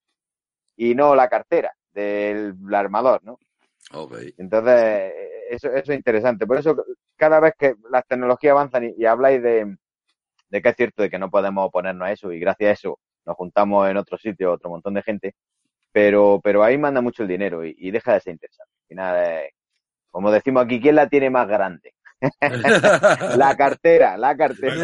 y 0.77 0.95
no 0.95 1.15
la 1.17 1.29
cartera 1.29 1.75
del 1.93 2.55
armador, 2.73 3.21
¿no? 3.25 3.39
Entonces, 4.39 4.75
eh, 4.81 5.31
eso, 5.51 5.69
eso 5.69 5.93
es 5.93 5.99
interesante. 5.99 6.47
Por 6.47 6.59
eso, 6.59 6.77
cada 7.17 7.41
vez 7.41 7.55
que 7.59 7.75
las 7.91 8.07
tecnologías 8.07 8.53
avanzan 8.53 8.85
y, 8.85 8.95
y 8.97 9.05
habláis 9.07 9.43
de, 9.43 9.77
de 10.53 10.61
que 10.61 10.69
es 10.69 10.77
cierto 10.77 11.03
de 11.03 11.09
que 11.11 11.19
no 11.19 11.31
podemos 11.31 11.67
oponernos 11.67 12.07
a 12.07 12.13
eso 12.13 12.31
y 12.31 12.39
gracias 12.39 12.69
a 12.69 12.73
eso 12.75 12.99
nos 13.25 13.37
juntamos 13.37 13.89
en 13.89 13.97
otro 13.97 14.19
sitio, 14.19 14.53
otro 14.53 14.69
montón 14.69 14.95
de 14.95 15.03
gente, 15.03 15.35
pero, 15.91 16.41
pero 16.45 16.63
ahí 16.63 16.77
manda 16.77 17.01
mucho 17.01 17.23
el 17.23 17.29
dinero 17.29 17.65
y, 17.65 17.75
y 17.79 17.91
deja 17.91 18.13
de 18.13 18.21
ser 18.21 18.35
interesante. 18.35 18.71
Al 18.83 18.87
final, 18.87 19.25
eh, 19.27 19.51
como 20.11 20.31
decimos 20.31 20.65
aquí, 20.65 20.79
¿quién 20.79 20.97
la 20.97 21.09
tiene 21.09 21.31
más 21.31 21.49
grande? 21.49 21.95
La 23.37 23.57
cartera, 23.57 24.17
la 24.17 24.37
cartera, 24.37 24.77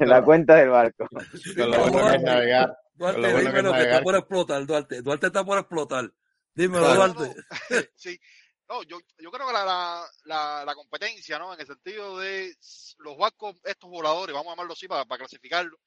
la 0.00 0.24
cuenta 0.24 0.56
del 0.56 0.70
barco. 0.70 1.06
Con 1.08 1.70
lo 1.70 1.78
bueno 1.90 2.08
que 2.08 2.16
es 2.16 2.22
navegar. 2.22 2.76
Con 2.98 2.98
Duarte, 2.98 3.20
lo 3.20 3.30
bueno 3.30 3.34
que 3.34 3.38
es 3.38 3.44
dímelo 3.54 3.72
que 3.72 3.78
está 3.82 4.00
navegar. 4.00 4.02
por 4.02 4.16
explotar, 4.16 4.66
Duarte. 4.66 5.02
Duarte 5.02 5.26
está 5.28 5.44
por 5.44 5.58
explotar. 5.58 6.10
Dímelo, 6.54 6.92
Duarte. 6.92 7.34
Sí. 7.94 8.18
No, 8.68 8.82
yo, 8.82 8.98
yo 9.18 9.30
creo 9.30 9.46
que 9.46 9.52
la, 9.52 9.64
la, 9.64 10.10
la, 10.24 10.64
la 10.64 10.74
competencia, 10.74 11.38
¿no? 11.38 11.54
En 11.54 11.60
el 11.60 11.66
sentido 11.66 12.18
de 12.18 12.54
los 12.98 13.16
barcos, 13.16 13.56
estos 13.64 13.88
voladores, 13.88 14.34
vamos 14.34 14.48
a 14.48 14.52
llamarlo 14.52 14.74
así 14.74 14.86
para, 14.86 15.06
para 15.06 15.20
clasificarlo, 15.20 15.78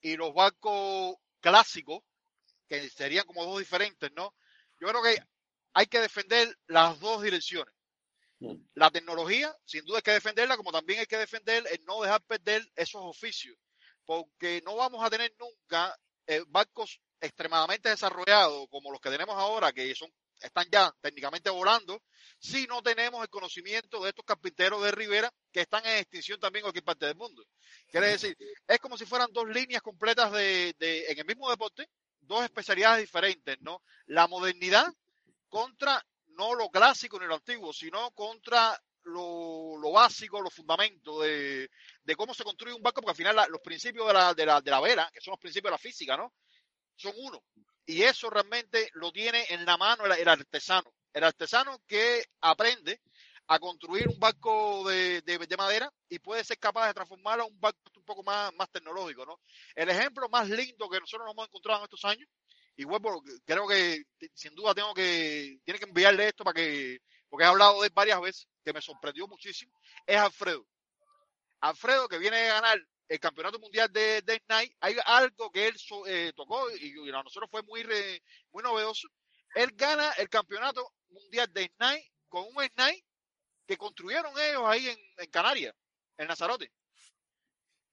y 0.00 0.16
los 0.16 0.34
barcos 0.34 1.14
clásicos, 1.40 2.02
que 2.68 2.88
serían 2.90 3.26
como 3.26 3.44
dos 3.44 3.60
diferentes, 3.60 4.10
¿no? 4.14 4.34
Yo 4.80 4.88
creo 4.88 5.02
que 5.02 5.16
hay 5.74 5.86
que 5.86 6.00
defender 6.00 6.58
las 6.66 6.98
dos 6.98 7.22
direcciones. 7.22 7.72
La 8.74 8.90
tecnología, 8.90 9.56
sin 9.64 9.84
duda 9.84 9.98
hay 9.98 10.02
que 10.02 10.10
defenderla, 10.10 10.56
como 10.56 10.72
también 10.72 11.00
hay 11.00 11.06
que 11.06 11.16
defender 11.16 11.64
el 11.70 11.84
no 11.84 12.02
dejar 12.02 12.20
perder 12.22 12.66
esos 12.74 13.00
oficios, 13.02 13.56
porque 14.04 14.60
no 14.64 14.76
vamos 14.76 15.04
a 15.04 15.08
tener 15.08 15.32
nunca 15.38 15.96
eh, 16.26 16.42
barcos 16.48 17.00
extremadamente 17.20 17.88
desarrollados 17.88 18.66
como 18.70 18.90
los 18.90 19.00
que 19.00 19.10
tenemos 19.10 19.36
ahora, 19.36 19.72
que 19.72 19.94
son 19.94 20.12
están 20.40 20.66
ya 20.70 20.94
técnicamente 21.00 21.50
volando, 21.50 22.02
si 22.38 22.66
no 22.66 22.82
tenemos 22.82 23.22
el 23.22 23.28
conocimiento 23.28 24.02
de 24.02 24.10
estos 24.10 24.24
carpinteros 24.24 24.82
de 24.82 24.90
Rivera 24.90 25.32
que 25.52 25.62
están 25.62 25.84
en 25.86 25.98
extinción 25.98 26.38
también 26.38 26.60
en 26.60 26.64
cualquier 26.64 26.84
parte 26.84 27.06
del 27.06 27.16
mundo. 27.16 27.44
Quiere 27.90 28.08
decir, 28.08 28.36
es 28.66 28.78
como 28.78 28.98
si 28.98 29.06
fueran 29.06 29.32
dos 29.32 29.48
líneas 29.48 29.82
completas 29.82 30.32
de, 30.32 30.74
de 30.78 31.06
en 31.06 31.18
el 31.18 31.24
mismo 31.24 31.48
deporte, 31.50 31.88
dos 32.20 32.44
especialidades 32.44 33.00
diferentes, 33.00 33.56
¿no? 33.60 33.82
La 34.06 34.26
modernidad 34.26 34.86
contra 35.48 36.04
no 36.28 36.54
lo 36.54 36.68
clásico 36.68 37.18
ni 37.18 37.26
lo 37.26 37.36
antiguo, 37.36 37.72
sino 37.72 38.10
contra 38.10 38.78
lo, 39.04 39.76
lo 39.78 39.92
básico, 39.92 40.40
los 40.40 40.52
fundamentos 40.52 41.22
de, 41.22 41.70
de 42.02 42.16
cómo 42.16 42.34
se 42.34 42.44
construye 42.44 42.74
un 42.74 42.82
barco, 42.82 43.00
porque 43.00 43.10
al 43.10 43.16
final 43.34 43.50
los 43.50 43.60
principios 43.60 44.06
de 44.06 44.12
la, 44.12 44.34
de, 44.34 44.46
la, 44.46 44.60
de 44.60 44.70
la 44.70 44.80
vela, 44.80 45.10
que 45.12 45.20
son 45.20 45.32
los 45.32 45.40
principios 45.40 45.70
de 45.70 45.74
la 45.74 45.78
física, 45.78 46.16
¿no? 46.16 46.32
Son 46.96 47.12
uno. 47.16 47.44
Y 47.86 48.02
eso 48.02 48.30
realmente 48.30 48.90
lo 48.94 49.12
tiene 49.12 49.44
en 49.50 49.64
la 49.64 49.76
mano 49.76 50.06
el, 50.06 50.28
artesano. 50.28 50.94
El 51.12 51.24
artesano 51.24 51.80
que 51.86 52.24
aprende 52.40 53.00
a 53.48 53.58
construir 53.58 54.08
un 54.08 54.18
barco 54.18 54.88
de, 54.88 55.20
de- 55.22 55.38
de 55.38 55.56
madera 55.56 55.92
y 56.08 56.18
puede 56.18 56.44
ser 56.44 56.58
capaz 56.58 56.86
de 56.88 56.94
transformarlo 56.94 57.44
a 57.44 57.46
un 57.46 57.60
barco 57.60 57.78
un 57.96 58.04
poco 58.04 58.22
más, 58.22 58.52
más 58.54 58.70
tecnológico, 58.70 59.26
¿no? 59.26 59.40
El 59.74 59.90
ejemplo 59.90 60.28
más 60.30 60.48
lindo 60.48 60.88
que 60.88 60.98
nosotros 61.00 61.26
nos 61.26 61.34
hemos 61.34 61.48
encontrado 61.48 61.80
en 61.80 61.84
estos 61.84 62.04
años, 62.04 62.28
y 62.76 62.84
vuelvo, 62.84 63.22
creo 63.44 63.68
que 63.68 64.02
sin 64.34 64.54
duda 64.54 64.74
tengo 64.74 64.94
que, 64.94 65.58
tiene 65.64 65.78
que 65.78 65.86
enviarle 65.86 66.28
esto 66.28 66.42
para 66.42 66.54
que, 66.54 66.98
porque 67.28 67.44
he 67.44 67.48
hablado 67.48 67.80
de 67.82 67.88
él 67.88 67.92
varias 67.94 68.20
veces, 68.20 68.48
que 68.64 68.72
me 68.72 68.80
sorprendió 68.82 69.28
muchísimo, 69.28 69.78
es 70.06 70.16
Alfredo. 70.16 70.66
Alfredo 71.60 72.08
que 72.08 72.18
viene 72.18 72.38
a 72.50 72.54
ganar 72.54 72.78
el 73.08 73.20
campeonato 73.20 73.58
mundial 73.58 73.92
de, 73.92 74.22
de 74.22 74.42
Snide, 74.46 74.76
hay 74.80 74.96
algo 75.04 75.50
que 75.50 75.68
él 75.68 75.78
so- 75.78 76.06
eh, 76.06 76.32
tocó 76.34 76.70
y, 76.76 76.94
y 77.06 77.10
a 77.10 77.22
nosotros 77.22 77.50
fue 77.50 77.62
muy, 77.62 77.82
re- 77.82 78.22
muy 78.50 78.62
novedoso. 78.62 79.08
Él 79.54 79.70
gana 79.74 80.10
el 80.12 80.28
campeonato 80.28 80.92
mundial 81.10 81.52
de 81.52 81.70
Snide 81.76 82.10
con 82.28 82.44
un 82.44 82.64
Snide 82.64 83.04
que 83.66 83.76
construyeron 83.76 84.32
ellos 84.38 84.62
ahí 84.66 84.88
en, 84.88 84.98
en 85.18 85.30
Canarias, 85.30 85.74
en 86.18 86.28
Lanzarote. 86.28 86.70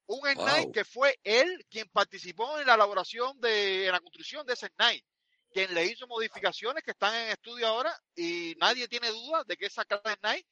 Un 0.06 0.20
Wow. 0.34 0.72
que 0.72 0.84
fue 0.84 1.18
él 1.22 1.64
quien 1.70 1.88
participó 1.88 2.58
en 2.58 2.66
la 2.66 2.74
elaboración 2.74 3.38
de, 3.40 3.86
en 3.86 3.92
la 3.92 4.00
construcción 4.00 4.44
de 4.46 4.54
ese 4.54 4.66
Snide, 4.68 5.04
quien 5.52 5.72
le 5.74 5.86
hizo 5.86 6.06
modificaciones 6.06 6.82
que 6.82 6.90
están 6.90 7.14
en 7.14 7.28
estudio 7.28 7.66
ahora 7.68 7.96
y 8.16 8.54
nadie 8.58 8.88
tiene 8.88 9.08
duda 9.08 9.44
de 9.46 9.56
que 9.56 9.66
esa 9.66 9.84
Snide 9.84 10.46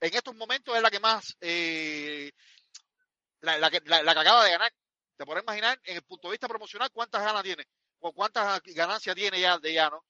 en 0.00 0.14
estos 0.14 0.34
momentos 0.34 0.76
es 0.76 0.82
la 0.82 0.90
que 0.90 1.00
más 1.00 1.36
eh, 1.40 2.30
la, 3.46 3.58
la 3.58 3.70
la- 3.84 4.02
la 4.02 4.14
que 4.14 4.20
acaba 4.20 4.44
de 4.44 4.50
ganar. 4.50 4.72
Te 5.16 5.24
podrás 5.24 5.44
imaginar 5.44 5.80
en 5.84 5.96
el 5.96 6.02
punto 6.02 6.28
de 6.28 6.32
vista 6.32 6.48
promocional 6.48 6.90
cuántas 6.92 7.22
ganas 7.22 7.42
tiene 7.42 7.64
o 8.00 8.12
cuántas 8.12 8.60
ganancias 8.64 9.16
tiene 9.16 9.40
ya 9.40 9.58
de 9.58 9.72
ya, 9.72 9.88
¿no? 9.88 10.04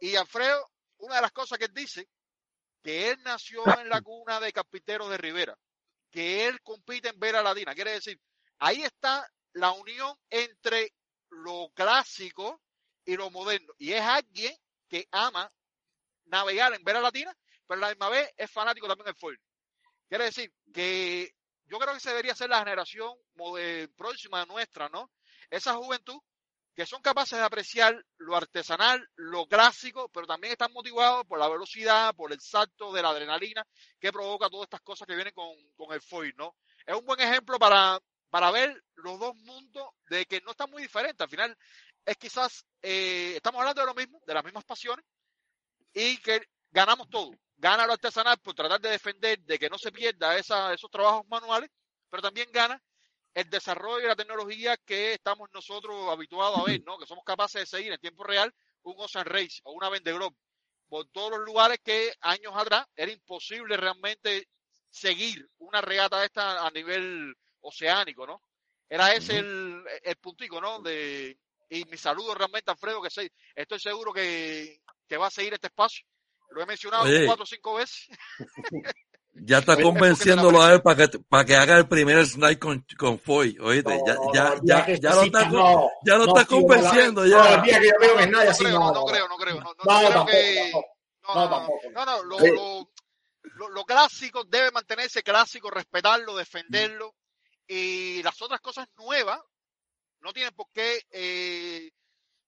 Y 0.00 0.16
Alfredo, 0.16 0.70
una 0.98 1.16
de 1.16 1.22
las 1.22 1.32
cosas 1.32 1.58
que 1.58 1.66
él 1.66 1.74
dice, 1.74 2.08
que 2.82 3.10
él 3.10 3.18
nació 3.22 3.62
en 3.78 3.88
la 3.88 4.00
cuna 4.00 4.40
de 4.40 4.52
carpinteros 4.52 5.10
de 5.10 5.18
Rivera, 5.18 5.56
que 6.10 6.46
él 6.46 6.60
compite 6.62 7.10
en 7.10 7.18
Vera 7.20 7.42
Latina. 7.42 7.74
Quiere 7.74 7.92
decir, 7.92 8.18
ahí 8.58 8.82
está 8.82 9.28
la 9.52 9.72
unión 9.72 10.16
entre 10.30 10.94
lo 11.30 11.70
clásico 11.74 12.62
y 13.04 13.16
lo 13.16 13.30
moderno. 13.30 13.74
Y 13.78 13.92
es 13.92 14.00
alguien 14.02 14.56
que 14.88 15.06
ama 15.10 15.52
navegar 16.26 16.72
en 16.74 16.82
Vera 16.84 17.00
Latina, 17.00 17.36
pero 17.66 17.80
la 17.80 17.88
misma 17.90 18.08
vez 18.08 18.32
es 18.36 18.50
fanático 18.50 18.88
también 18.88 19.06
del 19.06 19.16
foil. 19.16 19.38
Quiere 20.08 20.24
decir 20.24 20.52
que 20.72 21.34
yo 21.70 21.78
creo 21.78 21.92
que 21.92 21.98
esa 21.98 22.10
debería 22.10 22.34
ser 22.34 22.50
la 22.50 22.58
generación 22.58 23.14
mode- 23.36 23.88
próxima 23.96 24.44
nuestra, 24.44 24.88
¿no? 24.88 25.10
Esa 25.48 25.74
juventud 25.74 26.20
que 26.74 26.86
son 26.86 27.02
capaces 27.02 27.38
de 27.38 27.44
apreciar 27.44 28.04
lo 28.18 28.36
artesanal, 28.36 29.06
lo 29.16 29.46
clásico, 29.46 30.08
pero 30.08 30.26
también 30.26 30.52
están 30.52 30.72
motivados 30.72 31.24
por 31.26 31.38
la 31.38 31.48
velocidad, 31.48 32.14
por 32.14 32.32
el 32.32 32.40
salto 32.40 32.92
de 32.92 33.02
la 33.02 33.10
adrenalina 33.10 33.64
que 34.00 34.12
provoca 34.12 34.48
todas 34.48 34.64
estas 34.64 34.80
cosas 34.80 35.06
que 35.06 35.14
vienen 35.14 35.34
con, 35.34 35.50
con 35.76 35.92
el 35.92 36.00
foil, 36.00 36.34
¿no? 36.36 36.56
Es 36.86 36.94
un 36.94 37.04
buen 37.04 37.20
ejemplo 37.20 37.58
para, 37.58 38.00
para 38.30 38.50
ver 38.50 38.82
los 38.94 39.18
dos 39.18 39.36
mundos 39.36 39.88
de 40.08 40.26
que 40.26 40.40
no 40.40 40.52
están 40.52 40.70
muy 40.70 40.82
diferentes. 40.82 41.20
Al 41.20 41.28
final 41.30 41.56
es 42.04 42.16
quizás, 42.16 42.64
eh, 42.82 43.34
estamos 43.36 43.60
hablando 43.60 43.82
de 43.82 43.86
lo 43.86 43.94
mismo, 43.94 44.22
de 44.26 44.34
las 44.34 44.44
mismas 44.44 44.64
pasiones, 44.64 45.04
y 45.92 46.16
que 46.18 46.40
ganamos 46.70 47.08
todo. 47.10 47.30
Gana 47.60 47.86
lo 47.86 47.92
artesanal 47.94 48.38
por 48.38 48.54
tratar 48.54 48.80
de 48.80 48.90
defender 48.90 49.38
de 49.40 49.58
que 49.58 49.68
no 49.70 49.78
se 49.78 49.92
pierda 49.92 50.36
esa, 50.38 50.72
esos 50.74 50.90
trabajos 50.90 51.26
manuales, 51.28 51.70
pero 52.08 52.22
también 52.22 52.50
gana 52.52 52.82
el 53.34 53.50
desarrollo 53.50 54.04
y 54.04 54.08
la 54.08 54.16
tecnología 54.16 54.76
que 54.78 55.14
estamos 55.14 55.48
nosotros 55.52 56.08
habituados 56.10 56.58
a 56.58 56.64
ver, 56.64 56.82
¿no? 56.84 56.98
Que 56.98 57.06
somos 57.06 57.24
capaces 57.24 57.62
de 57.62 57.66
seguir 57.66 57.92
en 57.92 58.00
tiempo 58.00 58.24
real 58.24 58.54
un 58.82 58.94
Ocean 58.98 59.26
Race 59.26 59.60
o 59.64 59.72
una 59.72 59.90
Vende 59.90 60.12
Globe 60.12 60.36
por 60.88 61.06
todos 61.10 61.30
los 61.32 61.40
lugares 61.40 61.78
que 61.84 62.12
años 62.20 62.52
atrás 62.56 62.86
era 62.96 63.12
imposible 63.12 63.76
realmente 63.76 64.48
seguir 64.90 65.48
una 65.58 65.80
regata 65.80 66.20
de 66.20 66.26
esta 66.26 66.66
a 66.66 66.70
nivel 66.70 67.34
oceánico, 67.60 68.26
¿no? 68.26 68.42
Era 68.88 69.14
ese 69.14 69.38
el, 69.38 69.84
el 70.02 70.16
puntico, 70.16 70.60
¿no? 70.60 70.80
De, 70.80 71.38
y 71.68 71.84
mi 71.86 71.96
saludo 71.96 72.34
realmente 72.34 72.70
a 72.70 72.74
Alfredo, 72.74 73.02
que 73.02 73.10
sé- 73.10 73.32
estoy 73.54 73.78
seguro 73.80 74.12
que, 74.12 74.80
que 75.08 75.16
va 75.16 75.28
a 75.28 75.30
seguir 75.30 75.54
este 75.54 75.68
espacio. 75.68 76.04
Lo 76.50 76.62
he 76.62 76.66
mencionado 76.66 77.04
Oye. 77.04 77.26
cuatro 77.26 77.44
o 77.44 77.46
cinco 77.46 77.74
veces. 77.74 78.08
Ya 79.32 79.58
está 79.58 79.80
convenciéndolo 79.80 80.60
a 80.60 80.74
él 80.74 80.82
para 80.82 81.08
que, 81.08 81.18
para 81.20 81.44
que 81.44 81.54
haga 81.54 81.78
el 81.78 81.88
primer 81.88 82.26
snipe 82.26 82.58
con, 82.58 82.84
con 82.98 83.18
Foy, 83.18 83.56
oíste, 83.60 83.98
ya, 84.04 84.16
ya, 84.34 84.54
ya, 84.62 84.86
ya, 84.98 85.14
lo 85.14 85.22
está, 85.22 85.50
ya 86.04 86.16
lo 86.16 86.24
está 86.26 86.44
convenciendo, 86.44 87.24
ya. 87.24 87.56
No, 87.58 87.62
que 87.62 87.70
yo 87.70 87.92
veo 88.00 88.16
que 88.16 88.26
nadie 88.26 88.48
así, 88.48 88.64
no, 88.64 88.92
no, 88.92 89.04
creo, 89.04 89.28
no 89.28 89.36
creo, 89.36 89.60
no, 89.60 89.72
no, 89.72 90.08
creo 90.08 90.26
que... 90.26 90.72
No, 91.22 91.34
no, 91.48 91.68
no, 91.94 92.04
no, 92.04 92.24
lo, 92.24 92.38
lo, 93.54 93.68
lo, 93.68 93.84
clásico 93.84 94.44
debe 94.44 94.72
mantenerse 94.72 95.22
clásico, 95.22 95.70
respetarlo, 95.70 96.36
defenderlo, 96.36 97.14
y 97.68 98.22
las 98.24 98.42
otras 98.42 98.60
cosas 98.60 98.88
nuevas 98.98 99.40
no 100.20 100.32
tienen 100.32 100.52
por 100.54 100.66
qué 100.72 101.02
eh, 101.12 101.90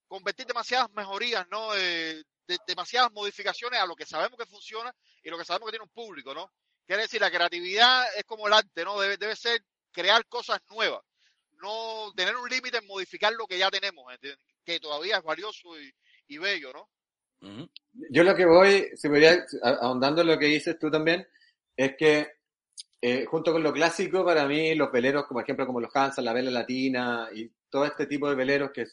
convertir 0.05 0.45
demasiadas 0.45 0.91
mejorías, 0.91 1.47
¿no? 1.49 1.73
Eh, 1.75 2.21
de, 2.47 2.57
demasiadas 2.67 3.11
modificaciones 3.11 3.79
a 3.79 3.85
lo 3.85 3.95
que 3.95 4.05
sabemos 4.05 4.37
que 4.37 4.45
funciona 4.45 4.93
y 5.23 5.29
lo 5.29 5.37
que 5.37 5.45
sabemos 5.45 5.67
que 5.67 5.77
tiene 5.77 5.85
un 5.85 5.93
público, 5.93 6.33
¿no? 6.33 6.51
Quiere 6.85 7.03
decir, 7.03 7.21
la 7.21 7.31
creatividad 7.31 8.05
es 8.17 8.23
como 8.25 8.47
el 8.47 8.53
arte, 8.53 8.83
¿no? 8.83 8.99
Debe, 8.99 9.17
debe 9.17 9.35
ser 9.35 9.63
crear 9.91 10.25
cosas 10.27 10.59
nuevas, 10.69 11.01
no 11.61 12.11
tener 12.15 12.35
un 12.35 12.49
límite 12.49 12.77
en 12.77 12.87
modificar 12.87 13.33
lo 13.33 13.47
que 13.47 13.57
ya 13.57 13.69
tenemos, 13.69 14.05
que 14.65 14.79
todavía 14.79 15.17
es 15.17 15.23
valioso 15.23 15.79
y, 15.79 15.93
y 16.27 16.37
bello, 16.37 16.73
¿no? 16.73 16.89
Yo 18.09 18.23
lo 18.23 18.35
que 18.35 18.45
voy, 18.45 18.89
si 18.95 19.09
voy 19.09 19.25
ahondando 19.61 20.21
en 20.21 20.27
lo 20.27 20.39
que 20.39 20.45
dices 20.45 20.79
tú 20.79 20.89
también, 20.89 21.27
es 21.75 21.95
que 21.97 22.27
eh, 23.01 23.25
junto 23.25 23.51
con 23.51 23.61
lo 23.61 23.73
clásico, 23.73 24.23
para 24.23 24.47
mí 24.47 24.73
los 24.75 24.91
veleros, 24.91 25.25
como 25.25 25.41
ejemplo 25.41 25.67
como 25.67 25.81
los 25.81 25.93
Hansa, 25.93 26.21
la 26.21 26.31
vela 26.31 26.49
latina 26.49 27.27
y 27.33 27.51
todo 27.69 27.85
este 27.85 28.05
tipo 28.05 28.29
de 28.29 28.35
veleros 28.35 28.71
que, 28.71 28.85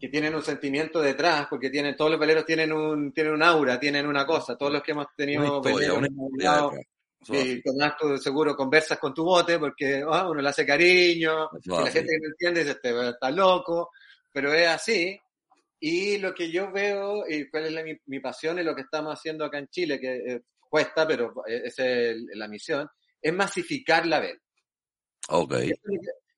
que 0.00 0.08
tienen 0.08 0.34
un 0.34 0.42
sentimiento 0.42 1.00
detrás, 1.00 1.46
porque 1.48 1.68
tienen, 1.68 1.94
todos 1.94 2.10
los 2.10 2.18
veleros 2.18 2.46
tienen 2.46 2.72
un, 2.72 3.12
tienen 3.12 3.34
un 3.34 3.42
aura, 3.42 3.78
tienen 3.78 4.06
una 4.06 4.24
cosa, 4.24 4.56
todos 4.56 4.72
los 4.72 4.82
que 4.82 4.92
hemos 4.92 5.08
tenido 5.14 5.60
veleros, 5.60 6.08
y 7.28 7.60
con 7.60 7.82
acto 7.82 8.16
seguro 8.16 8.56
conversas 8.56 8.98
con 8.98 9.12
tu 9.12 9.22
bote 9.24 9.58
porque 9.58 10.02
ah, 10.10 10.26
uno 10.30 10.40
le 10.40 10.48
hace 10.48 10.64
cariño, 10.64 11.50
y 11.62 11.68
la 11.68 11.90
gente 11.90 12.12
que 12.12 12.18
no 12.18 12.28
entiende 12.28 12.60
dice, 12.60 12.72
este 12.72 13.08
está 13.10 13.30
loco, 13.30 13.90
pero 14.32 14.54
es 14.54 14.68
así. 14.68 15.20
Y 15.82 16.18
lo 16.18 16.34
que 16.34 16.50
yo 16.50 16.70
veo, 16.70 17.24
y 17.28 17.48
cuál 17.48 17.76
es 17.76 17.98
mi, 18.06 18.20
pasión 18.20 18.58
y 18.58 18.62
lo 18.62 18.74
que 18.74 18.82
estamos 18.82 19.12
haciendo 19.14 19.44
acá 19.44 19.58
en 19.58 19.68
Chile, 19.68 19.98
que 19.98 20.16
eh, 20.16 20.42
cuesta, 20.58 21.06
pero 21.06 21.34
esa 21.46 21.86
es 21.86 22.16
la 22.34 22.48
misión, 22.48 22.88
es 23.20 23.32
masificar 23.32 24.06
la 24.06 24.20
vela. 24.20 24.40
Ok. 25.28 25.54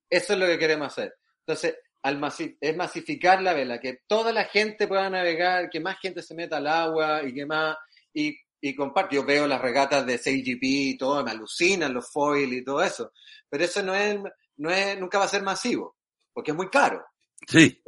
Eso, 0.08 0.32
es 0.32 0.38
lo 0.38 0.46
que 0.46 0.58
queremos 0.58 0.88
hacer. 0.88 1.14
Entonces, 1.40 1.76
al 2.02 2.20
es 2.60 2.76
masificar 2.76 3.40
la 3.40 3.54
vela, 3.54 3.78
que 3.78 4.00
toda 4.06 4.32
la 4.32 4.44
gente 4.44 4.88
pueda 4.88 5.08
navegar, 5.08 5.70
que 5.70 5.80
más 5.80 5.98
gente 6.00 6.22
se 6.22 6.34
meta 6.34 6.56
al 6.56 6.66
agua 6.66 7.22
y 7.22 7.32
que 7.32 7.46
más, 7.46 7.76
y, 8.12 8.36
y 8.60 8.74
comparte. 8.74 9.16
Yo 9.16 9.24
veo 9.24 9.46
las 9.46 9.60
regatas 9.60 10.04
de 10.04 10.18
6GP 10.18 10.58
y 10.62 10.98
todo, 10.98 11.24
me 11.24 11.30
alucinan 11.30 11.94
los 11.94 12.10
foil 12.10 12.52
y 12.52 12.64
todo 12.64 12.82
eso. 12.82 13.12
Pero 13.48 13.64
eso 13.64 13.82
no 13.82 13.94
es, 13.94 14.18
no 14.56 14.70
es, 14.70 14.98
nunca 14.98 15.18
va 15.18 15.26
a 15.26 15.28
ser 15.28 15.42
masivo, 15.42 15.96
porque 16.32 16.50
es 16.50 16.56
muy 16.56 16.68
caro. 16.68 17.04
Sí, 17.46 17.82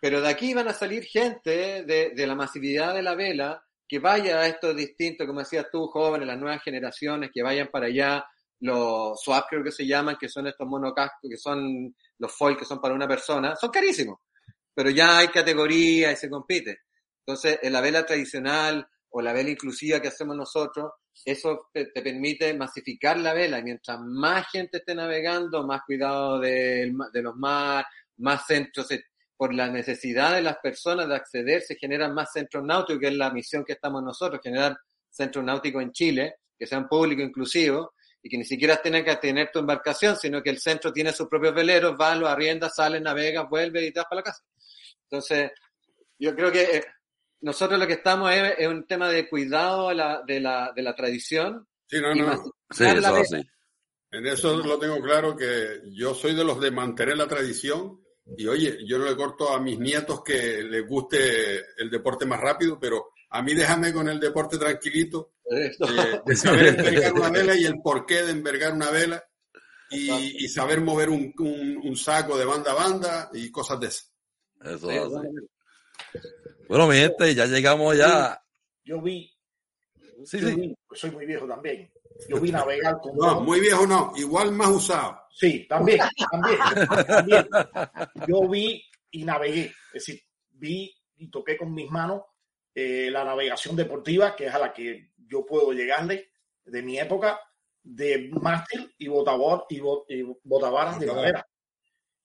Pero 0.00 0.20
de 0.20 0.28
aquí 0.28 0.52
van 0.52 0.68
a 0.68 0.74
salir 0.74 1.04
gente 1.04 1.84
de, 1.84 2.10
de 2.14 2.26
la 2.26 2.34
masividad 2.34 2.94
de 2.94 3.02
la 3.02 3.14
vela 3.14 3.64
que 3.86 3.98
vaya 3.98 4.40
a 4.40 4.46
estos 4.46 4.74
distintos, 4.74 5.26
como 5.26 5.40
decías 5.40 5.66
tú, 5.70 5.86
jóvenes, 5.86 6.26
las 6.26 6.38
nuevas 6.38 6.62
generaciones, 6.62 7.30
que 7.32 7.42
vayan 7.42 7.68
para 7.68 7.86
allá, 7.86 8.24
los 8.62 9.20
swap 9.20 9.46
creo 9.48 9.64
que 9.64 9.72
se 9.72 9.86
llaman, 9.86 10.16
que 10.18 10.28
son 10.28 10.46
estos 10.46 10.66
monocascos, 10.66 11.28
que 11.28 11.36
son 11.36 11.94
los 12.18 12.32
foil 12.32 12.56
que 12.56 12.64
son 12.64 12.80
para 12.80 12.94
una 12.94 13.08
persona, 13.08 13.56
son 13.56 13.70
carísimos, 13.70 14.20
pero 14.72 14.90
ya 14.90 15.18
hay 15.18 15.28
categoría 15.28 16.12
y 16.12 16.16
se 16.16 16.30
compite. 16.30 16.82
Entonces, 17.26 17.58
en 17.62 17.72
la 17.72 17.80
vela 17.80 18.06
tradicional 18.06 18.86
o 19.10 19.20
la 19.20 19.32
vela 19.32 19.50
inclusiva 19.50 20.00
que 20.00 20.08
hacemos 20.08 20.36
nosotros, 20.36 20.92
eso 21.24 21.70
te, 21.72 21.86
permite 21.86 22.54
masificar 22.54 23.18
la 23.18 23.34
vela 23.34 23.60
mientras 23.60 23.98
más 24.00 24.46
gente 24.50 24.78
esté 24.78 24.94
navegando, 24.94 25.66
más 25.66 25.82
cuidado 25.84 26.38
de, 26.38 26.92
de 27.12 27.22
los 27.22 27.34
mar, 27.34 27.84
más 28.18 28.46
centros 28.46 28.88
por 29.36 29.52
la 29.52 29.68
necesidad 29.68 30.36
de 30.36 30.42
las 30.42 30.58
personas 30.58 31.08
de 31.08 31.16
acceder, 31.16 31.62
se 31.62 31.74
generan 31.74 32.14
más 32.14 32.32
centros 32.32 32.64
náuticos, 32.64 33.00
que 33.00 33.08
es 33.08 33.14
la 33.14 33.32
misión 33.32 33.64
que 33.64 33.72
estamos 33.72 34.04
nosotros, 34.04 34.40
generar 34.40 34.78
centros 35.10 35.44
náuticos 35.44 35.82
en 35.82 35.90
Chile, 35.90 36.36
que 36.56 36.66
sean 36.66 36.88
públicos 36.88 37.24
inclusivos, 37.24 37.88
y 38.22 38.28
que 38.28 38.38
ni 38.38 38.44
siquiera 38.44 38.80
tengan 38.80 39.04
que 39.04 39.16
tener 39.16 39.50
tu 39.52 39.58
embarcación, 39.58 40.16
sino 40.16 40.42
que 40.42 40.50
el 40.50 40.60
centro 40.60 40.92
tiene 40.92 41.12
sus 41.12 41.28
propios 41.28 41.54
veleros, 41.54 41.96
va, 42.00 42.14
lo 42.14 42.28
arrienda, 42.28 42.70
sale, 42.70 43.00
navega, 43.00 43.42
vuelve 43.42 43.84
y 43.84 43.92
te 43.92 44.00
vas 44.00 44.08
para 44.08 44.20
la 44.20 44.24
casa. 44.24 44.44
Entonces, 45.10 45.50
yo 46.18 46.34
creo 46.34 46.52
que 46.52 46.62
eh, 46.62 46.84
nosotros 47.40 47.78
lo 47.78 47.86
que 47.86 47.94
estamos 47.94 48.32
es, 48.32 48.66
un 48.68 48.86
tema 48.86 49.08
de 49.08 49.28
cuidado 49.28 49.88
de 49.88 49.96
la, 49.96 50.22
de 50.24 50.40
la, 50.40 50.72
de 50.74 50.82
la 50.82 50.94
tradición. 50.94 51.66
Sí, 51.86 52.00
no, 52.00 52.14
no. 52.14 52.44
Sí, 52.70 52.84
eso 52.84 53.24
sí. 53.24 53.42
En 54.12 54.26
eso 54.26 54.56
lo 54.58 54.78
tengo 54.78 55.00
claro 55.00 55.34
que 55.34 55.80
yo 55.90 56.14
soy 56.14 56.34
de 56.34 56.44
los 56.44 56.60
de 56.60 56.70
mantener 56.70 57.16
la 57.16 57.26
tradición 57.26 57.98
y 58.36 58.46
oye, 58.46 58.78
yo 58.86 58.98
no 58.98 59.06
le 59.06 59.16
corto 59.16 59.50
a 59.50 59.60
mis 59.60 59.78
nietos 59.78 60.22
que 60.22 60.62
les 60.62 60.86
guste 60.86 61.64
el 61.78 61.90
deporte 61.90 62.26
más 62.26 62.38
rápido, 62.38 62.78
pero 62.78 63.12
a 63.30 63.42
mí 63.42 63.54
déjame 63.54 63.92
con 63.92 64.08
el 64.08 64.20
deporte 64.20 64.58
tranquilito, 64.58 65.32
de, 66.26 66.36
saber 66.36 66.66
envergar 66.66 67.12
una 67.12 67.30
vela 67.30 67.56
y 67.56 67.64
el 67.64 67.80
porqué 67.82 68.22
de 68.22 68.32
envergar 68.32 68.72
una 68.72 68.90
vela 68.90 69.22
y, 69.90 70.48
saber 70.48 70.80
mover 70.80 71.10
un, 71.10 71.34
un, 71.36 71.96
saco 71.96 72.38
de 72.38 72.46
banda 72.46 72.72
a 72.72 72.74
banda 72.74 73.30
y 73.34 73.50
cosas 73.50 73.78
de 73.78 73.88
esas. 73.88 74.10
Eso 74.64 74.88
Bueno, 76.66 76.86
mi 76.86 76.96
gente, 76.96 77.34
ya 77.34 77.44
llegamos 77.44 77.96
ya. 77.98 78.42
Yo 78.84 79.02
vi, 79.02 79.30
sí, 80.24 80.38
sí. 80.38 80.74
Pues 80.88 80.98
soy 80.98 81.10
muy 81.10 81.26
viejo 81.26 81.46
también. 81.46 81.92
Yo 82.28 82.40
vi 82.40 82.50
navegar 82.52 82.98
con. 83.02 83.16
No, 83.16 83.42
muy 83.42 83.60
viejo 83.60 83.86
no, 83.86 84.12
igual 84.16 84.52
más 84.52 84.70
usado. 84.70 85.18
Sí, 85.30 85.66
también, 85.68 86.00
también, 86.30 87.48
Yo 88.26 88.48
vi 88.48 88.82
y 89.10 89.24
navegué, 89.24 89.66
es 89.66 90.06
decir, 90.06 90.22
vi 90.50 90.94
y 91.16 91.30
toqué 91.30 91.56
con 91.56 91.72
mis 91.74 91.90
manos 91.90 92.22
eh, 92.74 93.08
la 93.10 93.24
navegación 93.24 93.76
deportiva, 93.76 94.34
que 94.34 94.46
es 94.46 94.54
a 94.54 94.58
la 94.58 94.72
que 94.72 95.12
yo 95.16 95.44
puedo 95.44 95.72
llegarle 95.72 96.32
de 96.64 96.82
mi 96.82 96.98
época, 96.98 97.40
de 97.82 98.30
mástil 98.32 98.94
y, 98.98 99.08
botavor, 99.08 99.66
y, 99.68 99.80
botavaras 100.44 100.98
de 101.00 101.06
madera. 101.06 101.46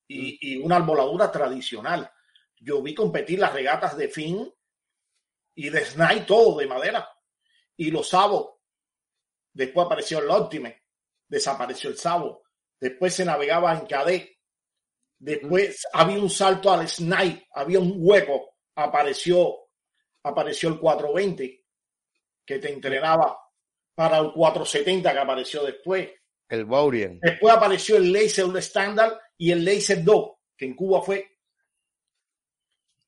Y, 0.08 0.54
y, 0.54 0.58
una 0.58 0.78
arboladura 0.78 1.32
tradicional. 1.32 2.10
Yo 2.60 2.82
vi 2.82 2.96
competir 2.96 3.40
las 3.40 3.54
regatas 3.54 3.98
de 3.98 4.08
fin 4.08 4.52
y 5.56 5.70
de 5.70 5.86
snai, 5.86 6.26
todo 6.26 6.58
de 6.58 6.68
madera. 6.68 7.10
Y 7.76 7.92
los 7.92 8.10
sabos. 8.10 8.54
Después 9.54 9.86
apareció 9.86 10.20
el 10.20 10.30
Optime, 10.30 10.84
desapareció 11.28 11.90
el 11.90 11.98
sabo. 11.98 12.44
Después 12.80 13.14
se 13.14 13.26
navegaba 13.26 13.74
en 13.74 13.88
cadet, 13.88 14.38
después 15.18 15.88
había 15.94 16.20
un 16.20 16.30
salto 16.30 16.72
al 16.72 16.88
snipe, 16.88 17.48
había 17.54 17.80
un 17.80 17.94
hueco, 17.98 18.56
apareció, 18.76 19.67
apareció 20.24 20.70
el 20.70 20.80
420 20.80 21.66
que 22.46 22.60
te 22.60 22.72
entrenaba 22.72 23.38
para 23.94 24.20
el 24.20 24.32
470 24.32 25.12
que 25.12 25.20
apareció 25.20 25.64
después. 25.64 26.10
El 26.50 26.66
Baurien. 26.66 27.20
Después 27.22 27.54
apareció 27.54 27.98
el 27.98 28.12
Laser 28.12 28.46
Standard 28.58 29.18
y 29.38 29.52
el 29.52 29.66
Laser 29.66 30.04
2, 30.04 30.32
que 30.56 30.66
en 30.66 30.76
Cuba 30.76 31.02
fue. 31.02 31.38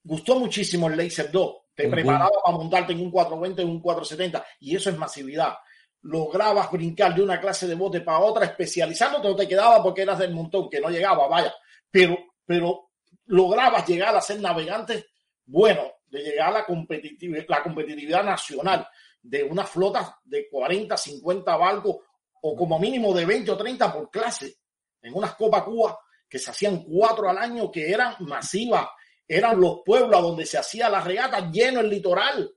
Gustó 0.04 0.40
muchísimo 0.40 0.88
el 0.88 0.98
Laser 0.98 1.32
2. 1.32 1.56
Te 1.74 1.88
preparaba 1.88 2.32
para 2.44 2.58
montarte 2.58 2.94
en 2.94 3.02
un 3.02 3.12
420 3.12 3.62
en 3.62 3.70
un 3.70 3.82
470 3.82 4.46
y 4.60 4.76
eso 4.76 4.90
es 4.90 4.98
masividad 4.98 5.56
lograbas 6.02 6.72
brincar 6.72 7.14
de 7.14 7.22
una 7.22 7.40
clase 7.40 7.68
de 7.68 7.76
bote 7.76 8.02
para 8.02 8.20
otra, 8.20 8.46
especializándote, 8.46 9.28
no 9.28 9.36
te 9.36 9.48
quedaba 9.48 9.84
porque 9.84 10.04
eras 10.04 10.20
del 10.20 10.34
montón, 10.34 10.70
que 10.70 10.80
no 10.80 10.90
llegaba, 10.90 11.28
vaya, 11.28 11.54
pero, 11.92 12.18
pero 12.46 12.92
lograbas 13.26 13.86
llegar 13.86 14.16
a 14.16 14.22
ser 14.22 14.40
navegante 14.40 15.08
bueno, 15.52 15.82
de 16.10 16.22
llegar 16.22 16.50
a 16.50 16.60
la 16.60 16.66
competitividad, 16.66 17.46
la 17.48 17.64
competitividad 17.64 18.24
nacional 18.24 18.88
de 19.22 19.44
una 19.44 19.66
flota 19.66 20.20
de 20.24 20.48
40, 20.50 20.96
50 20.96 21.56
barcos 21.58 21.98
o 22.42 22.56
como 22.56 22.80
mínimo 22.80 23.14
de 23.14 23.26
20 23.26 23.52
o 23.52 23.58
30 23.58 23.94
por 23.94 24.10
clase 24.10 24.58
en 25.02 25.14
unas 25.14 25.36
Copa 25.36 25.64
Cuba 25.64 26.00
que 26.28 26.40
se 26.40 26.52
hacían 26.52 26.84
cuatro 26.84 27.30
al 27.30 27.38
año 27.38 27.72
que 27.72 27.92
eran 27.92 28.16
masivas, 28.20 28.88
eran 29.28 29.60
los 29.60 29.82
pueblos 29.84 30.22
donde 30.22 30.46
se 30.46 30.58
hacía 30.58 30.90
la 30.90 31.02
regata 31.02 31.50
lleno 31.50 31.80
el 31.80 31.90
litoral, 31.90 32.54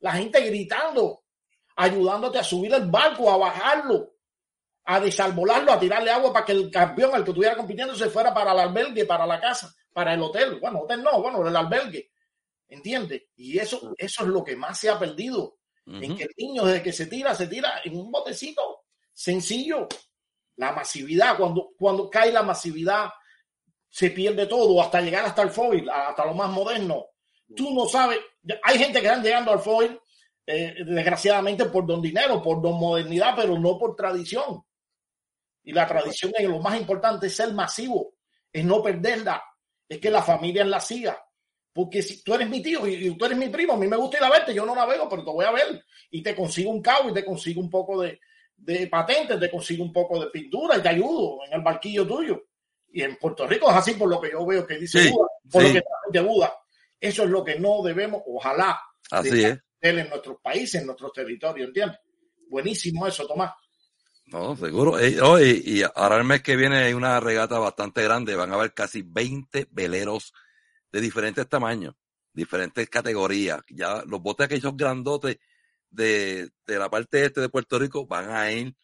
la 0.00 0.12
gente 0.12 0.40
gritando, 0.40 1.24
ayudándote 1.76 2.38
a 2.38 2.44
subir 2.44 2.72
el 2.72 2.90
barco, 2.90 3.30
a 3.30 3.36
bajarlo, 3.36 4.14
a 4.84 4.98
desalvolarlo, 4.98 5.72
a 5.72 5.78
tirarle 5.78 6.10
agua 6.10 6.32
para 6.32 6.44
que 6.44 6.52
el 6.52 6.70
campeón, 6.70 7.14
el 7.14 7.24
que 7.24 7.30
estuviera 7.30 7.56
compitiendo, 7.56 7.94
se 7.94 8.10
fuera 8.10 8.32
para 8.32 8.52
el 8.52 8.60
albergue, 8.60 9.04
para 9.04 9.26
la 9.26 9.38
casa, 9.38 9.74
para 9.92 10.14
el 10.14 10.22
hotel. 10.22 10.58
Bueno, 10.60 10.80
hotel 10.80 11.02
no, 11.02 11.22
bueno, 11.22 11.46
el 11.46 11.54
albergue. 11.54 12.11
¿Entiendes? 12.72 13.24
Y 13.36 13.58
eso, 13.58 13.94
eso 13.98 14.22
es 14.22 14.28
lo 14.28 14.42
que 14.42 14.56
más 14.56 14.80
se 14.80 14.88
ha 14.88 14.98
perdido. 14.98 15.58
En 15.84 16.16
que 16.16 16.24
el 16.24 16.30
niño, 16.38 16.64
desde 16.64 16.82
que 16.82 16.92
se 16.92 17.04
tira, 17.04 17.34
se 17.34 17.46
tira 17.46 17.82
en 17.84 17.98
un 17.98 18.10
botecito 18.10 18.84
sencillo. 19.12 19.86
La 20.56 20.72
masividad, 20.72 21.36
cuando, 21.36 21.72
cuando 21.76 22.08
cae 22.08 22.32
la 22.32 22.42
masividad, 22.42 23.10
se 23.90 24.10
pierde 24.10 24.46
todo, 24.46 24.80
hasta 24.80 25.02
llegar 25.02 25.26
hasta 25.26 25.42
el 25.42 25.50
foil, 25.50 25.90
hasta 25.90 26.24
lo 26.24 26.32
más 26.32 26.48
moderno. 26.50 27.08
Tú 27.54 27.74
no 27.74 27.84
sabes, 27.84 28.20
hay 28.62 28.78
gente 28.78 29.00
que 29.00 29.06
están 29.06 29.22
llegando 29.22 29.52
al 29.52 29.60
foil 29.60 30.00
eh, 30.46 30.74
desgraciadamente 30.86 31.66
por 31.66 31.86
don 31.86 32.00
dinero, 32.00 32.40
por 32.40 32.62
don 32.62 32.78
modernidad, 32.78 33.34
pero 33.36 33.58
no 33.58 33.78
por 33.78 33.94
tradición. 33.94 34.64
Y 35.62 35.72
la 35.72 35.86
tradición 35.86 36.32
es 36.38 36.48
lo 36.48 36.58
más 36.58 36.80
importante, 36.80 37.26
es 37.26 37.36
ser 37.36 37.52
masivo, 37.52 38.14
es 38.50 38.64
no 38.64 38.82
perderla, 38.82 39.44
es 39.86 39.98
que 39.98 40.10
la 40.10 40.22
familia 40.22 40.64
la 40.64 40.80
siga. 40.80 41.22
Porque 41.72 42.02
si 42.02 42.22
tú 42.22 42.34
eres 42.34 42.48
mi 42.48 42.62
tío 42.62 42.86
y, 42.86 43.16
tú 43.16 43.24
eres 43.24 43.38
mi 43.38 43.48
primo, 43.48 43.72
a 43.74 43.78
mí 43.78 43.86
me 43.86 43.96
gusta 43.96 44.18
ir 44.18 44.24
a 44.24 44.30
verte, 44.30 44.54
yo 44.54 44.66
no 44.66 44.74
navego, 44.74 45.08
pero 45.08 45.24
te 45.24 45.30
voy 45.30 45.44
a 45.44 45.52
ver 45.52 45.84
y 46.10 46.22
te 46.22 46.34
consigo 46.34 46.70
un 46.70 46.82
cabo 46.82 47.08
y 47.08 47.14
te 47.14 47.24
consigo 47.24 47.60
un 47.60 47.70
poco 47.70 48.02
de, 48.02 48.20
de 48.56 48.86
patentes, 48.88 49.40
te 49.40 49.50
consigo 49.50 49.82
un 49.82 49.92
poco 49.92 50.20
de 50.20 50.30
pintura 50.30 50.76
y 50.76 50.82
te 50.82 50.90
ayudo 50.90 51.38
en 51.46 51.54
el 51.54 51.62
barquillo 51.62 52.06
tuyo. 52.06 52.44
Y 52.92 53.02
en 53.02 53.16
Puerto 53.16 53.46
Rico 53.46 53.70
es 53.70 53.76
así 53.76 53.94
por 53.94 54.08
lo 54.08 54.20
que 54.20 54.30
yo 54.30 54.44
veo 54.44 54.66
que 54.66 54.76
dice 54.76 55.10
Buda, 55.10 55.28
por 55.50 55.62
lo 55.62 55.72
que 55.72 55.82
de 56.10 56.20
Buda. 56.20 56.52
Eso 57.00 57.24
es 57.24 57.30
lo 57.30 57.42
que 57.42 57.58
no 57.58 57.82
debemos, 57.82 58.22
ojalá, 58.26 58.78
así 59.10 59.42
es. 59.42 59.58
en 59.80 60.08
nuestros 60.10 60.36
países, 60.42 60.80
en 60.80 60.86
nuestros 60.86 61.12
territorios, 61.12 61.68
¿entiendes? 61.68 61.98
Buenísimo 62.48 63.06
eso, 63.06 63.26
Tomás. 63.26 63.52
No, 64.26 64.54
seguro. 64.56 65.02
y, 65.02 65.62
y 65.64 65.82
ahora 65.94 66.18
el 66.18 66.24
mes 66.24 66.42
que 66.42 66.54
viene 66.54 66.76
hay 66.76 66.92
una 66.92 67.18
regata 67.18 67.58
bastante 67.58 68.02
grande. 68.02 68.36
Van 68.36 68.52
a 68.52 68.54
haber 68.54 68.72
casi 68.72 69.02
20 69.02 69.68
veleros 69.70 70.32
de 70.92 71.00
diferentes 71.00 71.48
tamaños, 71.48 71.94
diferentes 72.32 72.88
categorías. 72.88 73.62
Ya 73.68 74.02
los 74.06 74.20
botes 74.20 74.46
aquellos 74.46 74.76
grandotes 74.76 75.38
de, 75.90 76.50
de 76.66 76.78
la 76.78 76.90
parte 76.90 77.24
este 77.24 77.40
de 77.40 77.48
Puerto 77.48 77.78
Rico 77.78 78.06
van 78.06 78.30
a 78.30 78.52
ir 78.52 78.76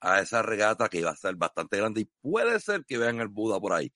a 0.00 0.20
esa 0.20 0.42
regata 0.42 0.88
que 0.88 1.02
va 1.02 1.10
a 1.10 1.16
ser 1.16 1.36
bastante 1.36 1.76
grande 1.76 2.00
y 2.00 2.10
puede 2.20 2.58
ser 2.58 2.84
que 2.84 2.98
vean 2.98 3.20
el 3.20 3.28
Buda 3.28 3.60
por 3.60 3.72
ahí. 3.72 3.92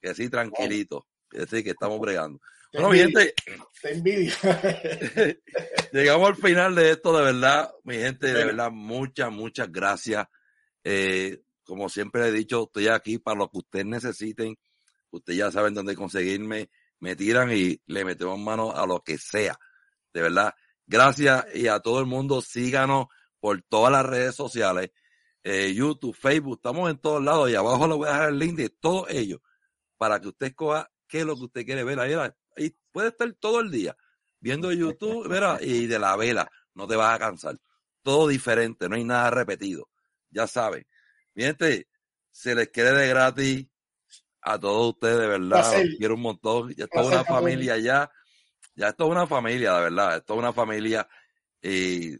Que 0.00 0.14
sí, 0.14 0.28
tranquilito. 0.28 1.06
Que 1.30 1.46
sí, 1.46 1.64
que 1.64 1.70
estamos 1.70 1.98
bregando. 1.98 2.38
bueno, 2.72 2.90
mi 2.90 2.98
gente. 2.98 3.34
Te 3.80 3.92
envidia. 3.92 4.34
llegamos 5.92 6.28
al 6.28 6.36
final 6.36 6.74
de 6.74 6.90
esto, 6.90 7.16
de 7.16 7.24
verdad. 7.24 7.70
Mi 7.84 7.94
gente, 7.94 8.26
de 8.26 8.44
verdad, 8.44 8.70
muchas, 8.70 9.32
muchas 9.32 9.72
gracias. 9.72 10.26
Eh, 10.84 11.40
como 11.64 11.88
siempre 11.88 12.28
he 12.28 12.32
dicho, 12.32 12.64
estoy 12.64 12.88
aquí 12.88 13.18
para 13.18 13.38
lo 13.38 13.50
que 13.50 13.58
ustedes 13.58 13.86
necesiten. 13.86 14.56
Ustedes 15.10 15.38
ya 15.38 15.50
saben 15.50 15.72
dónde 15.72 15.96
conseguirme 15.96 16.68
me 17.00 17.16
tiran 17.16 17.50
y 17.52 17.80
le 17.86 18.04
metemos 18.04 18.38
mano 18.38 18.72
a 18.72 18.86
lo 18.86 19.00
que 19.02 19.18
sea. 19.18 19.58
De 20.12 20.22
verdad, 20.22 20.54
gracias 20.86 21.46
y 21.54 21.68
a 21.68 21.80
todo 21.80 22.00
el 22.00 22.06
mundo, 22.06 22.40
síganos 22.40 23.06
por 23.38 23.62
todas 23.62 23.92
las 23.92 24.06
redes 24.06 24.34
sociales, 24.34 24.90
eh, 25.42 25.72
YouTube, 25.74 26.16
Facebook, 26.16 26.56
estamos 26.56 26.90
en 26.90 26.98
todos 26.98 27.22
lados 27.22 27.50
y 27.50 27.54
abajo 27.54 27.86
le 27.86 27.94
voy 27.94 28.08
a 28.08 28.12
dejar 28.12 28.28
el 28.30 28.38
link 28.38 28.56
de 28.56 28.70
todos 28.70 29.08
ellos 29.10 29.40
para 29.96 30.20
que 30.20 30.28
usted 30.28 30.46
escoja 30.46 30.90
qué 31.06 31.20
es 31.20 31.26
lo 31.26 31.36
que 31.36 31.44
usted 31.44 31.64
quiere 31.64 31.84
ver. 31.84 32.00
Ahí, 32.00 32.14
ahí 32.56 32.76
puede 32.90 33.08
estar 33.08 33.32
todo 33.34 33.60
el 33.60 33.70
día 33.70 33.96
viendo 34.40 34.72
YouTube 34.72 35.28
mira, 35.28 35.58
y 35.60 35.86
de 35.86 35.98
la 35.98 36.16
vela, 36.16 36.50
no 36.74 36.86
te 36.86 36.96
vas 36.96 37.14
a 37.14 37.18
cansar. 37.18 37.58
Todo 38.02 38.28
diferente, 38.28 38.88
no 38.88 38.96
hay 38.96 39.04
nada 39.04 39.30
repetido. 39.30 39.88
Ya 40.30 40.46
saben. 40.46 40.86
Mi 41.34 41.44
gente, 41.44 41.88
se 42.30 42.54
les 42.54 42.68
quiere 42.68 42.92
de 42.92 43.08
gratis 43.08 43.66
a 44.46 44.60
todos 44.60 44.94
ustedes, 44.94 45.18
de 45.18 45.26
verdad, 45.26 45.82
quiero 45.98 46.14
un 46.14 46.20
montón. 46.20 46.72
Ya 46.76 46.84
es 46.84 47.06
una 47.06 47.24
familia 47.24 47.76
ya. 47.78 48.10
Ya 48.76 48.88
esto 48.88 49.06
es 49.06 49.10
una 49.10 49.26
familia, 49.26 49.74
de 49.74 49.80
verdad. 49.82 50.16
Esto 50.18 50.34
es 50.34 50.38
una 50.38 50.52
familia. 50.52 51.08
Y, 51.60 52.10
de 52.10 52.18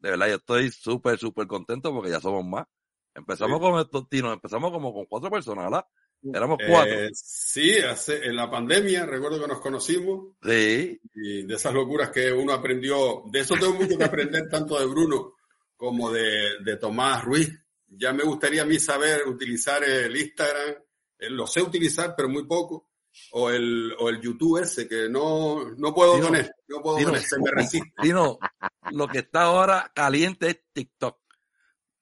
verdad, 0.00 0.28
yo 0.28 0.34
estoy 0.34 0.70
súper, 0.72 1.16
súper 1.16 1.46
contento 1.46 1.92
porque 1.92 2.10
ya 2.10 2.20
somos 2.20 2.44
más. 2.44 2.66
Empezamos 3.14 3.60
con 3.60 3.78
estos 3.78 4.08
tinos, 4.08 4.32
empezamos 4.32 4.72
como 4.72 4.92
con 4.92 5.04
cuatro 5.06 5.30
personas, 5.30 5.66
¿verdad? 5.66 5.86
Éramos 6.32 6.58
cuatro. 6.66 6.92
Eh, 6.92 7.10
sí, 7.12 7.78
hace, 7.78 8.24
en 8.26 8.34
la 8.34 8.50
pandemia, 8.50 9.06
recuerdo 9.06 9.40
que 9.40 9.46
nos 9.46 9.60
conocimos. 9.60 10.34
Sí. 10.42 11.00
Y 11.14 11.46
de 11.46 11.54
esas 11.54 11.72
locuras 11.72 12.10
que 12.10 12.32
uno 12.32 12.52
aprendió, 12.52 13.22
de 13.30 13.40
eso 13.40 13.54
tengo 13.54 13.74
mucho 13.74 13.96
que 13.96 14.04
aprender, 14.04 14.48
tanto 14.50 14.76
de 14.80 14.86
Bruno 14.86 15.34
como 15.76 16.10
de, 16.10 16.58
de 16.64 16.76
Tomás 16.78 17.24
Ruiz. 17.24 17.52
Ya 17.86 18.12
me 18.12 18.24
gustaría 18.24 18.62
a 18.62 18.66
mí 18.66 18.80
saber 18.80 19.28
utilizar 19.28 19.84
el 19.84 20.16
Instagram, 20.16 20.70
eh, 20.70 20.78
lo 21.30 21.46
sé 21.46 21.62
utilizar, 21.62 22.14
pero 22.16 22.28
muy 22.28 22.46
poco. 22.46 22.88
O 23.30 23.48
el, 23.48 23.94
o 24.00 24.08
el 24.08 24.20
YouTube 24.20 24.60
ese, 24.60 24.88
que 24.88 25.08
no, 25.08 25.70
no 25.76 25.94
puedo 25.94 26.20
con 26.20 26.34
él, 26.34 26.50
no 26.66 26.82
puedo 26.82 27.04
con 27.04 27.14
él, 27.14 27.22
se 27.22 27.38
me 27.38 27.50
resiste. 27.52 27.92
lo 28.90 29.08
que 29.08 29.18
está 29.18 29.42
ahora 29.42 29.92
caliente 29.94 30.48
es 30.48 30.60
TikTok. 30.72 31.18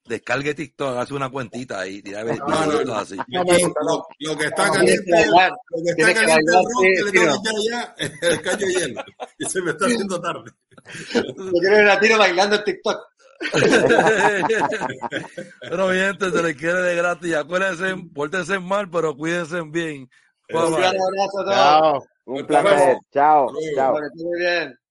Descargue 0.05 0.55
TikTok, 0.55 0.97
hace 0.97 1.15
una 1.15 1.31
cuentita 1.31 1.81
ahí, 1.81 2.03
tira 2.03 2.25
no, 2.25 2.83
no, 2.85 2.95
así. 2.95 3.17
lo, 3.17 3.45
que 4.37 4.47
está 4.47 4.69
caliente, 4.69 5.11
lo 5.29 5.85
que 5.85 6.03
está 6.03 6.15
caliente 6.15 6.91
es 6.93 7.13
que 7.13 7.21
le 7.21 7.39
tengo 7.39 7.63
ya, 7.71 7.95
el 7.99 8.43
caño 8.43 8.67
hielo. 8.67 9.05
Y 9.39 9.45
se 9.45 9.63
me 9.63 9.71
está 9.71 9.87
haciendo 9.87 10.21
tarde. 10.21 10.51
Yo 11.15 11.53
quiero 11.61 11.77
ver 11.77 11.89
a 11.89 12.01
tiro 12.01 12.19
bailando 12.19 12.57
en 12.57 12.65
TikTok. 12.65 13.12
pero 15.61 15.89
mi 15.89 15.95
gente, 15.95 16.31
se 16.31 16.43
les 16.43 16.57
quiere 16.57 16.81
de 16.81 16.97
gratis. 16.97 17.35
Acuérdense, 17.35 17.95
pórtense 18.15 18.59
mal, 18.59 18.91
pero 18.91 19.17
cuídense 19.17 19.63
bien. 19.63 20.09
Un 20.51 20.59
abrazo 20.59 21.41
a 21.41 21.45
todos. 21.45 21.55
Chao. 21.55 22.05
Un 22.25 22.47
placer. 22.47 22.99
Chao. 23.13 23.53
Chao. 23.75 23.99
Muy 24.15 24.39
bien. 24.39 24.79